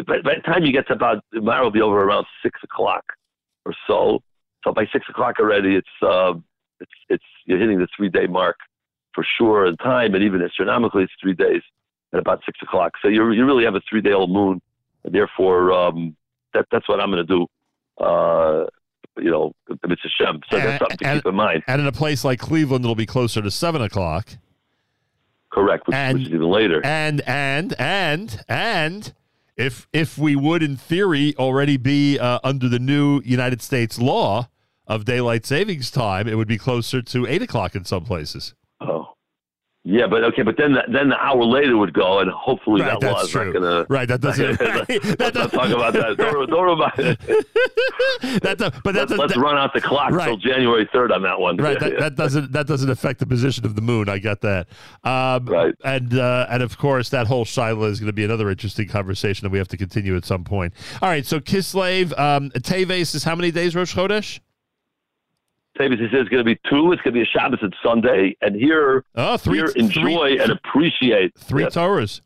By, 0.06 0.20
by 0.22 0.34
the 0.34 0.40
time 0.40 0.64
you 0.64 0.72
get 0.72 0.88
to 0.88 0.94
about 0.94 1.24
tomorrow, 1.32 1.64
will 1.64 1.70
be 1.70 1.80
over 1.80 2.02
around 2.02 2.26
six 2.42 2.60
o'clock 2.64 3.04
or 3.64 3.72
so. 3.86 4.20
So 4.64 4.72
by 4.72 4.86
six 4.92 5.06
o'clock 5.08 5.36
already, 5.38 5.76
it's 5.76 5.96
uh, 6.02 6.34
it's 6.80 6.92
it's 7.08 7.24
you're 7.46 7.58
hitting 7.58 7.78
the 7.78 7.86
three 7.96 8.08
day 8.08 8.26
mark 8.26 8.56
for 9.14 9.24
sure 9.38 9.66
in 9.66 9.76
time, 9.76 10.14
and 10.14 10.24
even 10.24 10.42
astronomically, 10.42 11.04
it's 11.04 11.12
three 11.22 11.34
days 11.34 11.62
at 12.14 12.20
about 12.20 12.40
six 12.46 12.58
o'clock. 12.62 12.92
So 13.02 13.08
you 13.08 13.30
you 13.32 13.44
really 13.44 13.64
have 13.64 13.74
a 13.74 13.82
three 13.88 14.00
day 14.00 14.12
old 14.12 14.30
moon, 14.30 14.62
therefore 15.02 15.72
um, 15.72 16.16
that 16.54 16.66
that's 16.70 16.88
what 16.88 17.00
I'm 17.00 17.10
going 17.10 17.26
to 17.26 17.36
do. 17.36 17.46
Uh, 18.02 18.66
you 19.18 19.30
know, 19.30 19.52
it's 19.68 20.04
a 20.04 20.08
Shem. 20.08 20.40
So 20.50 20.56
that's 20.56 20.78
something 20.78 20.96
to 20.98 21.14
keep 21.14 21.26
in 21.26 21.34
mind. 21.34 21.62
And 21.66 21.80
in 21.80 21.86
a 21.86 21.92
place 21.92 22.24
like 22.24 22.40
Cleveland, 22.40 22.84
it'll 22.84 22.94
be 22.94 23.06
closer 23.06 23.42
to 23.42 23.50
seven 23.50 23.82
o'clock. 23.82 24.28
Correct, 25.52 25.86
which, 25.86 25.96
which 26.14 26.22
is 26.22 26.28
even 26.30 26.50
later. 26.50 26.84
And 26.84 27.20
and 27.22 27.74
and 27.78 28.42
and 28.48 29.12
if 29.56 29.86
if 29.92 30.18
we 30.18 30.34
would, 30.34 30.62
in 30.62 30.76
theory, 30.76 31.34
already 31.36 31.76
be 31.76 32.18
uh, 32.18 32.40
under 32.42 32.68
the 32.68 32.80
new 32.80 33.20
United 33.24 33.62
States 33.62 33.98
law 33.98 34.48
of 34.86 35.04
daylight 35.04 35.46
savings 35.46 35.90
time, 35.90 36.26
it 36.26 36.34
would 36.34 36.48
be 36.48 36.58
closer 36.58 37.00
to 37.02 37.26
eight 37.26 37.42
o'clock 37.42 37.74
in 37.74 37.84
some 37.84 38.04
places. 38.04 38.54
Oh. 38.80 39.13
Yeah, 39.86 40.06
but 40.06 40.24
okay, 40.24 40.40
but 40.40 40.56
then 40.56 40.72
the, 40.72 40.82
then 40.90 41.10
the 41.10 41.18
hour 41.18 41.44
later 41.44 41.76
would 41.76 41.92
go, 41.92 42.20
and 42.20 42.30
hopefully 42.30 42.80
Right, 42.80 42.98
that 42.98 43.00
that's 43.02 43.28
true. 43.28 43.52
not 43.52 43.60
to. 43.60 43.86
Right, 43.90 44.08
that 44.08 44.22
doesn't- 44.22 44.58
let's 45.20 45.34
not 45.36 45.52
talk 45.52 45.68
about 45.68 45.92
that. 45.92 46.16
Don't, 46.16 46.48
don't 46.48 46.64
remind. 46.64 47.18
That's 48.42 48.62
a, 48.62 48.72
but 48.82 48.94
let's, 48.94 49.12
a, 49.12 49.16
let's 49.16 49.34
that- 49.34 49.40
run 49.40 49.56
out 49.58 49.74
the 49.74 49.80
clock 49.80 50.10
Right. 50.12 50.26
till 50.26 50.36
January 50.38 50.88
third 50.92 51.12
on 51.12 51.22
that 51.22 51.38
one. 51.38 51.56
Right, 51.58 51.78
that, 51.78 51.98
that 51.98 52.14
doesn't 52.14 52.52
that 52.52 52.66
doesn't 52.66 52.88
affect 52.90 53.20
the 53.20 53.26
position 53.26 53.66
of 53.66 53.76
the 53.76 53.82
moon. 53.82 54.08
I 54.08 54.18
get 54.18 54.40
that. 54.40 54.68
Um, 55.04 55.44
right, 55.46 55.74
and 55.84 56.14
uh, 56.14 56.46
and 56.48 56.62
of 56.62 56.78
course 56.78 57.10
that 57.10 57.26
whole 57.26 57.44
Shiloh 57.44 57.84
is 57.84 58.00
going 58.00 58.06
to 58.06 58.12
be 58.14 58.24
another 58.24 58.48
interesting 58.50 58.88
conversation 58.88 59.44
that 59.44 59.50
we 59.50 59.58
have 59.58 59.68
to 59.68 59.76
continue 59.76 60.16
at 60.16 60.24
some 60.24 60.44
point. 60.44 60.72
All 61.02 61.08
right, 61.10 61.26
so 61.26 61.40
Kislev 61.40 62.18
um, 62.18 62.50
Teves 62.52 63.14
is 63.14 63.24
how 63.24 63.34
many 63.34 63.50
days 63.50 63.76
Rosh 63.76 63.94
Chodesh? 63.94 64.40
Tavis, 65.78 65.98
he 65.98 66.06
says 66.06 66.20
it's 66.20 66.28
going 66.28 66.44
to 66.44 66.44
be 66.44 66.58
two. 66.68 66.92
It's 66.92 67.02
going 67.02 67.12
to 67.14 67.20
be 67.20 67.22
a 67.22 67.26
Shabbos 67.26 67.58
and 67.62 67.74
Sunday, 67.82 68.36
and 68.40 68.54
here, 68.54 69.04
oh, 69.16 69.36
three, 69.36 69.58
here 69.58 69.72
enjoy 69.76 70.36
and 70.40 70.50
appreciate 70.52 71.36
Three 71.36 71.64
yes, 71.64 71.74
Torahs. 71.74 72.20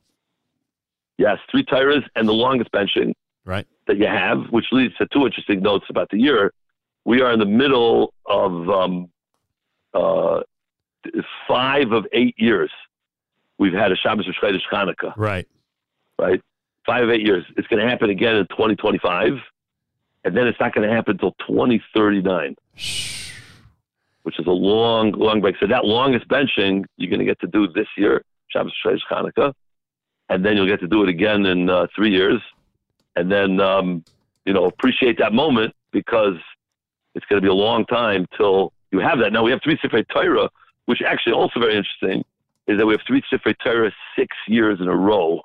yes, 1.16 1.39
three 1.51 1.65
tires 1.65 2.05
and 2.15 2.29
the 2.29 2.33
longest 2.33 2.70
benching 2.73 3.15
right 3.45 3.66
that 3.87 3.97
you 3.97 4.07
have, 4.07 4.45
which 4.51 4.66
leads 4.73 4.95
to 4.97 5.07
two 5.07 5.25
interesting 5.27 5.61
notes 5.61 5.87
about 5.89 6.11
the 6.11 6.19
year. 6.19 6.53
We 7.05 7.23
are 7.23 7.33
in 7.33 7.39
the 7.39 7.47
middle 7.47 8.12
of 8.27 8.69
um, 8.69 9.09
uh, 9.95 10.41
five 11.47 11.93
of 11.93 12.07
eight 12.12 12.35
years. 12.39 12.70
We've 13.59 13.73
had 13.73 13.91
a 13.93 13.97
Shabbos 13.97 14.27
Rosh 14.27 14.37
Chodesh 14.41 14.61
Hanukkah. 14.70 15.15
Right. 15.16 15.49
Right. 16.19 16.43
Five 16.85 17.05
of 17.05 17.11
eight 17.11 17.23
years. 17.27 17.45
It's 17.57 17.66
going 17.69 17.83
to 17.83 17.89
happen 17.89 18.11
again 18.11 18.37
in 18.37 18.47
2025, 18.49 19.33
and 20.25 20.37
then 20.37 20.47
it's 20.47 20.61
not 20.61 20.75
going 20.75 20.89
to 20.89 20.95
happen 20.95 21.12
until 21.12 21.33
2039, 21.47 22.57
which 24.23 24.39
is 24.39 24.47
a 24.47 24.51
long, 24.51 25.12
long 25.12 25.40
break. 25.40 25.57
So 25.61 25.66
that 25.66 25.85
longest 25.85 26.28
benching 26.28 26.85
you're 26.97 27.11
going 27.11 27.20
to 27.20 27.24
get 27.24 27.40
to 27.40 27.47
do 27.47 27.69
this 27.69 27.86
year, 27.97 28.23
Shabbos 28.49 28.73
Chodesh 28.85 29.01
Hanukkah, 29.11 29.53
and 30.28 30.45
then 30.45 30.57
you'll 30.57 30.66
get 30.66 30.81
to 30.81 30.89
do 30.89 31.03
it 31.03 31.09
again 31.09 31.47
in 31.47 31.70
uh, 31.70 31.86
three 31.95 32.11
years, 32.11 32.40
and 33.16 33.31
then 33.31 33.61
um, 33.61 34.05
you 34.45 34.53
know 34.53 34.65
appreciate 34.65 35.19
that 35.19 35.32
moment 35.32 35.74
because 35.93 36.36
it's 37.15 37.24
going 37.27 37.40
to 37.40 37.45
be 37.45 37.51
a 37.51 37.55
long 37.55 37.85
time 37.86 38.27
till 38.36 38.73
you 38.93 38.99
have 39.01 39.19
that. 39.20 39.32
Now 39.32 39.43
we 39.43 39.51
have 39.51 39.61
three 39.62 39.77
Sifrei 39.78 40.05
Torah, 40.09 40.49
which 40.86 41.03
actually 41.03 41.32
also 41.32 41.61
very 41.61 41.77
interesting 41.77 42.24
is 42.66 42.77
that 42.78 42.85
we 42.86 42.93
have 42.93 43.01
three 43.07 43.23
Sifrei 43.32 43.55
Torah 43.65 43.90
six 44.16 44.36
years 44.47 44.78
in 44.81 44.89
a 44.89 44.95
row, 44.95 45.40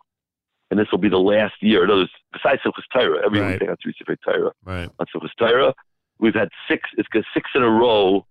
and 0.70 0.78
this 0.80 0.88
will 0.92 1.00
be 1.00 1.08
the 1.10 1.18
last 1.20 1.54
year. 1.62 1.86
In 1.86 1.90
other 1.90 2.02
words, 2.02 2.12
besides 2.34 2.62
Simchas 2.66 2.84
Torah, 2.94 3.26
every 3.26 3.40
Right. 3.40 3.52
week 3.52 3.60
they 3.62 3.66
have 3.68 3.78
three 3.82 3.94
Sifrei 3.94 4.18
Torah. 4.26 4.52
Right. 4.66 4.90
On 5.00 5.06
Simchas 5.16 5.30
Torah, 5.38 5.74
we've 6.20 6.36
had 6.36 6.50
six. 6.68 6.90
It's 6.98 7.08
got 7.08 7.24
six 7.34 7.50
in 7.56 7.64
a 7.64 7.70
row 7.70 8.26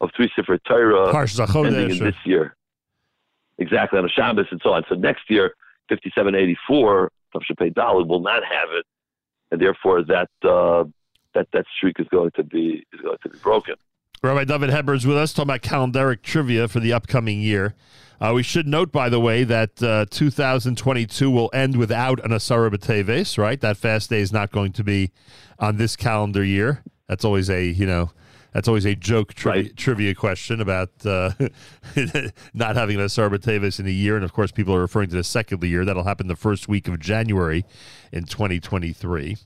of 0.00 0.10
three 0.16 0.30
Sifrei 0.38 0.58
Torah 0.66 1.16
ending 1.66 1.90
in 1.90 2.04
this 2.04 2.16
year. 2.24 2.56
Exactly 3.58 3.98
on 3.98 4.04
a 4.04 4.08
Shabbos 4.08 4.46
and 4.50 4.60
so 4.62 4.70
on. 4.72 4.84
So 4.88 4.94
next 4.94 5.30
year, 5.30 5.54
fifty-seven 5.88 6.34
eighty-four, 6.34 7.10
Tavshin 7.34 7.72
Dalit 7.72 8.06
will 8.06 8.20
not 8.20 8.42
have 8.44 8.68
it, 8.72 8.84
and 9.50 9.60
therefore 9.60 10.02
that 10.04 10.28
uh, 10.42 10.84
that 11.34 11.48
that 11.52 11.64
streak 11.76 11.98
is 11.98 12.06
going 12.08 12.32
to 12.32 12.44
be 12.44 12.84
is 12.92 13.00
going 13.00 13.16
to 13.22 13.28
be 13.30 13.38
broken. 13.38 13.74
Rabbi 14.22 14.44
David 14.44 14.70
Heber 14.70 14.94
is 14.94 15.06
with 15.06 15.16
us 15.16 15.32
talking 15.32 15.50
about 15.50 15.62
calendaric 15.62 16.22
trivia 16.22 16.68
for 16.68 16.80
the 16.80 16.92
upcoming 16.92 17.40
year. 17.40 17.74
Uh, 18.18 18.32
we 18.34 18.42
should 18.42 18.66
note, 18.66 18.90
by 18.90 19.10
the 19.10 19.20
way, 19.20 19.44
that 19.44 19.82
uh, 19.82 20.06
2022 20.10 21.30
will 21.30 21.50
end 21.52 21.76
without 21.76 22.24
an 22.24 22.30
Asara 22.30 22.70
B'Teves, 22.70 23.36
right? 23.36 23.60
That 23.60 23.76
fast 23.76 24.08
day 24.08 24.20
is 24.20 24.32
not 24.32 24.50
going 24.50 24.72
to 24.72 24.84
be 24.84 25.12
on 25.58 25.76
this 25.76 25.96
calendar 25.96 26.42
year. 26.42 26.82
That's 27.08 27.26
always 27.26 27.50
a, 27.50 27.66
you 27.66 27.86
know, 27.86 28.10
that's 28.56 28.68
always 28.68 28.86
a 28.86 28.94
joke 28.94 29.34
trivia, 29.34 29.70
trivia 29.74 30.14
question 30.14 30.62
about 30.62 30.88
uh, 31.04 31.32
not 32.54 32.74
having 32.74 32.98
an 32.98 33.04
Asara 33.04 33.78
in 33.78 33.86
a 33.86 33.90
year. 33.90 34.16
And, 34.16 34.24
of 34.24 34.32
course, 34.32 34.50
people 34.50 34.74
are 34.74 34.80
referring 34.80 35.10
to 35.10 35.14
the 35.14 35.24
second 35.24 35.62
year. 35.62 35.84
That'll 35.84 36.04
happen 36.04 36.26
the 36.26 36.36
first 36.36 36.66
week 36.66 36.88
of 36.88 36.98
January 36.98 37.66
in 38.12 38.24
2023. 38.24 39.36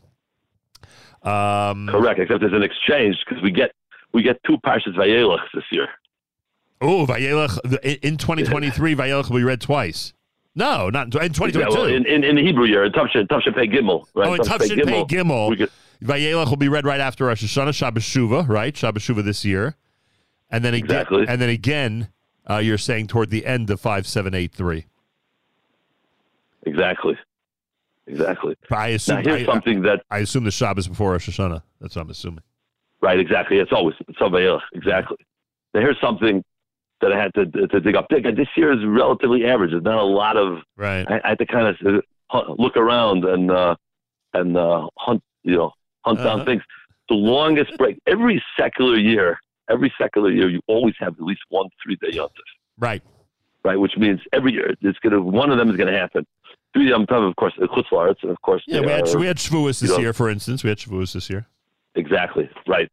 Um, 1.25 1.89
Correct, 1.89 2.21
except 2.21 2.41
there's 2.41 2.53
an 2.53 2.63
exchange 2.63 3.17
because 3.29 3.43
we 3.43 3.51
get 3.51 3.73
we 4.13 4.23
get 4.23 4.41
two 4.47 4.59
Parshas 4.59 4.95
Vayelech 4.95 5.43
this 5.55 5.65
year. 5.73 5.89
Oh, 6.81 7.05
Vayelech 7.05 7.59
in, 7.83 8.13
in 8.13 8.17
2023, 8.17 8.95
Vayelech 8.95 9.29
will 9.29 9.39
be 9.39 9.43
read 9.43 9.61
twice. 9.61 10.13
No, 10.55 10.91
not 10.91 11.15
in, 11.15 11.23
in 11.23 11.33
2022. 11.33 11.59
Yeah, 11.59 11.69
well, 11.69 11.85
in, 11.85 12.07
in, 12.07 12.25
in 12.25 12.37
the 12.37 12.43
Hebrew 12.43 12.65
year, 12.65 12.85
in 12.85 12.93
Tavshin, 12.93 13.27
Tavshin 13.29 13.55
Pei 13.55 13.69
Gimel, 13.69 14.07
right? 14.15 14.29
Oh, 14.29 14.35
in 14.35 14.41
Tavshin 14.41 14.85
Pei 14.85 15.05
Gimel, 15.05 15.69
Vayelech 16.03 16.49
will 16.49 16.57
be 16.57 16.69
read 16.69 16.85
right 16.85 17.01
after 17.01 17.27
Rosh 17.27 17.45
Hashanah, 17.45 17.75
Shabbos 17.75 18.03
Shuva, 18.03 18.49
right? 18.49 18.77
Shabbos 18.77 19.03
Shuva 19.03 19.23
this 19.23 19.45
year, 19.45 19.77
and 20.51 20.65
then 20.65 20.75
again, 20.75 20.85
Exactly. 20.85 21.27
and 21.29 21.41
then 21.41 21.51
again, 21.51 22.09
uh, 22.49 22.57
you're 22.57 22.79
saying 22.79 23.07
toward 23.07 23.31
the 23.31 23.47
end 23.47 23.71
of 23.71 23.81
five 23.81 24.07
seven 24.07 24.35
eight 24.35 24.53
three. 24.53 24.87
Exactly. 26.67 27.17
Exactly. 28.07 28.57
I 28.71 28.89
assume 28.89 29.23
now, 29.23 29.37
here's 29.37 29.49
I, 29.49 29.53
something 29.53 29.83
that 29.83 30.03
I 30.11 30.19
assume 30.19 30.45
the 30.45 30.51
Shabbos 30.51 30.89
before 30.89 31.13
Rosh 31.13 31.29
Hashanah. 31.29 31.63
That's 31.81 31.95
what 31.95 32.03
I'm 32.03 32.11
assuming. 32.11 32.43
Right, 33.01 33.19
exactly. 33.21 33.59
It's 33.59 33.73
always 33.73 33.95
it's 34.09 34.19
somebody 34.19 34.47
else. 34.47 34.63
Exactly. 34.73 35.17
Now 35.75 35.81
here's 35.81 36.01
something 36.01 36.45
that 37.01 37.13
I 37.13 37.21
had 37.23 37.33
to 37.35 37.47
to 37.69 37.81
dig 37.81 37.97
up. 37.97 38.07
This 38.11 38.49
year 38.57 38.73
is 38.73 38.85
relatively 38.85 39.47
average. 39.47 39.71
There's 39.71 39.83
not 39.83 39.99
a 39.99 40.03
lot 40.05 40.37
of. 40.37 40.59
Right. 40.77 41.07
I, 41.09 41.21
I 41.25 41.29
had 41.31 41.39
to 41.39 41.47
kind 41.47 41.69
of 41.69 42.05
uh, 42.31 42.53
look 42.59 42.77
around 42.77 43.25
and 43.25 43.51
uh, 43.51 43.75
and 44.35 44.57
uh, 44.57 44.89
hunt, 44.99 45.23
you 45.43 45.57
know, 45.57 45.73
hunt 46.05 46.19
down 46.19 46.41
Uh-huh. 46.41 46.45
things. 46.45 46.63
The 47.09 47.15
longest 47.17 47.77
break 47.79 47.99
every 48.07 48.43
secular 48.59 48.97
year. 48.97 49.39
Every 49.69 49.93
secular 50.01 50.31
year, 50.33 50.49
you 50.49 50.61
always 50.67 50.95
have 50.99 51.13
at 51.15 51.23
least 51.23 51.43
one 51.49 51.69
three 51.83 51.97
day 51.97 52.17
yontif. 52.17 52.31
Right. 52.79 53.03
Right, 53.65 53.77
which 53.77 53.97
means 53.97 54.21
every 54.33 54.53
year 54.53 54.75
it's 54.81 54.99
gonna 54.99 55.21
one 55.21 55.51
of 55.51 55.59
them 55.59 55.71
is 55.71 55.77
gonna 55.77 55.97
happen. 55.97 56.27
Three 56.73 56.93
I'm 56.93 57.07
talking, 57.07 57.27
of 57.29 57.37
course, 57.37 57.53
the 57.59 57.67
Chutzlaritz, 57.69 58.23
and 58.23 58.31
of 58.31 58.41
course, 58.43 58.63
Yeah, 58.67 58.81
we 58.81 58.89
had 58.91 59.09
are, 59.09 59.19
we 59.19 59.27
had 59.27 59.37
Shavuos 59.37 59.81
this 59.81 59.91
know, 59.91 59.99
year, 59.99 60.13
for 60.13 60.29
instance. 60.31 60.63
We 60.65 60.71
had 60.71 60.79
Shavuos 60.79 61.13
this 61.13 61.29
year. 61.31 61.47
Exactly. 61.95 62.49
Right. 62.67 62.91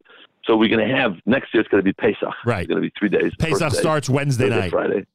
So 0.48 0.56
we're 0.56 0.69
going 0.69 0.88
to 0.88 0.95
have 0.95 1.15
next 1.26 1.53
year. 1.53 1.61
It's 1.61 1.69
going 1.69 1.84
to 1.84 1.86
be 1.86 1.94
Pesach. 1.94 2.34
Right. 2.45 2.61
It's 2.61 2.69
going 2.69 2.82
to 2.82 2.88
be 2.88 2.94
three 2.98 3.10
days. 3.10 3.34
Pesach 3.38 3.74
day, 3.74 3.78
starts 3.78 4.10
Wednesday 4.10 4.45
Thursday, 4.45 4.60
night. 4.61 4.72
Friday. 4.72 5.06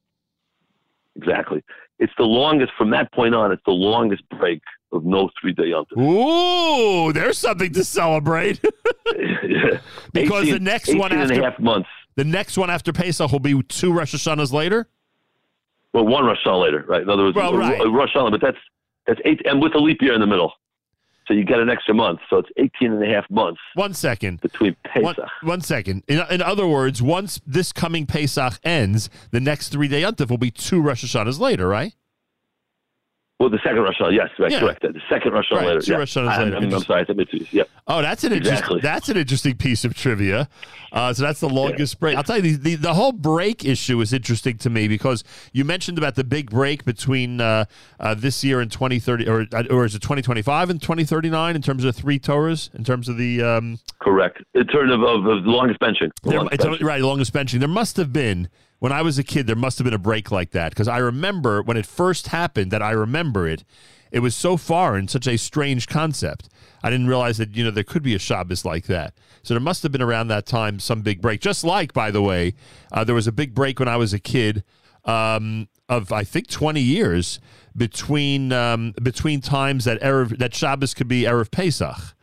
Exactly. 1.15 1.63
It's 1.99 2.13
the 2.17 2.23
longest 2.23 2.71
from 2.77 2.91
that 2.91 3.11
point 3.13 3.33
on. 3.35 3.51
It's 3.51 3.61
the 3.65 3.71
longest 3.71 4.23
break 4.39 4.61
of 4.91 5.03
no 5.05 5.29
three 5.41 5.53
day 5.53 5.71
yontif. 5.71 5.97
Ooh, 5.99 7.11
there's 7.13 7.37
something 7.37 7.71
to 7.73 7.83
celebrate. 7.83 8.61
because 10.13 10.43
18 10.43 10.53
the 10.53 10.59
next 10.59 10.89
18 10.89 10.99
one 10.99 11.11
and 11.11 11.21
a 11.21 11.23
after 11.23 11.43
half 11.43 11.59
months. 11.59 11.89
the 12.15 12.23
next 12.23 12.57
one 12.57 12.69
after 12.69 12.93
Pesach 12.93 13.31
will 13.31 13.39
be 13.39 13.61
two 13.63 13.91
Rosh 13.91 14.13
Hashanahs 14.13 14.53
later. 14.53 14.87
Well, 15.93 16.05
one 16.05 16.25
Rosh 16.25 16.39
Hashanah 16.45 16.61
later, 16.61 16.85
right? 16.87 17.01
In 17.01 17.09
other 17.09 17.23
words, 17.23 17.35
Well, 17.35 17.55
right. 17.55 17.79
a 17.79 17.89
Rosh 17.89 18.13
Hashanah, 18.15 18.31
but 18.31 18.41
that's 18.41 18.57
that's 19.07 19.19
eight, 19.25 19.41
and 19.45 19.61
with 19.61 19.75
a 19.75 19.79
leap 19.79 20.01
year 20.01 20.13
in 20.13 20.21
the 20.21 20.27
middle, 20.27 20.53
so 21.27 21.33
you 21.33 21.43
get 21.45 21.59
an 21.59 21.69
extra 21.69 21.93
month. 21.93 22.19
So 22.29 22.37
it's 22.37 22.49
18 22.57 22.91
and 22.93 23.03
a 23.03 23.07
half 23.13 23.29
months 23.29 23.59
One 23.75 23.93
second. 23.93 24.41
between 24.41 24.75
One, 24.95 25.15
Pesach. 25.15 25.29
one 25.41 25.61
second. 25.61 26.03
In, 26.07 26.21
in 26.29 26.41
other 26.41 26.67
words, 26.67 27.01
once 27.01 27.39
this 27.45 27.71
coming 27.71 28.05
Pesach 28.05 28.59
ends, 28.63 29.09
the 29.31 29.39
next 29.39 29.69
three 29.69 29.87
day 29.87 30.01
Yontif 30.01 30.29
will 30.29 30.37
be 30.37 30.51
two 30.51 30.81
Rosh 30.81 31.03
Hashanahs 31.05 31.39
later, 31.39 31.67
right? 31.67 31.93
Well, 33.43 33.49
the 33.49 33.59
second 33.61 33.81
Rosh 33.81 33.97
Hashanah, 33.99 34.15
yes, 34.15 34.29
right, 34.39 34.53
Yeah. 34.53 34.59
correct. 34.61 34.83
The 34.83 35.01
second 35.09 35.33
Rosh 35.33 35.51
Hashanah 35.51 35.55
Right, 35.57 35.67
later. 35.67 35.81
two 35.81 35.91
yeah. 35.91 35.97
Rosh 35.97 36.15
Hashanahs 36.15 36.27
I, 36.29 36.43
later. 36.45 36.55
I'm, 36.55 36.73
I'm 36.73 36.79
sorry, 36.79 37.01
I 37.01 37.05
said 37.05 37.17
Mitzvahs. 37.17 37.51
Yep. 37.51 37.69
Oh, 37.89 38.01
that's 38.01 38.23
an 38.23 38.31
interesting. 38.31 38.53
Exactly. 38.53 38.79
That's 38.79 39.09
an 39.09 39.17
interesting 39.17 39.57
piece 39.57 39.83
of 39.83 39.93
trivia. 39.93 40.47
Uh, 40.93 41.11
so 41.11 41.23
that's 41.23 41.41
the 41.41 41.49
longest 41.49 41.99
break. 41.99 42.15
I'll 42.15 42.23
tell 42.23 42.37
you, 42.37 42.55
the, 42.55 42.55
the 42.55 42.75
the 42.75 42.93
whole 42.93 43.11
break 43.11 43.65
issue 43.65 43.99
is 43.99 44.13
interesting 44.13 44.57
to 44.59 44.69
me 44.69 44.87
because 44.87 45.25
you 45.51 45.65
mentioned 45.65 45.97
about 45.97 46.15
the 46.15 46.23
big 46.23 46.51
break 46.51 46.85
between 46.85 47.41
uh, 47.41 47.65
uh, 47.99 48.13
this 48.13 48.45
year 48.45 48.61
and 48.61 48.71
2030, 48.71 49.27
or 49.27 49.45
or 49.69 49.83
is 49.83 49.93
it 49.93 50.01
2025 50.01 50.69
and 50.69 50.81
2039 50.81 51.55
in 51.57 51.61
terms 51.61 51.83
of 51.83 51.93
three 51.93 52.19
Torahs, 52.19 52.73
in 52.73 52.85
terms 52.85 53.09
of 53.09 53.17
the 53.17 53.43
um, 53.43 53.77
Correct. 53.99 54.41
In 54.53 54.67
terms 54.67 54.93
of, 54.93 55.01
of, 55.03 55.25
of 55.25 55.43
the 55.43 55.49
longest 55.49 55.81
benching. 55.81 56.11
The 56.23 56.29
there, 56.29 56.39
longest 56.39 56.63
it's, 56.63 56.81
right, 56.81 57.01
longest 57.01 57.33
benching. 57.33 57.59
There 57.59 57.67
must 57.67 57.97
have 57.97 58.13
been 58.13 58.47
when 58.83 58.91
I 58.91 59.01
was 59.01 59.17
a 59.17 59.23
kid. 59.23 59.47
There 59.47 59.55
must 59.55 59.77
have 59.77 59.85
been 59.85 59.93
a 59.93 59.97
break 59.97 60.29
like 60.29 60.51
that 60.51 60.71
because 60.71 60.89
I 60.89 60.97
remember 60.97 61.63
when 61.63 61.77
it 61.77 61.85
first 61.85 62.27
happened. 62.27 62.69
That 62.69 62.81
I 62.81 62.91
remember 62.91 63.47
it. 63.47 63.63
It 64.11 64.19
was 64.19 64.35
so 64.35 64.57
foreign, 64.57 65.07
such 65.07 65.25
a 65.25 65.37
strange 65.37 65.87
concept. 65.87 66.49
I 66.83 66.89
didn't 66.89 67.07
realize 67.07 67.37
that 67.37 67.55
you 67.55 67.63
know 67.63 67.71
there 67.71 67.85
could 67.85 68.03
be 68.03 68.13
a 68.13 68.19
Shabbos 68.19 68.65
like 68.65 68.87
that. 68.87 69.13
So 69.41 69.53
there 69.53 69.61
must 69.61 69.83
have 69.83 69.93
been 69.93 70.01
around 70.01 70.27
that 70.27 70.45
time 70.45 70.81
some 70.81 71.01
big 71.01 71.21
break. 71.21 71.39
Just 71.39 71.63
like, 71.63 71.93
by 71.93 72.11
the 72.11 72.21
way, 72.21 72.55
uh, 72.91 73.05
there 73.05 73.15
was 73.15 73.25
a 73.25 73.31
big 73.31 73.55
break 73.55 73.79
when 73.79 73.87
I 73.87 73.95
was 73.95 74.11
a 74.11 74.19
kid 74.19 74.65
um, 75.05 75.69
of 75.87 76.11
I 76.11 76.25
think 76.25 76.49
twenty 76.49 76.81
years 76.81 77.39
between 77.77 78.51
um, 78.51 78.93
between 79.01 79.39
times 79.39 79.85
that 79.85 80.01
erev 80.01 80.37
that 80.39 80.53
Shabbos 80.53 80.93
could 80.93 81.07
be 81.07 81.21
erev 81.21 81.51
Pesach. 81.51 82.15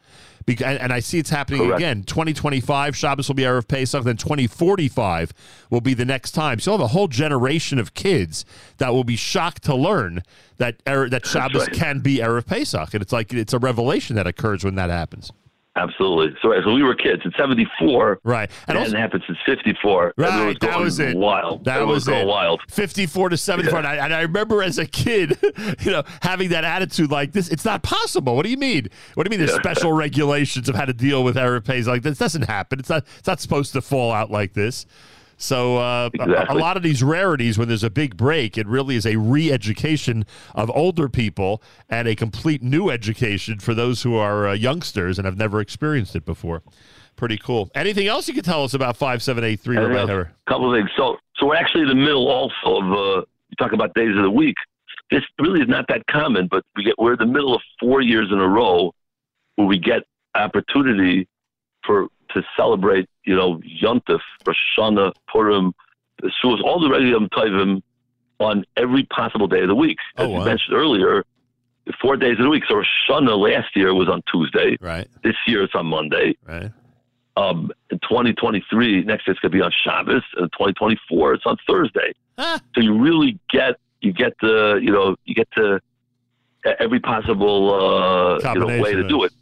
And, 0.51 0.79
and 0.79 0.93
I 0.93 1.01
see 1.01 1.19
it's 1.19 1.31
happening 1.31 1.63
Correct. 1.63 1.79
again. 1.79 2.03
2025 2.05 2.97
Shabbos 2.97 3.29
will 3.29 3.35
be 3.35 3.43
Erev 3.43 3.69
Pesach. 3.69 4.05
Then 4.05 4.17
2045 4.17 5.33
will 5.71 5.81
be 5.81 5.95
the 5.95 6.05
next 6.05 6.33
time. 6.33 6.59
So 6.61 6.71
you'll 6.71 6.79
have 6.79 6.85
a 6.85 6.89
whole 6.89 7.09
generation 7.09 7.79
of 7.79 7.95
kids 7.95 8.45
that 8.79 8.93
will 8.93 9.05
be 9.05 9.17
shocked 9.17 9.63
to 9.65 9.75
learn 9.75 10.23
that 10.59 10.85
Erev, 10.85 11.11
that 11.11 11.27
Shabbos 11.27 11.67
right. 11.69 11.73
can 11.73 12.01
be 12.01 12.19
Erev 12.19 12.47
Pesach, 12.47 12.95
and 12.95 13.03
it's 13.03 13.13
like 13.13 13.33
it's 13.33 13.53
a 13.53 13.59
revelation 13.59 14.17
that 14.17 14.27
occurs 14.27 14.65
when 14.65 14.75
that 14.77 14.91
happens. 14.91 15.33
Absolutely. 15.77 16.37
So, 16.43 16.53
so 16.65 16.75
we 16.75 16.83
were 16.83 16.95
kids 16.97 17.23
in 17.25 17.31
'74. 17.39 18.19
Right. 18.25 18.51
And 18.67 18.71
And 18.71 18.79
also- 18.79 18.91
hadn't 18.91 19.01
happened 19.01 19.23
since 19.27 19.39
'54. 19.47 20.15
Right, 20.17 20.47
was 20.47 20.57
that 20.61 20.79
was 20.81 20.99
it. 20.99 21.17
Wild. 21.17 21.65
That 21.65 21.87
was 21.87 22.07
going 22.07 22.23
it. 22.23 22.27
wild. 22.27 22.61
54 22.69 23.29
to 23.31 23.37
74. 23.37 23.79
And, 23.79 23.87
I, 23.87 23.95
and 23.97 24.13
I 24.13 24.23
remember 24.23 24.63
as 24.65 24.79
a 24.79 24.87
kid, 24.87 25.39
you 25.81 25.93
know, 25.93 26.03
having 26.23 26.49
that 26.51 26.65
attitude 26.65 27.11
like 27.13 27.33
this. 27.33 27.49
It's 27.49 27.65
not 27.65 27.83
possible. 27.85 28.35
What 28.35 28.45
do 28.45 28.51
you 28.51 28.57
mean? 28.57 28.89
What 29.15 29.25
do 29.25 29.29
you 29.29 29.39
mean 29.39 29.47
there's 29.47 29.57
Yeah. 29.65 29.73
special 29.73 29.93
regulations 29.93 30.69
of 30.69 30.75
how 30.75 30.87
to 30.87 30.93
deal 30.93 31.23
with 31.23 31.39
error 31.39 31.61
pays? 31.61 31.87
Like, 31.87 32.03
this 32.03 32.19
doesn't 32.19 32.43
happen. 32.43 32.81
It's 32.81 32.91
not, 32.91 33.05
it's 33.19 33.29
not 33.29 33.41
supposed 33.41 33.73
to 33.75 33.81
fall 33.81 34.11
out 34.13 34.31
like 34.31 34.55
this. 34.55 34.87
So 35.41 35.79
uh, 35.79 36.11
a- 36.19 36.53
a, 36.53 36.55
lot 36.55 36.77
of 36.77 36.83
these 36.83 37.03
rarities, 37.03 37.57
when 37.57 37.67
there's 37.67 37.83
a 37.83 37.91
big 37.91 38.17
break, 38.17 38.59
it 38.59 38.67
really 38.67 38.95
is 38.95 39.07
a 39.07 39.17
re-education 39.17 40.27
of 40.55 40.71
older 40.75 41.09
people 41.09 41.63
and 41.89 42.07
a 42.07 42.15
complete 42.15 42.63
new 42.63 42.91
education 42.91 43.59
for 43.59 43.73
those 43.73 44.03
who 44.03 44.17
are 44.17 44.49
uh, 44.49 44.53
youngsters 44.53 45.19
and 45.19 45.25
have 45.25 45.39
never 45.39 45.61
experienced 45.61 46.15
it 46.15 46.27
before. 46.27 46.63
Pretty 47.17 47.39
cool. 47.39 47.71
Anything 47.75 48.07
else 48.07 48.29
you 48.29 48.35
can 48.35 48.43
tell 48.43 48.65
us 48.65 48.75
about 48.75 48.99
five 48.99 49.23
seven 49.23 49.43
eight 49.43 49.61
three? 49.61 49.77
A 50.47 50.51
couple 50.51 50.73
of 50.73 50.79
things. 50.79 50.91
So, 50.97 51.17
so 51.37 51.47
we're 51.47 51.57
actually 51.57 51.83
in 51.83 51.89
the 51.89 51.95
middle 51.95 52.29
also 52.29 52.83
of 52.83 52.93
uh, 52.93 53.21
you 53.49 53.57
talk 53.59 53.73
about 53.73 53.95
days 53.95 54.15
of 54.17 54.23
the 54.23 54.31
week. 54.31 54.57
This 55.11 55.23
really 55.39 55.61
is 55.61 55.69
not 55.69 55.87
that 55.89 56.07
common, 56.07 56.49
but 56.51 56.65
we 56.77 56.85
get 56.85 56.95
we're 56.99 57.15
in 57.15 57.19
the 57.19 57.27
middle 57.27 57.55
of 57.55 57.63
four 57.81 58.03
years 58.03 58.29
in 58.31 58.39
a 58.39 58.47
row 58.47 58.95
where 59.57 59.67
we 59.67 59.79
get 59.79 60.03
opportunity 60.35 61.27
for 61.85 62.09
to 62.35 62.43
celebrate, 62.57 63.09
you 63.25 63.35
know, 63.35 63.61
Yontif, 63.83 64.21
Rosh 64.47 64.57
Hashanah, 64.79 65.13
Purim, 65.29 65.73
Sukkot, 66.23 66.63
all 66.63 66.81
the 66.81 66.91
regular 66.91 67.27
Tovim 67.29 67.83
on 68.39 68.65
every 68.77 69.05
possible 69.05 69.47
day 69.47 69.61
of 69.63 69.69
the 69.69 69.75
week. 69.75 69.99
As 70.17 70.27
Oh, 70.27 70.39
you 70.39 70.45
mentioned 70.45 70.75
earlier, 70.77 71.25
four 72.01 72.17
days 72.17 72.39
of 72.39 72.45
the 72.45 72.51
week. 72.51 72.65
So 72.69 72.77
Rosh 72.77 72.87
Hashanah 73.09 73.39
last 73.39 73.75
year 73.77 73.95
was 73.95 74.09
on 74.09 74.23
Tuesday. 74.31 74.77
Right. 74.81 75.09
This 75.23 75.35
year 75.47 75.63
it's 75.63 75.75
on 75.75 75.87
Monday. 75.87 76.37
Right. 76.47 76.71
Um, 77.37 77.71
in 77.91 77.99
2023, 78.01 79.05
next 79.05 79.27
year 79.27 79.33
it's 79.33 79.41
going 79.41 79.53
to 79.53 79.59
be 79.59 79.63
on 79.63 79.73
Shabbos, 79.85 80.23
and 80.37 80.45
in 80.45 80.49
2024 80.51 81.35
it's 81.35 81.47
on 81.47 81.57
Thursday. 81.67 82.13
Ah. 82.39 82.61
So 82.75 82.81
you 82.81 82.99
really 83.01 83.39
get 83.51 83.77
you 84.01 84.13
get 84.13 84.33
the 84.41 84.79
you 84.83 84.91
know 84.91 85.17
you 85.25 85.35
get 85.35 85.49
to 85.53 85.81
every 86.79 87.01
possible 87.01 87.73
uh, 88.43 88.53
you 88.55 88.61
know, 88.61 88.67
way 88.67 88.95
to 88.95 89.07
do 89.07 89.25
it. 89.25 89.33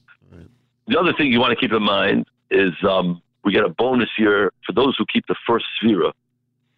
The 0.87 0.99
other 0.99 1.13
thing 1.13 1.31
you 1.33 1.41
want 1.41 1.51
to 1.51 1.61
keep 1.61 1.73
in 1.73 1.83
mind 1.83 2.27
is 2.51 2.73
um, 2.89 3.23
we 3.45 3.53
get 3.53 3.65
a 3.65 3.69
bonus 3.69 4.11
year 4.19 4.53
for 4.67 4.73
those 4.73 4.97
who 4.97 5.05
keep 5.13 5.27
the 5.27 5.37
first 5.47 5.65
Sphira, 5.83 6.13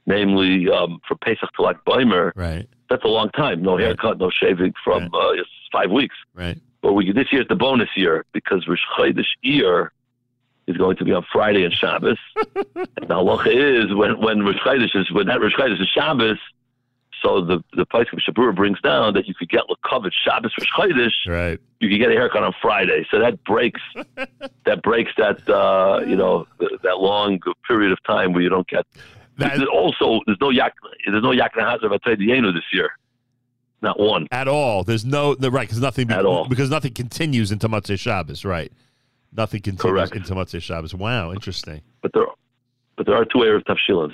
namely 0.06 0.68
um, 0.70 1.00
for 1.06 1.16
Pesach 1.16 1.52
to 1.56 1.62
Lag 1.62 1.76
Baimer. 1.86 2.32
Right. 2.34 2.68
That's 2.88 3.04
a 3.04 3.08
long 3.08 3.30
time. 3.30 3.62
No 3.62 3.76
haircut, 3.76 4.18
no 4.18 4.30
shaving 4.30 4.74
from 4.82 5.04
uh, 5.14 5.30
it's 5.32 5.48
five 5.72 5.90
weeks. 5.90 6.16
Right. 6.34 6.58
But 6.82 6.94
we 6.94 7.12
this 7.12 7.32
year's 7.32 7.46
the 7.48 7.54
bonus 7.54 7.90
year 7.96 8.24
because 8.32 8.66
Rosh 8.66 8.80
Chodesh 8.98 9.26
Iyar 9.44 9.90
is 10.66 10.76
going 10.76 10.96
to 10.96 11.04
be 11.04 11.12
on 11.12 11.24
Friday 11.32 11.64
and 11.64 11.72
Shabbos. 11.72 12.18
and 12.36 13.08
the 13.08 13.14
halacha 13.14 13.84
is 13.84 13.94
when 13.94 14.20
when 14.20 14.40
Rosh 14.40 14.56
Chodesh 14.64 14.96
is 14.96 15.10
when 15.12 15.26
that 15.26 15.40
Rosh 15.40 15.54
Chodesh 15.54 15.80
is 15.80 15.88
Shabbos. 15.88 16.38
So 17.22 17.44
the 17.44 17.62
the 17.74 17.84
place 17.84 18.06
of 18.12 18.18
Shabura 18.18 18.54
brings 18.54 18.80
down 18.80 19.14
that 19.14 19.26
you 19.26 19.34
could 19.34 19.48
get 19.50 19.62
covered 19.88 20.14
Shabbos 20.24 20.52
Rosh 20.58 20.68
Chodesh. 20.90 21.26
Right. 21.26 21.58
You 21.80 21.88
could 21.88 21.98
get 21.98 22.10
a 22.10 22.14
haircut 22.14 22.42
on 22.42 22.54
Friday. 22.62 23.06
So 23.10 23.18
that 23.18 23.42
breaks 23.44 23.80
that 24.64 24.82
breaks 24.82 25.12
that 25.18 25.46
uh, 25.48 26.00
you 26.06 26.16
know 26.16 26.46
that 26.82 26.98
long 26.98 27.38
period 27.66 27.92
of 27.92 27.98
time 28.04 28.32
where 28.32 28.42
you 28.42 28.48
don't 28.48 28.66
get. 28.68 28.86
There's 29.36 29.62
also, 29.72 30.20
there's 30.26 30.36
no 30.40 30.50
yak. 30.50 30.74
There's 31.06 31.22
no 31.22 31.32
yak 31.32 31.52
Hazar 31.54 31.88
Vataydienu 31.88 32.52
this 32.52 32.64
year. 32.72 32.90
Not 33.80 33.98
one. 33.98 34.26
At 34.30 34.48
all. 34.48 34.84
There's 34.84 35.04
no 35.06 35.34
the 35.34 35.50
right 35.50 35.66
because 35.66 35.80
nothing 35.80 36.10
At 36.10 36.26
all. 36.26 36.46
because 36.46 36.68
nothing 36.68 36.92
continues 36.92 37.50
into 37.50 37.68
Motzei 37.68 37.98
Shabbos. 37.98 38.44
Right. 38.44 38.70
Nothing 39.34 39.62
continues 39.62 40.10
Correct. 40.10 40.16
into 40.16 40.34
Motzei 40.34 40.60
Shabbos. 40.60 40.94
Wow, 40.94 41.32
interesting. 41.32 41.80
But 42.02 42.12
there, 42.12 42.26
but 42.96 43.06
there 43.06 43.14
are 43.14 43.24
two 43.24 43.38
Erev 43.38 43.62
Tafshilins. 43.64 44.12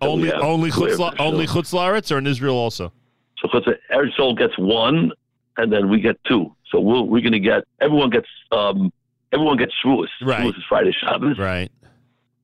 Only 0.00 0.28
have. 0.30 0.40
only 0.40 0.70
Two 0.70 0.80
Erev 0.82 0.96
chutz, 0.96 1.20
only 1.20 1.46
Tafshilin. 1.46 2.10
or 2.12 2.18
in 2.18 2.26
Israel 2.26 2.56
also. 2.56 2.92
So 3.40 3.48
Chutz 3.48 3.72
Eretz 3.92 4.38
gets 4.38 4.56
one, 4.58 5.12
and 5.56 5.72
then 5.72 5.88
we 5.88 6.00
get 6.00 6.18
two. 6.24 6.54
So 6.70 6.80
we'll, 6.80 7.06
we're 7.06 7.22
going 7.22 7.32
to 7.32 7.40
get 7.40 7.64
everyone 7.80 8.10
gets 8.10 8.28
um 8.52 8.92
everyone 9.32 9.56
gets 9.56 9.72
Shavuos. 9.84 10.06
Right. 10.22 10.40
Shavuos 10.40 10.58
is 10.58 10.64
Friday 10.68 10.92
Shabbos. 11.00 11.38
Right. 11.38 11.70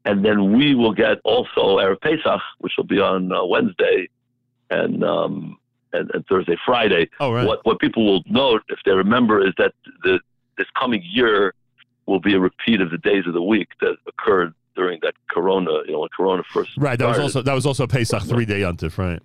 and 0.04 0.24
then 0.24 0.56
we 0.56 0.74
will 0.74 0.92
get 0.92 1.18
also 1.24 1.78
Erev 1.78 2.00
Pesach, 2.00 2.40
which 2.58 2.72
will 2.76 2.84
be 2.84 3.00
on 3.00 3.32
uh, 3.32 3.44
Wednesday 3.44 4.08
and, 4.70 5.02
um, 5.04 5.58
and 5.92 6.10
and 6.14 6.26
Thursday, 6.26 6.56
Friday. 6.66 7.08
Oh, 7.20 7.32
right. 7.32 7.46
What 7.46 7.60
what 7.64 7.78
people 7.78 8.04
will 8.04 8.22
note 8.26 8.62
if 8.68 8.78
they 8.84 8.92
remember 8.92 9.46
is 9.46 9.54
that 9.58 9.72
the 10.02 10.18
this 10.58 10.66
coming 10.78 11.02
year 11.04 11.54
will 12.06 12.20
be 12.20 12.34
a 12.34 12.40
repeat 12.40 12.80
of 12.80 12.90
the 12.90 12.98
days 12.98 13.26
of 13.26 13.32
the 13.34 13.42
week 13.42 13.68
that 13.80 13.96
occurred 14.06 14.54
during 14.76 14.98
that 15.02 15.14
Corona, 15.30 15.70
you 15.86 15.92
know, 15.92 16.00
when 16.00 16.08
Corona 16.16 16.42
first 16.52 16.72
Right. 16.76 16.98
That 16.98 17.08
was 17.08 17.18
also 17.18 17.42
that 17.42 17.54
was 17.54 17.66
also 17.66 17.86
Pesach 17.86 18.22
three 18.22 18.44
day 18.44 18.60
yontif. 18.60 18.98
Right. 18.98 19.20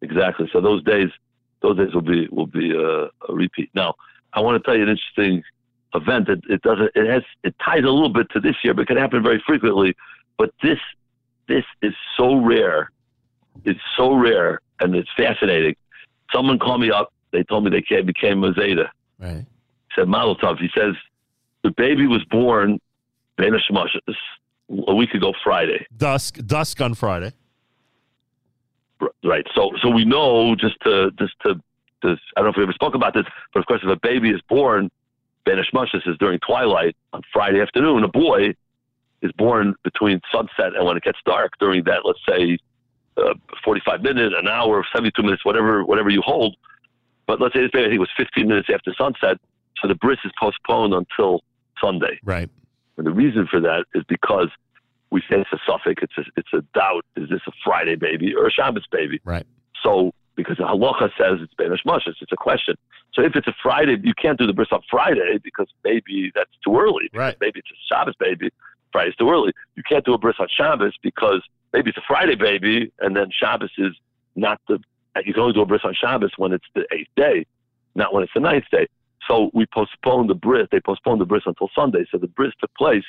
Exactly. 0.00 0.48
So 0.52 0.60
those 0.60 0.82
days, 0.84 1.10
those 1.60 1.76
days 1.76 1.94
will 1.94 2.02
be 2.02 2.28
will 2.30 2.46
be 2.46 2.74
a, 2.74 3.04
a 3.04 3.34
repeat. 3.34 3.70
Now, 3.74 3.94
I 4.32 4.40
want 4.40 4.62
to 4.62 4.66
tell 4.66 4.76
you 4.76 4.82
an 4.82 4.88
interesting 4.88 5.42
event. 5.94 6.26
That 6.26 6.40
it 6.48 6.62
doesn't. 6.62 6.90
It 6.94 7.08
has. 7.08 7.22
It 7.44 7.54
ties 7.64 7.84
a 7.84 7.90
little 7.90 8.12
bit 8.12 8.28
to 8.30 8.40
this 8.40 8.56
year, 8.64 8.74
but 8.74 8.82
it 8.82 8.88
can 8.88 8.96
happen 8.96 9.22
very 9.22 9.42
frequently. 9.46 9.94
But 10.38 10.52
this 10.62 10.78
this 11.48 11.64
is 11.82 11.94
so 12.16 12.36
rare. 12.36 12.90
It's 13.64 13.80
so 13.96 14.14
rare, 14.14 14.60
and 14.80 14.94
it's 14.94 15.10
fascinating. 15.16 15.76
Someone 16.32 16.58
called 16.58 16.80
me 16.80 16.90
up. 16.90 17.12
They 17.32 17.42
told 17.44 17.64
me 17.64 17.70
they 17.70 17.82
ca- 17.82 18.02
became 18.02 18.42
a 18.44 18.52
Zeta. 18.54 18.90
Right. 19.18 19.44
Said 19.94 20.08
Mazel 20.08 20.36
Tov. 20.36 20.58
He 20.58 20.68
says 20.74 20.94
the 21.62 21.70
baby 21.70 22.06
was 22.06 22.24
born 22.24 22.80
Ben 23.36 23.52
Shemashis 23.52 24.00
a 24.88 24.94
week 24.94 25.14
ago 25.14 25.32
Friday. 25.44 25.86
Dusk 25.96 26.38
dusk 26.46 26.80
on 26.80 26.94
Friday. 26.94 27.32
Right. 29.24 29.46
So 29.54 29.70
so 29.82 29.90
we 29.90 30.04
know 30.04 30.54
just 30.54 30.80
to 30.82 31.10
just 31.18 31.34
to, 31.42 31.54
to 32.02 32.16
I 32.36 32.40
don't 32.40 32.44
know 32.44 32.50
if 32.50 32.56
we 32.56 32.62
ever 32.62 32.72
spoke 32.72 32.94
about 32.94 33.14
this, 33.14 33.24
but 33.52 33.60
of 33.60 33.66
course 33.66 33.80
if 33.82 33.88
a 33.88 33.96
baby 33.96 34.30
is 34.30 34.40
born, 34.48 34.90
Banishmushis 35.46 36.06
is 36.06 36.16
during 36.18 36.38
twilight 36.40 36.96
on 37.12 37.22
Friday 37.32 37.60
afternoon. 37.60 38.04
A 38.04 38.08
boy 38.08 38.54
is 39.22 39.32
born 39.32 39.74
between 39.84 40.20
sunset 40.32 40.74
and 40.76 40.84
when 40.86 40.96
it 40.96 41.02
gets 41.02 41.18
dark 41.24 41.52
during 41.58 41.84
that 41.84 42.00
let's 42.04 42.20
say 42.28 42.58
uh, 43.16 43.34
45 43.62 44.02
minutes, 44.02 44.34
an 44.38 44.48
hour, 44.48 44.84
72 44.94 45.22
minutes, 45.22 45.44
whatever 45.44 45.84
whatever 45.84 46.10
you 46.10 46.22
hold. 46.22 46.56
But 47.26 47.40
let's 47.40 47.54
say 47.54 47.60
this 47.60 47.70
baby 47.70 47.84
I 47.84 47.88
think 47.88 47.96
it 47.96 48.00
was 48.00 48.10
15 48.16 48.48
minutes 48.48 48.68
after 48.72 48.94
sunset, 48.96 49.38
so 49.80 49.88
the 49.88 49.94
bris 49.96 50.18
is 50.24 50.32
postponed 50.40 50.94
until 50.94 51.40
Sunday. 51.80 52.18
Right. 52.24 52.48
And 52.96 53.06
the 53.06 53.12
reason 53.12 53.46
for 53.50 53.60
that 53.60 53.84
is 53.94 54.04
because 54.08 54.48
we 55.10 55.20
say 55.22 55.40
it's 55.40 55.52
a 55.52 55.58
suffix, 55.66 56.02
it's 56.02 56.18
a, 56.18 56.22
it's 56.36 56.52
a 56.52 56.62
doubt. 56.78 57.04
Is 57.16 57.28
this 57.28 57.40
a 57.46 57.52
Friday 57.64 57.96
baby 57.96 58.34
or 58.34 58.46
a 58.46 58.50
Shabbos 58.50 58.86
baby? 58.90 59.20
Right. 59.24 59.46
So 59.82 60.12
because 60.34 60.56
the 60.56 60.64
halacha 60.64 61.10
says 61.18 61.38
it's 61.40 61.54
Benish 61.54 61.84
Mushas, 61.86 62.14
it's 62.20 62.32
a 62.32 62.36
question. 62.36 62.76
So 63.12 63.22
if 63.22 63.36
it's 63.36 63.46
a 63.46 63.54
Friday, 63.62 63.98
you 64.02 64.14
can't 64.14 64.38
do 64.38 64.46
the 64.46 64.54
bris 64.54 64.68
on 64.72 64.80
Friday 64.90 65.38
because 65.42 65.68
maybe 65.84 66.32
that's 66.34 66.50
too 66.64 66.78
early. 66.78 67.10
Right. 67.12 67.36
Maybe 67.40 67.60
it's 67.60 67.68
a 67.70 67.94
Shabbos 67.94 68.14
baby. 68.18 68.50
Friday's 68.90 69.16
too 69.16 69.30
early. 69.30 69.52
You 69.76 69.82
can't 69.88 70.04
do 70.04 70.14
a 70.14 70.18
bris 70.18 70.36
on 70.38 70.48
Shabbos 70.54 70.94
because 71.02 71.42
maybe 71.72 71.90
it's 71.90 71.98
a 71.98 72.04
Friday 72.06 72.34
baby 72.34 72.92
and 73.00 73.16
then 73.16 73.28
Shabbos 73.30 73.72
is 73.78 73.92
not 74.36 74.60
the. 74.68 74.78
You 75.24 75.34
can 75.34 75.42
only 75.42 75.52
do 75.52 75.60
a 75.60 75.66
bris 75.66 75.82
on 75.84 75.94
Shabbos 75.94 76.32
when 76.38 76.52
it's 76.52 76.64
the 76.74 76.86
eighth 76.90 77.10
day, 77.16 77.44
not 77.94 78.14
when 78.14 78.22
it's 78.22 78.32
the 78.32 78.40
ninth 78.40 78.64
day. 78.70 78.86
So 79.28 79.50
we 79.54 79.66
postponed 79.66 80.30
the 80.30 80.34
bris. 80.34 80.68
They 80.70 80.80
postponed 80.80 81.20
the 81.20 81.24
bris 81.24 81.42
until 81.46 81.70
Sunday. 81.74 82.04
So 82.10 82.18
the 82.18 82.26
bris 82.26 82.52
took 82.60 82.74
place 82.74 83.04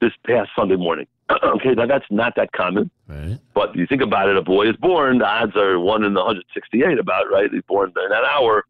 this 0.00 0.12
past 0.26 0.50
Sunday 0.54 0.76
morning. 0.76 1.06
okay, 1.42 1.74
now 1.74 1.86
that's 1.86 2.04
not 2.10 2.34
that 2.36 2.52
common. 2.52 2.90
Right. 3.08 3.38
But 3.54 3.74
you 3.74 3.86
think 3.86 4.02
about 4.02 4.28
it, 4.28 4.36
a 4.36 4.42
boy 4.42 4.68
is 4.68 4.76
born, 4.76 5.18
the 5.18 5.26
odds 5.26 5.56
are 5.56 5.78
one 5.80 6.04
in 6.04 6.14
the 6.14 6.20
168 6.20 6.98
about, 6.98 7.30
right? 7.30 7.50
He's 7.50 7.62
born 7.62 7.88
in 7.88 8.08
that 8.10 8.24
hour. 8.24 8.64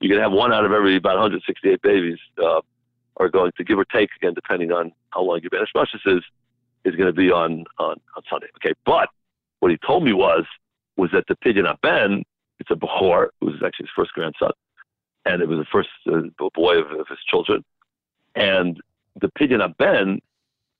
You 0.00 0.08
can 0.08 0.18
have 0.18 0.32
one 0.32 0.52
out 0.52 0.64
of 0.64 0.72
every 0.72 0.96
about 0.96 1.16
168 1.16 1.82
babies 1.82 2.18
uh, 2.42 2.60
are 3.16 3.28
going 3.28 3.52
to 3.56 3.64
give 3.64 3.78
or 3.78 3.84
take, 3.84 4.10
again, 4.16 4.34
depending 4.34 4.70
on 4.70 4.92
how 5.10 5.22
long 5.22 5.40
your 5.42 5.50
bein 5.50 5.60
hashmashos 5.62 6.18
is, 6.18 6.22
is 6.84 6.94
going 6.94 7.08
to 7.08 7.12
be 7.12 7.30
on, 7.30 7.64
on, 7.78 7.96
on 8.16 8.22
Sunday. 8.30 8.46
Okay, 8.56 8.74
but 8.86 9.08
what 9.58 9.70
he 9.70 9.78
told 9.84 10.04
me 10.04 10.12
was, 10.12 10.44
was 10.96 11.10
that 11.12 11.24
the 11.28 11.34
Pidyon 11.34 11.66
HaBen, 11.66 12.22
it's 12.60 12.70
a 12.70 12.74
Bechor, 12.74 13.28
who's 13.40 13.60
actually 13.64 13.86
his 13.86 13.90
first 13.94 14.12
grandson, 14.12 14.52
and 15.24 15.42
it 15.42 15.48
was 15.48 15.58
the 15.58 15.66
first 15.70 15.88
uh, 16.10 16.20
boy 16.54 16.78
of, 16.78 16.90
of 16.92 17.06
his 17.08 17.18
children. 17.28 17.64
And 18.34 18.80
the 19.20 19.28
Pidyon 19.38 19.76
Ben 19.76 20.20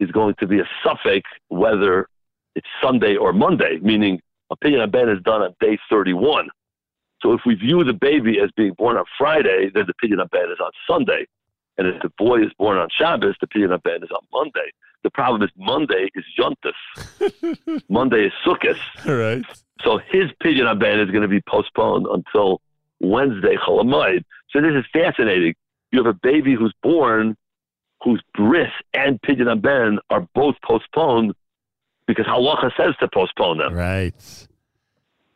is 0.00 0.10
going 0.10 0.34
to 0.38 0.46
be 0.46 0.60
a 0.60 0.68
safek 0.84 1.22
whether 1.48 2.08
it's 2.54 2.66
Sunday 2.82 3.16
or 3.16 3.32
Monday, 3.32 3.78
meaning 3.82 4.20
a 4.50 4.56
Pidyon 4.56 4.90
Ben 4.90 5.08
is 5.08 5.22
done 5.22 5.42
on 5.42 5.54
day 5.60 5.78
31. 5.90 6.48
So 7.20 7.32
if 7.32 7.40
we 7.44 7.54
view 7.54 7.82
the 7.84 7.92
baby 7.92 8.38
as 8.40 8.50
being 8.56 8.74
born 8.74 8.96
on 8.96 9.04
Friday, 9.16 9.70
then 9.74 9.86
the 9.86 9.94
Pidyon 9.94 10.30
Ben 10.30 10.50
is 10.50 10.58
on 10.60 10.70
Sunday. 10.88 11.26
And 11.76 11.86
if 11.86 12.00
the 12.02 12.10
boy 12.18 12.42
is 12.42 12.52
born 12.58 12.78
on 12.78 12.88
Shabbos, 12.96 13.36
the 13.40 13.46
Pidyon 13.46 13.82
Ben 13.82 14.02
is 14.02 14.10
on 14.10 14.24
Monday. 14.32 14.70
The 15.04 15.10
problem 15.10 15.42
is 15.42 15.50
Monday 15.56 16.10
is 16.14 16.24
Yontif. 16.38 17.82
Monday 17.88 18.26
is 18.26 18.32
Sukkot. 18.44 18.78
All 19.06 19.14
right. 19.14 19.44
So 19.82 19.98
his 19.98 20.30
Pidyon 20.42 20.78
Ben 20.78 20.98
is 20.98 21.10
going 21.10 21.22
to 21.22 21.28
be 21.28 21.40
postponed 21.40 22.06
until 22.06 22.60
Wednesday, 23.00 23.56
Chol 23.56 23.82
Hamoed. 23.82 24.24
So 24.50 24.60
this 24.60 24.72
is 24.74 24.84
fascinating. 24.92 25.54
You 25.92 26.04
have 26.04 26.14
a 26.14 26.18
baby 26.22 26.54
who's 26.54 26.74
born 26.82 27.36
whose 28.02 28.22
bris 28.34 28.70
and 28.94 29.20
Pidyon 29.22 29.60
Ben 29.60 29.98
are 30.10 30.26
both 30.34 30.54
postponed 30.62 31.34
because 32.06 32.26
halacha 32.26 32.70
says 32.76 32.94
to 33.00 33.08
postpone 33.08 33.58
them. 33.58 33.74
Right. 33.74 34.14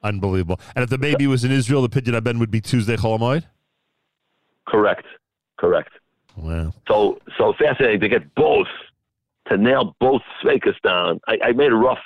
Unbelievable. 0.02 0.60
And 0.74 0.82
if 0.82 0.90
the 0.90 0.98
baby 0.98 1.26
was 1.26 1.44
in 1.44 1.52
Israel, 1.52 1.82
the 1.82 1.88
Pidyon 1.88 2.22
Ben 2.22 2.38
would 2.38 2.50
be 2.50 2.60
Tuesday 2.60 2.96
Chol 2.96 3.18
Hamoed? 3.18 3.44
Correct. 4.66 5.06
Correct. 5.58 5.90
Wow. 6.36 6.72
So 6.88 7.18
so 7.36 7.52
fascinating 7.58 8.00
to 8.00 8.08
get 8.08 8.34
both 8.34 8.68
to 9.48 9.56
nail 9.56 9.94
both 10.00 10.22
Svekas 10.42 10.80
down. 10.82 11.20
I, 11.28 11.38
I 11.44 11.52
made 11.52 11.72
a 11.72 11.76
rough. 11.76 11.98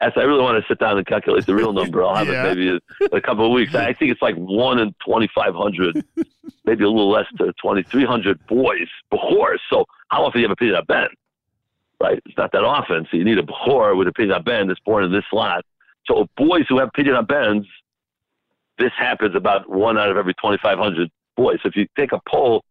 As 0.00 0.12
I 0.16 0.20
really 0.20 0.42
want 0.42 0.62
to 0.62 0.68
sit 0.68 0.78
down 0.78 0.96
and 0.96 1.04
calculate 1.06 1.44
the 1.46 1.54
real 1.56 1.72
number. 1.72 2.04
I'll 2.04 2.14
have 2.14 2.28
Yeah. 2.32 2.44
it 2.44 2.48
maybe 2.56 2.68
in 2.68 2.80
a 3.12 3.20
couple 3.20 3.44
of 3.46 3.52
weeks. 3.52 3.74
I 3.74 3.92
think 3.92 4.12
it's 4.12 4.22
like 4.22 4.36
one 4.36 4.78
in 4.78 4.94
twenty 5.04 5.28
five 5.34 5.54
hundred, 5.54 6.04
maybe 6.64 6.84
a 6.84 6.88
little 6.88 7.10
less 7.10 7.26
to 7.38 7.52
twenty 7.60 7.82
three 7.82 8.04
hundred 8.04 8.38
boys, 8.46 8.86
Bechor. 9.12 9.56
So 9.70 9.84
how 10.08 10.24
often 10.24 10.38
do 10.38 10.42
you 10.42 10.48
have 10.48 10.56
a 10.58 10.62
Pidyon 10.64 10.86
Ben? 10.86 11.08
Right, 12.00 12.22
it's 12.26 12.36
not 12.38 12.52
that 12.52 12.62
often. 12.62 13.08
So 13.10 13.16
you 13.16 13.24
need 13.24 13.38
a 13.38 13.42
Bechor 13.42 13.96
with 13.98 14.06
a 14.06 14.12
Pidyon 14.12 14.44
Ben 14.44 14.68
that's 14.68 14.78
born 14.80 15.02
in 15.02 15.10
this 15.10 15.24
lot. 15.32 15.64
So 16.06 16.28
boys 16.36 16.64
who 16.68 16.78
have 16.78 16.90
Pidyon 16.96 17.26
Bens, 17.26 17.66
this 18.78 18.92
happens 18.96 19.34
about 19.34 19.68
one 19.68 19.98
out 19.98 20.10
of 20.10 20.16
every 20.16 20.34
twenty 20.34 20.58
five 20.62 20.78
hundred 20.78 21.10
boys. 21.36 21.58
So 21.62 21.68
if 21.68 21.76
you 21.76 21.88
take 21.98 22.12
a 22.12 22.20
poll, 22.28 22.62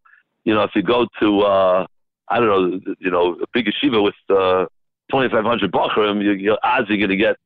you 0.45 0.53
know, 0.53 0.63
if 0.63 0.71
you 0.75 0.81
go 0.81 1.07
to 1.19 1.41
uh, 1.41 1.85
I 2.29 2.39
don't 2.39 2.47
know, 2.85 2.93
you 2.99 3.11
know, 3.11 3.33
a 3.41 3.45
big 3.53 3.65
yeshiva 3.67 4.01
with 4.01 4.15
uh, 4.29 4.65
2,500 5.11 5.71
bachrim, 5.71 6.23
you, 6.23 6.31
your 6.31 6.57
odds 6.63 6.89
are 6.89 6.97
going 6.97 7.09
to 7.09 7.15
get, 7.15 7.37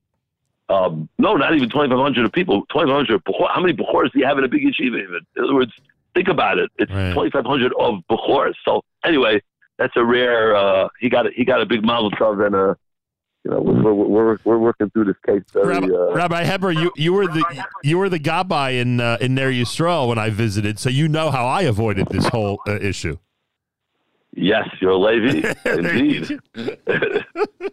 um, 0.70 1.10
no, 1.18 1.36
not 1.36 1.54
even 1.56 1.70
2,500 1.70 2.26
of 2.26 2.32
people, 2.32 2.62
2,500 2.68 3.24
Bechor. 3.24 3.50
How 3.54 3.62
many 3.62 3.74
Bechors 3.74 4.12
do 4.12 4.20
you 4.20 4.26
have 4.26 4.38
in 4.38 4.44
a 4.44 4.48
big 4.48 4.62
yeshiva 4.64 5.02
even? 5.02 5.20
In 5.36 5.44
other 5.44 5.54
words, 5.54 5.72
think 6.14 6.28
about 6.28 6.58
it. 6.58 6.72
It's 6.78 6.92
2,500 6.92 7.74
of 7.80 8.04
Bechors. 8.10 8.54
So 8.66 8.82
anyway, 9.04 9.42
that's 9.78 9.94
a 9.96 10.04
rare, 10.04 10.56
uh, 10.56 10.90
he 11.00 11.10
got 11.10 11.28
a, 11.28 11.32
he 11.36 11.46
got 11.46 11.62
a 11.62 11.66
big 11.66 11.84
mazel 11.84 12.12
tov 12.12 12.46
and 12.46 12.56
a, 12.56 12.78
you 13.44 13.50
know, 13.52 13.60
we're, 13.60 13.94
we're, 13.94 14.08
we're, 14.08 14.38
we're 14.44 14.58
working 14.60 14.90
through 14.92 15.06
this 15.06 15.16
case 15.26 15.42
very, 15.52 15.68
Rabbi, 15.68 15.88
uh, 15.88 16.14
Rabbi 16.14 16.44
Heber, 16.44 16.72
you, 16.72 16.92
you 16.96 17.12
were 17.12 17.26
the 17.26 17.66
you 17.84 17.98
were 17.98 18.08
the 18.08 18.20
gabbai 18.20 18.80
in 18.80 19.00
uh, 19.00 19.18
in 19.20 19.34
Ner 19.34 19.52
Yisrael 19.52 20.08
when 20.08 20.20
I 20.20 20.30
visited, 20.30 20.78
so 20.78 20.90
you 20.90 21.08
know 21.08 21.32
how 21.32 21.48
I 21.48 21.64
avoided 21.64 22.08
this 22.10 22.28
whole 22.28 22.62
uh, 22.68 22.78
issue. 22.80 23.18
Yes, 24.34 24.68
you're 24.80 24.92
a 24.92 24.98
Levi, 24.98 25.54
indeed. 25.66 26.40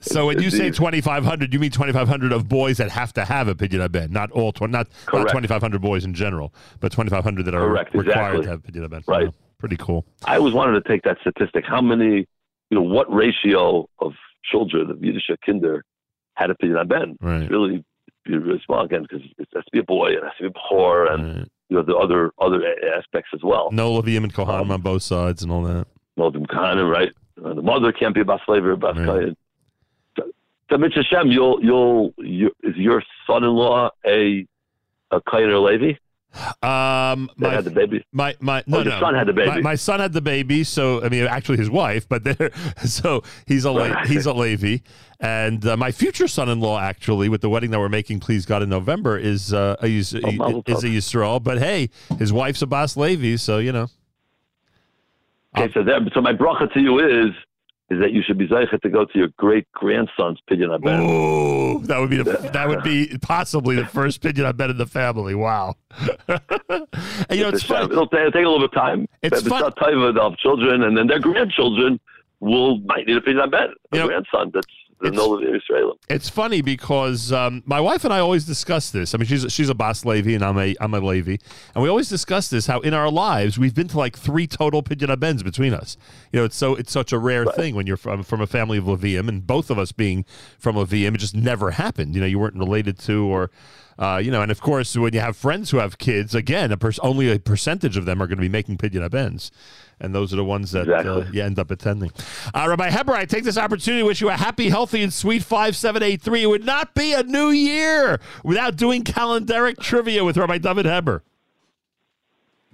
So 0.00 0.26
when 0.26 0.40
you 0.42 0.50
say 0.50 0.70
twenty 0.70 1.00
five 1.00 1.24
hundred, 1.24 1.52
you 1.52 1.58
mean 1.58 1.70
twenty 1.70 1.92
five 1.92 2.08
hundred 2.08 2.32
of 2.32 2.48
boys 2.48 2.76
that 2.78 2.90
have 2.90 3.12
to 3.14 3.24
have 3.24 3.48
a 3.48 3.54
pidyon 3.54 3.90
ben, 3.90 4.12
not 4.12 4.30
all 4.32 4.52
tw- 4.52 4.68
not 4.68 4.88
not 5.12 5.28
twenty 5.30 5.48
five 5.48 5.60
hundred 5.60 5.80
boys 5.80 6.04
in 6.04 6.14
general, 6.14 6.52
but 6.80 6.92
twenty 6.92 7.10
five 7.10 7.24
hundred 7.24 7.44
that 7.46 7.54
are 7.54 7.66
Correct, 7.66 7.94
required 7.94 8.36
exactly. 8.38 8.42
to 8.44 8.50
have 8.50 8.62
pidyon 8.62 8.90
ben. 8.90 9.02
Right. 9.06 9.26
Wow, 9.26 9.34
pretty 9.58 9.76
cool. 9.76 10.04
I 10.24 10.36
always 10.36 10.54
wanted 10.54 10.82
to 10.82 10.88
take 10.88 11.02
that 11.02 11.18
statistic. 11.20 11.64
How 11.66 11.80
many, 11.80 12.26
you 12.70 12.76
know, 12.78 12.82
what 12.82 13.12
ratio 13.12 13.88
of 14.00 14.12
children 14.44 14.90
of 14.90 15.02
Yiddish 15.02 15.30
kinder 15.44 15.84
had 16.34 16.50
a 16.50 16.54
pidyon 16.54 16.88
ben? 16.88 17.16
Right. 17.20 17.42
It's 17.42 17.50
really, 17.50 17.84
be 18.24 18.36
really 18.36 18.62
small 18.64 18.84
again 18.84 19.02
because 19.02 19.22
it 19.38 19.48
has 19.54 19.64
to 19.64 19.70
be 19.72 19.80
a 19.80 19.84
boy 19.84 20.08
and 20.08 20.18
it 20.18 20.24
has 20.24 20.32
to 20.38 20.42
be 20.44 20.48
a 20.48 20.74
bechor 20.74 21.12
and 21.12 21.48
you 21.72 21.78
know 21.78 21.82
the 21.82 21.96
other 21.96 22.32
other 22.38 22.62
aspects 22.98 23.30
as 23.32 23.40
well. 23.42 23.70
No 23.72 23.90
Levium 23.92 24.24
and 24.24 24.34
Kohanim 24.34 24.70
on 24.70 24.82
both 24.82 25.02
sides 25.02 25.42
and 25.42 25.50
all 25.50 25.62
that. 25.62 25.86
No, 26.18 26.30
the 26.30 26.40
Kohanim, 26.40 26.90
right? 26.90 27.10
Uh, 27.42 27.54
the 27.54 27.62
mother 27.62 27.92
can't 27.92 28.14
be 28.14 28.20
a 28.20 28.24
bas 28.26 28.40
slaver, 28.44 28.76
bas 28.76 28.94
kayin. 28.94 29.34
So, 30.18 30.24
so 30.70 30.76
Mitch 30.76 30.92
Hashem, 30.94 31.30
you'll 31.30 31.64
you'll 31.64 32.12
you, 32.18 32.50
is 32.62 32.76
your 32.76 33.02
son-in-law 33.26 33.88
a 34.04 34.46
a 35.10 35.20
kayin 35.22 35.48
or 35.48 35.60
Levi? 35.60 35.98
Um, 36.62 37.30
my 37.36 37.50
had 37.50 37.64
the 37.64 37.70
baby. 37.70 38.04
My 38.12 38.34
my 38.40 38.62
no 38.66 38.78
Oh, 38.78 38.82
no. 38.82 39.00
son 39.00 39.14
had 39.14 39.26
the 39.26 39.32
baby. 39.32 39.48
My, 39.50 39.60
my 39.60 39.74
son 39.74 40.00
had 40.00 40.12
the 40.12 40.20
baby, 40.22 40.64
so 40.64 41.04
I 41.04 41.08
mean 41.08 41.24
actually 41.26 41.58
his 41.58 41.68
wife, 41.70 42.08
but 42.08 42.24
there 42.24 42.50
so 42.84 43.22
he's 43.46 43.64
a 43.64 43.72
Right. 43.72 44.06
he's 44.06 44.24
a 44.26 44.32
Levi, 44.32 44.78
and 45.20 45.64
uh, 45.66 45.76
my 45.76 45.90
future 45.92 46.26
son-in-law 46.28 46.80
actually 46.80 47.28
with 47.28 47.40
the 47.42 47.48
wedding 47.50 47.70
that 47.72 47.78
we're 47.80 47.88
making, 47.88 48.20
please 48.20 48.46
God 48.46 48.62
in 48.62 48.68
November, 48.70 49.18
is 49.18 49.52
uh, 49.52 49.76
a, 49.80 49.88
Yis- 49.88 50.14
Oh, 50.14 50.62
is 50.66 50.84
a. 50.84 50.88
Yisrael. 50.88 51.42
But 51.42 51.58
hey, 51.58 51.90
his 52.18 52.32
wife's 52.32 52.62
a 52.62 52.66
Bas 52.66 52.96
Levi, 52.96 53.36
so 53.36 53.58
you 53.58 53.72
know. 53.72 53.88
Okay, 55.58 55.70
so 55.74 55.82
that, 55.82 56.00
so 56.14 56.22
my 56.22 56.32
bracha 56.32 56.72
to 56.72 56.80
you 56.80 56.98
is 56.98 57.32
is 57.92 58.00
that 58.00 58.12
you 58.12 58.22
should 58.22 58.38
be 58.38 58.48
zeicha 58.48 58.80
to 58.80 58.88
go 58.88 59.04
to 59.04 59.18
your 59.18 59.28
great 59.36 59.70
grandson's 59.72 60.38
pidyon 60.50 60.70
haben. 60.70 61.00
Ooh, 61.00 61.80
that 61.84 61.98
would 61.98 62.10
be 62.10 62.16
the, 62.16 62.32
that 62.52 62.68
would 62.68 62.82
be 62.82 63.18
possibly 63.20 63.76
the 63.76 63.86
first 63.86 64.22
pidyon 64.22 64.46
haben 64.46 64.70
in 64.70 64.78
the 64.78 64.86
family. 64.86 65.34
Wow. 65.34 65.74
and 66.28 66.38
you 67.30 67.42
know, 67.42 67.50
it's 67.50 67.62
funny. 67.62 67.84
It'll, 67.84 68.06
ta- 68.06 68.18
it'll 68.18 68.32
take 68.32 68.44
a 68.44 68.48
little 68.48 68.60
bit 68.60 68.70
of 68.70 68.74
time. 68.74 69.08
It's 69.22 69.42
fun- 69.46 69.60
not 69.60 69.76
time 69.76 70.00
have 70.00 70.36
children, 70.38 70.82
and 70.82 70.96
then 70.96 71.06
their 71.06 71.20
grandchildren 71.20 72.00
will 72.40 72.78
might 72.80 73.06
need 73.06 73.16
a 73.16 73.20
pidyon 73.20 73.52
haben. 73.52 73.74
A 73.92 74.06
grandson 74.06 74.50
that's 74.54 74.66
the 75.02 75.10
Nola 75.10 75.40
Israel. 75.42 75.98
It's 76.08 76.28
funny 76.28 76.62
because 76.62 77.32
um, 77.32 77.62
my 77.66 77.80
wife 77.80 78.04
and 78.04 78.14
I 78.14 78.20
always 78.20 78.44
discuss 78.44 78.90
this. 78.90 79.14
I 79.14 79.18
mean, 79.18 79.26
she's 79.26 79.52
she's 79.52 79.68
a 79.68 79.74
Bas 79.74 80.04
Levi 80.04 80.32
and 80.32 80.44
I'm 80.44 80.58
a 80.58 80.74
I'm 80.80 80.94
a 80.94 81.00
Levi, 81.00 81.36
and 81.74 81.82
we 81.82 81.88
always 81.88 82.08
discuss 82.08 82.48
this. 82.48 82.66
How 82.66 82.80
in 82.80 82.94
our 82.94 83.10
lives 83.10 83.58
we've 83.58 83.74
been 83.74 83.88
to 83.88 83.98
like 83.98 84.16
three 84.16 84.46
total 84.46 84.82
pidyon 84.82 85.10
abens 85.10 85.42
between 85.42 85.74
us. 85.74 85.96
You 86.32 86.40
know, 86.40 86.44
it's 86.44 86.56
so 86.56 86.74
it's 86.76 86.92
such 86.92 87.12
a 87.12 87.18
rare 87.18 87.44
thing 87.44 87.74
when 87.74 87.86
you're 87.86 87.96
from 87.96 88.22
from 88.22 88.40
a 88.40 88.46
family 88.46 88.78
of 88.78 88.84
Levium, 88.84 89.28
and 89.28 89.46
both 89.46 89.70
of 89.70 89.78
us 89.78 89.92
being 89.92 90.24
from 90.58 90.76
Levium, 90.76 91.14
it 91.14 91.18
just 91.18 91.34
never 91.34 91.72
happened. 91.72 92.14
You 92.14 92.20
know, 92.20 92.26
you 92.26 92.38
weren't 92.38 92.56
related 92.56 92.98
to 93.00 93.26
or. 93.26 93.50
Uh, 93.98 94.16
you 94.16 94.30
know, 94.30 94.40
and 94.40 94.50
of 94.50 94.60
course, 94.60 94.96
when 94.96 95.12
you 95.12 95.20
have 95.20 95.36
friends 95.36 95.70
who 95.70 95.76
have 95.76 95.98
kids, 95.98 96.34
again, 96.34 96.72
a 96.72 96.76
per- 96.78 96.92
only 97.02 97.30
a 97.30 97.38
percentage 97.38 97.96
of 97.96 98.06
them 98.06 98.22
are 98.22 98.26
going 98.26 98.38
to 98.38 98.42
be 98.42 98.48
making 98.48 98.78
pidyon 98.78 99.04
abens, 99.04 99.50
and 100.02 100.12
those 100.12 100.32
are 100.32 100.36
the 100.36 100.44
ones 100.44 100.72
that 100.72 100.88
uh, 100.88 101.24
you 101.32 101.42
end 101.42 101.58
up 101.58 101.70
attending. 101.70 102.10
Uh, 102.52 102.66
Rabbi 102.68 102.90
Heber, 102.90 103.12
I 103.12 103.24
take 103.24 103.44
this 103.44 103.56
opportunity 103.56 104.02
to 104.02 104.06
wish 104.06 104.20
you 104.20 104.28
a 104.28 104.36
happy, 104.36 104.68
healthy, 104.68 105.02
and 105.02 105.12
sweet 105.12 105.44
5783. 105.44 106.42
It 106.42 106.46
would 106.46 106.64
not 106.64 106.92
be 106.94 107.14
a 107.14 107.22
new 107.22 107.50
year 107.50 108.20
without 108.44 108.76
doing 108.76 109.04
calendaric 109.04 109.78
trivia 109.78 110.24
with 110.24 110.36
Rabbi 110.36 110.58
David 110.58 110.86
Heber. 110.86 111.22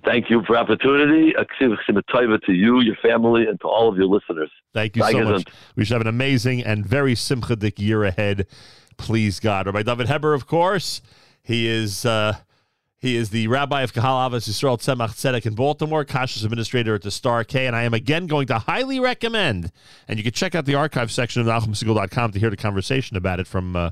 Thank 0.05 0.31
you 0.31 0.43
for 0.47 0.55
the 0.55 0.61
opportunity. 0.61 1.35
To 1.35 2.53
you, 2.53 2.81
your 2.81 2.97
family, 2.97 3.47
and 3.47 3.61
to 3.61 3.69
all 3.69 3.89
of 3.89 3.97
your 3.99 4.07
listeners. 4.07 4.51
Thank 4.73 4.97
you 4.97 5.03
so 5.03 5.25
much. 5.25 5.45
We 5.77 5.85
should 5.85 5.95
have 5.95 6.01
an 6.01 6.07
amazing 6.07 6.65
and 6.65 6.87
very 6.87 7.15
simchadik 7.15 7.79
year 7.79 8.05
ahead. 8.05 8.47
Please 8.97 9.39
God. 9.39 9.67
Rabbi 9.67 9.83
David 9.83 10.09
Heber, 10.09 10.33
of 10.33 10.47
course, 10.47 11.03
he 11.43 11.69
is 11.69 12.07
uh, 12.07 12.37
he 13.01 13.17
is 13.17 13.31
the 13.31 13.47
rabbi 13.47 13.83
of 13.83 13.93
Kahal 13.93 14.29
Avos 14.29 14.49
Yisrael 14.49 14.79
Tzemach 14.79 15.11
Tzedek 15.11 15.47
in 15.47 15.55
Baltimore, 15.55 16.05
Kashrus 16.05 16.45
administrator 16.45 16.97
at 16.97 17.03
the 17.03 17.11
Star 17.11 17.45
K, 17.45 17.67
and 17.67 17.77
I 17.77 17.85
am 17.85 17.95
again 17.95 18.27
going 18.27 18.49
to 18.49 18.59
highly 18.59 18.99
recommend. 18.99 19.71
And 20.09 20.19
you 20.19 20.25
can 20.25 20.33
check 20.33 20.55
out 20.55 20.65
the 20.65 20.75
archive 20.75 21.13
section 21.13 21.41
of 21.41 21.47
NachumSegal.com 21.47 22.33
to 22.33 22.39
hear 22.39 22.51
the 22.51 22.57
conversation 22.57 23.17
about 23.17 23.39
it 23.39 23.47
from 23.47 23.77
uh, 23.77 23.91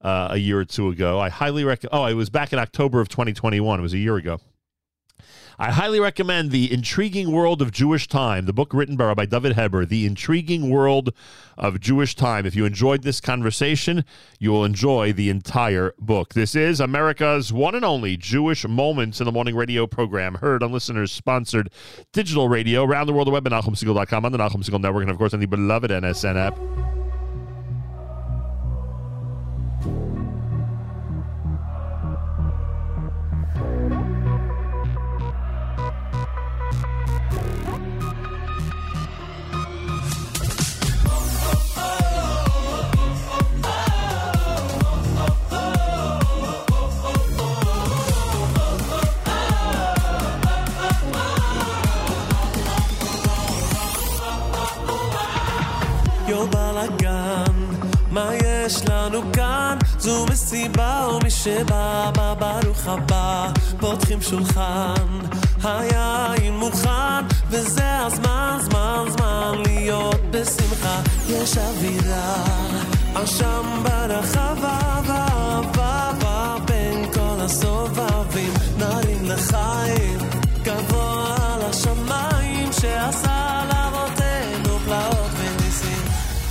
uh, 0.00 0.28
a 0.30 0.36
year 0.36 0.60
or 0.60 0.64
two 0.64 0.88
ago. 0.88 1.18
I 1.18 1.30
highly 1.30 1.64
recommend. 1.64 1.98
Oh, 1.98 2.04
it 2.06 2.14
was 2.14 2.30
back 2.30 2.52
in 2.52 2.58
October 2.58 3.00
of 3.00 3.08
2021. 3.08 3.80
It 3.80 3.82
was 3.82 3.92
a 3.94 3.98
year 3.98 4.16
ago. 4.16 4.40
I 5.56 5.70
highly 5.70 6.00
recommend 6.00 6.50
The 6.50 6.72
Intriguing 6.72 7.30
World 7.30 7.62
of 7.62 7.70
Jewish 7.70 8.08
Time, 8.08 8.46
the 8.46 8.52
book 8.52 8.74
written 8.74 8.96
by 8.96 9.24
David 9.24 9.54
Heber, 9.54 9.86
The 9.86 10.04
Intriguing 10.04 10.68
World 10.68 11.14
of 11.56 11.78
Jewish 11.78 12.16
Time. 12.16 12.44
If 12.44 12.56
you 12.56 12.64
enjoyed 12.64 13.02
this 13.02 13.20
conversation, 13.20 14.04
you 14.40 14.50
will 14.50 14.64
enjoy 14.64 15.12
the 15.12 15.30
entire 15.30 15.94
book. 16.00 16.34
This 16.34 16.56
is 16.56 16.80
America's 16.80 17.52
one 17.52 17.76
and 17.76 17.84
only 17.84 18.16
Jewish 18.16 18.66
Moments 18.66 19.20
in 19.20 19.26
the 19.26 19.32
Morning 19.32 19.54
radio 19.54 19.86
program, 19.86 20.34
heard 20.36 20.64
on 20.64 20.72
listeners 20.72 21.12
sponsored 21.12 21.70
digital 22.12 22.48
radio 22.48 22.82
around 22.82 23.06
the 23.06 23.12
world, 23.12 23.28
the 23.28 23.30
web 23.30 23.46
at 23.46 23.52
NachumSegal.com, 23.52 24.24
on 24.24 24.32
the 24.32 24.38
Nachum 24.38 24.68
Segal 24.68 24.80
Network, 24.80 25.02
and 25.02 25.10
of 25.12 25.18
course 25.18 25.34
on 25.34 25.40
the 25.40 25.46
beloved 25.46 25.92
NSN 25.92 26.34
app. 26.34 26.83
מסיבה 60.54 61.08
ומי 61.14 61.30
שבא 61.30 62.10
בא 62.14 62.34
ברוך 62.34 62.86
הבא? 62.86 63.48
פותחים 63.80 64.22
שולחן, 64.22 65.08
היין 65.64 66.56
מוכן 66.56 67.24
וזה 67.50 67.98
הזמן, 67.98 68.58
זמן, 68.60 69.04
זמן 69.08 69.52
להיות 69.66 70.20
בשמחה. 70.30 71.00
יש 71.28 71.58
אווירה, 71.58 72.44
אשם 73.14 73.82
ברחבה 73.82 75.00
ואהבה 75.06 76.56
בין 76.64 77.12
כל 77.12 77.40
הסובבים. 77.40 78.52
נרים 78.78 79.24
לחיים 79.24 80.18
גבוה 80.62 81.36
על 81.54 81.62
השמיים 81.62 82.72
שעשה 82.72 83.62
לאבותינו 83.68 84.78
פלאות 84.78 85.30
וניסים. 85.38 86.04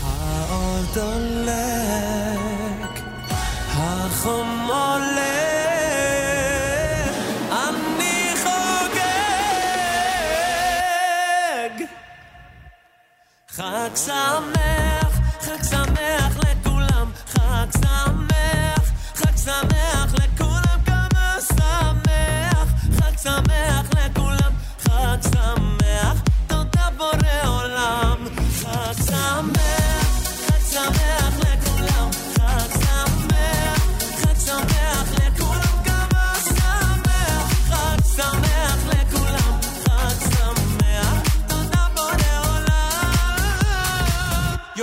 האור 0.03 0.79
דולק, 0.93 1.32
חג 13.93 13.99
שמח, 13.99 15.19
חג 15.41 15.63
שמח 15.69 16.37
לכולם, 16.37 17.11
חג 17.27 17.67
שמח, 17.81 18.91
חג 19.15 19.37
שמח 19.37 20.13
לכולם, 20.13 20.79
כמה 20.85 21.35
שמח, 21.47 22.67
חג 22.99 23.17
שמח 23.23 23.85
לכולם, 23.91 24.51
חג 24.79 25.17
שמח, 25.21 26.21
תודה 26.47 26.89
בורא 26.97 27.47
עולם, 27.47 28.25
חג 28.61 28.93
שמח, 29.05 29.82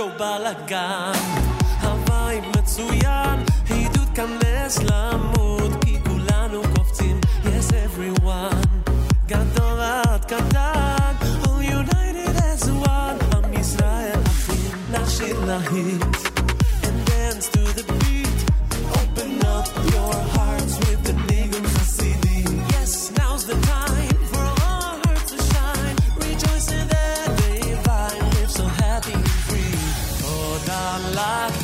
יו 0.00 0.08
בלאגן, 0.18 1.12
הווייב 1.82 2.44
מצוין, 2.58 3.44
עידוד 3.68 4.08
כנס 4.14 4.78
למוד, 4.78 5.84
כי 5.84 5.98
כולנו 6.04 6.62
קופצים, 6.76 7.20
yes 7.44 7.70
everyone, 7.70 8.90
גדול 9.26 9.80
עד 9.80 10.24
קטן, 10.24 11.14
all 11.42 11.62
united 11.62 12.36
as 12.36 12.68
one, 12.86 13.36
עם 13.36 13.60
ישראל 13.60 14.20
אחים, 14.26 14.70
נשאיר 14.90 15.44
להיט, 15.44 16.16
and 16.82 17.10
dance 17.10 17.48
to 17.48 17.60
the 17.78 17.92
beat, 17.92 18.38
open 19.00 19.46
up 19.46 19.68
your 19.94 20.14
hearts 20.34 20.74
with 20.78 21.00
the 21.06 21.14
nigun 21.26 21.66
Hasidim. 21.74 22.52
Yes, 22.72 23.10
now's 23.18 23.44
the 23.46 23.56
time 23.66 23.79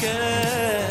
quer. 0.07 0.86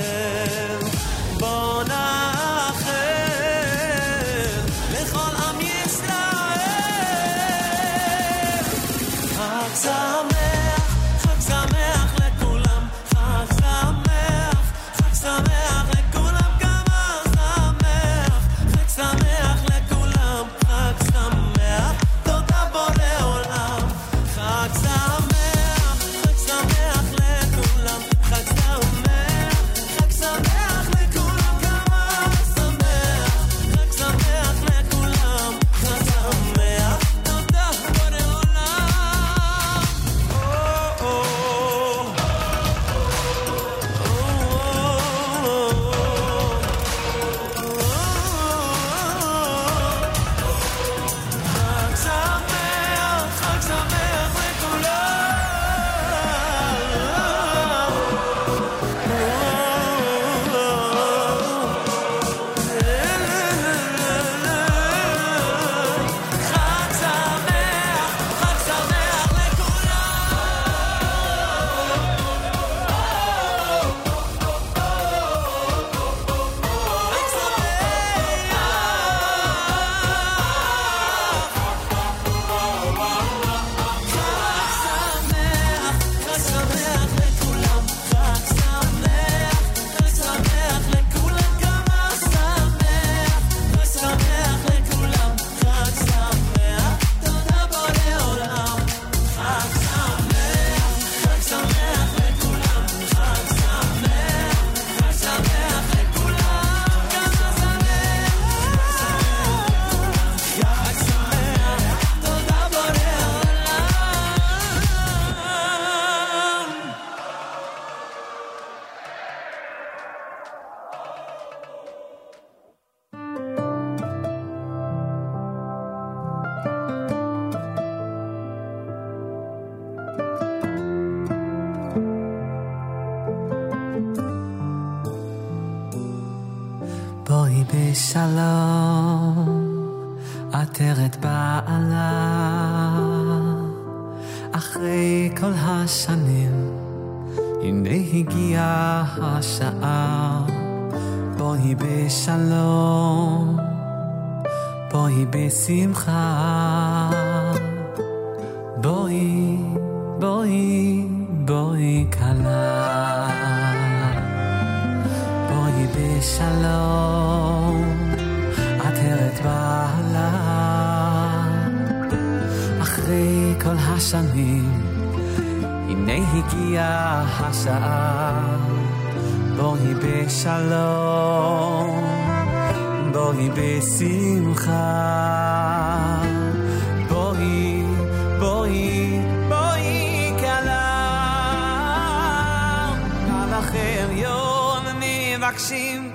אחר 193.77 194.12
יום 194.12 194.85
מבקשים, 195.01 196.12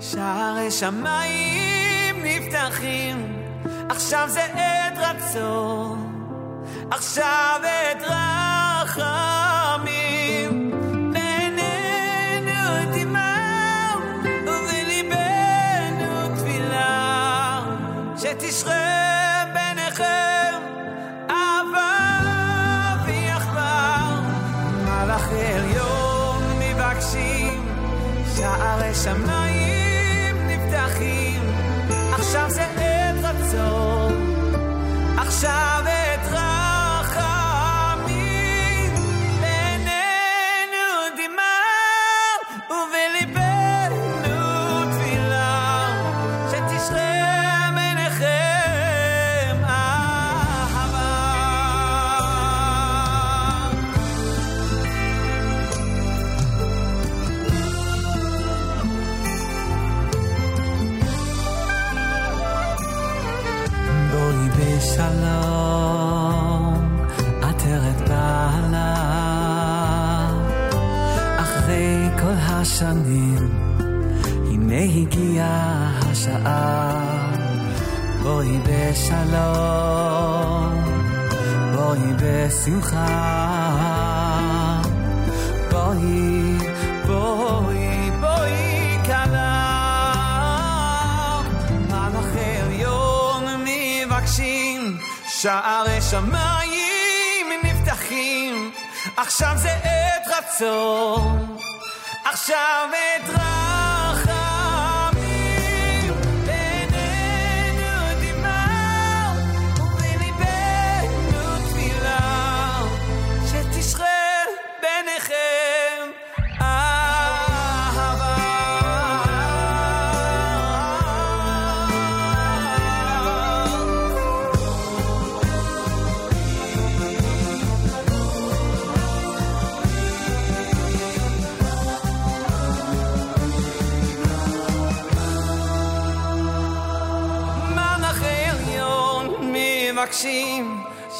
שערי 0.00 0.70
שמיים 0.70 2.16
נפתחים, 2.24 3.42
עכשיו 3.88 4.28
זה 4.28 4.44
עת 4.44 4.98
רצון, 4.98 6.24
עכשיו 6.90 7.60
עת 7.64 8.02
רצון. 8.02 8.37
salvation. 35.38 35.87
בשלום, 79.08 80.84
בואי 81.74 82.12
בשמחה, 82.16 83.06
בואי, 85.70 86.58
בואי, 87.06 88.10
בואי 88.20 88.98
כלה. 89.06 89.64
מלאכי 91.88 92.60
עליון 92.64 93.44
מבקשים, 93.64 94.98
שערי 95.28 96.00
שמיים 96.10 97.46
נפתחים, 97.62 98.70
עכשיו 99.16 99.52
זה 99.56 99.70
עת 99.70 100.28
רצון, 100.38 101.56
עכשיו 102.24 102.88
עת 102.92 103.28
רצון. 103.28 103.47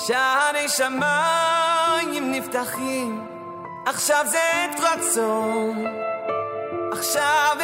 שערי 0.08 0.68
שמיים 0.68 2.32
נפתחים, 2.32 3.26
עכשיו 3.86 4.24
זה 4.26 4.38
עת 4.38 4.80
רצון, 4.80 5.84
עכשיו 6.92 7.56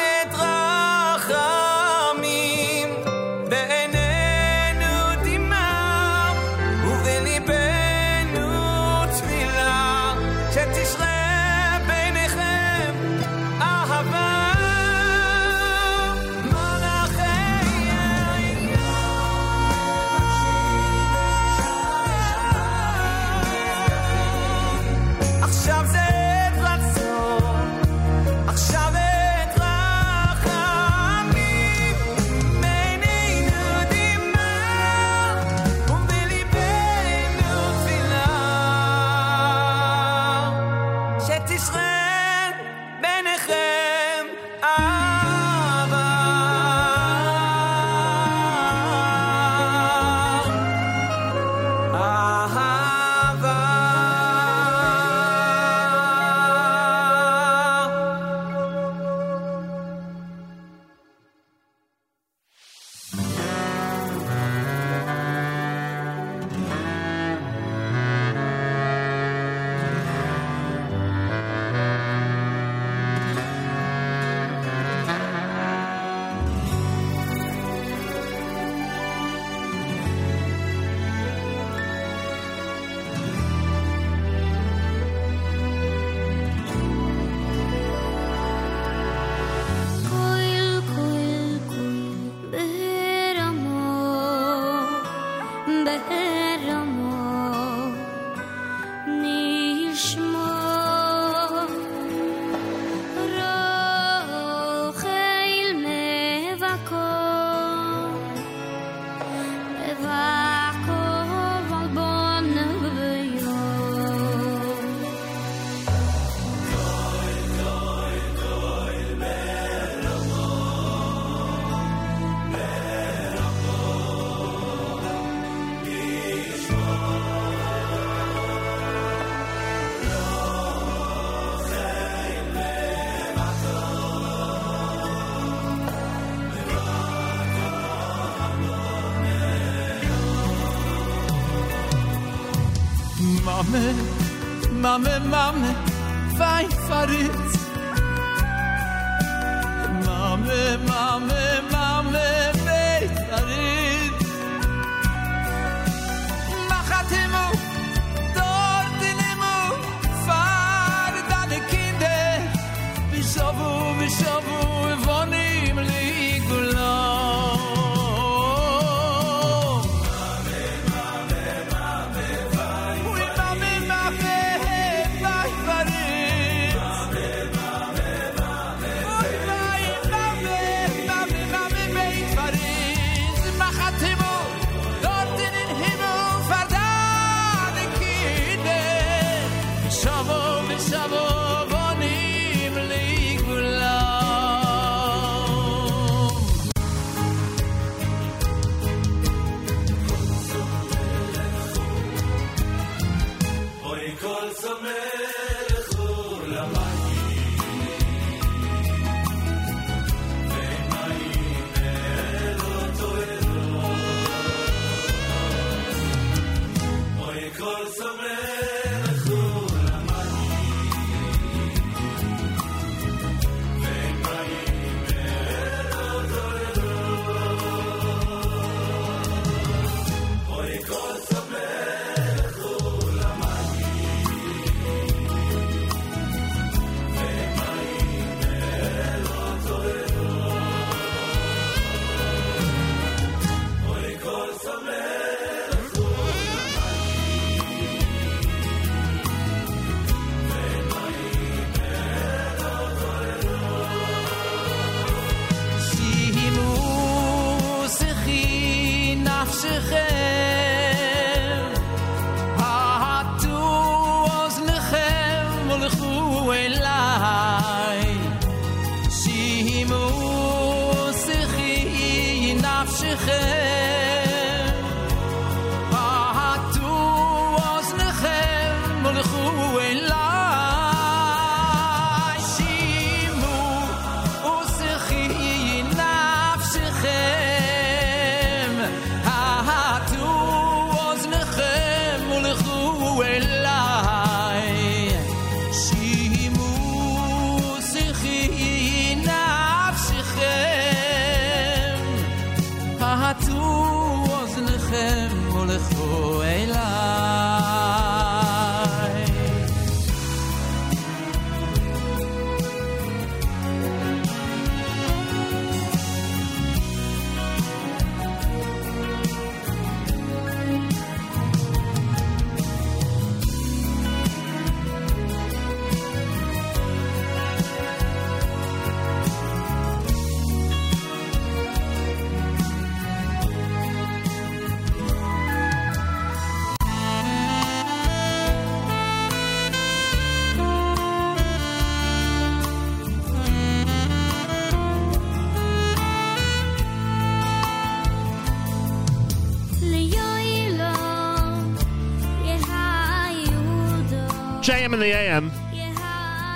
In 354.95 355.01
the 355.01 355.07
AM. 355.07 355.51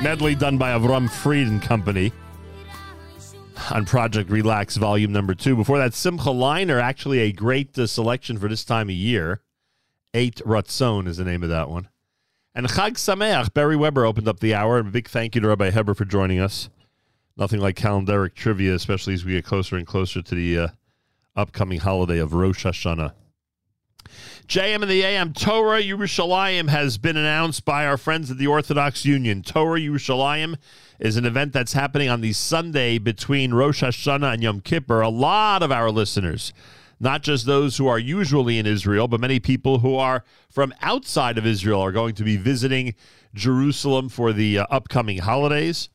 Medley 0.00 0.36
done 0.36 0.58
by 0.58 0.70
Avram 0.70 1.10
Fried 1.10 1.48
and 1.48 1.60
Company 1.60 2.12
on 3.72 3.84
Project 3.84 4.30
Relax 4.30 4.76
Volume 4.76 5.10
Number 5.10 5.34
Two. 5.34 5.56
Before 5.56 5.76
that, 5.78 5.92
Simcha 5.92 6.28
Leiner, 6.28 6.80
actually 6.80 7.18
a 7.18 7.32
great 7.32 7.76
uh, 7.76 7.88
selection 7.88 8.38
for 8.38 8.46
this 8.46 8.64
time 8.64 8.90
of 8.90 8.94
year. 8.94 9.40
Eight 10.14 10.36
Ratzon 10.46 11.08
is 11.08 11.16
the 11.16 11.24
name 11.24 11.42
of 11.42 11.48
that 11.48 11.68
one. 11.68 11.88
And 12.54 12.68
Chag 12.68 12.92
Sameach, 12.92 13.52
Beri 13.52 13.74
Weber 13.74 14.04
opened 14.04 14.28
up 14.28 14.38
the 14.38 14.54
hour. 14.54 14.78
And 14.78 14.86
a 14.86 14.92
big 14.92 15.08
thank 15.08 15.34
you 15.34 15.40
to 15.40 15.48
Rabbi 15.48 15.70
Heber 15.70 15.94
for 15.94 16.04
joining 16.04 16.38
us. 16.38 16.70
Nothing 17.36 17.58
like 17.58 17.74
calendaric 17.74 18.34
trivia, 18.34 18.72
especially 18.76 19.14
as 19.14 19.24
we 19.24 19.32
get 19.32 19.46
closer 19.46 19.76
and 19.76 19.84
closer 19.84 20.22
to 20.22 20.34
the 20.36 20.58
uh, 20.58 20.68
upcoming 21.34 21.80
holiday 21.80 22.18
of 22.18 22.34
Rosh 22.34 22.64
Hashanah. 22.64 23.14
JM 24.46 24.82
and 24.82 24.90
the 24.90 25.02
AM 25.02 25.32
Torah 25.32 25.82
Yerushalayim 25.82 26.68
has 26.68 26.98
been 26.98 27.16
announced 27.16 27.64
by 27.64 27.86
our 27.86 27.96
friends 27.96 28.30
at 28.30 28.38
the 28.38 28.46
Orthodox 28.46 29.04
Union. 29.04 29.42
Torah 29.42 29.80
Yerushalayim 29.80 30.56
is 30.98 31.16
an 31.16 31.24
event 31.24 31.52
that's 31.52 31.72
happening 31.72 32.08
on 32.08 32.20
the 32.20 32.32
Sunday 32.32 32.98
between 32.98 33.54
Rosh 33.54 33.82
Hashanah 33.82 34.34
and 34.34 34.42
Yom 34.42 34.60
Kippur. 34.60 35.00
A 35.00 35.08
lot 35.08 35.62
of 35.62 35.70
our 35.70 35.90
listeners 35.90 36.52
not 37.00 37.22
just 37.22 37.46
those 37.46 37.76
who 37.76 37.86
are 37.86 37.98
usually 37.98 38.58
in 38.58 38.66
Israel, 38.66 39.08
but 39.08 39.20
many 39.20 39.38
people 39.38 39.78
who 39.80 39.94
are 39.96 40.24
from 40.50 40.74
outside 40.82 41.38
of 41.38 41.46
Israel 41.46 41.80
are 41.80 41.92
going 41.92 42.14
to 42.14 42.24
be 42.24 42.36
visiting 42.36 42.94
Jerusalem 43.34 44.08
for 44.08 44.32
the 44.32 44.58
uh, 44.58 44.66
upcoming 44.70 45.18
holidays 45.18 45.88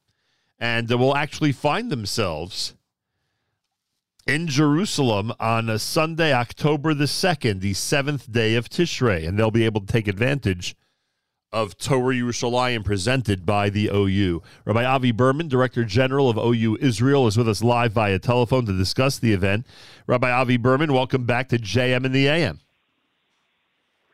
and 0.60 0.92
uh, 0.92 0.98
will 0.98 1.16
actually 1.16 1.52
find 1.52 1.92
themselves 1.92 2.76
in 4.26 4.48
Jerusalem 4.48 5.34
on 5.40 5.70
a 5.70 5.80
Sunday, 5.80 6.34
October 6.34 6.94
the 6.94 7.06
2nd, 7.06 7.60
the 7.60 7.74
seventh 7.74 8.32
day 8.32 8.56
of 8.56 8.70
Tishrei, 8.70 9.28
and 9.28 9.38
they'll 9.38 9.52
be 9.52 9.66
able 9.66 9.82
to 9.82 9.88
take 9.88 10.08
advantage 10.08 10.76
of 11.52 11.78
Torah 11.78 12.16
Yerushalayim 12.16 12.84
presented 12.84 13.46
by 13.46 13.70
the 13.70 13.90
OU. 13.94 14.42
Rabbi 14.66 14.84
Avi 14.84 15.12
Berman, 15.12 15.48
Director 15.48 15.84
General 15.84 16.30
of 16.30 16.38
OU 16.38 16.78
Israel, 16.82 17.28
is 17.28 17.38
with 17.38 17.48
us 17.48 17.62
live 17.62 17.92
via 17.92 18.18
telephone 18.18 18.66
to 18.66 18.74
discuss 18.76 19.20
the 19.20 19.34
event. 19.34 19.68
Rabbi 20.08 20.32
Avi 20.32 20.58
Berman, 20.58 20.94
welcome 20.94 21.26
back 21.26 21.50
to 21.50 21.60
JM 21.60 22.06
in 22.06 22.12
the 22.12 22.28
AM. 22.28 22.60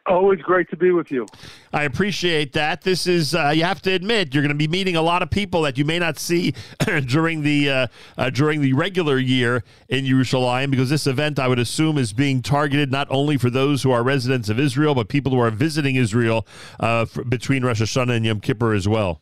Always 0.10 0.42
great 0.42 0.68
to 0.72 0.76
be 0.76 0.90
with 0.90 1.12
you. 1.12 1.28
I 1.72 1.84
appreciate 1.84 2.54
that. 2.54 2.82
This 2.82 3.06
is, 3.06 3.36
uh, 3.36 3.50
you 3.56 3.64
have 3.64 3.80
to 3.84 3.92
admit, 3.92 4.34
you're 4.34 4.42
going 4.42 4.50
to 4.50 4.58
be 4.58 4.68
meeting 4.68 4.96
a 4.96 5.04
lot 5.04 5.22
of 5.22 5.30
people 5.30 5.62
that 5.62 5.78
you 5.78 5.86
may 5.86 6.00
not 6.00 6.18
see 6.18 6.56
during 7.06 7.44
the 7.44 7.70
uh, 7.70 7.88
uh, 8.18 8.32
during 8.32 8.62
the 8.62 8.74
regular 8.74 9.20
year 9.20 9.64
in 9.88 10.06
Yerushalayim, 10.06 10.72
because 10.72 10.90
this 10.90 11.06
event, 11.06 11.38
I 11.38 11.48
would 11.48 11.60
assume, 11.60 12.00
is 12.00 12.12
being 12.12 12.42
targeted 12.42 12.92
not 12.92 13.08
only 13.12 13.38
for 13.38 13.52
those 13.52 13.84
who 13.84 13.92
are 13.92 14.02
residents 14.02 14.50
of 14.50 14.60
Israel, 14.60 14.96
but 14.96 15.10
people 15.10 15.32
who 15.32 15.40
are 15.40 15.52
visiting 15.52 15.96
Israel 15.96 16.48
uh, 16.80 17.02
f- 17.02 17.20
between 17.30 17.64
Rosh 17.64 17.80
Hashanah 17.80 18.16
and 18.16 18.26
Yom 18.26 18.40
Kippur 18.40 18.74
as 18.74 18.88
well. 18.88 19.22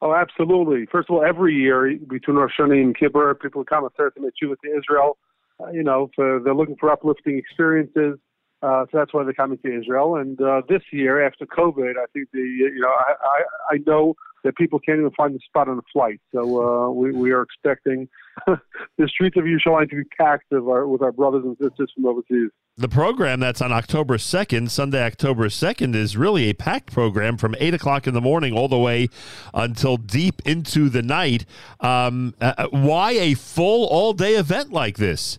Oh, 0.00 0.14
absolutely. 0.14 0.86
First 0.90 1.10
of 1.10 1.16
all, 1.16 1.22
every 1.22 1.54
year 1.54 1.94
between 2.08 2.38
Rosh 2.38 2.52
Hashanah 2.58 2.80
and 2.80 2.98
Kippur, 2.98 3.34
people 3.34 3.62
come 3.62 3.84
and 3.84 3.92
start 3.92 4.14
to 4.14 4.22
make 4.22 4.32
to 4.40 4.56
Israel. 4.74 5.18
Uh, 5.62 5.70
you 5.70 5.82
know, 5.82 6.08
for, 6.16 6.40
they're 6.42 6.54
looking 6.54 6.76
for 6.80 6.90
uplifting 6.90 7.36
experiences. 7.36 8.18
Uh, 8.62 8.84
so 8.90 8.98
that's 8.98 9.14
why 9.14 9.24
they're 9.24 9.32
coming 9.32 9.58
to 9.58 9.78
Israel. 9.78 10.16
And 10.16 10.40
uh, 10.40 10.62
this 10.68 10.82
year, 10.92 11.24
after 11.24 11.46
COVID, 11.46 11.92
I 11.96 12.06
think 12.12 12.28
the 12.32 12.40
you 12.40 12.80
know 12.80 12.88
I, 12.88 13.12
I, 13.12 13.74
I 13.74 13.78
know 13.86 14.14
that 14.44 14.56
people 14.56 14.78
can't 14.78 14.98
even 14.98 15.10
find 15.12 15.34
the 15.34 15.40
spot 15.40 15.68
on 15.68 15.78
a 15.78 15.82
flight. 15.92 16.20
So 16.32 16.40
uh, 16.40 16.90
we, 16.90 17.12
we 17.12 17.30
are 17.32 17.42
expecting 17.42 18.08
the 18.46 19.08
streets 19.08 19.36
of 19.36 19.44
Yerushalayim 19.44 19.90
to 19.90 19.96
be 19.96 20.04
packed 20.18 20.46
with 20.50 20.62
our, 20.62 20.86
with 20.86 21.02
our 21.02 21.12
brothers 21.12 21.44
and 21.44 21.56
sisters 21.60 21.92
from 21.94 22.06
overseas. 22.06 22.50
The 22.76 22.88
program 22.88 23.40
that's 23.40 23.60
on 23.60 23.72
October 23.72 24.16
2nd, 24.16 24.70
Sunday, 24.70 25.04
October 25.04 25.48
2nd, 25.48 25.94
is 25.94 26.16
really 26.16 26.48
a 26.48 26.54
packed 26.54 26.92
program 26.92 27.36
from 27.36 27.54
8 27.58 27.74
o'clock 27.74 28.06
in 28.06 28.14
the 28.14 28.20
morning 28.20 28.54
all 28.54 28.68
the 28.68 28.78
way 28.78 29.08
until 29.52 29.96
deep 29.96 30.40
into 30.46 30.88
the 30.88 31.02
night. 31.02 31.44
Um, 31.80 32.34
uh, 32.40 32.68
why 32.70 33.12
a 33.12 33.34
full 33.34 33.86
all 33.86 34.12
day 34.12 34.36
event 34.36 34.72
like 34.72 34.96
this? 34.96 35.38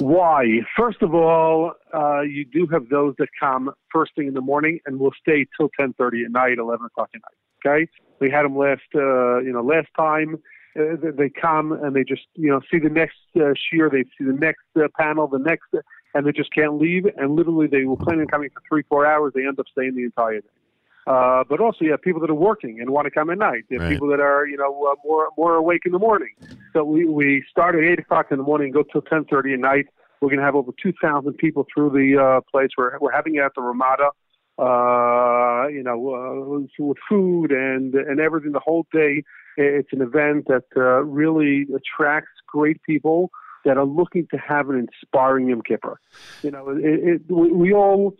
Why? 0.00 0.60
First 0.78 1.02
of 1.02 1.14
all, 1.14 1.72
uh, 1.92 2.22
you 2.22 2.46
do 2.46 2.66
have 2.72 2.88
those 2.88 3.14
that 3.18 3.28
come 3.38 3.70
first 3.92 4.12
thing 4.16 4.28
in 4.28 4.32
the 4.34 4.40
morning 4.40 4.80
and 4.86 4.98
will 4.98 5.12
stay 5.20 5.46
till 5.58 5.68
ten 5.78 5.92
thirty 5.92 6.24
at 6.24 6.30
night, 6.30 6.56
eleven 6.58 6.86
o'clock 6.86 7.10
at 7.14 7.20
night. 7.20 7.36
Okay, 7.66 7.90
we 8.18 8.30
had 8.30 8.44
them 8.44 8.56
last, 8.56 8.80
uh, 8.94 9.40
you 9.40 9.52
know, 9.52 9.60
last 9.60 9.88
time. 9.98 10.36
Uh, 10.74 10.96
they- 11.02 11.10
they 11.10 11.28
come 11.28 11.72
and 11.72 11.94
they 11.94 12.04
just, 12.04 12.26
you 12.34 12.48
know, 12.48 12.60
see 12.70 12.78
the 12.78 12.88
next 12.88 13.18
uh, 13.36 13.52
shiur, 13.52 13.90
they 13.90 14.04
see 14.16 14.24
the 14.24 14.32
next 14.32 14.64
uh, 14.76 14.88
panel, 14.98 15.26
the 15.26 15.38
next, 15.38 15.68
and 16.14 16.24
they 16.24 16.32
just 16.32 16.52
can't 16.54 16.80
leave. 16.80 17.04
And 17.18 17.36
literally, 17.36 17.66
they 17.66 17.84
were 17.84 17.96
planning 17.96 18.22
on 18.22 18.26
coming 18.28 18.48
for 18.54 18.62
three, 18.68 18.84
four 18.88 19.04
hours. 19.04 19.32
They 19.34 19.46
end 19.46 19.58
up 19.58 19.66
staying 19.70 19.96
the 19.96 20.04
entire 20.04 20.40
day. 20.40 20.48
Uh, 21.06 21.44
but 21.48 21.60
also, 21.60 21.84
you 21.84 21.90
have 21.90 22.02
people 22.02 22.20
that 22.20 22.30
are 22.30 22.34
working 22.34 22.80
and 22.80 22.90
want 22.90 23.06
to 23.06 23.10
come 23.10 23.30
at 23.30 23.38
night. 23.38 23.64
You 23.68 23.78
have 23.78 23.86
Right. 23.86 23.92
people 23.94 24.08
that 24.08 24.20
are, 24.20 24.46
you 24.46 24.56
know, 24.56 24.72
uh, 24.84 24.94
more 25.04 25.28
more 25.36 25.54
awake 25.54 25.82
in 25.86 25.92
the 25.92 25.98
morning. 25.98 26.34
So 26.72 26.84
we 26.84 27.04
we 27.06 27.44
start 27.50 27.74
at 27.74 27.82
eight 27.82 27.98
o'clock 27.98 28.26
in 28.30 28.36
the 28.38 28.44
morning, 28.44 28.66
and 28.66 28.74
go 28.74 28.82
till 28.82 29.02
ten 29.02 29.24
thirty 29.24 29.54
at 29.54 29.60
night. 29.60 29.86
We're 30.20 30.28
going 30.28 30.38
to 30.38 30.44
have 30.44 30.54
over 30.54 30.72
two 30.82 30.92
thousand 31.00 31.34
people 31.34 31.66
through 31.72 31.90
the 31.90 32.20
uh, 32.22 32.40
place. 32.50 32.70
We're 32.76 32.98
we're 32.98 33.12
having 33.12 33.36
it 33.36 33.40
at 33.40 33.52
the 33.56 33.62
Ramada. 33.62 34.10
Uh, 34.58 35.68
you 35.68 35.82
know, 35.82 35.98
uh, 36.14 36.66
with 36.78 36.98
food 37.08 37.50
and 37.50 37.94
and 37.94 38.20
everything 38.20 38.52
the 38.52 38.60
whole 38.60 38.86
day. 38.92 39.22
It's 39.56 39.92
an 39.92 40.00
event 40.00 40.46
that 40.48 40.64
uh, 40.76 41.02
really 41.02 41.66
attracts 41.74 42.30
great 42.46 42.80
people 42.82 43.30
that 43.64 43.76
are 43.76 43.84
looking 43.84 44.26
to 44.30 44.38
have 44.38 44.70
an 44.70 44.86
inspiring 44.86 45.48
Yom 45.48 45.62
Kippur. 45.62 45.98
You 46.42 46.50
know, 46.50 46.68
it, 46.70 46.78
it, 46.84 47.22
we, 47.28 47.52
we 47.52 47.72
all 47.72 48.14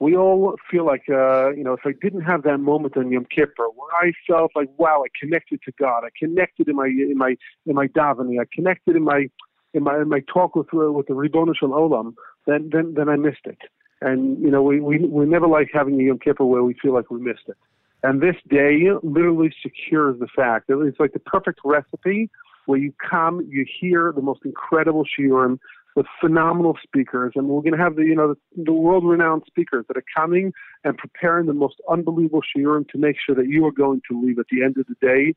we 0.00 0.16
all 0.16 0.56
feel 0.70 0.84
like 0.84 1.04
uh, 1.08 1.50
you 1.50 1.62
know 1.62 1.74
if 1.74 1.80
I 1.84 1.92
didn't 2.02 2.22
have 2.22 2.42
that 2.42 2.58
moment 2.58 2.96
on 2.96 3.12
Yom 3.12 3.26
Kippur 3.26 3.68
where 3.76 3.94
I 3.94 4.12
felt 4.26 4.50
like 4.56 4.68
wow 4.78 5.04
I 5.04 5.08
connected 5.20 5.60
to 5.62 5.72
God 5.78 6.04
I 6.04 6.08
connected 6.18 6.68
in 6.68 6.76
my 6.76 6.86
in 6.86 7.16
my 7.16 7.36
in 7.66 7.74
my 7.76 7.86
davening 7.86 8.40
I 8.40 8.46
connected 8.52 8.96
in 8.96 9.04
my 9.04 9.28
in 9.74 9.84
my 9.84 9.96
in 10.00 10.08
my 10.08 10.20
talk 10.32 10.56
with 10.56 10.72
uh, 10.74 10.90
with 10.90 11.06
the 11.06 11.14
Ribbon 11.14 11.54
Shel 11.54 11.68
Olam 11.68 12.14
then 12.46 12.70
then 12.72 12.94
then 12.96 13.08
I 13.08 13.16
missed 13.16 13.44
it. 13.44 13.58
And 14.00 14.40
you 14.42 14.50
know 14.50 14.62
we 14.62 14.80
we 14.80 14.98
we 14.98 15.26
never 15.26 15.46
like 15.46 15.68
having 15.72 16.00
a 16.00 16.04
Yom 16.04 16.18
Kippur 16.18 16.44
where 16.44 16.64
we 16.64 16.74
feel 16.74 16.94
like 16.94 17.10
we 17.10 17.20
missed 17.20 17.48
it. 17.48 17.56
And 18.02 18.22
this 18.22 18.36
day 18.48 18.86
literally 19.02 19.52
secures 19.62 20.18
the 20.18 20.28
fact 20.34 20.70
it's 20.70 20.98
like 20.98 21.12
the 21.12 21.20
perfect 21.20 21.60
recipe 21.64 22.30
where 22.64 22.78
you 22.78 22.94
come 23.10 23.46
you 23.50 23.66
hear 23.80 24.12
the 24.14 24.22
most 24.22 24.40
incredible 24.44 25.04
shiurim 25.04 25.58
with 25.96 26.06
phenomenal 26.20 26.76
speakers, 26.82 27.32
and 27.34 27.48
we're 27.48 27.62
going 27.62 27.76
to 27.76 27.82
have 27.82 27.96
the 27.96 28.02
you 28.02 28.14
know 28.14 28.34
the, 28.34 28.64
the 28.64 28.72
world-renowned 28.72 29.42
speakers 29.46 29.84
that 29.88 29.96
are 29.96 30.04
coming 30.16 30.52
and 30.84 30.96
preparing 30.96 31.46
the 31.46 31.54
most 31.54 31.76
unbelievable 31.90 32.42
shiurim 32.42 32.88
to 32.88 32.98
make 32.98 33.16
sure 33.24 33.34
that 33.34 33.48
you 33.48 33.64
are 33.66 33.72
going 33.72 34.00
to 34.10 34.20
leave 34.20 34.38
at 34.38 34.46
the 34.50 34.62
end 34.62 34.76
of 34.78 34.86
the 34.86 34.94
day 35.00 35.34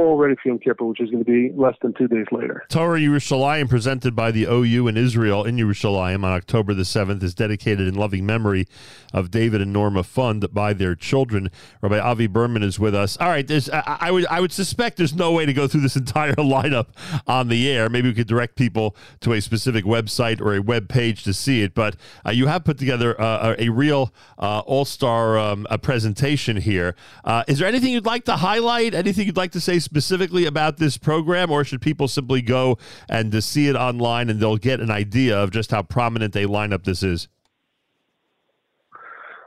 all 0.00 0.16
ready 0.16 0.34
for 0.42 0.48
Yom 0.48 0.58
Kippur, 0.58 0.84
which 0.84 1.00
is 1.00 1.10
going 1.10 1.24
to 1.24 1.30
be 1.30 1.52
less 1.54 1.74
than 1.82 1.92
two 1.94 2.08
days 2.08 2.26
later. 2.32 2.64
Torah 2.68 2.98
Yerushalayim, 2.98 3.68
presented 3.68 4.16
by 4.16 4.30
the 4.30 4.44
OU 4.44 4.88
in 4.88 4.96
Israel 4.96 5.44
in 5.44 5.56
Yerushalayim 5.56 6.24
on 6.24 6.32
October 6.32 6.74
the 6.74 6.82
7th, 6.82 7.22
is 7.22 7.34
dedicated 7.34 7.86
in 7.86 7.94
loving 7.94 8.24
memory 8.24 8.66
of 9.12 9.30
David 9.30 9.60
and 9.60 9.72
Norma 9.72 10.02
Fund 10.02 10.52
by 10.52 10.72
their 10.72 10.94
children. 10.94 11.50
Rabbi 11.82 11.98
Avi 11.98 12.26
Berman 12.26 12.62
is 12.62 12.78
with 12.78 12.94
us. 12.94 13.16
All 13.18 13.28
right, 13.28 13.46
there's, 13.46 13.68
I, 13.68 13.98
I 14.00 14.10
would 14.10 14.26
I 14.26 14.40
would 14.40 14.52
suspect 14.52 14.96
there's 14.96 15.14
no 15.14 15.32
way 15.32 15.44
to 15.46 15.52
go 15.52 15.68
through 15.68 15.82
this 15.82 15.96
entire 16.00 16.34
lineup 16.34 16.88
on 17.26 17.48
the 17.48 17.70
air. 17.70 17.88
Maybe 17.88 18.08
we 18.08 18.14
could 18.14 18.28
direct 18.28 18.56
people 18.56 18.96
to 19.20 19.32
a 19.32 19.40
specific 19.40 19.84
website 19.84 20.40
or 20.40 20.54
a 20.54 20.62
web 20.62 20.88
page 20.88 21.24
to 21.24 21.34
see 21.34 21.62
it. 21.62 21.74
But 21.74 21.96
uh, 22.24 22.30
you 22.30 22.46
have 22.46 22.64
put 22.64 22.78
together 22.78 23.20
uh, 23.20 23.54
a 23.58 23.68
real 23.68 24.12
uh, 24.38 24.60
all 24.60 24.84
star 24.84 25.38
um, 25.38 25.66
presentation 25.82 26.56
here. 26.56 26.94
Uh, 27.24 27.44
is 27.48 27.58
there 27.58 27.68
anything 27.68 27.92
you'd 27.92 28.06
like 28.06 28.24
to 28.24 28.36
highlight? 28.36 28.94
Anything 28.94 29.26
you'd 29.26 29.36
like 29.36 29.52
to 29.52 29.60
say 29.60 29.78
specifically 29.90 30.46
about 30.46 30.76
this 30.76 30.96
program, 30.96 31.50
or 31.50 31.64
should 31.64 31.80
people 31.80 32.06
simply 32.06 32.40
go 32.42 32.78
and 33.08 33.32
to 33.32 33.42
see 33.42 33.66
it 33.66 33.74
online 33.74 34.30
and 34.30 34.38
they'll 34.38 34.56
get 34.56 34.80
an 34.80 34.90
idea 34.90 35.36
of 35.36 35.50
just 35.50 35.72
how 35.72 35.82
prominent 35.82 36.36
a 36.36 36.46
lineup 36.46 36.84
this 36.84 37.02
is? 37.02 37.28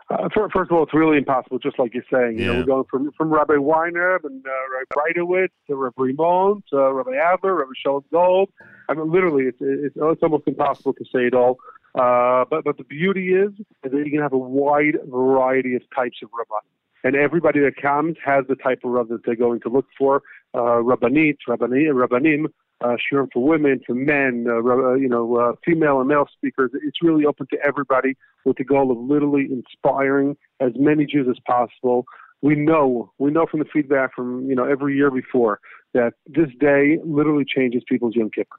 Uh, 0.10 0.28
fir- 0.36 0.50
first 0.50 0.70
of 0.70 0.78
all, 0.78 0.84
it's 0.84 0.94
really 0.94 1.18
impossible, 1.18 1.58
just 1.60 1.80
like 1.80 1.94
you're 1.94 2.04
saying. 2.12 2.38
You 2.38 2.48
know, 2.48 2.60
we're 2.60 2.66
going 2.66 2.84
from 2.92 3.12
from 3.18 3.34
Rabbi 3.34 3.56
Weiner 3.56 4.20
and 4.24 4.46
uh, 4.46 4.52
Rabbi 4.74 4.86
Breitowitz 4.94 5.48
to 5.68 5.76
Rabbi 5.76 6.02
Rimon 6.04 6.62
to 6.72 6.94
Rabbi 6.94 7.16
Adler, 7.16 7.56
Rabbi 7.56 7.72
Shalom 7.82 8.04
Gold. 8.12 8.50
I 8.90 8.94
mean, 8.96 9.10
literally, 9.12 9.46
it's, 9.46 9.58
it's 9.62 9.96
it's 9.96 10.24
almost 10.24 10.44
impossible 10.46 10.94
to 10.94 11.06
say 11.06 11.22
it 11.28 11.34
all. 11.34 11.58
Uh, 11.96 12.44
but 12.50 12.66
but 12.66 12.78
the 12.78 12.84
beauty 12.84 13.30
is, 13.34 13.54
is 13.84 13.92
that 13.92 13.94
you 13.94 14.12
can 14.12 14.20
have 14.20 14.34
a 14.34 14.38
wide 14.38 14.98
variety 15.08 15.76
of 15.76 15.82
types 15.96 16.18
of 16.22 16.30
rabban, 16.32 16.68
and 17.03 17.15
everybody 17.15 17.59
that 17.59 17.75
comes 17.82 18.15
has 18.23 18.45
the 18.48 18.56
type 18.56 18.80
of 18.83 18.91
rab 18.91 19.09
that 19.09 19.25
they're 19.25 19.35
going 19.35 19.59
to 19.61 19.69
look 19.69 19.88
for. 19.98 20.22
Uh, 20.53 20.82
rabbanit, 20.82 21.38
rabbani, 21.48 21.85
rabbanim, 21.85 22.45
uh, 22.82 22.95
shiurim 22.98 23.27
for 23.33 23.43
women, 23.43 23.82
for 23.85 23.95
men, 23.95 24.45
uh, 24.48 24.56
uh, 24.56 24.93
you 24.93 25.07
know, 25.07 25.35
uh, 25.35 25.53
female 25.65 25.99
and 25.99 26.07
male 26.07 26.27
speakers. 26.32 26.72
It's 26.73 27.01
really 27.01 27.25
open 27.25 27.48
to 27.51 27.57
everybody 27.65 28.15
with 28.45 28.57
the 28.57 28.64
goal 28.64 28.91
of 28.91 28.98
literally 28.98 29.48
inspiring 29.51 30.38
as 30.59 30.72
many 30.75 31.06
Jews 31.06 31.27
as 31.30 31.40
possible. 31.48 32.06
We 32.41 32.56
know, 32.56 33.11
we 33.19 33.32
know 33.32 33.45
from 33.49 33.61
the 33.61 33.65
feedback 33.72 34.14
from 34.14 34.49
you 34.49 34.56
know 34.56 34.65
every 34.65 34.95
year 34.98 35.09
before 35.09 35.59
that 35.93 36.14
this 36.27 36.49
day 36.59 36.99
literally 37.06 37.45
changes 37.45 37.83
people's 37.88 38.15
Yom 38.15 38.32
Kippur, 38.32 38.57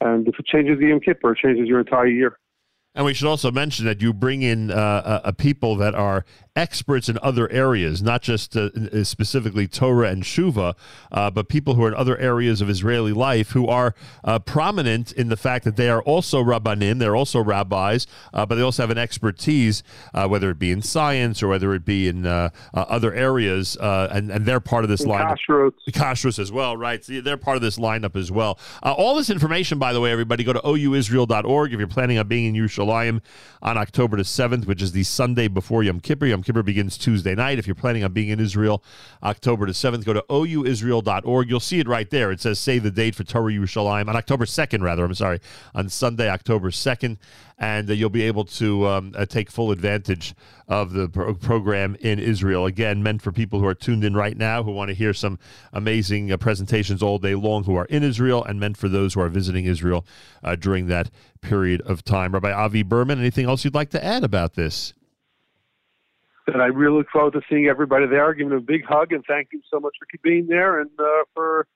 and 0.00 0.28
if 0.28 0.38
it 0.38 0.46
changes 0.46 0.78
the 0.78 0.86
Yom 0.86 1.00
Kippur, 1.00 1.32
it 1.32 1.38
changes 1.38 1.66
your 1.66 1.80
entire 1.80 2.06
year. 2.06 2.38
And 2.94 3.04
we 3.04 3.12
should 3.12 3.26
also 3.26 3.50
mention 3.50 3.86
that 3.86 4.00
you 4.00 4.12
bring 4.12 4.42
in 4.42 4.70
uh, 4.70 4.74
uh, 5.24 5.32
people 5.32 5.74
that 5.76 5.96
are 5.96 6.24
experts 6.56 7.08
in 7.08 7.18
other 7.22 7.50
areas, 7.50 8.02
not 8.02 8.22
just 8.22 8.56
uh, 8.56 8.70
uh, 8.92 9.02
specifically 9.04 9.66
Torah 9.66 10.08
and 10.08 10.22
Shuva, 10.22 10.74
uh, 11.10 11.30
but 11.30 11.48
people 11.48 11.74
who 11.74 11.84
are 11.84 11.88
in 11.88 11.94
other 11.94 12.16
areas 12.18 12.60
of 12.60 12.70
Israeli 12.70 13.12
life 13.12 13.50
who 13.50 13.66
are 13.66 13.94
uh, 14.22 14.38
prominent 14.38 15.10
in 15.12 15.28
the 15.28 15.36
fact 15.36 15.64
that 15.64 15.76
they 15.76 15.88
are 15.88 16.02
also 16.02 16.42
rabbanim, 16.42 16.98
they're 17.00 17.16
also 17.16 17.42
rabbis, 17.42 18.06
uh, 18.32 18.46
but 18.46 18.54
they 18.54 18.62
also 18.62 18.82
have 18.84 18.90
an 18.90 18.98
expertise, 18.98 19.82
uh, 20.12 20.28
whether 20.28 20.50
it 20.50 20.58
be 20.58 20.70
in 20.70 20.80
science 20.80 21.42
or 21.42 21.48
whether 21.48 21.74
it 21.74 21.84
be 21.84 22.06
in 22.08 22.24
other 22.74 23.12
areas, 23.12 23.76
uh, 23.78 24.08
and, 24.12 24.30
and 24.30 24.46
they're 24.46 24.60
part 24.60 24.84
of 24.84 24.90
this 24.90 25.02
In 25.02 25.08
lineup. 25.08 25.36
kashrut. 25.48 25.72
Kashrus 25.90 26.38
as 26.38 26.52
well, 26.52 26.76
right? 26.76 27.04
So 27.04 27.20
they're 27.20 27.36
part 27.36 27.56
of 27.56 27.62
this 27.62 27.78
lineup 27.78 28.16
as 28.16 28.30
well. 28.30 28.58
Uh, 28.82 28.92
all 28.92 29.16
this 29.16 29.30
information, 29.30 29.78
by 29.78 29.92
the 29.92 30.00
way, 30.00 30.12
everybody, 30.12 30.44
go 30.44 30.52
to 30.52 30.60
ouisrael.org 30.60 31.72
if 31.72 31.78
you're 31.78 31.88
planning 31.88 32.18
on 32.18 32.28
being 32.28 32.54
in 32.54 32.62
Yerushalayim 32.62 33.20
on 33.62 33.76
October 33.76 34.16
the 34.16 34.22
7th, 34.22 34.66
which 34.66 34.82
is 34.82 34.92
the 34.92 35.02
Sunday 35.02 35.48
before 35.48 35.82
Yom 35.82 36.00
Kippur. 36.00 36.26
Yom 36.26 36.43
Kippur 36.44 36.62
begins 36.62 36.96
Tuesday 36.96 37.34
night. 37.34 37.58
If 37.58 37.66
you're 37.66 37.74
planning 37.74 38.04
on 38.04 38.12
being 38.12 38.28
in 38.28 38.40
Israel 38.40 38.82
October 39.22 39.66
the 39.66 39.72
7th, 39.72 40.04
go 40.04 40.12
to 40.12 40.24
ouisrael.org. 40.28 41.48
You'll 41.48 41.60
see 41.60 41.80
it 41.80 41.88
right 41.88 42.08
there. 42.10 42.30
It 42.30 42.40
says 42.40 42.58
save 42.58 42.82
the 42.82 42.90
date 42.90 43.14
for 43.14 43.24
Torah 43.24 43.52
Yerushalayim 43.52 44.08
on 44.08 44.16
October 44.16 44.44
2nd, 44.44 44.82
rather. 44.82 45.04
I'm 45.04 45.14
sorry, 45.14 45.40
on 45.74 45.88
Sunday, 45.88 46.28
October 46.28 46.70
2nd. 46.70 47.18
And 47.56 47.88
uh, 47.88 47.92
you'll 47.92 48.10
be 48.10 48.22
able 48.22 48.44
to 48.46 48.86
um, 48.88 49.14
uh, 49.16 49.26
take 49.26 49.48
full 49.48 49.70
advantage 49.70 50.34
of 50.66 50.92
the 50.92 51.08
pro- 51.08 51.34
program 51.34 51.96
in 52.00 52.18
Israel. 52.18 52.66
Again, 52.66 53.02
meant 53.02 53.22
for 53.22 53.30
people 53.30 53.60
who 53.60 53.66
are 53.66 53.74
tuned 53.74 54.02
in 54.02 54.14
right 54.14 54.36
now, 54.36 54.62
who 54.62 54.72
want 54.72 54.88
to 54.88 54.94
hear 54.94 55.14
some 55.14 55.38
amazing 55.72 56.32
uh, 56.32 56.36
presentations 56.36 57.02
all 57.02 57.18
day 57.18 57.34
long, 57.34 57.64
who 57.64 57.76
are 57.76 57.84
in 57.86 58.02
Israel, 58.02 58.42
and 58.42 58.58
meant 58.58 58.76
for 58.76 58.88
those 58.88 59.14
who 59.14 59.20
are 59.20 59.28
visiting 59.28 59.66
Israel 59.66 60.04
uh, 60.42 60.56
during 60.56 60.88
that 60.88 61.10
period 61.40 61.80
of 61.82 62.04
time. 62.04 62.32
Rabbi 62.32 62.52
Avi 62.52 62.82
Berman, 62.82 63.20
anything 63.20 63.46
else 63.46 63.64
you'd 63.64 63.74
like 63.74 63.90
to 63.90 64.04
add 64.04 64.24
about 64.24 64.54
this? 64.54 64.94
And 66.46 66.60
I 66.60 66.66
really 66.66 66.98
look 66.98 67.10
forward 67.10 67.32
to 67.32 67.40
seeing 67.48 67.66
everybody 67.66 68.06
there, 68.06 68.32
giving 68.34 68.50
them 68.50 68.58
a 68.58 68.62
big 68.62 68.84
hug, 68.84 69.12
and 69.12 69.24
thank 69.26 69.48
you 69.52 69.60
so 69.70 69.80
much 69.80 69.94
for 69.98 70.06
being 70.22 70.46
there 70.46 70.80
and 70.80 70.90
uh, 70.98 71.24
for 71.34 71.66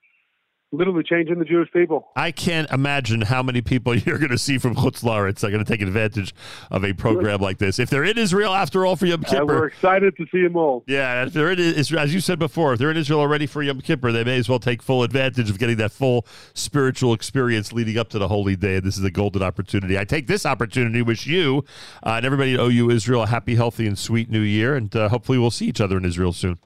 literally 0.71 1.03
changing 1.03 1.39
the 1.39 1.45
Jewish 1.45 1.71
people. 1.71 2.09
I 2.15 2.31
can't 2.31 2.69
imagine 2.71 3.21
how 3.21 3.41
many 3.41 3.61
people 3.61 3.95
you're 3.97 4.17
going 4.17 4.31
to 4.31 4.37
see 4.37 4.57
from 4.57 4.75
Chutz 4.75 5.03
La'aretz 5.03 5.43
are 5.43 5.49
going 5.49 5.63
to 5.63 5.69
take 5.69 5.81
advantage 5.81 6.33
of 6.69 6.83
a 6.83 6.93
program 6.93 7.41
like 7.41 7.57
this. 7.57 7.79
If 7.79 7.89
they're 7.89 8.03
in 8.03 8.17
Israel, 8.17 8.53
after 8.53 8.85
all, 8.85 8.95
for 8.95 9.05
Yom 9.05 9.23
And 9.31 9.47
we're 9.47 9.67
excited 9.67 10.15
to 10.17 10.25
see 10.31 10.43
them 10.43 10.55
all. 10.55 10.83
yeah, 10.87 11.25
if 11.25 11.33
they're 11.33 11.51
in 11.51 11.59
Israel, 11.59 12.01
as 12.01 12.13
you 12.13 12.19
said 12.19 12.39
before, 12.39 12.73
if 12.73 12.79
they're 12.79 12.91
in 12.91 12.97
Israel 12.97 13.19
already 13.19 13.45
for 13.45 13.63
Yom 13.63 13.81
Kippur, 13.81 14.11
they 14.11 14.23
may 14.23 14.37
as 14.37 14.47
well 14.47 14.59
take 14.59 14.81
full 14.81 15.03
advantage 15.03 15.49
of 15.49 15.57
getting 15.57 15.77
that 15.77 15.91
full 15.91 16.25
spiritual 16.53 17.13
experience 17.13 17.73
leading 17.73 17.97
up 17.97 18.09
to 18.09 18.19
the 18.19 18.27
holy 18.27 18.55
day. 18.55 18.75
And 18.77 18.85
this 18.85 18.97
is 18.97 19.03
a 19.03 19.11
golden 19.11 19.41
opportunity. 19.41 19.97
I 19.97 20.03
take 20.03 20.27
this 20.27 20.45
opportunity 20.45 20.99
to 20.99 21.03
wish 21.03 21.25
you 21.25 21.63
uh, 22.03 22.13
and 22.13 22.25
everybody 22.25 22.53
at 22.53 22.59
OU 22.59 22.91
Israel 22.91 23.23
a 23.23 23.27
happy, 23.27 23.55
healthy, 23.55 23.87
and 23.87 23.97
sweet 23.97 24.29
new 24.29 24.41
year. 24.41 24.75
And 24.75 24.95
uh, 24.95 25.09
hopefully 25.09 25.37
we'll 25.37 25.51
see 25.51 25.65
each 25.65 25.81
other 25.81 25.97
in 25.97 26.05
Israel 26.05 26.33
soon. 26.33 26.57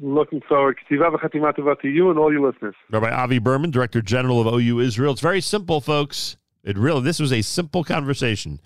Looking 0.00 0.40
forward. 0.48 0.78
To 0.88 1.88
you 1.88 2.10
and 2.10 2.18
all 2.18 2.32
your 2.32 2.50
listeners. 2.50 2.74
Rabbi 2.90 3.10
Avi 3.10 3.38
Berman, 3.38 3.70
Director 3.70 4.00
General 4.00 4.40
of 4.40 4.54
OU 4.54 4.80
Israel. 4.80 5.12
It's 5.12 5.20
very 5.20 5.40
simple, 5.40 5.80
folks. 5.80 6.36
It 6.64 6.78
really 6.78 7.02
this 7.02 7.18
was 7.18 7.32
a 7.32 7.42
simple 7.42 7.84
conversation. 7.84 8.60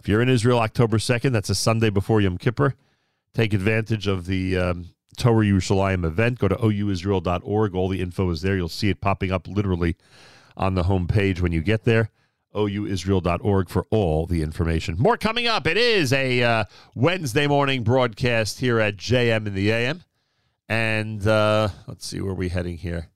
If 0.00 0.08
you're 0.08 0.22
in 0.22 0.28
Israel 0.28 0.58
October 0.58 0.98
2nd, 0.98 1.32
that's 1.32 1.50
a 1.50 1.54
Sunday 1.54 1.90
before 1.90 2.20
Yom 2.20 2.36
Kippur, 2.38 2.74
take 3.34 3.54
advantage 3.54 4.08
of 4.08 4.26
the 4.26 4.56
um, 4.56 4.86
Torah 5.16 5.44
Yerushalayim 5.44 6.04
event. 6.04 6.40
Go 6.40 6.48
to 6.48 6.56
ouisrael.org. 6.56 7.74
All 7.74 7.88
the 7.88 8.00
info 8.00 8.30
is 8.30 8.42
there. 8.42 8.56
You'll 8.56 8.68
see 8.68 8.88
it 8.88 9.00
popping 9.00 9.30
up 9.30 9.46
literally 9.46 9.96
on 10.56 10.74
the 10.74 10.84
homepage 10.84 11.40
when 11.40 11.52
you 11.52 11.62
get 11.62 11.84
there. 11.84 12.10
ouisrael.org 12.54 13.68
for 13.68 13.86
all 13.90 14.26
the 14.26 14.42
information. 14.42 14.96
More 14.98 15.16
coming 15.16 15.46
up. 15.46 15.66
It 15.66 15.76
is 15.76 16.12
a 16.12 16.42
uh, 16.42 16.64
Wednesday 16.94 17.46
morning 17.46 17.84
broadcast 17.84 18.58
here 18.58 18.80
at 18.80 18.96
JM 18.96 19.46
in 19.46 19.54
the 19.54 19.70
AM. 19.70 20.02
And 20.68 21.26
uh, 21.26 21.68
let's 21.86 22.06
see 22.06 22.20
where 22.20 22.34
we 22.34 22.48
heading 22.48 22.78
here. 22.78 23.08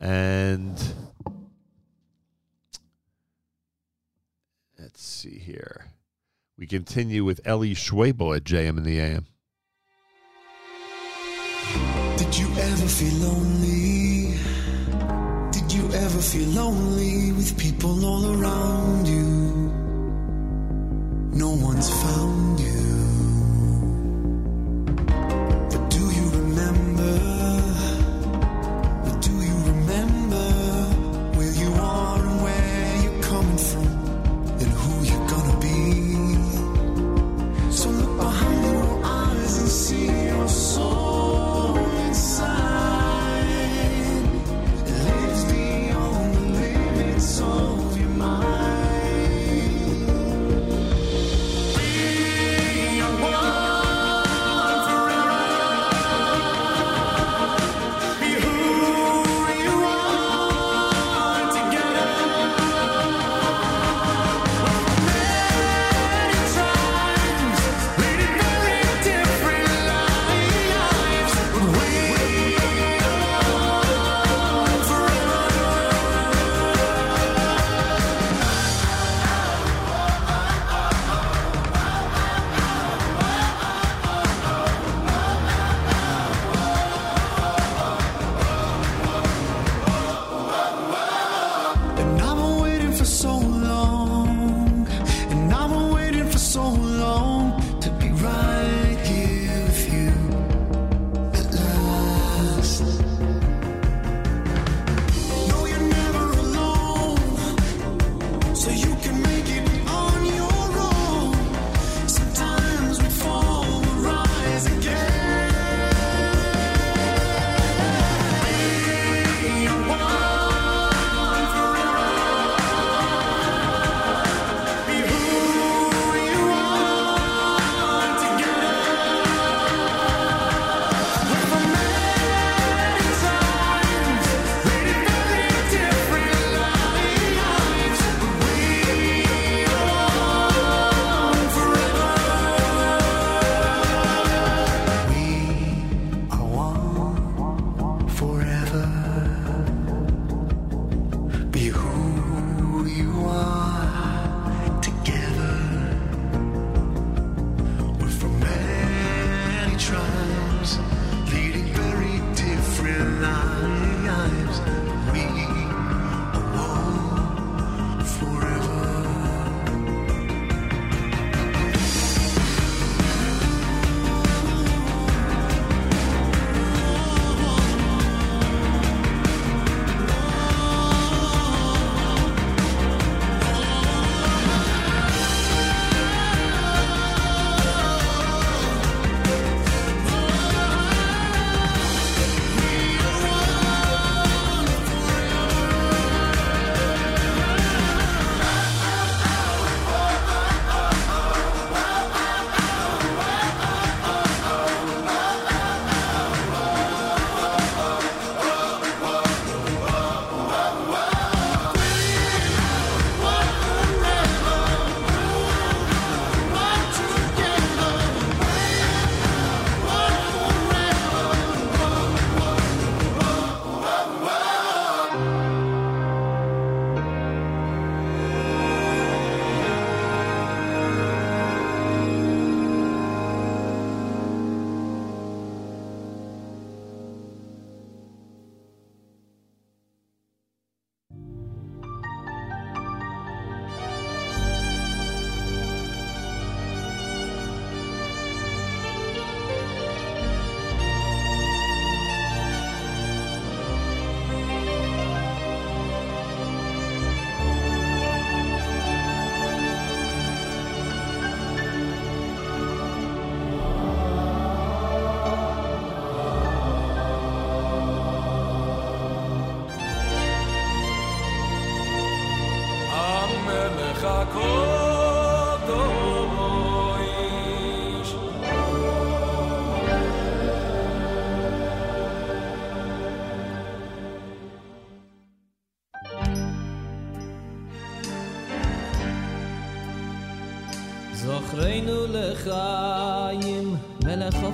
And 0.00 0.78
let's 4.78 5.02
see 5.02 5.38
here. 5.38 5.86
We 6.58 6.66
continue 6.66 7.24
with 7.24 7.46
Eli 7.46 7.74
Schwebel 7.74 8.36
at 8.36 8.44
JM 8.44 8.78
in 8.78 8.82
the 8.82 8.98
AM. 8.98 9.26
Did 12.16 12.38
you 12.38 12.48
ever 12.58 12.88
feel 12.88 13.14
lonely? 13.28 14.38
Did 15.52 15.72
you 15.72 15.92
ever 15.92 16.20
feel 16.20 16.48
lonely 16.48 17.32
with 17.32 17.58
people 17.58 18.04
all 18.04 18.40
around 18.40 19.06
you? 19.06 19.26
No 21.32 21.50
one's 21.50 21.90
found 21.90 22.60
you. 22.60 22.75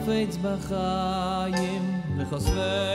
חפץ 0.03 0.37
בחיים 0.43 2.01
וחוסר 2.19 2.92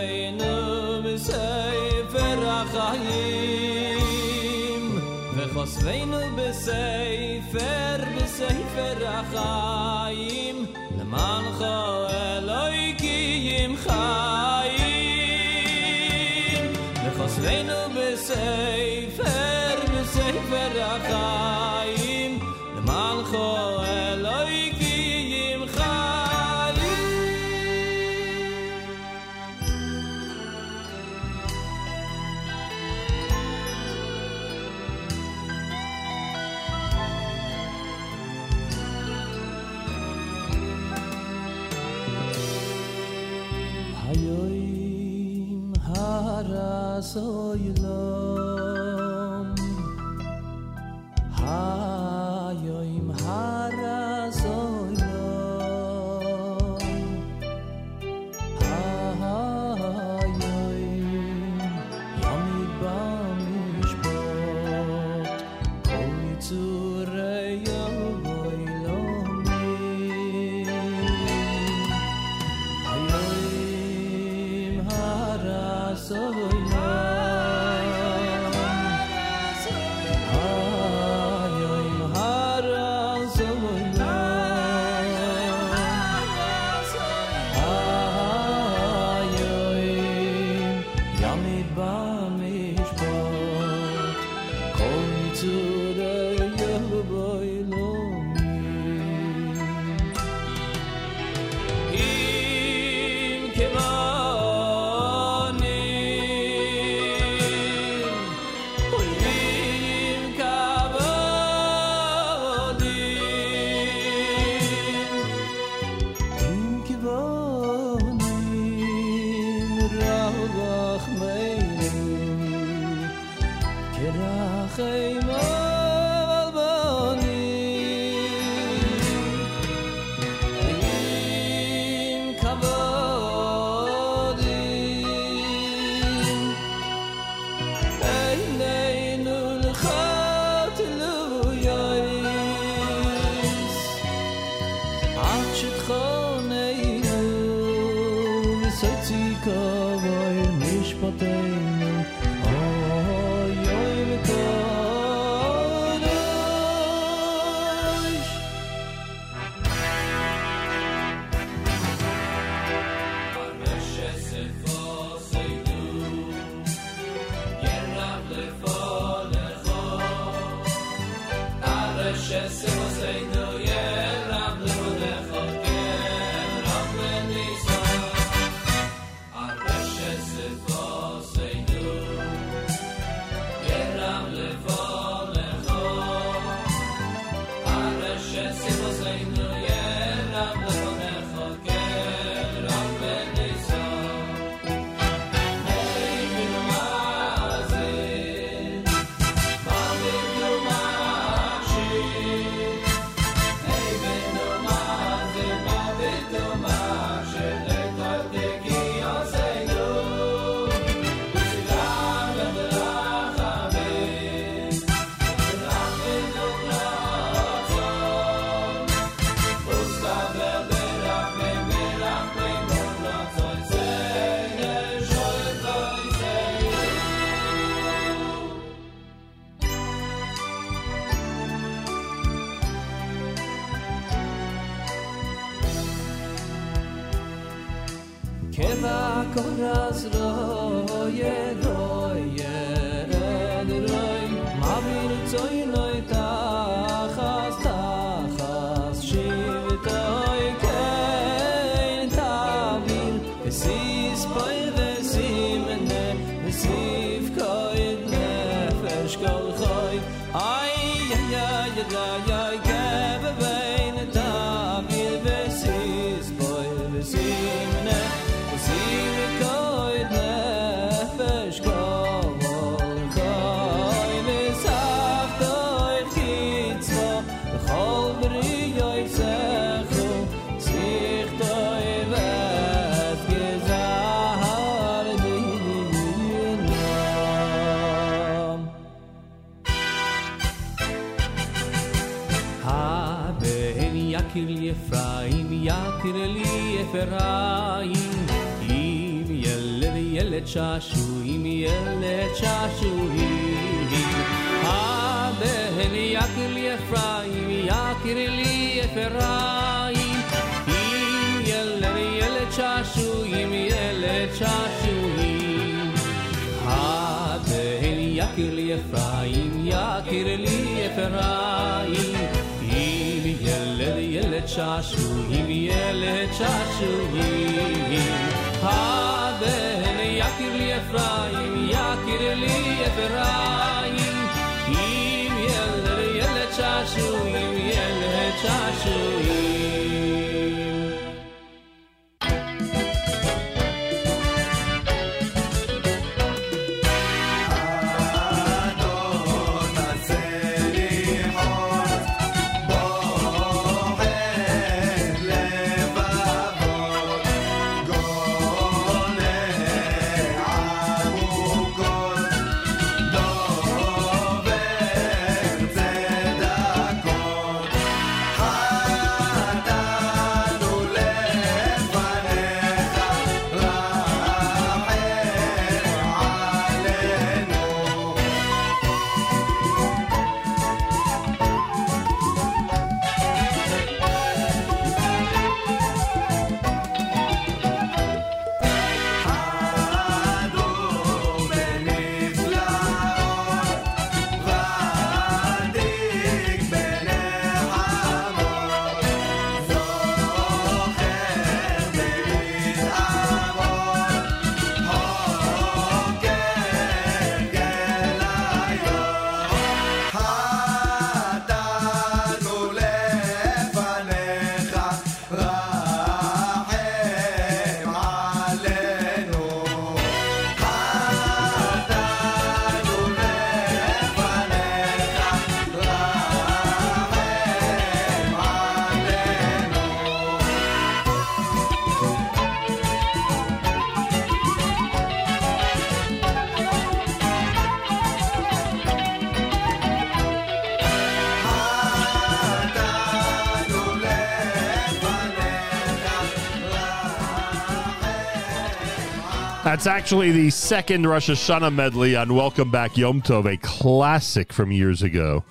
That's 449.78 449.86
actually 449.86 450.32
the 450.32 450.50
second 450.50 451.06
Rosh 451.06 451.30
Hashanah 451.30 451.72
medley 451.72 452.16
on 452.16 452.34
Welcome 452.34 452.72
Back 452.72 452.98
Yom 452.98 453.22
Tov, 453.22 453.46
a 453.46 453.58
classic 453.58 454.52
from 454.52 454.72
years 454.72 455.04
ago. 455.04 455.44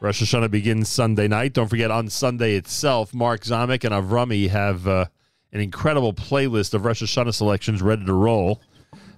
Rosh 0.00 0.22
Hashanah 0.22 0.50
begins 0.50 0.90
Sunday 0.90 1.28
night. 1.28 1.54
Don't 1.54 1.68
forget, 1.68 1.90
on 1.90 2.10
Sunday 2.10 2.56
itself, 2.56 3.14
Mark 3.14 3.40
Zamek 3.40 3.84
and 3.84 3.94
Avrami 3.94 4.50
have 4.50 4.86
uh, 4.86 5.06
an 5.50 5.62
incredible 5.62 6.12
playlist 6.12 6.74
of 6.74 6.84
Rosh 6.84 7.02
Hashanah 7.02 7.32
selections 7.32 7.80
ready 7.80 8.04
to 8.04 8.12
roll. 8.12 8.60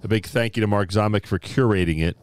A 0.01 0.07
big 0.07 0.25
thank 0.25 0.55
you 0.55 0.61
to 0.61 0.67
Mark 0.67 0.91
Zamek 0.91 1.25
for 1.25 1.37
curating 1.37 2.01
it. 2.01 2.15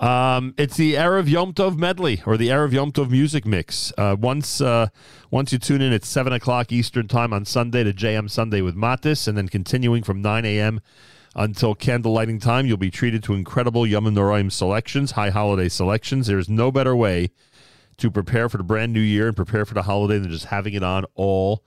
Um, 0.00 0.54
it's 0.56 0.76
the 0.76 0.94
Erev 0.94 1.28
Yom 1.28 1.52
Tov 1.52 1.76
medley 1.76 2.22
or 2.24 2.36
the 2.36 2.48
Erev 2.48 2.72
Yom 2.72 2.92
Tov 2.92 3.10
music 3.10 3.44
mix. 3.44 3.92
Uh, 3.98 4.14
once 4.18 4.60
uh, 4.60 4.88
once 5.30 5.52
you 5.52 5.58
tune 5.58 5.82
in 5.82 5.92
at 5.92 6.04
seven 6.04 6.32
o'clock 6.32 6.70
Eastern 6.70 7.08
time 7.08 7.32
on 7.32 7.44
Sunday 7.44 7.82
to 7.82 7.92
JM 7.92 8.30
Sunday 8.30 8.60
with 8.60 8.76
Matis, 8.76 9.26
and 9.26 9.36
then 9.36 9.48
continuing 9.48 10.04
from 10.04 10.22
nine 10.22 10.44
a.m. 10.44 10.80
until 11.34 11.74
candle 11.74 12.12
lighting 12.12 12.38
time, 12.38 12.64
you'll 12.64 12.76
be 12.76 12.92
treated 12.92 13.24
to 13.24 13.34
incredible 13.34 13.86
Yom 13.86 14.04
Noraim 14.04 14.52
selections, 14.52 15.12
high 15.12 15.30
holiday 15.30 15.68
selections. 15.68 16.28
There's 16.28 16.48
no 16.48 16.70
better 16.70 16.94
way 16.94 17.30
to 17.96 18.08
prepare 18.08 18.48
for 18.48 18.58
the 18.58 18.64
brand 18.64 18.92
new 18.92 19.00
year 19.00 19.26
and 19.26 19.36
prepare 19.36 19.64
for 19.64 19.74
the 19.74 19.82
holiday 19.82 20.20
than 20.20 20.30
just 20.30 20.46
having 20.46 20.74
it 20.74 20.84
on 20.84 21.06
all 21.16 21.64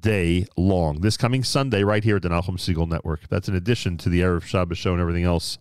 day 0.00 0.46
long. 0.56 1.02
This 1.02 1.18
coming 1.18 1.44
Sunday, 1.44 1.84
right 1.84 2.02
here 2.02 2.16
at 2.16 2.22
the 2.22 2.30
Nachum 2.30 2.56
Segal 2.56 2.88
Network. 2.88 3.28
That's 3.28 3.50
in 3.50 3.54
addition 3.54 3.98
to 3.98 4.08
the 4.08 4.22
Erev 4.22 4.44
Shabbos 4.44 4.78
show 4.78 4.92
and 4.92 5.00
everything 5.02 5.24
else 5.24 5.58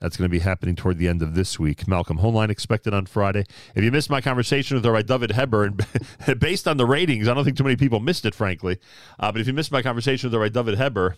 that's 0.00 0.16
going 0.16 0.28
to 0.28 0.32
be 0.32 0.38
happening 0.38 0.76
toward 0.76 0.98
the 0.98 1.08
end 1.08 1.22
of 1.22 1.34
this 1.34 1.58
week. 1.58 1.88
Malcolm 1.88 2.18
Homeline 2.18 2.50
expected 2.50 2.94
on 2.94 3.06
Friday. 3.06 3.44
If 3.74 3.82
you 3.82 3.90
missed 3.90 4.10
my 4.10 4.20
conversation 4.20 4.76
with 4.76 4.86
Rabbi 4.86 5.02
David 5.02 5.32
Heber, 5.32 5.70
based 6.38 6.68
on 6.68 6.76
the 6.76 6.86
ratings, 6.86 7.26
I 7.26 7.34
don't 7.34 7.44
think 7.44 7.56
too 7.56 7.64
many 7.64 7.76
people 7.76 7.98
missed 7.98 8.24
it, 8.24 8.34
frankly. 8.34 8.78
Uh, 9.18 9.32
but 9.32 9.40
if 9.40 9.46
you 9.46 9.52
missed 9.52 9.72
my 9.72 9.82
conversation 9.82 10.30
with 10.30 10.40
Rabbi 10.40 10.52
David 10.52 10.78
Heber 10.78 11.16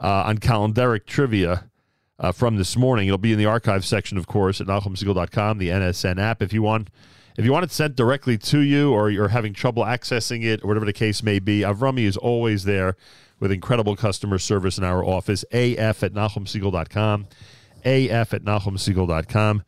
uh, 0.00 0.24
on 0.26 0.38
calendaric 0.38 1.06
trivia 1.06 1.70
uh, 2.18 2.32
from 2.32 2.56
this 2.56 2.76
morning, 2.76 3.08
it'll 3.08 3.18
be 3.18 3.32
in 3.32 3.38
the 3.38 3.46
archive 3.46 3.84
section, 3.84 4.18
of 4.18 4.26
course, 4.26 4.60
at 4.60 4.66
NachumSegal.com, 4.66 5.58
the 5.58 5.68
NSN 5.68 6.20
app. 6.20 6.42
If 6.42 6.52
you 6.52 6.62
want, 6.62 6.88
if 7.38 7.46
you 7.46 7.52
want 7.52 7.64
it 7.64 7.70
sent 7.70 7.96
directly 7.96 8.36
to 8.36 8.58
you, 8.58 8.92
or 8.92 9.08
you're 9.08 9.28
having 9.28 9.54
trouble 9.54 9.84
accessing 9.84 10.44
it, 10.44 10.62
or 10.62 10.68
whatever 10.68 10.84
the 10.84 10.92
case 10.92 11.22
may 11.22 11.38
be, 11.38 11.60
Avrami 11.60 12.04
is 12.04 12.18
always 12.18 12.64
there 12.64 12.94
with 13.40 13.50
incredible 13.50 13.96
customer 13.96 14.38
service 14.38 14.76
in 14.76 14.84
our 14.84 15.02
office. 15.02 15.44
AF 15.50 16.02
at 16.02 16.12
NachumSegal.com 16.12 17.26
af 17.84 18.34
at 18.34 18.44
nachumsegal.com. 18.44 19.62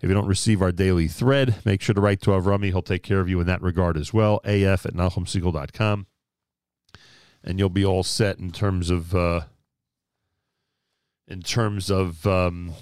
If 0.00 0.08
you 0.08 0.14
don't 0.14 0.26
receive 0.26 0.62
our 0.62 0.72
daily 0.72 1.08
thread, 1.08 1.56
make 1.64 1.82
sure 1.82 1.94
to 1.94 2.00
write 2.00 2.22
to 2.22 2.30
Avrami. 2.30 2.66
He'll 2.66 2.80
take 2.80 3.02
care 3.02 3.20
of 3.20 3.28
you 3.28 3.38
in 3.40 3.46
that 3.46 3.60
regard 3.60 3.98
as 3.98 4.14
well. 4.14 4.40
af 4.44 4.86
at 4.86 4.94
nachumsegal.com. 4.94 6.06
And 7.44 7.58
you'll 7.58 7.68
be 7.68 7.84
all 7.84 8.02
set 8.02 8.38
in 8.38 8.50
terms 8.50 8.90
of 8.90 9.14
uh, 9.14 9.42
in 11.28 11.42
terms 11.42 11.90
of 11.90 12.26
um, 12.26 12.72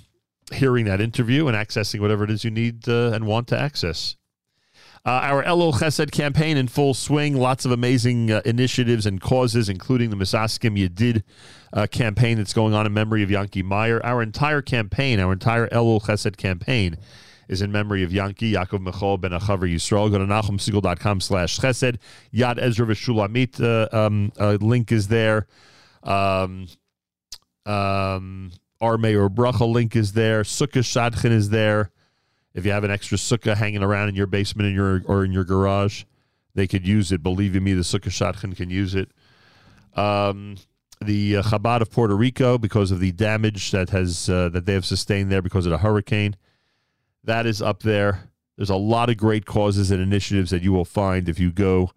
hearing 0.53 0.87
that 0.87 1.01
interview 1.01 1.47
and 1.47 1.57
accessing 1.57 2.01
whatever 2.01 2.25
it 2.25 2.31
is 2.31 2.45
you 2.45 2.51
need 2.51 2.89
uh, 2.89 3.11
and 3.13 3.27
want 3.27 3.49
to 3.49 3.59
access. 3.59 4.17
Uh, 5.07 5.11
our 5.11 5.45
Elul 5.45 5.73
Chesed 5.75 6.11
campaign 6.11 6.57
in 6.57 6.69
full 6.69 6.95
swing. 6.95 7.37
Lots 7.37 7.65
of 7.65 7.73
amazing 7.73 8.31
uh, 8.31 8.43
initiatives 8.45 9.07
and 9.07 9.21
causes, 9.21 9.69
including 9.69 10.11
the 10.11 10.17
Misaskim 10.17 10.79
Yedid 10.79 11.23
uh, 11.73 11.87
campaign 11.87 12.37
that's 12.37 12.53
going 12.53 12.75
on 12.75 12.87
in 12.87 12.93
memory 12.93 13.23
of 13.23 13.31
Yankee 13.31 13.63
Meyer. 13.63 14.05
Our 14.05 14.23
entire 14.23 14.63
campaign, 14.63 15.21
our 15.21 15.33
entire 15.33 15.69
Elul 15.69 16.03
Chesed 16.03 16.37
campaign, 16.37 16.97
is 17.49 17.63
in 17.63 17.73
memory 17.73 18.03
of 18.03 18.13
Yankee, 18.13 18.53
Yaakov 18.53 18.81
Michal 18.81 19.17
Ben 19.19 19.31
Achavar 19.33 19.73
Yisrael. 19.73 20.11
Go 20.11 20.19
to 20.19 20.27
NachumSegal.com 20.27 21.21
slash 21.21 21.59
chesed. 21.59 21.97
Yad 22.33 22.59
Ezra 22.59 22.87
V'Shulamit 22.87 23.61
uh, 23.61 23.97
um, 23.97 24.33
uh, 24.39 24.59
link 24.61 24.93
is 24.93 25.09
there. 25.09 25.47
Um, 26.03 26.69
um, 27.65 28.53
our 28.81 28.99
Mayor 28.99 29.29
Bracha 29.29 29.71
link 29.71 29.97
is 29.97 30.13
there. 30.13 30.43
Sukkah 30.43 30.83
Shadchan 30.83 31.31
is 31.31 31.51
there. 31.51 31.91
If 32.59 32.67
you 32.67 32.73
have 32.73 32.83
an 32.83 32.91
extra 32.91 33.17
sukkah 33.17 33.57
hanging 33.57 33.85
around 33.85 34.09
in 34.09 34.17
your 34.17 34.27
basement 34.27 34.69
in 34.69 34.75
your 34.75 35.01
or 35.07 35.25
in 35.25 35.31
your 35.31 35.45
garage, 35.45 36.03
they 36.57 36.67
could 36.67 36.85
use 36.85 37.13
it. 37.13 37.23
Believe 37.23 37.55
me, 37.55 37.73
the 37.73 37.83
Sukkah 37.83 38.11
Shadchan 38.11 38.57
can 38.57 38.69
use 38.69 38.97
it. 38.97 39.13
Um, 39.95 40.57
the 41.01 41.37
uh, 41.37 41.43
Chabad 41.45 41.83
of 41.83 41.91
Puerto 41.93 42.17
Rico, 42.17 42.59
because 42.59 42.91
of 42.91 42.99
the 42.99 43.13
damage 43.13 43.71
that 43.71 43.91
has 43.91 44.29
uh, 44.29 44.49
that 44.49 44.67
they 44.67 44.75
have 44.75 44.85
sustained 44.85 45.31
there 45.31 45.41
because 45.41 45.67
of 45.67 45.71
the 45.71 45.79
hurricane, 45.79 46.35
that 47.23 47.47
is 47.47 47.63
up 47.63 47.85
there. 47.85 48.29
There's 48.57 48.71
a 48.71 48.77
lot 48.77 49.09
of 49.09 49.17
great 49.17 49.47
causes 49.47 49.93
and 49.93 50.03
initiatives 50.03 50.51
that 50.51 50.63
you 50.63 50.73
will 50.73 50.85
find 50.85 51.29
if 51.29 51.39
you 51.39 51.53
go 51.53 51.93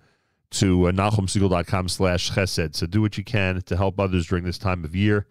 to 0.51 0.89
uh, 0.89 0.91
nachumsegal.com 0.91 1.89
slash 1.89 2.33
chesed. 2.33 2.75
So 2.75 2.85
do 2.85 3.01
what 3.01 3.17
you 3.17 3.23
can 3.23 3.63
to 3.63 3.75
help 3.75 3.99
others 3.99 4.27
during 4.27 4.43
this 4.43 4.59
time 4.59 4.85
of 4.85 4.95
year. 4.95 5.25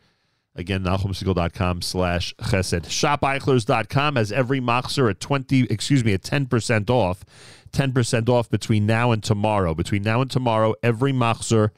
Again, 0.56 0.82
nachumsegal.com 0.82 1.82
slash 1.82 2.34
chesed. 2.36 2.86
Shopeichlers.com 2.86 4.16
has 4.16 4.32
every 4.32 4.60
machzer 4.60 5.08
at 5.08 5.20
20, 5.20 5.64
excuse 5.64 6.04
me, 6.04 6.12
at 6.12 6.22
10% 6.22 6.90
off. 6.90 7.24
10% 7.72 8.28
off 8.28 8.50
between 8.50 8.84
now 8.84 9.12
and 9.12 9.22
tomorrow. 9.22 9.74
Between 9.74 10.02
now 10.02 10.20
and 10.20 10.30
tomorrow, 10.30 10.74
every 10.82 11.12
machzer 11.12 11.70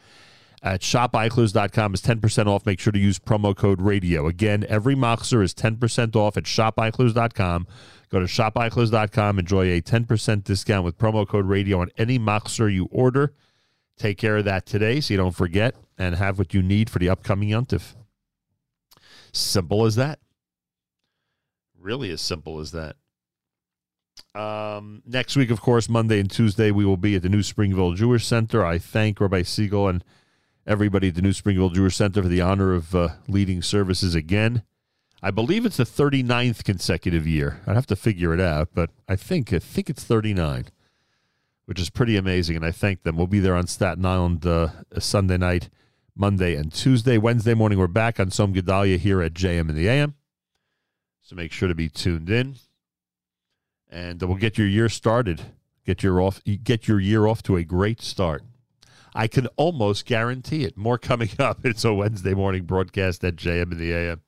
at 0.63 0.81
shopeichlers.com 0.81 1.95
is 1.95 2.01
10% 2.01 2.47
off. 2.47 2.65
Make 2.65 2.81
sure 2.81 2.93
to 2.93 2.99
use 2.99 3.19
promo 3.19 3.55
code 3.55 3.83
radio. 3.83 4.27
Again, 4.27 4.65
every 4.69 4.95
machzer 4.95 5.43
is 5.43 5.53
10% 5.55 6.17
off 6.17 6.37
at 6.37 6.45
shopeichlers.com. 6.45 7.67
Go 8.09 8.21
to 8.21 8.27
shopeichlers.com. 8.27 9.39
Enjoy 9.39 9.71
a 9.73 9.83
10% 9.83 10.45
discount 10.45 10.85
with 10.85 10.99
promo 10.99 11.27
code 11.27 11.47
radio 11.47 11.81
on 11.81 11.91
any 11.99 12.19
machzer 12.19 12.73
you 12.73 12.89
order. 12.91 13.35
Take 13.99 14.19
care 14.19 14.39
of 14.39 14.45
that 14.47 14.65
today 14.65 15.01
so 15.01 15.13
you 15.13 15.19
don't 15.19 15.35
forget 15.35 15.75
and 15.99 16.15
have 16.15 16.39
what 16.39 16.55
you 16.55 16.63
need 16.63 16.89
for 16.89 16.99
the 16.99 17.09
upcoming 17.09 17.51
Yontif. 17.51 17.95
Simple 19.33 19.87
as 19.87 19.97
that. 19.97 20.19
Really 21.79 22.11
as 22.11 22.21
simple 22.21 22.61
as 22.61 22.73
that. 22.73 22.97
Um, 24.35 25.03
next 25.07 25.37
week, 25.37 25.51
of 25.51 25.61
course, 25.61 25.89
Monday 25.89 26.21
and 26.21 26.31
Tuesday, 26.31 26.71
we 26.71 26.85
will 26.85 26.97
be 26.97 27.17
at 27.17 27.23
the 27.23 27.29
New 27.29 27.43
Springville 27.43 27.93
Jewish 27.93 28.27
Center. 28.27 28.65
I 28.65 28.79
thank 28.79 29.21
Rabbi 29.21 29.43
Siegel 29.43 29.89
and 29.89 30.05
everybody 30.67 31.09
at 31.09 31.15
the 31.15 31.23
New 31.23 31.33
Springville 31.33 31.71
Jewish 31.71 31.97
Center 31.97 32.23
for 32.23 32.29
the 32.29 32.41
honor 32.41 32.73
of 32.73 32.95
uh, 32.95 33.09
leading 33.29 33.63
services 33.63 34.15
again. 34.15 34.63
I 35.23 35.31
believe 35.31 35.65
it's 35.65 35.77
the 35.77 35.85
39th 35.85 36.65
consecutive 36.65 37.27
year. 37.27 37.61
I'd 37.67 37.77
have 37.77 37.87
to 37.87 37.97
figure 37.97 38.35
it 38.35 38.41
out, 38.41 38.71
but 38.75 38.91
I 39.09 39.17
think 39.17 39.53
I 39.53 39.59
think 39.61 39.89
it's 39.89 40.03
39, 40.03 40.67
which 41.67 41.81
is 41.81 41.91
pretty 41.91 42.17
amazing. 42.17 42.57
And 42.57 42.65
I 42.65 42.73
thank 42.73 43.03
them. 43.03 43.17
We'll 43.17 43.29
be 43.29 43.39
there 43.39 43.55
on 43.55 43.67
Staten 43.67 44.05
Island 44.05 44.45
uh, 44.45 44.69
Sunday 44.99 45.39
night, 45.39 45.69
Monday, 46.15 46.57
and 46.57 46.73
Tuesday. 46.73 47.17
Wednesday 47.17 47.55
morning, 47.55 47.79
we're 47.79 47.87
back 47.87 48.21
on 48.21 48.29
Tzom 48.29 48.55
Gedalia 48.55 48.99
here 48.99 49.23
at 49.23 49.33
JM 49.33 49.71
in 49.71 49.75
the 49.75 49.89
AM. 49.89 50.15
So 51.23 51.35
make 51.35 51.53
sure 51.53 51.69
to 51.69 51.75
be 51.75 51.89
tuned 51.89 52.29
in, 52.29 52.57
and 53.89 54.23
uh, 54.23 54.27
we'll 54.27 54.37
get 54.37 54.59
your 54.59 54.67
year 54.67 54.89
started. 54.89 55.41
Get 55.87 56.03
your 56.03 56.21
off. 56.21 56.43
Get 56.45 56.87
your 56.87 57.01
year 57.01 57.27
off 57.27 57.43
to 57.45 57.57
a 57.57 57.65
great 57.65 58.03
start. 58.03 58.43
I 59.15 59.27
can 59.27 59.47
almost 59.57 60.07
guarantee 60.07 60.65
it. 60.65 60.77
More 60.77 60.99
coming 60.99 61.31
up. 61.39 61.65
It's 61.65 61.85
a 61.85 61.95
Wednesday 61.95 62.35
morning 62.35 62.65
broadcast 62.65 63.25
at 63.25 63.37
JM 63.37 63.73
in 63.73 63.79
the 63.79 63.93
AM. 63.93 64.21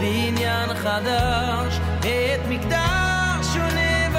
בניין 0.00 0.74
חדש, 0.74 1.80
את 1.98 2.48
מקדש 2.48 3.46
שונה 3.54 4.10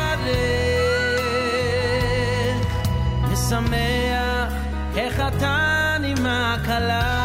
משמח 3.32 4.54
איך 4.96 5.20
עם 6.04 6.26
הכלה 6.26 7.21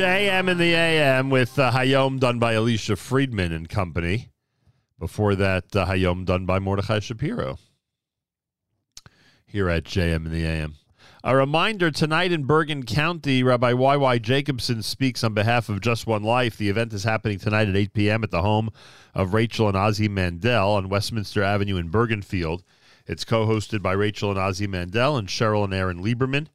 JM 0.00 0.48
in 0.48 0.56
the 0.56 0.72
AM 0.72 1.28
with 1.28 1.58
uh, 1.58 1.72
Hayom 1.72 2.18
done 2.18 2.38
by 2.38 2.54
Alicia 2.54 2.96
Friedman 2.96 3.52
and 3.52 3.68
company. 3.68 4.30
Before 4.98 5.34
that, 5.34 5.76
uh, 5.76 5.84
Hayom 5.84 6.24
done 6.24 6.46
by 6.46 6.58
Mordechai 6.58 7.00
Shapiro. 7.00 7.58
Here 9.44 9.68
at 9.68 9.84
JM 9.84 10.24
in 10.24 10.32
the 10.32 10.46
AM. 10.46 10.76
A 11.22 11.36
reminder 11.36 11.90
tonight 11.90 12.32
in 12.32 12.44
Bergen 12.44 12.84
County, 12.84 13.42
Rabbi 13.42 13.74
Y.Y. 13.74 14.16
Jacobson 14.16 14.82
speaks 14.82 15.22
on 15.22 15.34
behalf 15.34 15.68
of 15.68 15.82
Just 15.82 16.06
One 16.06 16.22
Life. 16.22 16.56
The 16.56 16.70
event 16.70 16.94
is 16.94 17.04
happening 17.04 17.38
tonight 17.38 17.68
at 17.68 17.76
8 17.76 17.92
p.m. 17.92 18.24
at 18.24 18.30
the 18.30 18.40
home 18.40 18.70
of 19.14 19.34
Rachel 19.34 19.68
and 19.68 19.76
Ozzy 19.76 20.08
Mandel 20.08 20.70
on 20.70 20.88
Westminster 20.88 21.42
Avenue 21.42 21.76
in 21.76 21.90
Bergenfield. 21.90 22.62
It's 23.06 23.26
co 23.26 23.46
hosted 23.46 23.82
by 23.82 23.92
Rachel 23.92 24.30
and 24.30 24.40
Ozzy 24.40 24.66
Mandel 24.66 25.18
and 25.18 25.28
Cheryl 25.28 25.62
and 25.62 25.74
Aaron 25.74 26.02
Lieberman. 26.02 26.46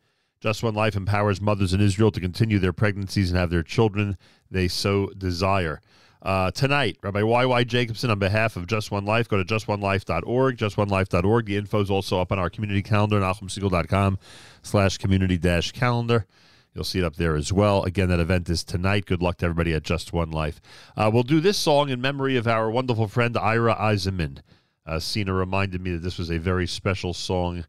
Just 0.46 0.62
One 0.62 0.76
Life 0.76 0.96
empowers 0.96 1.42
mothers 1.42 1.74
in 1.74 1.82
Israel 1.82 2.12
to 2.12 2.20
continue 2.20 2.60
their 2.60 2.72
pregnancies 2.72 3.32
and 3.32 3.40
have 3.40 3.50
their 3.50 3.64
children 3.64 4.16
they 4.52 4.68
so 4.68 5.08
desire. 5.18 5.82
Uh, 6.22 6.52
tonight, 6.52 7.00
Rabbi 7.02 7.24
Y.Y. 7.24 7.64
Jacobson, 7.64 8.12
on 8.12 8.20
behalf 8.20 8.56
of 8.56 8.68
Just 8.68 8.92
One 8.92 9.06
Life, 9.06 9.28
go 9.28 9.42
to 9.42 9.44
justonelife.org, 9.44 10.58
justonelife.org. 10.58 11.46
The 11.48 11.58
info 11.58 11.82
is 11.82 11.90
also 11.90 12.22
up 12.22 12.32
on 12.32 12.38
our 12.38 12.52
community 12.52 12.84
calendar, 12.84 13.20
nachumsegal.com 13.20 14.20
slash 14.62 15.00
community 15.00 15.40
dash 15.40 15.72
calendar. 15.72 16.28
You'll 16.76 16.84
see 16.84 17.00
it 17.00 17.06
up 17.06 17.16
there 17.16 17.36
as 17.36 17.52
well. 17.52 17.82
Again, 17.82 18.10
that 18.10 18.20
event 18.20 18.48
is 18.48 18.64
tonight. 18.64 19.08
Good 19.08 19.24
luck 19.24 19.38
to 19.38 19.46
everybody 19.46 19.74
at 19.74 19.82
Just 19.82 20.14
One 20.14 20.30
Life. 20.30 20.62
Uh, 20.96 21.10
we'll 21.12 21.24
do 21.24 21.40
this 21.40 21.58
song 21.58 21.90
in 21.90 22.00
memory 22.00 22.38
of 22.38 22.48
our 22.48 22.70
wonderful 22.70 23.08
friend 23.08 23.36
Ira 23.36 23.74
Eisenman. 23.74 24.42
Uh, 24.86 25.00
Cena 25.00 25.34
reminded 25.34 25.82
me 25.82 25.94
that 25.94 26.04
this 26.04 26.20
was 26.20 26.30
a 26.30 26.38
very 26.38 26.68
special 26.68 27.16
song 27.16 27.66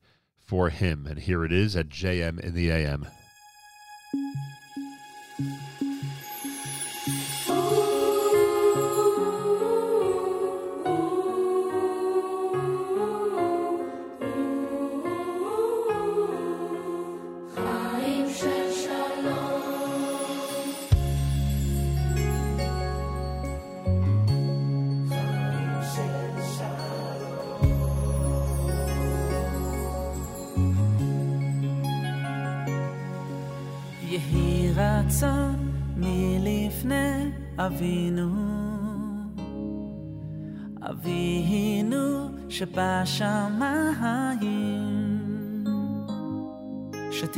for 0.47 0.71
him, 0.71 1.07
and 1.07 1.19
here 1.19 1.45
it 1.45 1.53
is 1.53 1.77
at 1.77 1.89
JM 1.89 2.41
in 2.41 2.55
the 2.55 2.71
AM. 2.71 3.07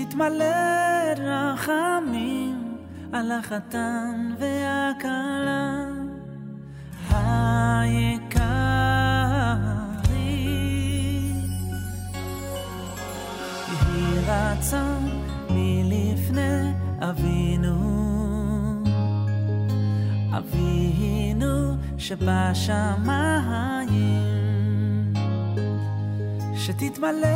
שתתמלא 0.09 0.45
רחמים 1.19 2.77
על 3.13 3.33
החתן 3.33 4.35
והכלה 4.39 5.85
היקרים. 7.11 8.49
יהי 13.69 14.19
רצון 14.27 15.09
מלפני 15.51 16.73
אבינו, 17.01 17.77
אבינו 20.39 21.77
שבשמיים, 21.99 23.19
שתתמלא 26.57 27.29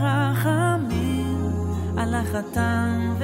רחמים 0.00 0.65
על 2.16 3.15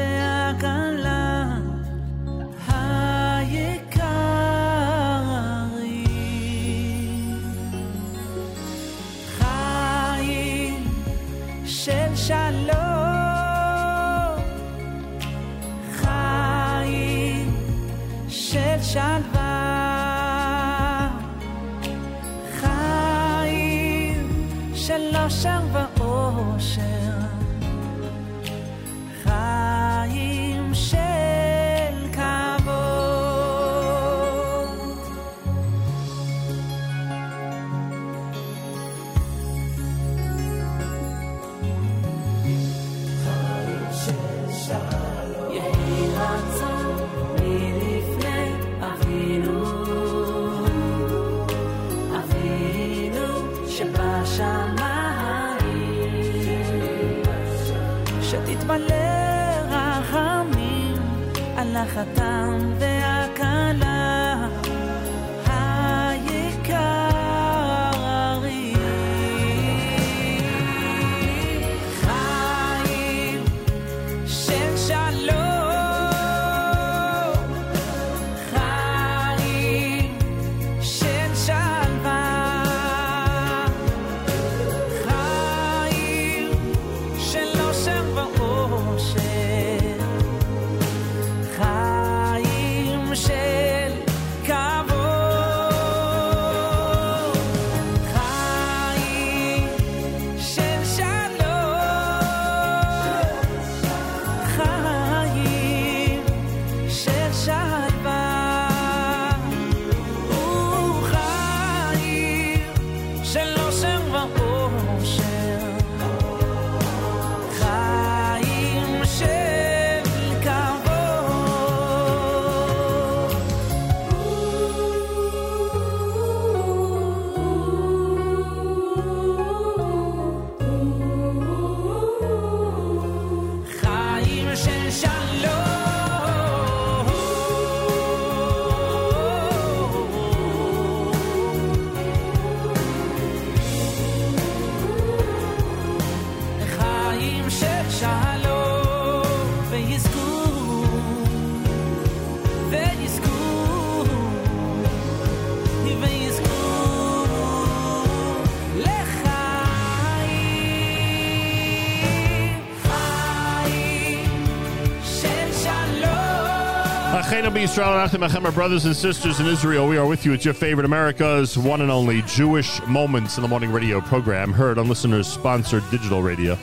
Israel 167.63 167.93
and 167.93 168.25
Achim 168.25 168.55
brothers 168.55 168.87
and 168.87 168.97
sisters 168.97 169.39
in 169.39 169.47
Israel. 169.47 169.87
We 169.87 169.97
are 169.97 170.05
with 170.05 170.27
you 170.27 170.33
at 170.33 170.45
your 170.45 170.53
favorite 170.53 170.85
America's 170.85 171.57
one 171.57 171.81
and 171.81 171.93
only 171.93 172.23
Jewish 172.23 172.85
Moments 172.89 173.37
in 173.37 173.43
the 173.43 173.49
Morning 173.49 173.71
radio 173.71 174.01
program, 174.01 174.53
heard 174.53 174.79
on 174.79 174.89
listeners-sponsored 174.89 175.85
digital 175.89 176.25
radio. 176.25 176.59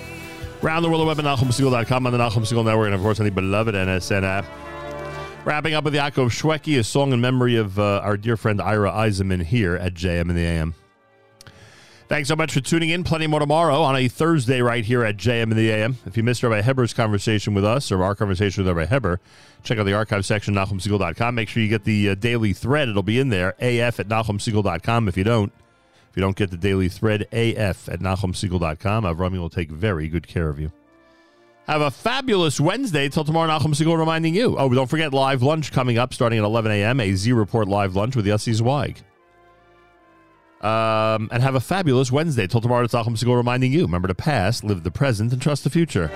Around 0.61 0.83
the 0.83 0.89
world, 0.89 1.07
web 1.07 1.17
at 1.17 1.23
NachumSegal.com, 1.23 2.05
on 2.05 2.11
the 2.11 2.19
Nachum 2.19 2.45
Segal 2.45 2.65
Network, 2.65 2.87
and 2.87 2.95
of 2.95 3.01
course 3.01 3.17
on 3.21 3.25
the 3.25 3.31
beloved 3.31 3.75
NSN 3.75 4.23
app. 4.23 4.45
Wrapping 5.45 5.73
up 5.73 5.85
with 5.85 5.93
Yaakov 5.93 6.31
Shweki, 6.31 6.79
a 6.79 6.83
song 6.83 7.13
in 7.13 7.21
memory 7.21 7.55
of 7.55 7.79
uh, 7.79 8.01
our 8.03 8.17
dear 8.17 8.35
friend 8.35 8.61
Ira 8.61 8.91
Eisenman 8.91 9.41
here 9.41 9.75
at 9.75 9.93
JM 9.93 10.21
and 10.21 10.31
the 10.31 10.43
AM. 10.43 10.73
Thanks 12.09 12.27
so 12.27 12.35
much 12.35 12.53
for 12.53 12.59
tuning 12.59 12.89
in. 12.89 13.03
Plenty 13.03 13.27
more 13.27 13.39
tomorrow 13.39 13.83
on 13.83 13.95
a 13.95 14.07
Thursday 14.07 14.63
right 14.63 14.83
here 14.83 15.03
at 15.03 15.15
JM 15.15 15.43
in 15.43 15.55
the 15.55 15.69
AM. 15.69 15.99
If 16.07 16.17
you 16.17 16.23
missed 16.23 16.41
Rabbi 16.41 16.61
Heber's 16.61 16.91
conversation 16.91 17.53
with 17.53 17.63
us 17.63 17.91
or 17.91 18.03
our 18.03 18.15
conversation 18.15 18.65
with 18.65 18.75
Rabbi 18.75 18.89
Heber, 18.89 19.19
check 19.61 19.77
out 19.77 19.83
the 19.83 19.93
archive 19.93 20.25
section 20.25 20.57
at 20.57 20.67
NachumSegal.com. 20.67 21.35
Make 21.35 21.49
sure 21.49 21.61
you 21.61 21.69
get 21.69 21.83
the 21.83 22.09
uh, 22.09 22.15
daily 22.15 22.51
thread. 22.51 22.89
It'll 22.89 23.03
be 23.03 23.19
in 23.19 23.29
there, 23.29 23.53
af 23.59 23.99
at 23.99 24.07
NachumSegal.com. 24.07 25.07
If 25.07 25.17
you 25.17 25.23
don't, 25.23 25.53
if 26.09 26.17
you 26.17 26.21
don't 26.21 26.35
get 26.35 26.49
the 26.49 26.57
daily 26.57 26.89
thread, 26.89 27.27
af 27.31 27.87
at 27.87 27.99
NachumSegal.com, 27.99 29.03
Avrami 29.03 29.37
will 29.37 29.51
take 29.51 29.69
very 29.69 30.07
good 30.07 30.27
care 30.27 30.49
of 30.49 30.59
you. 30.59 30.71
Have 31.67 31.81
a 31.81 31.91
fabulous 31.91 32.59
Wednesday 32.59 33.09
till 33.09 33.23
tomorrow. 33.23 33.51
Nachum 33.51 33.75
Segal 33.75 33.95
reminding 33.95 34.33
you. 34.33 34.57
Oh, 34.57 34.67
don't 34.73 34.89
forget 34.89 35.13
live 35.13 35.43
lunch 35.43 35.71
coming 35.71 35.99
up 35.99 36.15
starting 36.15 36.39
at 36.39 36.45
11 36.45 36.71
a.m. 36.71 36.99
A 36.99 37.13
Z 37.13 37.31
Report 37.33 37.67
live 37.67 37.95
lunch 37.95 38.15
with 38.15 38.25
Yossi 38.25 38.55
Zweig. 38.55 38.97
Um, 40.61 41.29
and 41.31 41.41
have 41.41 41.55
a 41.55 41.61
fabulous 41.61 42.11
Wednesday 42.11 42.47
till 42.47 42.59
tomorrow. 42.59 42.83
It's 42.83 42.93
Nachum 42.93 43.17
Segal 43.17 43.37
reminding 43.37 43.71
you. 43.71 43.81
Remember 43.83 44.07
to 44.09 44.15
pass, 44.15 44.63
live 44.63 44.83
the 44.83 44.91
present, 44.91 45.31
and 45.31 45.41
trust 45.41 45.63
the 45.63 45.69
future. 45.69 46.09